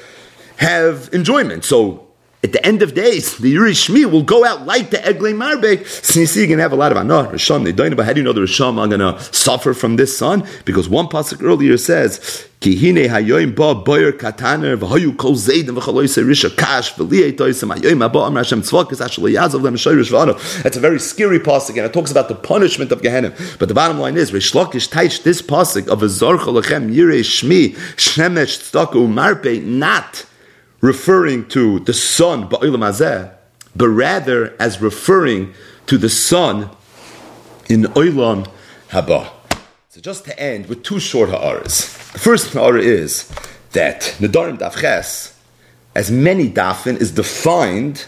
have 0.57 1.11
enjoyment. 1.13 1.65
So 1.65 2.06
at 2.47 2.53
the 2.53 2.65
end 2.65 2.81
of 2.83 2.95
days, 2.95 3.39
the 3.39 3.51
Yuri 3.51 3.73
Shmi 3.73 4.09
will 4.09 4.23
go 4.23 4.45
out 4.45 4.67
like 4.67 4.91
the 4.91 5.05
Egle 5.05 5.33
Marbek. 5.33 5.85
So 5.87 6.21
you 6.21 6.27
see, 6.27 6.41
you're 6.41 6.47
going 6.47 6.59
to 6.59 6.63
have 6.63 6.73
a 6.73 6.77
lot 6.77 6.93
of 6.93 6.99
Anah, 6.99 7.33
Rishon, 7.33 7.65
they 7.65 7.73
don't 7.73 7.91
know, 7.91 7.97
but 7.97 8.07
how 8.07 8.13
do 8.13 8.21
you 8.21 8.25
know 8.25 8.33
the 8.33 8.43
Rishon 8.43 8.79
are 8.79 8.87
going 8.87 9.01
to 9.01 9.21
suffer 9.35 9.75
from 9.75 9.97
this 9.97 10.17
sun? 10.17 10.47
Because 10.65 10.89
one 10.89 11.07
pasuk 11.07 11.43
earlier 11.43 11.77
says, 11.77 12.47
Kihine 12.61 13.09
hayoim 13.09 13.57
ba 13.57 13.75
boyer 13.75 14.13
kataner 14.13 14.77
v'hayu 14.79 15.17
kol 15.19 15.35
zaydim 15.35 15.77
v'chaloy 15.77 16.07
serisha 16.07 16.57
kash 16.57 16.95
v'liyei 16.95 17.33
toisim 17.33 17.75
hayoim 17.75 18.09
haba 18.09 18.29
amar 18.29 18.45
Hashem 18.45 18.63
tzvakas 18.63 19.05
ashal 19.05 19.29
yazav 19.29 19.63
lem 19.63 19.75
shoyrish 19.75 20.13
v'ano. 20.13 20.63
That's 20.63 20.77
a 20.77 20.81
very 20.81 21.01
scary 21.01 21.41
pasuk, 21.41 21.71
and 21.71 21.81
it 21.81 21.93
talks 21.93 22.13
about 22.13 22.29
the 22.29 22.37
punishment 22.37 22.93
of 22.93 23.03
Gehenna. 23.03 23.35
But 23.59 23.67
the 23.67 23.75
bottom 23.75 23.99
line 23.99 24.17
is, 24.17 24.33
Rish 24.33 24.53
Lakish 24.53 24.89
taish 24.89 25.25
this 25.25 25.43
pasuk 25.43 25.89
of 25.89 26.03
a 26.05 26.07
zorcha 26.07 26.63
lechem 26.63 26.95
yirei 26.95 27.21
shmi 27.21 27.75
shemesh 27.97 28.71
tztaku 28.71 29.13
marpe 29.13 29.63
not 29.63 30.25
referring 30.87 31.49
to 31.49 31.81
the 31.81 31.93
sun, 31.93 32.49
but 32.49 32.63
rather 33.89 34.57
as 34.61 34.81
referring 34.81 35.53
to 35.87 35.99
the 35.99 36.09
sun 36.09 36.71
in 37.69 37.83
Oilam 38.01 38.49
Haba. 38.91 39.31
So 39.89 40.01
just 40.01 40.25
to 40.27 40.39
end 40.39 40.69
with 40.69 40.85
two 40.85 41.01
short 41.01 41.31
ha'aras. 41.31 41.93
The 42.13 42.21
first 42.21 42.53
ha'ara 42.53 42.81
is 42.81 43.29
that 43.73 44.15
Nadarim 44.21 44.59
Dafches, 44.59 45.35
as 45.95 46.11
many 46.11 46.49
dafin, 46.49 47.01
is 47.01 47.11
defined 47.11 48.07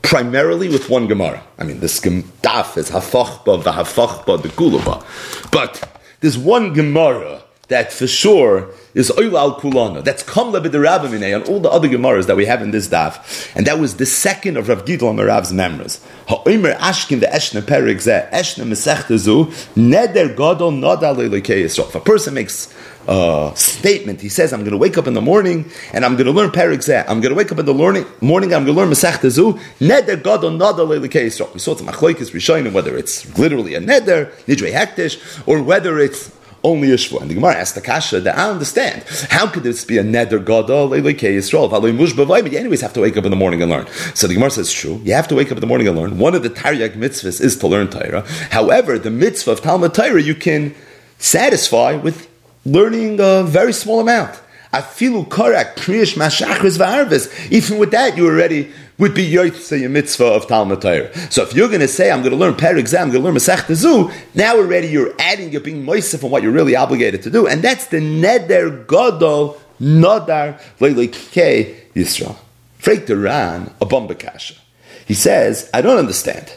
primarily 0.00 0.68
with 0.68 0.88
one 0.88 1.06
Gemara. 1.08 1.42
I 1.58 1.64
mean, 1.64 1.80
this 1.80 2.00
daf 2.00 2.78
is 2.78 2.90
hafachba 2.90 3.62
v'hafachba 3.62 4.42
the 4.42 4.48
gulaba. 4.48 5.04
But 5.50 6.00
there's 6.20 6.38
one 6.38 6.72
Gemara 6.72 7.42
that 7.68 7.92
for 7.92 8.06
sure 8.06 8.70
is 8.96 9.12
Oil 9.18 9.36
al 9.36 9.60
Kulana. 9.60 10.02
That's 10.02 10.24
Kamla 10.24 10.64
b'derabamine 10.64 11.36
on 11.36 11.42
all 11.46 11.60
the 11.60 11.68
other 11.68 11.86
Gemaras 11.86 12.26
that 12.26 12.36
we 12.36 12.46
have 12.46 12.62
in 12.62 12.70
this 12.70 12.88
daf. 12.88 13.54
And 13.54 13.66
that 13.66 13.78
was 13.78 13.98
the 13.98 14.06
second 14.06 14.56
of 14.56 14.68
Rav 14.70 14.86
Gidol 14.86 15.10
and 15.10 15.18
Rav's 15.18 15.52
memories. 15.52 16.00
Ha'omer 16.28 16.72
ashkin 16.72 17.20
the 17.20 17.26
eshna 17.26 17.60
perik 17.60 17.96
zeh, 17.96 18.30
eshna 18.30 18.64
mesechtezu, 18.64 19.48
neder 19.74 20.34
gadol 20.34 20.72
nadal 20.72 21.78
If 21.78 21.94
a 21.94 22.00
person 22.00 22.34
makes 22.34 22.74
a 23.06 23.52
statement, 23.54 24.22
he 24.22 24.30
says, 24.30 24.54
I'm 24.54 24.60
going 24.60 24.72
to 24.72 24.78
wake 24.78 24.96
up 24.96 25.06
in 25.06 25.12
the 25.12 25.20
morning 25.20 25.70
and 25.92 26.02
I'm 26.02 26.14
going 26.14 26.24
to 26.24 26.32
learn 26.32 26.48
perik 26.48 26.78
zeh. 26.78 27.04
I'm 27.06 27.20
going 27.20 27.34
to 27.34 27.36
wake 27.36 27.52
up 27.52 27.58
in 27.58 27.66
the 27.66 27.74
morning, 27.74 28.06
morning 28.22 28.54
I'm 28.54 28.64
going 28.64 28.74
to 28.74 28.80
learn 28.80 28.90
mesechtezu, 28.90 29.60
neder 29.78 30.22
gadol 30.22 30.52
nadal 30.52 30.88
Yisrael. 31.06 31.52
We 31.52 31.60
saw 31.60 31.72
it's 31.72 31.82
machlokes 31.82 32.30
rishonim, 32.30 32.72
whether 32.72 32.96
it's 32.96 33.38
literally 33.38 33.74
a 33.74 33.80
neder, 33.80 34.32
nidrei 34.46 34.72
hektish, 34.72 35.46
or 35.46 35.62
whether 35.62 35.98
it's 35.98 36.32
only 36.66 36.90
a 36.90 36.96
shvua. 36.96 37.22
And 37.22 37.30
the 37.30 37.34
Gemara 37.34 37.54
asked 37.54 37.76
the 37.76 37.80
kasha 37.80 38.20
that 38.20 38.36
I 38.36 38.50
understand. 38.50 39.04
How 39.30 39.46
could 39.46 39.62
this 39.62 39.84
be 39.84 39.98
a 39.98 40.04
neder 40.04 40.44
gadol 40.44 40.90
leilekei 40.90 41.36
Yisrael? 41.38 41.70
But 41.70 42.52
you 42.52 42.58
anyways 42.58 42.80
have 42.80 42.92
to 42.94 43.00
wake 43.00 43.16
up 43.16 43.24
in 43.24 43.30
the 43.30 43.36
morning 43.36 43.62
and 43.62 43.70
learn. 43.70 43.86
So 44.14 44.26
the 44.26 44.34
Gemara 44.34 44.50
says, 44.50 44.72
true. 44.72 45.00
You 45.04 45.14
have 45.14 45.28
to 45.28 45.34
wake 45.34 45.52
up 45.52 45.56
in 45.56 45.60
the 45.60 45.66
morning 45.66 45.86
and 45.88 45.96
learn. 45.96 46.18
One 46.18 46.34
of 46.34 46.42
the 46.42 46.50
Taryag 46.50 46.94
mitzvahs 46.94 47.40
is 47.40 47.56
to 47.58 47.66
learn 47.66 47.88
Torah. 47.88 48.24
However, 48.50 48.98
the 48.98 49.10
mitzvah 49.10 49.52
of 49.52 49.60
Talmud 49.62 49.94
Torah 49.94 50.20
you 50.20 50.34
can 50.34 50.74
satisfy 51.18 51.94
with 51.94 52.28
learning 52.64 53.20
a 53.20 53.44
very 53.44 53.72
small 53.72 54.00
amount. 54.00 54.40
Afilu 54.74 55.26
korak 55.28 55.76
kriyish 55.76 56.16
mashachris 56.16 56.76
v'arvis. 56.78 57.50
Even 57.50 57.78
with 57.78 57.92
that, 57.92 58.16
you 58.16 58.26
already 58.26 58.70
would 58.98 59.14
be 59.14 59.30
Yotzei 59.30 59.84
a 59.84 59.88
mitzvah 59.88 60.24
of 60.24 60.46
Talmud 60.46 60.80
Torah. 60.80 61.14
So 61.30 61.42
if 61.42 61.54
you're 61.54 61.68
going 61.68 61.80
to 61.80 61.88
say, 61.88 62.10
I'm 62.10 62.20
going 62.20 62.32
to 62.32 62.36
learn 62.36 62.54
Perik 62.54 62.86
I'm 62.98 63.10
going 63.10 63.22
to 63.22 63.28
learn 63.28 63.34
Masech 63.34 63.66
Tezu, 63.66 64.12
now 64.34 64.56
already 64.56 64.88
you're 64.88 65.14
adding, 65.18 65.52
you're 65.52 65.60
being 65.60 65.84
moisef 65.84 66.24
on 66.24 66.30
what 66.30 66.42
you're 66.42 66.52
really 66.52 66.76
obligated 66.76 67.22
to 67.24 67.30
do. 67.30 67.46
And 67.46 67.62
that's 67.62 67.86
the 67.86 67.98
Neder 67.98 68.86
Godol 68.86 69.58
Nodar 69.80 70.60
Leilikei 70.78 71.92
Yisrael. 71.94 72.36
Freik 72.80 73.06
Duran, 73.06 73.74
a 73.80 73.86
Bombakasha. 73.86 74.58
He 75.06 75.14
says, 75.14 75.70
I 75.74 75.82
don't 75.82 75.98
understand. 75.98 76.54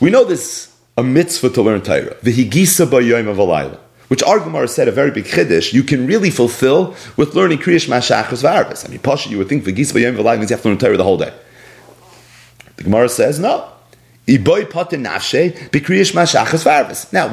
We 0.00 0.10
know 0.10 0.24
this 0.24 0.74
a 0.96 1.02
mitzvah 1.02 1.50
to 1.50 1.62
learn 1.62 1.82
Torah. 1.82 2.14
V'higisa 2.16 2.86
b'yoyim 2.86 3.28
of 3.28 3.80
which 4.08 4.22
our 4.22 4.38
Gemara 4.38 4.68
said 4.68 4.86
a 4.86 4.92
very 4.92 5.10
big 5.10 5.24
chiddush, 5.24 5.72
you 5.72 5.82
can 5.82 6.06
really 6.06 6.30
fulfill 6.30 6.94
with 7.16 7.34
learning 7.34 7.58
Kriyash 7.58 7.88
Mashachas 7.88 8.42
V'Arvis. 8.44 8.86
I 8.86 8.88
mean, 8.88 9.00
Pasha, 9.00 9.28
you 9.28 9.38
would 9.38 9.48
think 9.48 9.64
V'gisa 9.64 9.92
b'yoyim 9.92 10.16
v'layla 10.16 10.38
means 10.38 10.50
you 10.50 10.56
have 10.56 10.62
to 10.62 10.68
learn 10.68 10.78
Torah 10.78 10.96
the 10.96 11.04
whole 11.04 11.18
day. 11.18 11.32
The 12.76 12.84
Gemara 12.84 13.08
says 13.08 13.38
no. 13.38 13.72
Now, 14.28 14.34
when 14.34 14.42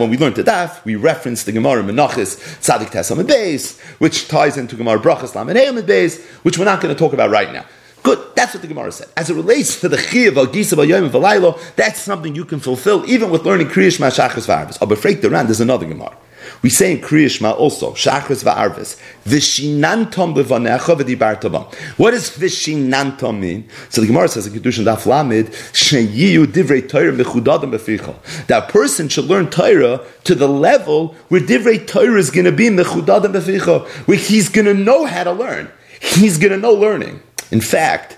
we 0.09 0.17
learned 0.17 0.35
the 0.35 0.43
daf, 0.43 0.85
we 0.85 0.95
referenced 0.95 1.47
the 1.47 1.51
Gemara 1.51 1.81
Menachis 1.81 2.37
Tzadik 2.61 2.91
Tesam 2.91 3.19
Beis, 3.23 3.79
which 3.99 4.27
ties 4.27 4.57
into 4.57 4.75
Gemara 4.75 4.99
Brachas 4.99 5.33
Lam 5.33 5.49
and 5.49 5.57
Beis, 5.57 6.21
which 6.43 6.59
we're 6.59 6.65
not 6.65 6.81
going 6.81 6.93
to 6.93 6.99
talk 6.99 7.13
about 7.13 7.31
right 7.31 7.51
now. 7.51 7.65
Good, 8.03 8.19
that's 8.35 8.53
what 8.53 8.61
the 8.61 8.67
Gemara 8.67 8.91
said. 8.91 9.07
As 9.17 9.31
it 9.31 9.33
relates 9.33 9.81
to 9.81 9.89
the 9.89 9.97
Chiyav 9.97 10.37
of 10.37 10.51
Gisa 10.51 10.77
Bayom 10.77 11.09
Valaylo, 11.09 11.57
that's 11.75 11.99
something 11.99 12.35
you 12.35 12.45
can 12.45 12.59
fulfill 12.59 13.03
even 13.09 13.31
with 13.31 13.43
learning 13.43 13.67
Kriyash 13.67 13.97
Mashachas 13.97 14.45
Varvis. 14.45 14.77
Aber 14.79 14.95
Freik 14.95 15.21
Duran, 15.21 15.45
there's 15.45 15.61
another 15.61 15.87
Gemara. 15.87 16.15
We 16.61 16.69
say 16.69 16.93
in 16.93 17.01
Kriyishma 17.01 17.57
also, 17.57 17.93
Shachris 17.93 18.43
va'arvis, 18.43 18.99
Vishinantom 19.25 20.35
levanecha 20.35 20.99
v'dibartavam. 20.99 21.73
What 21.97 22.11
does 22.11 22.29
Vishinantom 22.29 23.39
mean? 23.39 23.69
So 23.89 24.01
the 24.01 24.07
Gemara 24.07 24.27
says 24.27 24.47
in 24.47 24.53
Kedushin 24.53 24.85
Daf 24.85 25.05
Lamed, 25.05 25.47
Sheyiyu 25.73 26.45
divrei 26.45 26.87
Torah 26.87 27.11
mechudadim 27.11 27.71
beficha. 27.71 28.45
That 28.47 28.69
person 28.69 29.09
should 29.09 29.25
learn 29.25 29.49
Torah 29.49 30.05
to 30.23 30.35
the 30.35 30.47
level 30.47 31.15
where 31.29 31.41
divrei 31.41 31.85
Torah 31.85 32.19
is 32.19 32.31
going 32.31 32.45
to 32.45 32.51
be 32.51 32.69
mechudadim 32.69 33.33
beficha, 33.33 33.87
where 34.07 34.17
he's 34.17 34.49
going 34.49 34.65
to 34.65 34.73
know 34.73 35.05
how 35.05 35.23
to 35.23 35.31
learn. 35.31 35.71
He's 36.01 36.37
going 36.37 36.51
to 36.51 36.57
know 36.57 36.73
learning. 36.73 37.21
In 37.51 37.61
fact, 37.61 38.17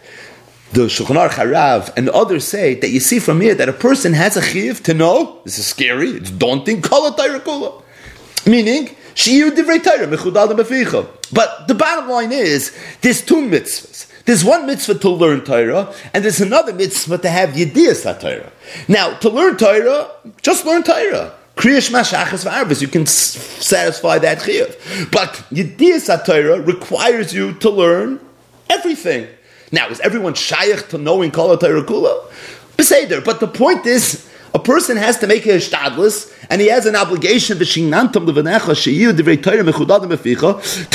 the 0.72 0.82
Shulchan 0.82 1.16
Aruch 1.16 1.30
Harav 1.30 1.94
and 1.96 2.10
others 2.10 2.46
say 2.46 2.76
that 2.76 2.90
you 2.90 3.00
see 3.00 3.20
from 3.20 3.40
here 3.40 3.56
that 3.56 3.70
a 3.70 3.74
person 3.74 4.12
has 4.12 4.36
a 4.36 4.42
chiv 4.42 4.84
to 4.84 4.94
know, 4.94 5.40
this 5.46 5.58
is 5.58 5.66
scary, 5.66 6.10
it's 6.10 6.32
daunting, 6.32 6.82
kala 6.82 7.16
kula. 7.16 7.82
Meaning, 8.46 8.96
shiyu 9.16 9.52
divrei 9.52 9.84
Torah, 9.84 11.08
But 11.32 11.68
the 11.68 11.74
bottom 11.76 12.10
line 12.10 12.32
is, 12.32 12.76
there's 13.02 13.24
two 13.24 13.38
mitzvahs. 13.38 14.12
There's 14.26 14.44
one 14.44 14.66
mitzvah 14.66 14.96
to 14.96 15.10
learn 15.10 15.44
Torah, 15.44 15.94
and 16.14 16.24
there's 16.24 16.42
another 16.42 16.74
mitzvah 16.74 17.20
to 17.20 17.30
have 17.30 17.50
yediyas 17.50 18.20
Torah. 18.20 18.52
Now, 18.88 19.16
to 19.18 19.30
learn 19.30 19.58
Torah, 19.58 20.10
just 20.42 20.66
learn 20.66 20.84
Torah. 20.84 21.34
Kriyash 21.56 21.90
Mashachas 21.90 22.46
V'Arvis, 22.46 22.82
you 22.82 22.88
can 22.88 23.06
satisfy 23.06 24.20
that 24.20 24.40
chiyuv. 24.40 25.12
But 25.12 25.30
Yediyas 25.52 26.26
Torah 26.26 26.60
requires 26.60 27.34
you 27.34 27.54
to 27.56 27.70
learn 27.70 28.20
everything. 28.70 29.28
Now, 29.72 29.88
is 29.88 30.00
everyone 30.02 30.34
shaykh 30.34 30.90
to 30.90 30.98
knowing 30.98 31.32
Kol 31.32 31.58
Torah 31.58 31.84
Kula? 31.84 32.30
Beseder, 32.78 33.24
but 33.24 33.40
the 33.40 33.48
point 33.48 33.86
is, 33.86 34.30
a 34.56 34.60
person 34.60 34.96
has 34.96 35.18
to 35.18 35.28
make 35.28 35.46
a 35.46 35.58
shtadlis, 35.58 36.32
and 36.50 36.62
he 36.62 36.68
has 36.70 36.86
an 36.86 36.96
obligation 36.96 37.60
to 37.60 37.66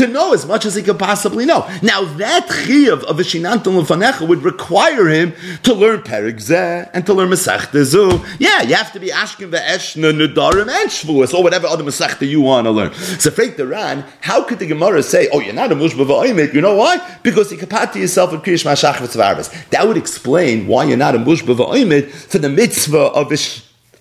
know 0.07 0.33
as 0.33 0.47
much 0.47 0.65
as 0.65 0.75
he 0.75 0.83
can 0.83 0.97
possibly 0.97 1.45
know. 1.45 1.69
Now 1.83 2.05
that 2.05 2.47
chiyuv 2.49 3.03
of 3.05 3.17
vishinantam 3.19 3.85
levanecha 3.85 4.27
would 4.27 4.43
require 4.43 5.09
him 5.09 5.35
to 5.65 5.75
learn 5.75 6.01
perik 6.01 6.37
zeh 6.37 6.89
and 6.95 7.05
to 7.05 7.13
learn 7.13 7.29
mesachta 7.29 7.85
zu. 7.85 8.25
Yeah, 8.39 8.63
you 8.63 8.75
have 8.77 8.93
to 8.95 9.01
be 9.01 9.09
ashkin 9.09 9.51
ve'eshna 9.51 10.11
nedarim 10.15 10.69
and 10.71 10.91
shvuas 10.91 11.35
or 11.35 11.43
whatever 11.43 11.67
other 11.67 11.85
mesachta 11.85 12.27
you 12.27 12.41
want 12.41 12.65
to 12.67 12.71
learn. 12.71 12.95
So, 12.95 13.31
Frank 13.31 13.59
the 13.59 13.67
Ran, 13.67 14.07
how 14.23 14.43
could 14.43 14.59
the 14.59 14.67
Gemara 14.67 15.03
say, 15.03 15.29
"Oh, 15.35 15.41
you're 15.41 15.53
not 15.53 15.71
a 15.71 15.75
mushba 15.75 16.07
va'oimit"? 16.07 16.55
You 16.55 16.63
know 16.63 16.77
why? 16.77 16.99
Because 17.23 17.53
you 17.53 17.59
kapati 17.59 17.97
yourself 17.97 18.33
with 18.33 18.41
kriyish 18.43 18.65
mashach 18.65 18.95
v'tzvarvis. 18.95 19.69
That 19.69 19.87
would 19.87 19.99
explain 19.99 20.67
why 20.67 20.85
you're 20.85 20.97
not 20.97 21.15
a 21.15 21.19
mushba 21.19 21.55
va'oimit 21.55 22.11
for 22.11 22.39
the 22.39 22.49
mitzvah 22.49 23.13
of 23.13 23.29
vish 23.29 23.50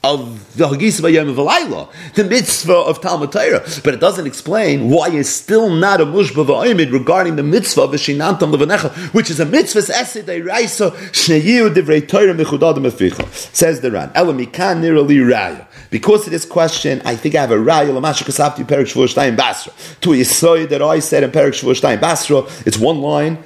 of 0.02 0.56
the 0.56 0.66
Hagis 0.66 1.02
Vayom 1.02 1.36
V'Layla, 1.36 1.89
the 2.14 2.24
mitzvah 2.24 2.74
of 2.74 3.02
Talmud 3.02 3.34
Torah, 3.34 3.62
but 3.84 3.93
it 3.93 4.00
doesn't 4.00 4.26
explain 4.26 4.89
why 4.89 5.08
you're 5.08 5.24
still 5.24 5.70
not 5.70 6.00
a 6.00 6.06
mushba 6.06 6.45
v'oimid 6.45 6.93
regarding 6.93 7.36
the 7.36 7.43
mitzvah 7.43 7.82
of 7.82 7.91
Shinantam 7.91 8.56
Levanecha, 8.56 9.14
which 9.14 9.30
is 9.30 9.41
a 9.41 9.45
mitzvah 9.45 9.80
esed 9.80 10.45
Raisa 10.45 10.91
Shneyu 10.91 11.74
Divrei 11.74 12.08
Torah 12.08 12.34
Mechudadim 12.34 12.89
Eficha. 12.89 13.28
Says 13.54 13.82
the 13.82 13.91
Ran, 13.91 14.10
Elamikan 14.12 14.82
Nirali 14.82 15.20
Raya. 15.20 15.66
Because 15.89 16.26
of 16.26 16.32
this 16.32 16.45
question, 16.45 17.02
I 17.04 17.16
think 17.18 17.36
I 17.36 17.41
have 17.41 17.52
a 17.52 17.58
Raya 17.58 17.89
Lamasha 17.89 18.24
Kasafti 18.24 18.66
Perik 18.66 18.93
Shvush 18.93 19.36
Basra. 19.36 19.74
To 20.02 20.10
Yisoy 20.12 20.70
that 20.70 20.82
I 20.82 21.00
said 21.00 21.24
in 21.24 21.32
Perik 21.32 21.60
Shvush 21.60 22.00
Basra, 22.00 22.43
it's 22.66 22.78
one 22.78 23.02
line, 23.02 23.43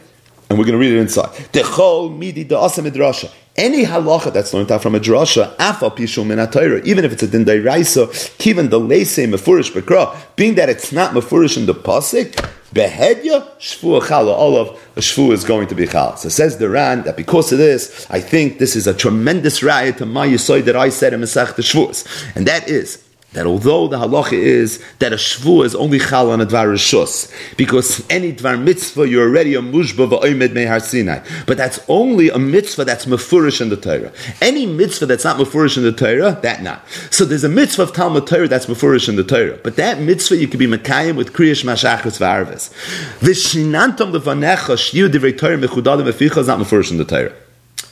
and 0.49 0.59
we're 0.59 0.65
going 0.65 0.73
to 0.73 0.77
read 0.77 0.93
it 0.93 0.99
inside. 0.99 1.29
Dechol 1.51 2.15
midi 2.15 2.43
da 2.43 2.61
asa 2.65 2.83
midrasha. 2.83 3.31
Any 3.55 3.83
halacha 3.83 4.33
that's 4.33 4.51
learned 4.51 4.71
out 4.71 4.81
from 4.81 4.95
a 4.95 4.99
drasha, 4.99 5.53
afa 5.59 5.91
pishul 5.91 6.25
min 6.25 6.39
even 6.87 7.05
if 7.05 7.13
it's 7.13 7.21
a 7.21 7.27
din 7.27 7.45
dairaisa, 7.45 8.07
kiven 8.39 8.71
the 8.71 8.79
leise 8.79 9.27
mefurish 9.27 9.71
bekra, 9.71 10.17
being 10.35 10.55
that 10.55 10.69
it's 10.69 10.91
not 10.91 11.13
mefurish 11.13 11.55
in 11.57 11.67
the 11.67 11.75
pasik, 11.75 12.31
behedya 12.73 13.47
shvu 13.59 14.01
chala 14.01 14.35
olav, 14.35 14.69
a 14.95 15.01
shvu 15.01 15.31
is 15.31 15.43
going 15.43 15.67
to 15.67 15.75
be 15.75 15.85
chal. 15.85 16.17
So 16.17 16.29
says 16.29 16.57
the 16.57 16.67
Ran 16.67 17.03
that 17.03 17.15
because 17.15 17.51
of 17.51 17.59
this, 17.59 18.07
I 18.09 18.21
think 18.21 18.57
this 18.57 18.75
is 18.75 18.87
a 18.87 18.93
tremendous 18.93 19.59
raya 19.59 19.95
to 19.97 20.07
my 20.07 20.27
yisoy 20.27 20.63
that 20.65 20.75
I 20.75 20.89
said 20.89 21.13
in 21.13 21.21
Masech 21.21 21.53
the 21.53 21.61
Shvus, 21.61 22.07
and 22.35 22.47
that 22.47 22.67
is 22.67 23.02
that 23.33 23.45
although 23.45 23.87
the 23.87 23.97
halacha 23.97 24.33
is 24.33 24.83
that 24.99 25.11
a 25.13 25.15
shvu 25.15 25.65
is 25.65 25.75
only 25.75 25.99
chal 25.99 26.31
on 26.31 26.41
a 26.41 26.45
dvar 26.45 26.71
rishus, 26.73 27.31
because 27.57 28.05
any 28.09 28.33
dvar 28.33 28.61
mitzvah 28.61 29.07
you're 29.07 29.27
already 29.27 29.55
a 29.55 29.61
mushba 29.61 30.07
va'oimed 30.09 30.49
mehar 30.49 30.81
sinai, 30.81 31.19
but 31.45 31.57
that's 31.57 31.79
only 31.87 32.29
a 32.29 32.39
mitzvah 32.39 32.85
that's 32.85 33.05
mefurish 33.05 33.61
in 33.61 33.69
the 33.69 33.77
Torah. 33.77 34.11
Any 34.41 34.65
mitzvah 34.65 35.05
that's 35.05 35.23
not 35.23 35.37
mefurish 35.37 35.77
in 35.77 35.83
the 35.83 35.91
Torah, 35.91 36.39
that 36.41 36.61
not. 36.61 36.87
So 37.11 37.25
there's 37.25 37.43
a 37.43 37.49
mitzvah 37.49 37.83
of 37.83 37.93
Talmud 37.93 38.27
Torah 38.27 38.47
that's 38.47 38.67
mefurish 38.67 39.09
in 39.09 39.15
the 39.15 39.23
Torah, 39.23 39.59
but 39.63 39.75
that 39.75 39.99
mitzvah 39.99 40.37
you 40.37 40.47
could 40.47 40.59
be 40.59 40.67
mekayim 40.67 41.15
with 41.15 41.33
kriyash 41.33 41.63
mashachas 41.63 42.19
v'arves. 42.19 42.71
V'shinantam 43.19 44.11
levanecha 44.11 44.77
shiu 44.77 45.09
divrei 45.09 45.37
Torah 45.37 45.57
mechudadim 45.57 46.11
v'ficha 46.11 46.37
is 46.37 46.47
not 46.47 46.59
mefurish 46.59 46.91
in 46.91 46.97
the 46.97 47.05
Torah. 47.05 47.33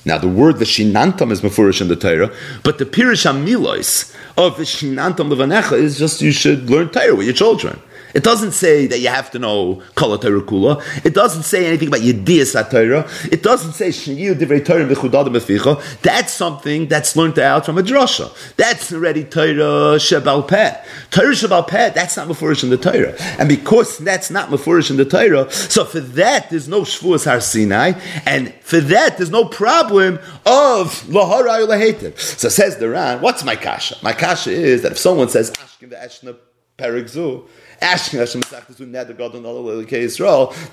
Now, 0.04 0.18
the 0.18 0.28
word 0.28 0.56
Vishinantam 0.56 1.32
is 1.32 1.42
Mefurish 1.42 1.80
in 1.80 1.88
the 1.88 1.96
Torah, 1.96 2.34
but 2.64 2.80
the 2.80 2.86
Pirish 2.86 3.26
Milois 3.46 4.14
of 4.36 4.58
Vishinantam 4.58 5.30
Levanecha 5.32 5.78
is 5.78 6.00
just 6.00 6.22
you 6.22 6.32
should 6.32 6.70
learn 6.70 6.90
Torah 6.90 7.16
with 7.16 7.28
your 7.28 7.36
children. 7.36 7.80
It 8.14 8.24
doesn't 8.24 8.52
say 8.52 8.88
that 8.88 9.00
you 9.00 9.10
have 9.10 9.32
to 9.32 9.40
know 9.40 9.82
Torah 9.96 10.18
Kula. 10.18 11.06
It 11.06 11.14
doesn't 11.14 11.44
say 11.44 11.66
anything 11.66 11.88
about 11.88 12.02
Yediyas 12.02 12.54
Torah. 12.70 13.08
It 13.32 13.44
doesn't 13.44 13.74
say 13.74 13.90
Shniyu 13.90 14.36
Divrei 14.36 14.64
Torah 14.64 14.86
Bechudadim 14.86 15.36
Beficha. 15.36 16.02
That's 16.02 16.34
something 16.34 16.88
that's 16.88 17.16
learned 17.16 17.40
out 17.40 17.66
from 17.66 17.78
a 17.78 17.82
drasha. 17.84 18.32
That's 18.56 18.92
already 18.94 19.24
Torah 19.24 19.98
Shebal 19.98 20.48
Peh. 20.48 20.84
Torah 21.12 21.32
Shebal 21.32 21.68
Peh, 21.68 21.90
that's 21.90 22.18
not 22.18 22.28
Mefurish 22.28 22.64
in 22.64 22.70
the 22.70 22.78
Torah. 22.78 23.16
And 23.40 23.48
because 23.48 23.98
that's 23.98 24.30
not 24.30 24.50
Mefurish 24.50 24.90
in 24.90 24.98
the 24.98 25.06
Torah, 25.06 25.50
so 25.52 25.86
for 25.86 26.00
that 26.00 26.50
there's 26.50 26.68
no 26.68 26.82
Shavuos 26.82 27.26
Har 27.26 27.40
Sinai, 27.42 27.94
and 28.26 28.54
for 28.62 28.80
that 28.80 29.18
there's 29.18 29.30
no 29.30 29.46
problem 29.46 30.16
of 30.46 31.02
Laharai 31.04 31.68
Lahativ. 31.68 32.20
So 32.20 32.50
says 32.50 32.78
the 32.78 32.90
Ran, 32.90 33.22
what's 33.22 33.44
my 33.44 33.56
kasha? 33.56 33.98
My 34.02 34.14
kasha 34.14 34.52
is 34.52 34.82
that 34.82 34.94
if 34.94 34.98
someone 34.98 35.30
says 35.30 35.52
Ashkin 35.52 35.90
Ve'eshna 35.90 36.36
Perigzu, 36.78 37.48
asking 37.80 38.20
Hashem 38.20 38.42
The 38.42 38.64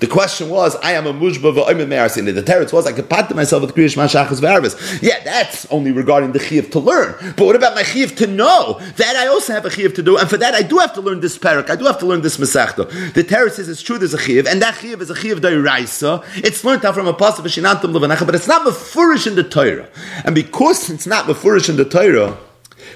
question 0.09 0.49
was, 0.49 0.75
I 0.77 0.93
am 0.93 1.05
a 1.05 1.13
mujba 1.13 1.53
v'oimim 1.53 1.87
me'arsin. 1.87 2.25
The 2.33 2.41
teretz 2.41 2.73
was, 2.73 2.87
I 2.87 2.93
could 2.93 3.07
pat 3.09 3.35
myself 3.35 3.61
with 3.61 3.75
kriyish 3.75 3.95
mashachas 3.95 4.41
v'arvis. 4.41 5.03
Yeah, 5.03 5.23
that's 5.23 5.67
only 5.67 5.91
regarding 5.91 6.31
the 6.31 6.39
chiv 6.39 6.71
to 6.71 6.79
learn. 6.79 7.13
But 7.35 7.45
what 7.45 7.55
about 7.55 7.75
my 7.75 7.83
chiv 7.83 8.15
to 8.17 8.27
know? 8.27 8.79
That 8.97 9.15
I 9.17 9.27
also 9.27 9.53
have 9.53 9.65
a 9.65 9.69
chiv 9.69 9.93
to 9.95 10.03
do, 10.03 10.17
and 10.17 10.27
for 10.29 10.37
that 10.37 10.55
I 10.55 10.63
do 10.63 10.79
have 10.79 10.93
to 10.93 11.01
learn 11.01 11.19
this 11.19 11.37
parak. 11.37 11.69
I 11.69 11.75
do 11.75 11.85
have 11.85 11.99
to 11.99 12.07
learn 12.07 12.21
this 12.21 12.37
masechta. 12.37 13.13
The 13.13 13.23
teretz 13.23 13.51
says 13.51 13.69
it's 13.69 13.81
true. 13.81 13.99
There's 13.99 14.15
a 14.15 14.19
chiv, 14.19 14.47
and 14.47 14.61
that 14.61 14.75
chiv 14.75 15.01
is 15.01 15.11
a 15.11 15.15
chiv 15.15 15.41
da'iraisa. 15.41 16.23
It's 16.37 16.63
learned 16.63 16.85
out 16.85 16.95
from 16.95 17.07
a 17.07 17.13
pasuk 17.13 17.45
v'shinantum 17.45 17.93
levanacha, 17.93 18.25
but 18.25 18.33
it's 18.33 18.47
not 18.47 18.65
mefurish 18.65 19.27
in 19.27 19.35
the 19.35 19.43
Torah. 19.43 19.87
And 20.25 20.33
because 20.33 20.89
it's 20.89 21.05
not 21.05 21.25
mefurish 21.25 21.69
in 21.69 21.75
the 21.75 21.85
Torah, 21.85 22.37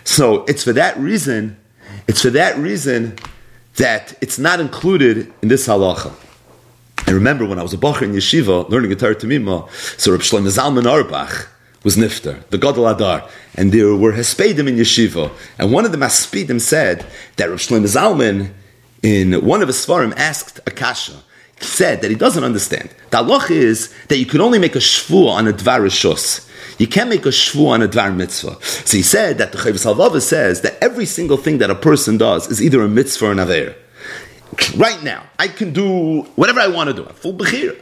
so 0.04 0.45
it's 0.45 0.64
for 0.64 0.74
that 0.74 0.97
reason. 0.97 1.58
It's 2.08 2.22
for 2.22 2.30
that 2.32 2.58
reason 2.58 3.16
that 3.76 4.14
it's 4.22 4.38
not 4.38 4.60
included 4.60 5.34
in 5.41 5.47
this 5.47 5.68
halacha. 5.68 6.14
I 7.08 7.12
remember 7.12 7.45
when 7.45 7.60
I 7.60 7.64
was 7.64 7.74
a 7.74 7.78
bacher 7.78 8.04
in 8.04 8.14
yeshiva 8.14 8.70
learning 8.70 8.91
a 8.91 8.95
Torah 8.95 9.16
Tamima, 9.16 9.70
so 9.99 10.12
Reb 10.12 10.22
Shlomo 10.22 10.47
Zalman 10.47 10.86
Auerbach 10.86 11.49
was 11.84 11.97
nifter, 11.97 12.47
the 12.49 12.58
Gadol 12.58 12.88
Adar, 12.88 13.28
and 13.56 13.72
there 13.72 13.95
were 13.95 14.14
hespedim 14.14 14.68
in 14.68 14.76
yeshiva, 14.76 15.32
and 15.58 15.72
one 15.72 15.86
of 15.86 15.91
the 15.91 15.97
maspidim 15.97 16.62
said 16.62 17.06
that 17.36 17.49
Reb 17.49 17.60
Shlomo 17.60 17.86
Zalman, 17.86 18.51
in 19.01 19.45
one 19.45 19.62
of 19.62 19.68
his 19.68 19.78
svarim, 19.78 20.14
asked 20.16 20.60
Akasha, 20.66 21.24
said 21.64 22.01
that 22.01 22.11
he 22.11 22.16
doesn't 22.16 22.43
understand. 22.43 22.89
The 23.11 23.18
halach 23.18 23.51
is 23.51 23.93
that 24.09 24.18
you 24.18 24.26
can 24.26 24.41
only 24.41 24.59
make 24.59 24.76
a 24.76 24.80
shvu 24.80 25.28
on 25.28 25.47
a 25.47 25.53
dvar 25.53 25.82
rishus. 25.82 26.49
You 26.80 26.88
can't 26.88 27.09
make 27.09 27.26
a 27.26 27.30
shvu 27.30 27.68
on 27.68 27.82
a 27.82 27.88
dvar 27.88 28.16
mitzvah. 28.16 28.57
So 28.61 28.97
he 28.97 29.03
said 29.03 29.38
that 29.38 29.51
the 29.51 29.57
Chovos 29.57 29.86
Halevavos 29.86 30.22
says 30.22 30.61
that 30.61 30.78
every 30.82 31.05
single 31.05 31.38
thing 31.38 31.59
that 31.59 31.70
a 31.70 31.76
person 31.76 32.18
does 32.18 32.49
is 32.49 32.61
either 32.61 32.82
a 32.82 32.89
mitzvah 32.89 33.28
or 33.28 33.32
an 33.32 33.39
aver. 33.39 33.76
Right 34.76 35.01
now, 35.03 35.24
I 35.39 35.47
can 35.47 35.74
do 35.74 36.24
whatever 36.36 36.59
I 36.59 36.68
want 36.68 36.89
to 36.89 36.93
do. 36.93 37.05
I'm 37.05 37.16
full 37.16 37.34
bechira. 37.34 37.80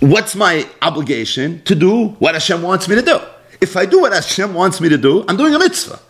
What's 0.00 0.34
my 0.34 0.66
obligation 0.80 1.62
to 1.64 1.74
do 1.74 2.08
what 2.18 2.34
Hashem 2.34 2.62
wants 2.62 2.88
me 2.88 2.94
to 2.96 3.02
do? 3.02 3.20
If 3.60 3.76
I 3.76 3.84
do 3.84 4.00
what 4.00 4.12
Hashem 4.12 4.54
wants 4.54 4.80
me 4.80 4.88
to 4.88 4.96
do, 4.96 5.24
I'm 5.28 5.36
doing 5.36 5.54
a 5.54 5.58
mitzvah. 5.58 6.00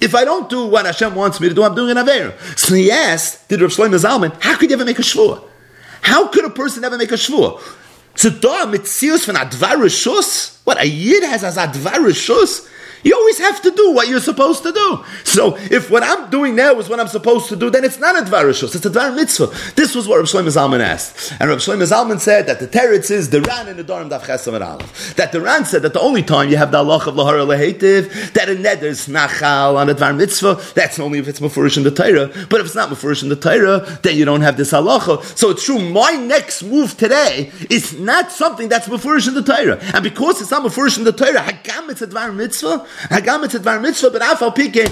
If 0.00 0.14
I 0.14 0.24
don't 0.24 0.48
do 0.48 0.66
what 0.66 0.86
Hashem 0.86 1.14
wants 1.14 1.40
me 1.40 1.48
to 1.48 1.54
do, 1.54 1.64
I'm 1.64 1.74
doing 1.74 1.90
an 1.96 1.98
aver. 1.98 2.34
So 2.56 2.74
he 2.74 2.90
asked, 2.90 3.48
did 3.48 3.60
Rav 3.60 3.70
Shlomo 3.70 3.98
Zalman, 3.98 4.40
how 4.40 4.56
could 4.56 4.70
you 4.70 4.76
ever 4.76 4.84
make 4.84 4.98
a 4.98 5.02
shvua? 5.02 5.42
How 6.02 6.28
could 6.28 6.44
a 6.44 6.50
person 6.50 6.84
ever 6.84 6.96
make 6.96 7.10
a 7.10 7.14
shvua? 7.14 7.60
What 10.64 10.80
a 10.80 10.86
yid 10.86 11.22
has 11.24 11.44
as 11.44 11.56
advar? 11.56 11.98
You 13.04 13.14
always 13.14 13.38
have 13.38 13.62
to 13.62 13.70
do 13.70 13.92
what 13.92 14.08
you're 14.08 14.20
supposed 14.20 14.62
to 14.64 14.72
do. 14.72 15.04
So 15.24 15.56
if 15.56 15.90
what 15.90 16.02
I'm 16.02 16.30
doing 16.30 16.56
now 16.56 16.78
is 16.78 16.88
what 16.88 17.00
I'm 17.00 17.08
supposed 17.08 17.48
to 17.48 17.56
do, 17.56 17.70
then 17.70 17.84
it's 17.84 17.98
not 17.98 18.16
a 18.16 18.22
dvar 18.22 18.44
rishus, 18.44 18.74
it's 18.74 18.86
a 18.86 18.90
dvar 18.90 19.14
mitzvah. 19.14 19.46
This 19.74 19.94
was 19.94 20.08
what 20.08 20.16
Rav 20.16 20.26
Shlomo 20.26 20.48
Zalman 20.48 20.80
asked. 20.80 21.32
And 21.40 21.48
Rav 21.48 21.58
Shlomo 21.58 21.86
Zalman 21.86 22.20
said 22.20 22.46
that 22.46 22.60
the 22.60 22.66
teretz 22.66 23.10
is 23.10 23.30
the 23.30 23.40
Ran 23.42 23.68
and 23.68 23.78
the 23.78 23.84
Dorim 23.84 24.10
Daf 24.10 24.22
Chesam 24.22 24.54
and 24.54 24.64
Aleph. 24.64 25.14
That 25.16 25.32
the 25.32 25.40
Ran 25.40 25.64
said 25.64 25.82
that 25.82 25.92
the 25.92 26.00
only 26.00 26.22
time 26.22 26.48
you 26.48 26.56
have 26.56 26.72
the 26.72 26.78
Allah 26.78 26.96
of 26.96 27.14
Lahara 27.14 27.46
Lehetiv, 27.46 28.32
that 28.32 28.48
a 28.48 28.52
neder 28.52 28.82
is 28.84 29.06
nachal 29.06 29.76
on 29.76 29.88
a 29.88 29.94
dvar 29.94 30.16
mitzvah, 30.16 30.60
that's 30.74 30.98
only 30.98 31.18
if 31.18 31.28
it's 31.28 31.40
mafurish 31.40 31.76
in 31.76 31.84
the 31.84 31.90
Torah. 31.90 32.26
But 32.48 32.60
if 32.60 32.66
it's 32.66 32.74
not 32.74 32.90
mafurish 32.90 33.22
in 33.22 33.28
the 33.28 33.36
Torah, 33.36 33.80
then 34.02 34.16
you 34.16 34.24
don't 34.24 34.42
have 34.42 34.56
this 34.56 34.72
halacha. 34.72 35.22
So 35.36 35.50
it's 35.50 35.64
true, 35.64 35.78
my 35.78 36.12
next 36.12 36.62
move 36.62 36.96
today 36.96 37.52
is 37.70 37.98
not 37.98 38.32
something 38.32 38.68
that's 38.68 38.88
mafurish 38.88 39.28
in 39.28 39.34
the 39.34 39.42
Torah. 39.42 39.78
And 39.94 40.02
because 40.02 40.40
it's 40.40 40.50
not 40.50 40.62
mafurish 40.62 40.98
in 40.98 41.04
the 41.04 41.12
Torah, 41.12 41.40
hagam 41.40 41.90
it's 41.90 42.02
a 42.02 42.06
dvar 42.06 42.34
mitzvah, 42.34 42.86
Mitzvah, 43.10 44.10
but 44.10 44.22
afal 44.22 44.54
pike, 44.54 44.90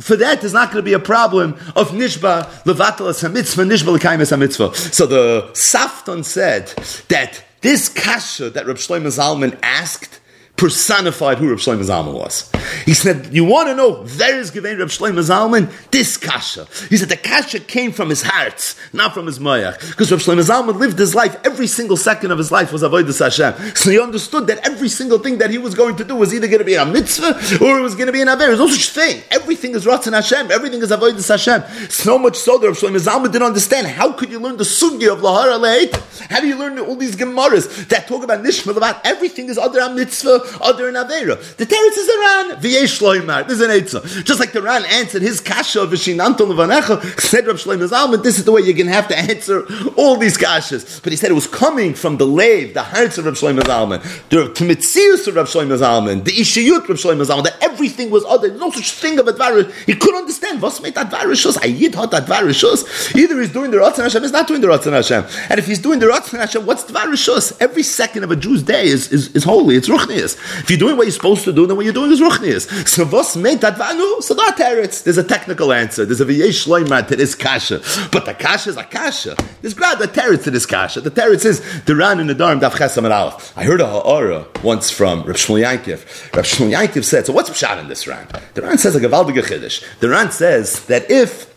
for 0.00 0.16
that 0.16 0.40
there's 0.40 0.52
not 0.52 0.72
going 0.72 0.82
to 0.82 0.82
be 0.82 0.92
a 0.92 0.98
problem 0.98 1.54
of 1.76 1.90
nishba 1.90 2.46
levatel 2.64 3.08
as 3.08 3.22
mitzvah, 3.22 3.62
nishba 3.62 3.96
lekayim 3.96 4.20
as 4.20 4.32
mitzvah. 4.32 4.74
So 4.74 5.06
the 5.06 5.50
Safton 5.52 6.24
said 6.24 6.68
that 7.08 7.44
This 7.64 7.88
kasha 7.88 8.50
that 8.50 8.66
Reb 8.66 8.76
Shlomo 8.76 9.06
Zalman 9.06 9.58
asked 9.62 10.20
personified 10.56 11.38
who 11.38 11.50
Reb 11.50 11.58
Shlomo 11.58 11.82
Zalman 11.84 12.14
was. 12.14 12.50
He 12.84 12.94
said, 12.94 13.30
"You 13.32 13.44
want 13.44 13.68
to 13.68 13.74
know 13.74 14.04
there 14.04 14.38
is 14.38 14.50
given 14.50 14.78
Reb 14.78 14.88
Shlomo 14.88 15.18
Zalman 15.18 15.70
this 15.90 16.16
kasha." 16.16 16.66
He 16.88 16.96
said 16.96 17.08
the 17.08 17.16
kasha 17.16 17.58
came 17.60 17.92
from 17.92 18.08
his 18.08 18.22
heart, 18.22 18.74
not 18.92 19.14
from 19.14 19.26
his 19.26 19.38
mayach, 19.40 19.80
because 19.90 20.12
Reb 20.12 20.20
Shlomo 20.20 20.44
Zalman 20.44 20.78
lived 20.78 20.98
his 20.98 21.14
life. 21.14 21.36
Every 21.44 21.66
single 21.66 21.96
second 21.96 22.30
of 22.30 22.38
his 22.38 22.52
life 22.52 22.72
was 22.72 22.82
avodas 22.82 23.18
Hashem. 23.18 23.74
So 23.74 23.90
he 23.90 23.98
understood 24.00 24.46
that 24.46 24.66
every 24.66 24.88
single 24.88 25.18
thing 25.18 25.38
that 25.38 25.50
he 25.50 25.58
was 25.58 25.74
going 25.74 25.96
to 25.96 26.04
do 26.04 26.14
was 26.14 26.32
either 26.32 26.46
going 26.46 26.60
to 26.60 26.64
be 26.64 26.74
a 26.76 26.86
mitzvah 26.86 27.64
or 27.64 27.78
it 27.78 27.82
was 27.82 27.96
going 27.96 28.06
to 28.06 28.12
be 28.12 28.22
an 28.22 28.28
aver. 28.28 28.46
There's 28.46 28.58
no 28.60 28.68
such 28.68 28.90
thing. 28.90 29.22
Everything 29.32 29.74
is 29.74 29.84
ratzon 29.84 30.12
Hashem. 30.12 30.52
Everything 30.52 30.80
is 30.82 30.90
avodas 30.90 31.28
Hashem. 31.28 31.90
So 31.90 32.16
much 32.16 32.36
so 32.36 32.58
that 32.58 32.66
Reb 32.68 32.76
Shlomo 32.76 33.00
Zalman 33.00 33.32
didn't 33.32 33.46
understand. 33.46 33.88
How 33.88 34.12
could 34.12 34.30
you 34.30 34.38
learn 34.38 34.56
the 34.56 34.64
sugi 34.64 35.12
of 35.12 35.18
lahara 35.18 35.58
leit? 35.58 35.94
How 36.30 36.40
do 36.40 36.46
you 36.46 36.56
learn 36.56 36.78
all 36.78 36.96
these 36.96 37.16
gemaras 37.16 37.88
that 37.88 38.06
talk 38.06 38.22
about 38.22 38.44
nishma 38.44 38.76
about 38.76 39.04
everything 39.04 39.48
is 39.48 39.58
other 39.58 39.92
mitzvah? 39.92 40.43
Other 40.60 40.88
in 40.88 40.94
Avera. 40.94 41.56
The 41.56 41.66
Teretz 41.66 41.96
is 41.96 42.08
a 42.08 42.18
Ran. 42.18 42.60
V'yesh. 42.60 43.48
This 43.48 43.60
is 43.60 43.60
an 43.60 43.70
Eitzah. 43.70 44.24
Just 44.24 44.40
like 44.40 44.52
the 44.52 44.62
Ran 44.62 44.84
answered 44.86 45.22
his 45.22 45.40
kasha 45.40 45.80
V'shinanton 45.80 46.36
levanecha, 46.36 47.20
said 47.20 47.46
Rav 47.46 47.56
Shlomo 47.56 47.88
Zalman, 47.88 48.22
this 48.22 48.38
is 48.38 48.44
the 48.44 48.52
way 48.52 48.62
you're 48.62 48.74
going 48.74 48.86
to 48.86 48.92
have 48.92 49.08
to 49.08 49.18
answer 49.18 49.66
all 49.96 50.16
these 50.16 50.38
kashas. 50.38 51.02
But 51.02 51.12
he 51.12 51.16
said 51.16 51.30
it 51.30 51.34
was 51.34 51.46
coming 51.46 51.94
from 51.94 52.16
the 52.16 52.26
lave, 52.26 52.74
the 52.74 52.82
hearts 52.82 53.18
of 53.18 53.26
Rav 53.26 53.34
Shlomo 53.34 53.60
Zalman, 53.60 54.02
the 54.28 54.48
Tmitzius 54.52 55.26
of 55.26 55.36
Rav 55.36 55.48
Shlomo 55.48 55.78
Zalman, 55.78 56.24
the 56.24 56.32
Ishiyut 56.32 56.88
Rav 56.88 56.98
Shlomo 56.98 57.24
Zalman, 57.24 57.44
that 57.44 57.62
everything 57.62 58.10
was 58.10 58.24
other. 58.24 58.52
No 58.54 58.70
such 58.70 58.92
thing 58.92 59.18
of 59.18 59.28
a 59.28 59.32
Dvarish. 59.32 59.72
He 59.84 59.94
couldn't 59.94 60.20
understand. 60.20 60.62
What's 60.62 60.80
made 60.80 60.94
that 60.94 61.10
Dvarishus? 61.10 61.56
Ayid 61.58 61.94
had 61.94 62.10
that 62.10 62.26
Dvarishus. 62.26 63.14
Either 63.14 63.40
he's 63.40 63.52
doing 63.52 63.70
the 63.70 63.78
Ratzon 63.78 64.04
Hashem, 64.04 64.22
he's 64.22 64.32
not 64.32 64.46
doing 64.46 64.60
the 64.60 64.68
Ratzon 64.68 64.92
Hashem. 64.92 65.24
And 65.50 65.58
if 65.58 65.66
he's 65.66 65.78
doing 65.78 65.98
the 65.98 66.06
Ratzon 66.06 66.38
Hashem, 66.38 66.66
what's 66.66 66.84
Dvarishus? 66.84 67.56
Every 67.60 67.82
second 67.82 68.24
of 68.24 68.30
a 68.30 68.36
Jew's 68.36 68.62
day 68.62 68.86
is, 68.86 69.12
is, 69.12 69.28
is 69.34 69.44
holy. 69.44 69.76
It's 69.76 69.88
If 70.34 70.70
you're 70.70 70.78
doing 70.78 70.96
what 70.96 71.04
you're 71.04 71.12
supposed 71.12 71.44
to 71.44 71.52
do, 71.52 71.66
then 71.66 71.76
what 71.76 71.84
you're 71.84 71.94
doing 71.94 72.10
is 72.10 72.20
ruchnias. 72.20 72.88
So 72.88 73.04
what's 73.04 73.36
made 73.36 73.60
that 73.60 73.76
vanu? 73.76 74.22
So 74.22 74.34
that 74.34 74.56
teretz. 74.56 75.04
There's 75.04 75.18
a 75.18 75.24
technical 75.24 75.72
answer. 75.72 76.04
There's 76.04 76.20
a 76.20 76.24
v'yesh 76.24 76.66
loimat 76.66 77.08
to 77.08 77.16
this 77.16 77.34
kasha. 77.34 77.80
But 78.12 78.26
the 78.26 78.34
kasha 78.34 78.70
is 78.70 78.76
a 78.76 78.84
kasha. 78.84 79.36
There's 79.60 79.74
grad 79.74 79.98
the 79.98 80.08
teretz 80.08 80.44
to 80.44 80.50
this 80.50 80.66
kasha. 80.66 81.00
The 81.00 81.10
teretz 81.10 81.44
is 81.44 81.62
the 81.84 81.94
ran 81.94 82.20
in 82.20 82.26
the 82.26 82.34
darm 82.34 82.60
daf 82.60 82.72
chesam 82.72 83.10
aleph. 83.10 83.56
I 83.56 83.64
heard 83.64 83.80
a 83.80 83.86
ha'ara 83.86 84.46
once 84.62 84.90
from 84.90 85.22
Rav 85.22 85.36
Shmuel 85.36 85.64
Yankiv. 85.64 86.34
Rav 86.34 86.44
Shmuel 86.44 86.72
Yankiv 86.76 87.04
said, 87.04 87.26
so 87.26 87.32
what's 87.32 87.50
pshat 87.50 87.80
in 87.80 87.88
this 87.88 88.06
ran? 88.06 88.26
The 88.54 88.62
ran 88.62 88.78
says 88.78 88.96
a 88.96 89.00
gavaldige 89.00 89.42
chiddush. 89.42 89.84
The 90.00 90.08
ran 90.08 90.30
says 90.30 90.86
that 90.86 91.10
if 91.10 91.53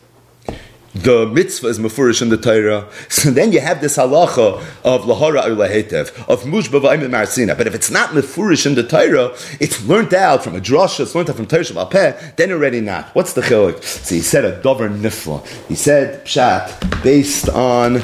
the 1.02 1.26
mitzvah 1.26 1.68
is 1.68 1.78
mafurish 1.78 2.22
in 2.22 2.28
the 2.28 2.36
Torah. 2.36 2.88
So 3.08 3.30
then 3.30 3.52
you 3.52 3.60
have 3.60 3.80
this 3.80 3.96
halacha 3.96 4.62
of 4.84 5.02
lahara 5.02 5.44
or 5.46 5.56
lahetev, 5.56 6.08
of 6.28 6.42
mushba 6.42 6.80
v'ayim 6.80 7.08
marsina. 7.08 7.56
But 7.56 7.66
if 7.66 7.74
it's 7.74 7.90
not 7.90 8.10
mafurish 8.10 8.66
in 8.66 8.74
the 8.74 8.82
Torah, 8.82 9.34
it's 9.60 9.84
learned 9.84 10.14
out 10.14 10.44
from 10.44 10.54
a 10.54 10.60
drasha, 10.60 11.00
it's 11.00 11.14
learned 11.14 11.30
out 11.30 11.36
from 11.36 11.46
Torah 11.46 11.62
Shabbat 11.62 12.36
then 12.36 12.52
already 12.52 12.80
not. 12.80 13.14
What's 13.14 13.32
the 13.32 13.42
chilik? 13.42 13.82
So 13.82 14.14
he 14.14 14.20
said 14.20 14.44
a 14.44 14.60
dover 14.62 14.88
nifla. 14.88 15.46
He 15.68 15.74
said 15.74 16.24
pshat 16.24 17.02
based 17.02 17.48
on 17.48 17.96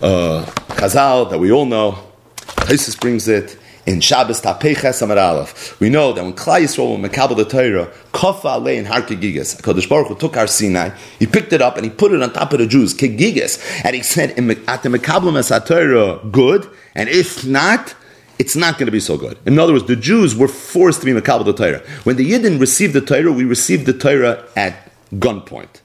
uh, 0.00 0.44
Chazal 0.70 1.30
that 1.30 1.38
we 1.38 1.52
all 1.52 1.66
know. 1.66 1.98
Taisus 2.46 2.98
brings 3.00 3.28
it 3.28 3.58
in 3.90 4.00
Shabbos 4.00 4.40
Tapeches 4.40 5.02
Amar 5.02 5.18
Aleph. 5.18 5.78
We 5.80 5.90
know 5.90 6.12
that 6.12 6.22
when 6.22 6.32
Klai 6.32 6.62
Yisrael 6.62 6.92
when 6.98 7.10
Mekabel 7.10 7.36
the 7.36 7.44
Torah, 7.44 7.92
Kofa 8.12 8.60
Alei 8.60 8.76
in 8.76 8.84
Har 8.84 9.02
Kegigas, 9.02 9.60
Kodesh 9.60 9.88
Baruch 9.88 10.08
Hu 10.08 10.14
took 10.14 10.36
our 10.36 10.46
Sinai, 10.46 10.90
he 11.18 11.26
picked 11.26 11.52
it 11.52 11.60
up 11.60 11.76
and 11.76 11.84
he 11.84 11.90
put 11.90 12.12
it 12.12 12.22
on 12.22 12.32
top 12.32 12.52
of 12.52 12.60
the 12.60 12.66
Jews, 12.66 12.94
Kegigas, 12.94 13.82
and 13.84 13.96
he 13.96 14.02
said, 14.02 14.30
at 14.30 14.82
the 14.84 14.88
Mekabel 14.88 15.32
Mes 15.34 15.48
Torah, 15.66 16.20
good, 16.30 16.70
and 16.94 17.08
if 17.08 17.44
not, 17.44 17.94
it's 18.38 18.54
not 18.54 18.78
going 18.78 18.86
to 18.86 18.92
be 18.92 19.00
so 19.00 19.18
good. 19.18 19.36
In 19.44 19.58
other 19.58 19.72
words, 19.72 19.86
the 19.86 19.96
Jews 19.96 20.36
were 20.36 20.48
forced 20.48 21.00
to 21.00 21.06
be 21.06 21.12
Mekabel 21.12 21.44
the 21.44 21.52
Torah. 21.52 21.82
When 22.04 22.16
the 22.16 22.30
Yidden 22.30 22.60
received 22.60 22.94
the 22.94 23.00
Torah, 23.00 23.32
we 23.32 23.44
received 23.44 23.86
the 23.86 23.92
Torah 23.92 24.46
at 24.54 24.90
gunpoint 25.14 25.80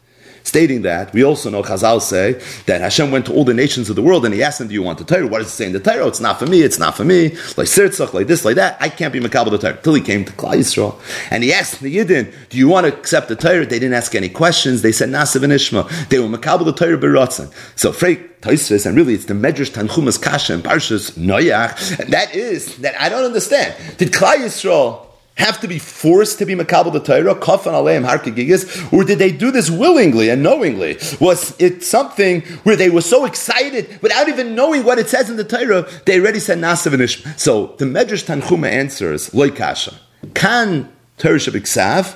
stating 0.56 0.84
that, 0.84 1.12
we 1.12 1.22
also 1.22 1.50
know 1.50 1.62
Chazal 1.62 2.02
say 2.02 2.42
that 2.66 2.80
Hashem 2.80 3.12
went 3.12 3.26
to 3.26 3.34
all 3.34 3.44
the 3.44 3.54
nations 3.54 3.90
of 3.90 3.98
the 3.98 4.02
world 4.02 4.24
and 4.24 4.34
he 4.34 4.42
asked 4.42 4.60
them, 4.60 4.70
Do 4.70 4.74
you 4.74 4.82
want 4.82 5.00
the 5.00 5.04
Torah? 5.04 5.28
What 5.28 5.40
does 5.40 5.48
it 5.48 5.52
say 5.52 5.66
in 5.66 5.74
the 5.74 5.82
Torah? 5.82 6.08
It's 6.08 6.22
not 6.22 6.40
for 6.40 6.46
me, 6.46 6.62
it's 6.62 6.80
not 6.80 6.96
for 6.96 7.04
me. 7.04 7.32
Like 7.58 7.68
Sirtzach, 7.68 8.14
like 8.14 8.28
this, 8.28 8.46
like 8.46 8.56
that. 8.56 8.78
I 8.80 8.88
can't 8.88 9.12
be 9.12 9.20
Makabal 9.20 9.52
the 9.52 9.58
Torah. 9.58 9.78
Till 9.84 9.96
he 9.96 10.02
came 10.02 10.24
to 10.24 10.32
Klal 10.32 10.54
Yisrael. 10.54 10.98
And 11.30 11.44
he 11.44 11.52
asked 11.52 11.82
the 11.82 11.94
Yidden, 11.94 12.34
Do 12.48 12.58
you 12.58 12.70
want 12.70 12.88
to 12.88 12.98
accept 12.98 13.28
the 13.28 13.36
Torah? 13.36 13.66
They 13.66 13.80
didn't 13.80 13.96
ask 13.96 14.16
any 14.16 14.30
questions. 14.30 14.82
They 14.82 14.94
said, 14.94 15.10
Nasiv 15.10 15.44
and 15.44 15.52
Ishma. 15.52 16.08
They 16.08 16.20
were 16.20 16.30
Makabal 16.30 16.64
the 16.64 16.72
Torah 16.72 16.98
Beratzen. 16.98 17.52
So, 17.78 17.92
Frey, 17.92 18.16
Taisvis, 18.16 18.86
and 18.86 18.96
really 18.96 19.14
it's 19.14 19.26
the 19.26 19.34
Medrash 19.34 19.72
Tanchumas 19.72 20.22
Kasha 20.22 20.54
and 20.54 20.64
Parshas 20.64 21.18
Noyach. 21.18 22.00
And 22.00 22.14
that 22.14 22.34
is, 22.34 22.78
that 22.78 22.96
I 23.02 23.10
don't 23.10 23.26
understand. 23.26 23.76
Did 23.98 24.14
Klal 24.14 24.36
Yisrael 24.36 25.06
have 25.36 25.60
to 25.60 25.68
be 25.68 25.80
forced 25.80 26.40
to 26.40 26.46
be 26.46 26.56
makabel 26.56 26.94
the 26.94 27.00
Torah, 27.00 27.36
kafan 27.36 27.74
aleim 27.74 28.08
harkegigis, 28.08 28.92
or 28.94 29.04
did 29.04 29.20
they 29.20 29.32
do 29.32 29.52
this 29.52 29.70
willingly 29.70 30.30
and 30.30 30.42
knowingly? 30.42 30.98
Was 31.20 31.56
it 31.60 31.84
something 31.84 32.42
where 32.64 32.76
they 32.76 32.90
were 32.90 33.02
so 33.02 33.26
excited 33.26 34.00
without 34.02 34.30
even 34.30 34.56
knowing 34.56 34.84
what 34.84 34.98
it 34.98 35.10
says 35.10 35.30
in 35.30 35.36
the 35.36 35.44
Torah, 35.44 35.88
they 36.06 36.20
already 36.20 36.40
said 36.40 36.60
nasav 36.60 36.94
and. 36.94 37.40
So 37.40 37.76
the 37.78 37.86
Medrash 37.86 38.26
Tanchuma 38.26 38.70
answers 38.70 39.30
loikasha. 39.32 39.96
Kan 40.34 40.92
Torah 41.18 41.38
shabiksav, 41.38 42.16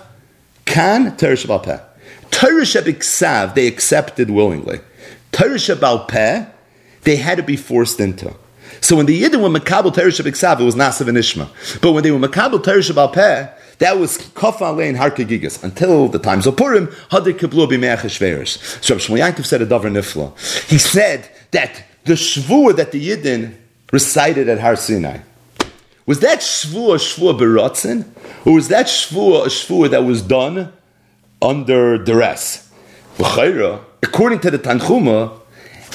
kan 0.66 1.18
Torah 1.18 1.34
shabalpeh. 1.34 1.84
Torah 2.32 3.54
they 3.54 3.68
accepted 3.68 4.30
willingly. 4.30 4.80
Torah 5.32 5.56
shabalpeh 5.56 6.50
they 7.04 7.16
had 7.18 7.38
to 7.38 7.44
be 7.44 7.58
forced 7.58 8.00
into. 8.00 8.34
So 8.82 8.96
when 8.96 9.06
the 9.06 9.22
Yidden 9.22 9.42
were 9.42 9.50
Makabal 9.60 9.94
Teresh 9.94 10.20
Iksav, 10.22 10.60
it 10.60 10.64
was 10.64 10.76
Nasav 10.76 11.08
and 11.08 11.18
Ishma. 11.18 11.48
But 11.82 11.92
when 11.92 12.04
they 12.04 12.12
were 12.12 12.20
Makabal 12.20 12.64
Teresh 12.64 13.14
Peh, 13.14 13.48
that 13.80 13.98
was 13.98 14.18
Kofa 14.18 14.76
Lein 14.76 14.96
Harkegigas. 14.96 15.64
Until 15.64 16.08
the 16.08 16.20
times 16.20 16.46
of 16.48 16.58
Purim, 16.58 16.88
Hadir 17.12 17.34
Kiblu 17.34 17.68
B'meach. 17.68 18.84
So 18.84 18.96
Shmuel 18.96 19.20
Yankov 19.32 19.46
said 19.46 19.62
a 19.62 19.66
Davar 19.66 19.90
Nifla. 19.92 20.34
He 20.70 20.78
said 20.78 21.30
that 21.52 21.84
the 22.06 22.14
Shvuah 22.14 22.76
that 22.76 22.92
the 22.92 23.10
Yidden 23.10 23.56
recited 23.92 24.50
at 24.50 24.60
Har 24.60 24.76
Sinai, 24.76 25.20
was 26.06 26.20
that 26.22 26.40
Shvuah 26.40 26.96
a 26.96 26.98
Shvuah 26.98 27.40
Beratzen? 27.40 28.06
Or 28.46 28.54
was 28.54 28.68
that 28.70 28.88
Shvuah 28.88 29.46
a 29.46 29.48
Shvuah 29.48 29.90
that 29.92 30.04
was 30.04 30.22
done 30.22 30.72
under 31.42 31.98
duress? 31.98 32.72
According 33.20 34.40
to 34.40 34.50
the 34.50 34.58
Tanchuma, 34.58 35.39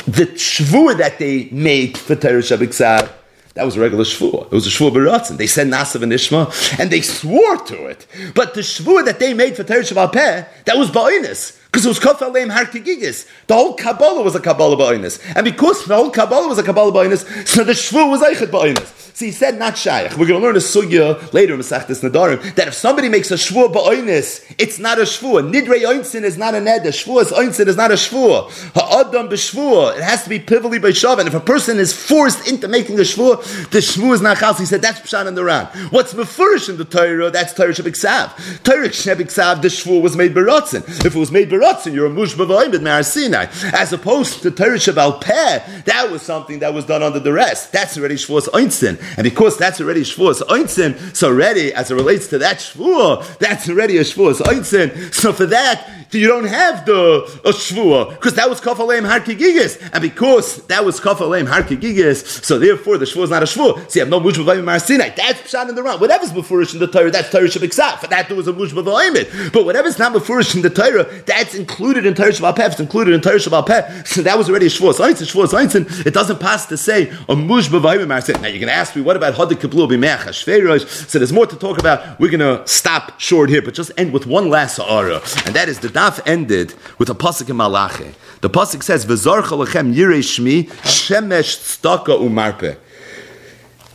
the 0.07 0.26
shvur 0.26 0.96
that 0.98 1.18
they 1.18 1.48
made 1.50 1.96
for 1.96 2.16
Teresh 2.16 2.57
Abiksav, 2.57 3.11
that 3.55 3.64
was 3.64 3.76
a 3.76 3.80
regular 3.80 4.05
shvur. 4.05 4.46
It 4.46 4.52
was 4.52 4.66
a 4.66 4.70
shvur 4.70 4.90
beratzin. 4.90 5.36
They 5.36 5.46
said 5.46 5.68
Nasav 5.68 6.02
and 6.02 6.12
Ishma, 6.12 6.78
and 6.78 6.90
they 6.90 7.00
swore 7.00 7.57
to 7.57 7.86
it. 7.86 8.07
But 8.34 8.55
the 8.55 8.61
shvur 8.61 9.05
that 9.05 9.18
they 9.18 9.32
made 9.32 9.57
for 9.57 9.64
Teresh 9.64 9.92
Peh, 10.12 10.44
that 10.64 10.76
was 10.76 10.90
ba'inus. 10.90 11.59
Because 11.74 11.86
it 11.86 11.88
was 11.88 11.98
Kof 11.98 12.18
Aleim 12.18 12.52
Harkigigis. 12.52 13.26
The 13.48 13.54
whole 13.54 13.74
Kabbalah 13.74 14.22
was 14.22 14.36
a 14.36 14.40
Kabbalah 14.40 14.76
Ba'inus. 14.76 15.20
And 15.34 15.44
because 15.44 15.84
the 15.86 15.96
whole 15.96 16.08
Kabbalah 16.08 16.46
was 16.46 16.56
a 16.56 16.62
Kabbalah 16.62 16.92
Ba'inus, 16.92 17.48
so 17.48 17.64
the 17.64 17.72
Shvu 17.72 18.10
was 18.10 18.20
Eichet 18.20 18.46
Ba'inus. 18.46 19.04
So 19.14 19.26
he 19.26 19.30
said 19.30 19.60
not 19.60 19.78
shaykh. 19.78 20.10
We're 20.18 20.26
going 20.26 20.40
to 20.40 20.44
learn 20.44 20.56
a 20.56 20.58
sugya 20.58 21.32
later 21.32 21.54
in 21.54 21.60
Masechtas 21.60 22.02
Nadarim 22.02 22.52
that 22.56 22.66
if 22.66 22.74
somebody 22.74 23.08
makes 23.08 23.30
a 23.30 23.34
shvua 23.34 23.72
ba'oinis, 23.72 24.56
it's 24.58 24.80
not 24.80 24.98
a 24.98 25.02
shvua. 25.02 25.48
Nidrei 25.52 25.86
oinsin 25.86 26.24
is 26.24 26.36
not 26.36 26.56
a 26.56 26.58
neder. 26.58 26.86
Shvua 26.86 27.22
is 27.22 27.30
oinsin 27.30 27.68
is 27.68 27.76
not 27.76 27.92
a 27.92 27.94
shvua. 27.94 28.50
Ha'adam 28.74 29.28
b'shvua. 29.28 29.96
It 29.96 30.02
has 30.02 30.24
to 30.24 30.28
be 30.28 30.40
pivotally 30.40 30.82
by 30.82 30.88
shav. 30.88 31.20
And 31.20 31.28
if 31.28 31.34
a 31.34 31.38
person 31.38 31.78
is 31.78 31.92
forced 31.92 32.48
into 32.48 32.66
making 32.66 32.98
a 32.98 33.02
shvua, 33.02 33.40
the 33.70 33.78
shvua 33.78 34.14
is 34.14 34.20
not 34.20 34.38
chas. 34.38 34.58
He 34.58 34.66
said 34.66 34.82
that's 34.82 34.98
pshan 34.98 35.28
in 35.28 35.36
the 35.36 35.44
Ran. 35.44 35.66
What's 35.90 36.12
mefurish 36.12 36.68
in 36.68 36.76
the 36.76 36.84
Torah? 36.84 37.30
That's 37.30 37.52
Torah 37.52 37.72
shebiksav. 37.72 38.64
Torah 38.64 38.88
shebiksav. 38.88 39.62
The 39.62 39.68
shvua 39.68 40.02
was 40.02 40.16
made 40.16 40.34
beratzin. 40.34 40.82
If 41.06 41.14
it 41.14 41.18
was 41.18 41.30
made 41.30 41.50
beratzin, 41.64 41.94
you're 41.94 42.06
a. 42.06 43.48
As 43.74 43.92
opposed 43.92 44.42
to 44.42 44.50
Torah 44.50 44.76
shebal 44.76 45.20
peh, 45.20 45.82
that 45.84 46.10
was 46.10 46.22
something 46.22 46.58
that 46.60 46.74
was 46.74 46.84
done 46.84 47.02
under 47.02 47.20
the 47.20 47.32
rest. 47.32 47.72
That's 47.72 47.96
already 47.96 48.16
shvua's 48.16 48.48
oinsin. 48.48 49.00
And 49.16 49.24
because 49.24 49.56
that's 49.56 49.80
already 49.80 50.02
Shavuos 50.02 50.42
Oinsin, 50.42 51.16
so 51.16 51.28
already, 51.28 51.72
as 51.72 51.90
it 51.90 51.94
relates 51.94 52.28
to 52.28 52.38
that 52.38 52.58
Shavuot, 52.58 53.38
that's 53.38 53.68
already 53.68 53.98
a 53.98 54.02
Shavuos 54.02 54.40
Oinsin. 54.40 55.12
So 55.14 55.32
for 55.32 55.46
that, 55.46 56.03
you 56.18 56.28
don't 56.28 56.46
have 56.46 56.86
the 56.86 57.24
a 57.44 57.52
Shavuot, 57.52 58.10
because 58.10 58.34
that 58.34 58.48
was 58.48 58.60
Kafaleim 58.60 59.08
Harkigigis. 59.08 59.90
And 59.92 60.02
because 60.02 60.64
that 60.66 60.84
was 60.84 61.00
Kafaleim 61.00 61.46
Harkigigis, 61.46 62.44
so 62.44 62.58
therefore 62.58 62.98
the 62.98 63.04
Shavuot 63.04 63.24
is 63.24 63.30
not 63.30 63.42
a 63.42 63.46
Shavuot. 63.46 63.90
So 63.90 63.98
you 63.98 64.00
have 64.00 64.08
no 64.08 64.20
Mushba 64.20 64.44
Marsinai. 64.62 65.14
That's 65.16 65.40
Pshat 65.42 65.68
in 65.68 65.74
the 65.74 65.82
run. 65.82 66.00
Whatever's 66.00 66.32
Mefurish 66.32 66.74
in 66.74 66.80
the 66.80 66.86
Torah, 66.86 67.10
that's 67.10 67.30
Torah 67.30 67.48
Shabbat. 67.48 67.98
For 68.00 68.06
that, 68.08 68.28
there 68.28 68.36
was 68.36 68.48
a 68.48 68.52
Mushba 68.52 68.84
Vayimit. 68.84 69.52
But 69.52 69.64
whatever's 69.64 69.98
not 69.98 70.12
Mefurish 70.12 70.54
in 70.54 70.62
the 70.62 70.70
Torah, 70.70 71.04
that's 71.26 71.54
included 71.54 72.06
in 72.06 72.14
Torah 72.14 72.30
Shabbat 72.30 72.72
It's 72.72 72.80
included 72.80 73.14
in 73.14 73.20
Torah 73.20 73.36
Shabbat 73.36 74.06
So 74.06 74.22
that 74.22 74.38
was 74.38 74.48
already 74.48 74.66
a 74.66 74.70
Oinsin. 74.70 75.26
Shavuos 75.26 75.52
Oinsin. 75.52 76.06
It 76.06 76.14
doesn't 76.14 76.40
pass 76.40 76.66
to 76.66 76.76
say 76.76 77.08
a 77.08 77.34
Mushba 77.34 77.80
Vayimit 77.80 78.06
Marsinai. 78.06 78.40
Now 78.40 78.48
you're 78.48 78.60
going 78.60 78.68
to 78.68 78.72
ask 78.72 78.96
me, 78.96 79.02
what 79.02 79.16
about 79.16 79.34
Hadik 79.34 79.60
Kiblu 79.60 79.88
B'meach 79.88 81.08
So 81.10 81.18
there's 81.18 81.32
more 81.32 81.46
to 81.46 81.56
talk 81.56 81.78
about. 81.78 82.18
We're 82.20 82.30
going 82.30 82.40
to 82.40 82.66
stop 82.66 83.18
short 83.20 83.50
here, 83.50 83.62
but 83.62 83.74
just 83.74 83.92
end 83.96 84.12
with 84.12 84.26
one 84.26 84.48
last 84.48 84.76
Sa'ara. 84.76 85.20
And 85.46 85.54
that 85.54 85.68
is 85.68 85.78
the 85.80 85.88
Daf 86.05 86.20
ended 86.26 86.74
with 86.98 87.09
a 87.09 87.14
Pasuk 87.14 87.48
in 87.48 87.57
Malachi. 87.57 88.14
The 88.42 88.50
Pasuk 88.50 88.82
says, 88.82 89.07
V'zarcha 89.07 89.66
lechem 89.66 89.94
yirei 89.94 90.18
shmi 90.18 90.68
shemesh 90.82 91.80
tztaka 91.80 92.18
umarpe. 92.20 92.76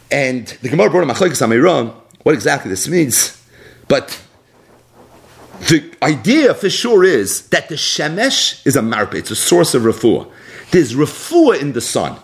And 0.09 0.47
the 0.63 0.69
Gemara 0.69 0.89
brought 0.89 1.03
him 1.03 1.09
Machlokes 1.09 1.45
Amiram, 1.45 1.93
what 2.23 2.33
exactly 2.33 2.71
this 2.71 2.87
means. 2.87 3.39
But 3.87 4.19
the 5.67 5.93
idea 6.01 6.55
for 6.55 6.69
sure 6.69 7.03
is 7.03 7.47
that 7.49 7.69
the 7.69 7.75
Shemesh 7.75 8.65
is 8.65 8.75
a 8.75 8.81
marpe, 8.81 9.13
it's 9.13 9.29
a 9.29 9.35
source 9.35 9.75
of 9.75 9.83
refuah. 9.83 10.31
There's 10.71 10.95
refuah 10.95 11.61
in 11.61 11.73
the 11.73 11.81
sun. 11.81 12.17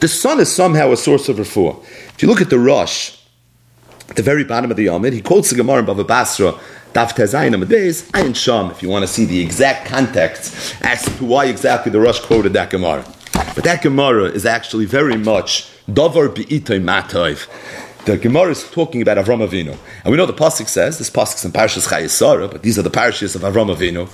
The 0.00 0.08
sun 0.08 0.40
is 0.40 0.50
somehow 0.50 0.92
a 0.92 0.96
source 0.96 1.28
of 1.28 1.36
refuah. 1.36 1.82
If 2.14 2.22
you 2.22 2.28
look 2.28 2.40
at 2.40 2.48
the 2.48 2.58
Rosh, 2.58 3.14
at 4.08 4.16
the 4.16 4.22
very 4.22 4.44
bottom 4.44 4.70
of 4.70 4.78
the 4.78 4.86
Yomid, 4.86 5.12
he 5.12 5.20
quotes 5.20 5.50
the 5.50 5.56
Gemara 5.56 5.80
in 5.80 5.86
Bava 5.86 6.06
Basra, 6.06 6.58
Daf 6.98 7.12
Tezayin 7.12 7.54
Ayin 7.54 8.34
Sham, 8.34 8.72
if 8.72 8.82
you 8.82 8.88
want 8.88 9.04
to 9.04 9.06
see 9.06 9.24
the 9.24 9.40
exact 9.40 9.86
context 9.86 10.74
as 10.82 11.04
to 11.04 11.24
why 11.24 11.44
exactly 11.44 11.92
the 11.92 12.00
Rosh 12.00 12.18
quoted 12.18 12.54
that 12.54 12.70
Gemara. 12.70 13.04
But 13.54 13.62
that 13.62 13.82
Gemara 13.82 14.24
is 14.24 14.44
actually 14.44 14.84
very 14.84 15.16
much 15.16 15.70
Dovar 15.88 16.28
Be'itoy 16.28 16.82
Matoiv. 16.82 17.46
The 18.04 18.16
Gemara 18.16 18.50
is 18.50 18.68
talking 18.72 19.00
about 19.00 19.16
Avram 19.16 19.48
Avinu. 19.48 19.78
And 20.02 20.10
we 20.10 20.16
know 20.16 20.26
the 20.26 20.32
Pasuk 20.32 20.66
says, 20.66 20.98
this 20.98 21.08
Pasuk 21.08 21.36
is 21.36 21.44
in 21.44 21.52
Parashas 21.52 21.86
Chayesara, 21.86 22.50
but 22.50 22.64
these 22.64 22.80
are 22.80 22.82
the 22.82 22.90
parashas 22.90 23.36
of 23.36 23.42
Avram 23.42 23.72
Avinu. 23.72 24.08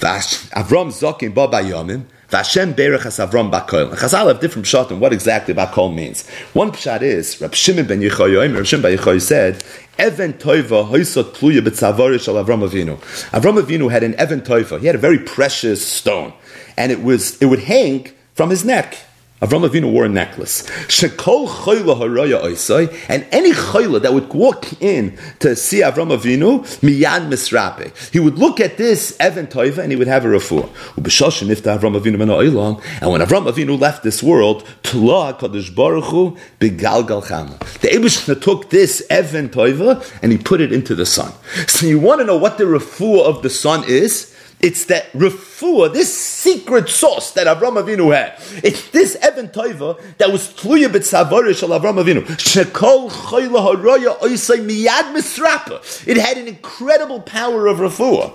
Avram 0.00 0.88
Zokim 0.90 1.32
Ba 1.32 1.46
Bayomim, 1.46 2.06
Vashem 2.30 2.74
Berech 2.74 3.02
Has 3.02 3.18
Avram 3.18 3.50
Bakol. 3.50 3.92
Chazal 3.96 4.28
have 4.28 4.38
different 4.38 4.64
pshat 4.64 4.92
on 4.92 5.00
what 5.00 5.12
exactly 5.12 5.52
Bakol 5.52 5.92
means. 5.92 6.28
One 6.52 6.70
pshat 6.70 7.02
is, 7.02 7.40
Rab 7.40 7.56
Shimon 7.56 7.86
ben 7.86 8.00
Yechoyim, 8.00 8.54
Rab 8.54 8.64
Shimon 8.64 8.82
ben 8.82 8.96
Yechoy 8.96 9.20
said, 9.20 9.64
Even 9.98 10.34
Toiva 10.34 10.88
Hoysot 10.88 11.34
Pluya 11.34 11.60
B'Tzavorish 11.60 12.28
Al 12.28 12.44
Avram 12.44 12.68
Avinu. 12.68 12.98
Avram 13.32 13.60
Avinu 13.60 13.90
had 13.90 14.04
an 14.04 14.14
Even 14.20 14.42
Toiva. 14.42 14.78
He 14.78 14.86
had 14.86 14.94
a 14.94 14.98
very 14.98 15.18
precious 15.18 15.84
stone. 15.84 16.32
And 16.76 16.92
it 16.92 17.02
was, 17.02 17.36
it 17.42 17.46
would 17.46 17.58
hang 17.58 18.12
from 18.34 18.50
his 18.50 18.64
neck. 18.64 18.96
Avram 19.40 19.66
Avinu 19.66 19.90
wore 19.90 20.04
a 20.04 20.08
necklace. 20.08 20.64
Shekol 20.88 21.48
choyla 21.48 21.96
haraya 21.98 22.42
oisai, 22.42 22.94
and 23.08 23.26
any 23.32 23.52
choyla 23.52 24.02
that 24.02 24.12
would 24.12 24.28
walk 24.34 24.82
in 24.82 25.16
to 25.38 25.56
see 25.56 25.80
Avram 25.80 26.14
Avinu, 26.14 26.60
miyad 26.80 27.28
misrape. 27.30 28.12
He 28.12 28.20
would 28.20 28.38
look 28.38 28.60
at 28.60 28.76
this 28.76 29.16
Evan 29.18 29.46
Toiva 29.46 29.78
and 29.78 29.92
he 29.92 29.96
would 29.96 30.08
have 30.08 30.26
a 30.26 30.28
refuah. 30.28 30.68
Ubeshoshin 30.96 31.48
ifta 31.48 31.78
Avram 31.78 31.98
Avinu 31.98 32.18
meno 32.18 32.38
oilam, 32.38 32.82
and 33.00 33.10
when 33.10 33.22
Avram 33.22 33.50
Avinu 33.50 33.80
left 33.80 34.02
this 34.02 34.22
world, 34.22 34.62
tla 34.82 35.32
kadosh 35.32 35.74
baruch 35.74 36.04
hu 36.04 36.36
begalgal 36.58 37.24
chama. 37.24 37.58
The 37.80 37.88
Eibushna 37.88 38.42
took 38.42 38.68
this 38.68 39.02
Evan 39.08 39.48
Toiva 39.48 40.06
and 40.22 40.32
he 40.32 40.38
put 40.38 40.60
it 40.60 40.70
into 40.70 40.94
the 40.94 41.06
sun. 41.06 41.32
So 41.66 41.86
you 41.86 41.98
want 41.98 42.20
to 42.20 42.26
know 42.26 42.36
what 42.36 42.58
the 42.58 42.64
refuah 42.64 43.24
of 43.24 43.42
the 43.42 43.48
sun 43.48 43.84
is? 43.86 44.36
It's 44.60 44.84
that 44.86 45.10
refuah, 45.12 45.92
this 45.92 46.16
secret 46.16 46.88
sauce 46.88 47.32
that 47.32 47.46
Avram 47.46 47.82
Avinu 47.82 48.14
had. 48.14 48.34
It's 48.62 48.90
this 48.90 49.16
Evan 49.16 49.48
Toiva 49.48 50.00
that 50.18 50.30
was 50.30 50.52
tluya 50.52 50.88
b'tzavarish 50.88 51.62
al 51.62 51.80
Avram 51.80 52.02
Avinu. 52.02 52.22
Shekol 52.36 53.10
choyla 53.10 53.74
haroya 53.74 54.18
oisay 54.20 54.58
miyad 54.64 55.14
misrapa. 55.14 56.06
It 56.06 56.18
had 56.18 56.36
an 56.36 56.46
incredible 56.46 57.20
power 57.20 57.66
of 57.66 57.78
refuah. 57.78 58.32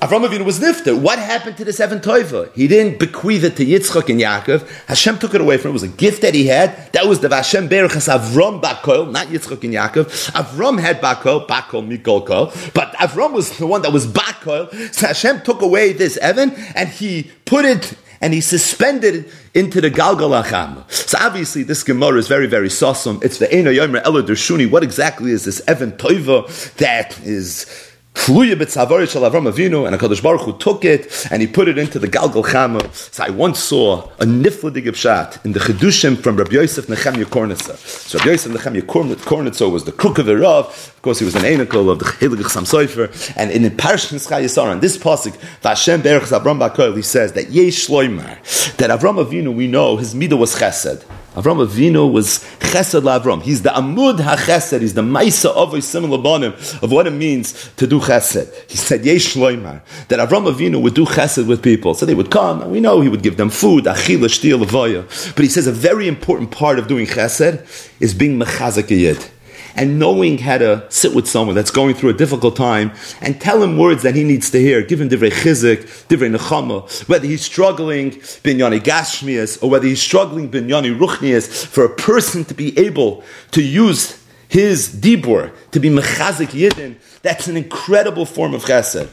Avram 0.00 0.28
Avinu 0.28 0.44
was 0.44 0.60
nifter. 0.60 1.00
What 1.00 1.18
happened 1.18 1.56
to 1.56 1.64
the 1.64 1.72
seven 1.72 2.00
toiva? 2.00 2.52
He 2.52 2.68
didn't 2.68 2.98
bequeath 2.98 3.44
it 3.44 3.56
to 3.56 3.64
Yitzchak 3.64 4.10
and 4.10 4.20
Yaakov. 4.20 4.68
Hashem 4.88 5.18
took 5.18 5.32
it 5.32 5.40
away 5.40 5.56
from 5.56 5.70
him. 5.70 5.72
It 5.72 5.72
was 5.72 5.82
a 5.84 5.88
gift 5.88 6.20
that 6.20 6.34
he 6.34 6.46
had. 6.46 6.92
That 6.92 7.06
was 7.06 7.20
the 7.20 7.28
Vashem 7.28 7.66
Berachas 7.66 8.14
Avram 8.14 8.60
Bakol, 8.60 9.10
not 9.10 9.28
Yitzchak 9.28 9.64
and 9.64 9.72
Yaakov. 9.72 10.32
Avram 10.32 10.78
had 10.78 11.00
Bakol, 11.00 11.46
Bakol 11.46 11.88
Mikol 11.88 12.26
Kol, 12.26 12.52
but 12.74 12.92
Avram 12.96 13.32
was 13.32 13.56
the 13.56 13.66
one 13.66 13.80
that 13.82 13.92
was 13.92 14.06
Bakol. 14.06 14.70
So 14.94 15.06
Hashem 15.06 15.40
took 15.40 15.62
away 15.62 15.94
this 15.94 16.18
Evan 16.18 16.50
and 16.74 16.90
he 16.90 17.30
put 17.46 17.64
it 17.64 17.94
and 18.20 18.34
he 18.34 18.42
suspended 18.42 19.14
it 19.14 19.32
into 19.54 19.80
the 19.80 19.90
Galgal 19.90 20.42
Acham. 20.42 20.90
So 20.90 21.16
obviously 21.18 21.62
this 21.62 21.82
Gemara 21.82 22.18
is 22.18 22.28
very, 22.28 22.46
very 22.46 22.68
sawsome. 22.68 23.24
It's 23.24 23.38
the 23.38 23.46
Eino 23.46 23.74
Yomer 23.74 24.02
Ela 24.04 24.22
Dershuni. 24.22 24.70
What 24.70 24.82
exactly 24.82 25.30
is 25.30 25.46
this 25.46 25.62
Evan 25.66 25.92
Toiva 25.92 26.74
that 26.74 27.18
is 27.20 27.64
Tluya 28.16 28.56
b'tzavori 28.56 29.08
shel 29.08 29.22
Avram 29.22 29.48
Avinu, 29.48 29.86
and 29.86 29.94
Hakadosh 29.94 30.22
Baruch 30.22 30.40
Hu 30.40 30.58
took 30.58 30.84
it 30.84 31.28
and 31.30 31.42
he 31.42 31.46
put 31.46 31.68
it 31.68 31.78
into 31.78 31.98
the 31.98 32.08
Galgal 32.08 32.44
Chama. 32.44 32.92
So 32.94 33.22
I 33.22 33.30
once 33.30 33.60
saw 33.60 34.10
a 34.18 34.24
nifladig 34.24 34.84
pshat 34.86 35.44
in 35.44 35.52
the 35.52 35.60
Chedushim 35.60 36.18
from 36.18 36.36
Rabbi 36.36 36.52
Yosef 36.52 36.86
Nechemya 36.86 37.24
Kornitzer. 37.26 37.76
So 37.76 38.18
Rabbi 38.18 38.30
Yosef 38.30 38.52
Nechemya 38.52 38.82
Kornitzer 38.82 39.70
was 39.70 39.84
the 39.84 39.92
cook 39.92 40.18
of 40.18 40.26
the 40.26 40.36
Rav. 40.36 40.66
Of 40.66 41.02
course, 41.02 41.18
he 41.20 41.24
was 41.24 41.36
an 41.36 41.42
anakel 41.42 41.88
of 41.90 41.98
the 42.00 42.06
Chilig 42.06 42.42
Chassam 42.42 42.64
Sofer. 42.66 43.34
And 43.36 43.50
in 43.50 43.62
the 43.62 43.70
Parashas 43.70 44.28
Chayesar, 44.28 44.70
on 44.70 44.80
this 44.80 44.96
pasuk, 44.96 45.36
Vashem 45.60 46.00
Berach 46.00 46.36
Avram 46.36 46.58
Bakoil, 46.58 46.96
he 46.96 47.02
says 47.02 47.34
that 47.34 47.50
Yesh 47.50 47.86
Shloimar, 47.86 48.76
that 48.78 48.90
Avram 48.90 49.24
Avinu, 49.24 49.54
we 49.54 49.68
know 49.68 49.98
his 49.98 50.14
midah 50.14 50.38
was 50.38 50.56
Chesed. 50.56 51.04
Avram 51.36 51.66
Avinu 51.66 52.10
was 52.10 52.38
Chesed 52.60 53.02
LaAvram. 53.02 53.42
He's 53.42 53.60
the 53.60 53.68
Amud 53.68 54.20
HaChesed. 54.20 54.80
He's 54.80 54.94
the 54.94 55.02
Maisa 55.02 55.50
of 55.54 55.84
similar 55.84 56.16
bonim 56.16 56.54
of 56.82 56.90
what 56.90 57.06
it 57.06 57.10
means 57.10 57.70
to 57.76 57.86
do 57.86 58.00
Chesed. 58.00 58.70
He 58.70 58.78
said 58.78 59.04
Yesh 59.04 59.34
Shloimar 59.34 59.82
that 60.08 60.18
Avram 60.18 60.50
Avinu 60.50 60.80
would 60.80 60.94
do 60.94 61.04
Chesed 61.04 61.46
with 61.46 61.62
people. 61.62 61.92
So 61.92 62.06
they 62.06 62.14
would 62.14 62.30
come, 62.30 62.62
and 62.62 62.72
we 62.72 62.80
know 62.80 63.02
he 63.02 63.10
would 63.10 63.22
give 63.22 63.36
them 63.36 63.50
food, 63.50 63.84
Achila, 63.84 64.28
Shtil. 64.28 65.34
But 65.36 65.42
he 65.44 65.50
says 65.50 65.66
a 65.66 65.72
very 65.72 66.08
important 66.08 66.52
part 66.52 66.78
of 66.78 66.88
doing 66.88 67.06
Chesed 67.06 67.92
is 68.00 68.14
being 68.14 68.38
Mechazak 68.38 68.88
Yid 68.88 69.30
and 69.76 69.98
knowing 69.98 70.38
how 70.38 70.58
to 70.58 70.84
sit 70.88 71.14
with 71.14 71.28
someone 71.28 71.54
that's 71.54 71.70
going 71.70 71.94
through 71.94 72.10
a 72.10 72.14
difficult 72.14 72.56
time 72.56 72.92
and 73.20 73.40
tell 73.40 73.62
him 73.62 73.76
words 73.76 74.02
that 74.02 74.14
he 74.14 74.24
needs 74.24 74.50
to 74.50 74.58
hear. 74.58 74.82
Give 74.82 75.00
him 75.00 75.08
divrei 75.08 75.30
chizik, 75.30 75.84
divrei 76.08 76.34
nechama, 76.34 77.08
whether 77.08 77.26
he's 77.26 77.42
struggling 77.42 78.12
binyani 78.12 78.80
gashmias 78.80 79.62
or 79.62 79.70
whether 79.70 79.86
he's 79.86 80.02
struggling 80.02 80.50
binyani 80.50 80.98
ruchnias, 80.98 81.66
for 81.66 81.84
a 81.84 81.94
person 81.94 82.44
to 82.46 82.54
be 82.54 82.76
able 82.78 83.22
to 83.52 83.62
use 83.62 84.22
his 84.48 84.88
dibur, 84.88 85.52
to 85.70 85.80
be 85.80 85.90
mechazik 85.90 86.48
yidin, 86.48 86.96
that's 87.22 87.46
an 87.46 87.56
incredible 87.56 88.24
form 88.24 88.54
of 88.54 88.64
chesed. 88.64 89.08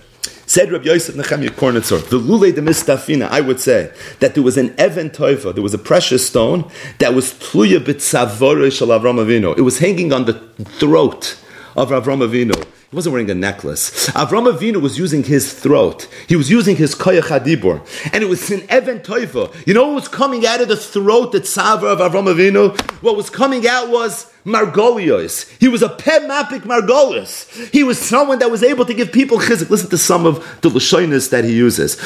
Said 0.45 0.71
Rabbi 0.71 0.85
Yosef 0.85 1.15
Nechemya 1.15 1.49
Kornitzer, 1.49 2.07
the 2.09 2.19
Lule 2.19 2.53
de 2.53 2.61
Mistafina, 2.61 3.29
I 3.29 3.39
would 3.39 3.61
say 3.61 3.93
that 4.19 4.33
there 4.33 4.43
was 4.43 4.57
an 4.57 4.75
Evan 4.77 5.09
Toifa, 5.09 5.53
there 5.53 5.63
was 5.63 5.73
a 5.73 5.77
precious 5.77 6.27
stone 6.27 6.69
that 6.99 7.13
was 7.13 7.33
Tluya 7.33 7.79
B'tzavore 7.79 8.69
Shal 8.71 8.89
Avram 8.89 9.23
Avinu. 9.23 9.57
It 9.57 9.61
was 9.61 9.79
hanging 9.79 10.11
on 10.11 10.25
the 10.25 10.33
throat 10.79 11.39
of 11.77 11.89
Avram 11.89 12.27
Avinu. 12.27 12.55
He 12.91 12.95
wasn't 12.95 13.13
wearing 13.13 13.31
a 13.31 13.35
necklace. 13.35 14.09
Avram 14.09 14.53
Avinu 14.53 14.81
was 14.81 14.99
using 14.99 15.23
his 15.23 15.53
throat. 15.53 16.07
He 16.27 16.35
was 16.35 16.51
using 16.51 16.75
his 16.75 16.93
koyach 16.93 17.23
hadibur. 17.23 17.81
And 18.13 18.21
it 18.21 18.27
was 18.27 18.51
an 18.51 18.63
Evan 18.69 18.99
Toifa. 18.99 19.65
You 19.65 19.73
know 19.73 19.87
what 19.87 19.95
was 19.95 20.07
coming 20.09 20.45
out 20.45 20.61
of 20.61 20.67
the 20.67 20.77
throat, 20.77 21.31
the 21.31 21.39
tzava 21.39 21.83
of 21.83 21.99
Avram 21.99 22.31
Avinu? 22.31 22.79
What 23.01 23.15
was 23.15 23.29
coming 23.29 23.65
out 23.65 23.89
was 23.89 24.31
Margolios. 24.45 25.49
He 25.59 25.67
was 25.67 25.81
a 25.81 25.89
pemapik 25.89 26.61
Margolios. 26.61 27.69
He 27.71 27.83
was 27.83 27.97
someone 27.97 28.39
that 28.39 28.51
was 28.51 28.61
able 28.63 28.85
to 28.85 28.93
give 28.93 29.11
people 29.11 29.37
chizik. 29.37 29.69
Listen 29.69 29.89
to 29.89 29.97
some 29.97 30.25
of 30.25 30.39
the 30.61 30.69
lashonis 30.69 31.29
that 31.29 31.45
he 31.45 31.55
uses. 31.55 31.97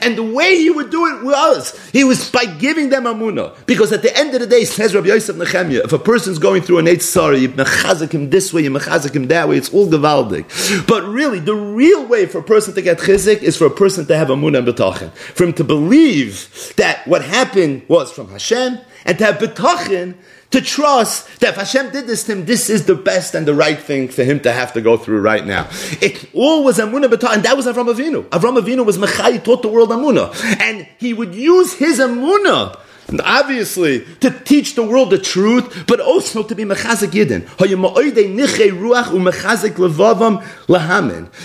And 0.00 0.16
the 0.16 0.22
way 0.22 0.56
he 0.56 0.70
would 0.70 0.90
do 0.90 1.06
it 1.06 1.24
was, 1.24 1.90
he 1.90 2.04
was 2.04 2.30
by 2.30 2.46
giving 2.46 2.88
them 2.88 3.04
amuna. 3.04 3.54
Because 3.66 3.92
at 3.92 4.00
the 4.02 4.16
end 4.16 4.32
of 4.34 4.40
the 4.40 4.46
day, 4.46 4.64
says 4.64 4.94
Rabbi 4.94 5.08
Yosef 5.08 5.36
Nechemia, 5.36 5.84
if 5.84 5.92
a 5.92 5.98
person's 5.98 6.38
going 6.38 6.62
through 6.62 6.78
an 6.78 6.86
Eitzara, 6.86 7.38
you 7.38 7.50
mechazik 7.50 8.12
him 8.12 8.30
this 8.30 8.52
way, 8.52 8.62
you 8.62 8.70
mechazik 8.70 9.14
him 9.14 9.28
that 9.28 9.48
way, 9.48 9.58
it's 9.58 9.72
all 9.74 9.86
gewaldig. 9.86 10.46
But 10.86 11.04
really, 11.04 11.38
the 11.38 11.54
real 11.54 12.06
way 12.06 12.24
for 12.26 12.38
a 12.38 12.42
person 12.42 12.72
to 12.74 12.82
get 12.82 12.98
chizik 12.98 13.42
is 13.42 13.56
for 13.56 13.66
a 13.66 13.70
person 13.70 14.06
to 14.06 14.16
have 14.16 14.28
amuna 14.28 14.58
and 14.58 14.68
betachin. 14.68 15.12
For 15.12 15.44
him 15.44 15.52
to 15.54 15.64
believe 15.64 16.72
that 16.76 17.06
what 17.06 17.22
happened 17.22 17.73
was 17.88 18.12
from 18.12 18.28
Hashem, 18.28 18.78
and 19.04 19.18
to 19.18 19.24
have 19.24 19.38
betachin, 19.38 20.14
to 20.50 20.60
trust 20.60 21.40
that 21.40 21.50
if 21.50 21.56
Hashem 21.56 21.90
did 21.90 22.06
this 22.06 22.24
to 22.24 22.32
him, 22.32 22.44
this 22.44 22.70
is 22.70 22.86
the 22.86 22.94
best 22.94 23.34
and 23.34 23.46
the 23.46 23.54
right 23.54 23.78
thing 23.78 24.08
for 24.08 24.22
him 24.22 24.38
to 24.40 24.52
have 24.52 24.72
to 24.74 24.80
go 24.80 24.96
through 24.96 25.20
right 25.20 25.44
now. 25.44 25.68
It 26.00 26.30
all 26.32 26.62
was 26.62 26.78
Amunah 26.78 27.10
betachin, 27.10 27.34
and 27.34 27.42
that 27.42 27.56
was 27.56 27.66
Avram 27.66 27.92
Avinu. 27.92 28.28
Avram 28.28 28.60
Avinu 28.60 28.86
was 28.86 28.96
Mechai, 28.96 29.42
taught 29.42 29.62
the 29.62 29.68
world 29.68 29.90
Amunah. 29.90 30.32
And 30.60 30.86
he 30.98 31.12
would 31.12 31.34
use 31.34 31.74
his 31.74 31.98
Amunah 31.98 32.78
obviously 33.24 34.04
to 34.20 34.30
teach 34.30 34.74
the 34.74 34.82
world 34.82 35.10
the 35.10 35.18
truth, 35.18 35.86
but 35.86 36.00
also 36.00 36.42
to 36.42 36.54
be 36.54 36.64
mechazik 36.64 37.10
yidden. 37.10 37.44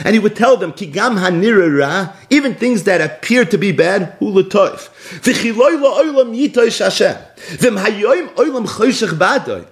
And 0.05 0.13
he 0.13 0.19
would 0.19 0.35
tell 0.35 0.57
them, 0.57 0.73
even 2.29 2.55
things 2.55 2.83
that 2.83 3.01
appear 3.01 3.45
to 3.45 3.57
be 3.57 3.71
bad, 3.71 4.19
hulatoif. 4.19 4.89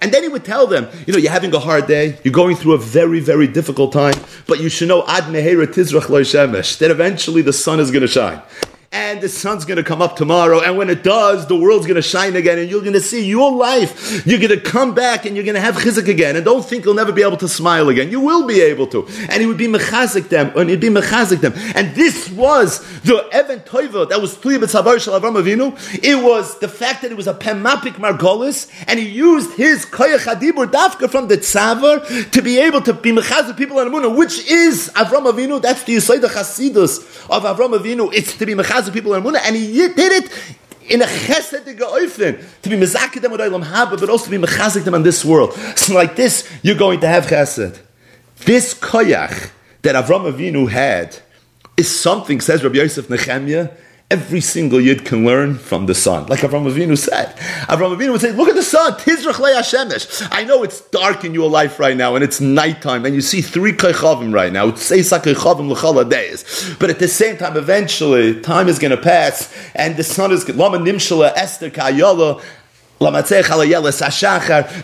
And 0.00 0.12
then 0.12 0.22
he 0.22 0.28
would 0.28 0.44
tell 0.44 0.66
them, 0.66 0.88
you 1.06 1.12
know, 1.12 1.18
you're 1.18 1.30
having 1.30 1.54
a 1.54 1.58
hard 1.58 1.86
day, 1.86 2.18
you're 2.24 2.32
going 2.32 2.56
through 2.56 2.72
a 2.72 2.78
very, 2.78 3.20
very 3.20 3.46
difficult 3.46 3.92
time, 3.92 4.14
but 4.46 4.60
you 4.60 4.68
should 4.68 4.88
know 4.88 5.04
that 5.04 6.90
eventually 6.90 7.42
the 7.42 7.52
sun 7.52 7.80
is 7.80 7.90
going 7.90 8.02
to 8.02 8.08
shine. 8.08 8.40
And 8.90 9.20
the 9.20 9.28
sun's 9.28 9.66
going 9.66 9.76
to 9.76 9.82
come 9.82 10.00
up 10.00 10.16
tomorrow. 10.16 10.62
And 10.62 10.78
when 10.78 10.88
it 10.88 11.04
does, 11.04 11.46
the 11.46 11.56
world's 11.56 11.86
going 11.86 11.96
to 11.96 12.02
shine 12.02 12.36
again, 12.36 12.58
and 12.58 12.70
you're 12.70 12.80
going 12.80 12.94
to 12.94 13.02
see 13.02 13.26
your 13.26 13.52
life. 13.52 14.26
You're 14.26 14.38
going 14.38 14.50
to 14.50 14.60
come 14.60 14.94
back, 14.94 15.26
and 15.26 15.36
you're 15.36 15.44
going 15.44 15.56
to 15.56 15.60
have 15.60 15.76
chizik 15.76 16.08
again. 16.08 16.36
And 16.36 16.44
don't 16.44 16.64
think 16.64 16.86
you'll 16.86 16.94
never 16.94 17.12
be 17.12 17.22
able 17.22 17.36
to 17.38 17.48
smile 17.48 17.90
again. 17.90 18.10
You 18.10 18.20
will 18.20 18.46
be 18.46 18.62
able 18.62 18.86
to. 18.88 19.06
And 19.28 19.42
he 19.42 19.46
would 19.46 19.58
be 19.58 19.66
mechazik 19.66 20.30
them, 20.30 20.52
and 20.56 20.70
he'd 20.70 20.80
be 20.80 20.88
mechazik 20.88 21.42
them. 21.42 21.52
And 21.74 21.94
this 21.94 22.30
was 22.30 22.80
the 23.02 23.28
Evan 23.30 23.60
Toiva 23.60 24.08
that 24.08 24.22
was 24.22 24.36
Avram 24.38 25.42
Avinu. 25.42 26.02
It 26.02 26.24
was 26.24 26.58
the 26.58 26.68
fact 26.68 27.02
that 27.02 27.10
it 27.10 27.16
was 27.16 27.26
a 27.26 27.34
Pemapik 27.34 27.96
Margolis, 27.96 28.70
and 28.86 28.98
he 28.98 29.06
used 29.06 29.54
his 29.54 29.84
Koyach 29.84 30.34
Adibur 30.34 30.66
Dafka 30.66 31.10
from 31.10 31.28
the 31.28 31.36
Tzavar 31.36 32.30
to 32.30 32.42
be 32.42 32.58
able 32.58 32.80
to 32.80 32.94
be 32.94 33.12
mechazik 33.12 33.58
people 33.58 33.78
in 33.80 33.88
Amunah, 33.88 34.16
which 34.16 34.48
is 34.48 34.90
Avram 34.94 35.30
Avinu. 35.30 35.60
That's 35.60 35.82
the 35.82 35.96
Yisayda 35.96 36.28
Chasidus 36.28 37.00
of 37.28 37.42
Avram 37.42 37.78
Avinu. 37.78 38.12
It's 38.14 38.34
to 38.38 38.46
be 38.46 38.54
mechazik 38.54 38.77
people 38.92 39.14
in 39.14 39.22
Amunah, 39.22 39.40
and 39.44 39.56
he 39.56 39.88
did 39.88 40.24
it 40.24 40.30
in 40.88 41.02
a 41.02 41.04
chesedige 41.04 41.80
oifen 41.80 42.42
to 42.62 42.68
be 42.68 42.76
mezaked 42.76 43.20
them 43.20 43.32
with 43.32 43.40
haba, 43.40 43.98
but 43.98 44.08
also 44.08 44.26
to 44.26 44.30
be 44.30 44.38
mechazik 44.38 44.84
them 44.84 44.94
on 44.94 45.02
this 45.02 45.24
world. 45.24 45.52
So 45.76 45.94
like 45.94 46.16
this, 46.16 46.48
you're 46.62 46.76
going 46.76 47.00
to 47.00 47.08
have 47.08 47.26
chesed. 47.26 47.80
This 48.44 48.74
koyach 48.74 49.50
that 49.82 49.94
Avram 49.94 50.32
Avinu 50.32 50.68
had 50.68 51.18
is 51.76 52.00
something, 52.00 52.40
says 52.40 52.62
Rabbi 52.62 52.76
Yosef 52.76 53.08
Nechemia, 53.08 53.74
every 54.10 54.40
single 54.40 54.80
yid 54.80 55.04
can 55.04 55.24
learn 55.24 55.54
from 55.54 55.84
the 55.84 55.94
sun. 55.94 56.26
Like 56.26 56.40
Avram 56.40 56.70
Avinu 56.70 56.96
said. 56.96 57.36
Avram 57.68 57.94
Avinu 57.94 58.12
would 58.12 58.22
say, 58.22 58.32
look 58.32 58.48
at 58.48 58.54
the 58.54 58.62
sun, 58.62 58.94
Tizrach 58.94 59.34
Hashemesh. 59.34 60.26
I 60.30 60.44
know 60.44 60.62
it's 60.62 60.80
dark 60.80 61.24
in 61.24 61.34
your 61.34 61.50
life 61.50 61.78
right 61.78 61.96
now 61.96 62.14
and 62.14 62.24
it's 62.24 62.40
nighttime 62.40 63.04
and 63.04 63.14
you 63.14 63.20
see 63.20 63.42
three 63.42 63.72
Kaychavim 63.72 64.32
right 64.32 64.52
now. 64.52 64.68
It's 64.68 64.90
L'chala 64.90 66.08
days. 66.08 66.74
But 66.78 66.88
at 66.88 66.98
the 66.98 67.08
same 67.08 67.36
time, 67.36 67.56
eventually, 67.58 68.40
time 68.40 68.68
is 68.68 68.78
going 68.78 68.92
to 68.92 69.02
pass 69.02 69.54
and 69.74 69.96
the 69.98 70.04
sun 70.04 70.32
is, 70.32 70.48
Lama 70.48 70.78
Nimshala 70.78 71.32
Esther 71.36 71.68
Kayala, 71.68 72.42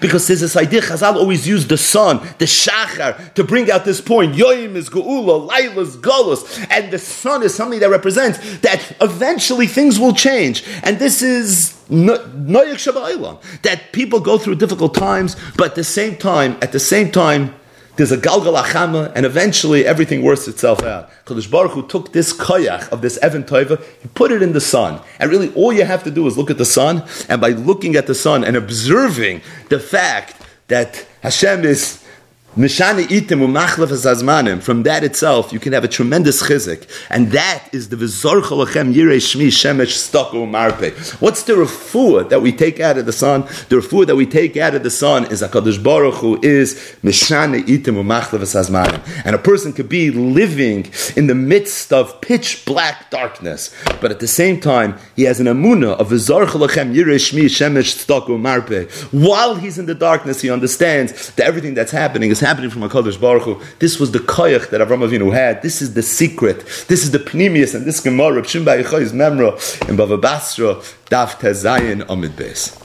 because 0.00 0.26
there's 0.26 0.40
this 0.40 0.56
idea, 0.56 0.80
Chazal 0.80 1.16
always 1.16 1.48
used 1.48 1.68
the 1.68 1.76
sun, 1.76 2.18
the 2.38 2.44
shachar, 2.44 3.34
to 3.34 3.42
bring 3.44 3.70
out 3.70 3.84
this 3.84 4.00
point. 4.00 4.34
Yoim 4.36 4.76
is 4.76 4.88
geula, 4.88 5.48
Laila 5.48 5.82
is 5.82 5.96
and 6.70 6.92
the 6.92 6.98
sun 6.98 7.42
is 7.42 7.54
something 7.54 7.80
that 7.80 7.90
represents 7.90 8.38
that 8.58 8.96
eventually 9.00 9.66
things 9.66 9.98
will 9.98 10.14
change. 10.14 10.64
And 10.84 10.98
this 10.98 11.22
is 11.22 11.74
noyek 11.90 13.62
that 13.62 13.92
people 13.92 14.20
go 14.20 14.38
through 14.38 14.56
difficult 14.56 14.94
times, 14.94 15.36
but 15.56 15.70
at 15.70 15.74
the 15.74 15.84
same 15.84 16.16
time, 16.16 16.56
at 16.62 16.72
the 16.72 16.80
same 16.80 17.10
time, 17.10 17.54
there's 17.96 18.12
a 18.12 18.18
galgal 18.18 18.60
achama, 18.60 19.12
and 19.14 19.24
eventually 19.24 19.86
everything 19.86 20.22
works 20.22 20.48
itself 20.48 20.82
out. 20.82 21.10
Kadosh 21.24 21.50
Baruch 21.50 21.72
Hu 21.72 21.86
took 21.86 22.12
this 22.12 22.32
koyach 22.32 22.88
of 22.90 23.02
this 23.02 23.16
Evan 23.18 23.44
Toiva, 23.44 23.82
he 24.02 24.08
put 24.08 24.32
it 24.32 24.42
in 24.42 24.52
the 24.52 24.60
sun, 24.60 25.00
and 25.18 25.30
really 25.30 25.52
all 25.54 25.72
you 25.72 25.84
have 25.84 26.04
to 26.04 26.10
do 26.10 26.26
is 26.26 26.36
look 26.36 26.50
at 26.50 26.58
the 26.58 26.64
sun, 26.64 27.04
and 27.28 27.40
by 27.40 27.50
looking 27.50 27.96
at 27.96 28.06
the 28.06 28.14
sun 28.14 28.44
and 28.44 28.56
observing 28.56 29.40
the 29.68 29.78
fact 29.78 30.42
that 30.68 31.06
Hashem 31.22 31.64
is 31.64 32.03
Mishani 32.56 33.02
itim 33.06 33.52
azmanim. 33.52 34.62
From 34.62 34.84
that 34.84 35.02
itself, 35.02 35.52
you 35.52 35.58
can 35.58 35.72
have 35.72 35.82
a 35.82 35.88
tremendous 35.88 36.40
chizik, 36.40 36.88
and 37.10 37.32
that 37.32 37.68
is 37.72 37.88
the 37.88 37.96
v'zor 37.96 38.42
cholachem 38.42 38.94
yirei 38.94 39.16
shmi 39.16 39.48
shemesh 39.48 39.90
stoko 40.08 40.48
marpe. 40.48 40.92
What's 41.20 41.42
the 41.42 41.54
refuah 41.54 42.28
that 42.28 42.42
we 42.42 42.52
take 42.52 42.78
out 42.78 42.96
of 42.96 43.06
the 43.06 43.12
sun? 43.12 43.40
The 43.40 43.80
refuah 43.80 44.06
that 44.06 44.14
we 44.14 44.24
take 44.24 44.56
out 44.56 44.76
of 44.76 44.84
the 44.84 44.90
sun 44.90 45.24
is 45.32 45.42
Hakadosh 45.42 45.82
Baruch 45.82 46.14
Hu 46.14 46.38
is 46.44 46.74
mishani 47.02 47.64
itim 47.64 48.04
azmanim, 48.04 49.24
and 49.24 49.34
a 49.34 49.38
person 49.38 49.72
could 49.72 49.88
be 49.88 50.12
living 50.12 50.86
in 51.16 51.26
the 51.26 51.34
midst 51.34 51.92
of 51.92 52.20
pitch 52.20 52.64
black 52.64 53.10
darkness, 53.10 53.74
but 54.00 54.12
at 54.12 54.20
the 54.20 54.28
same 54.28 54.60
time 54.60 54.96
he 55.16 55.24
has 55.24 55.40
an 55.40 55.46
amuna 55.46 55.96
of 55.98 56.10
v'zor 56.10 56.46
cholachem 56.46 56.94
yirei 56.94 57.16
shmi 57.16 57.46
shemesh 57.46 58.06
stoko 58.06 58.40
marpe. 58.40 58.88
While 59.12 59.56
he's 59.56 59.76
in 59.76 59.86
the 59.86 59.94
darkness, 59.96 60.40
he 60.40 60.50
understands 60.50 61.30
that 61.34 61.48
everything 61.48 61.74
that's 61.74 61.90
happening 61.90 62.30
is 62.30 62.43
happening 62.44 62.70
from 62.70 62.82
HaKadosh 62.82 63.20
Baruch 63.20 63.42
Hu. 63.42 63.60
This 63.78 63.98
was 63.98 64.12
the 64.12 64.20
koyach 64.20 64.70
that 64.70 64.80
Avram 64.80 65.08
Avinu 65.08 65.32
had. 65.32 65.62
This 65.62 65.82
is 65.82 65.94
the 65.94 66.02
secret. 66.02 66.58
This 66.88 67.02
is 67.02 67.10
the 67.10 67.18
pnimius 67.18 67.74
and 67.74 67.84
this 67.86 68.00
Gemara, 68.00 68.42
Shimba 68.42 68.82
Yechoy's 68.82 69.12
memra 69.12 69.52
in 69.88 69.96
Bava 69.96 70.20
Basra, 70.20 70.74
Daf 71.06 71.40
Tezayin 71.40 72.04
Amid 72.08 72.32
Beis. 72.32 72.83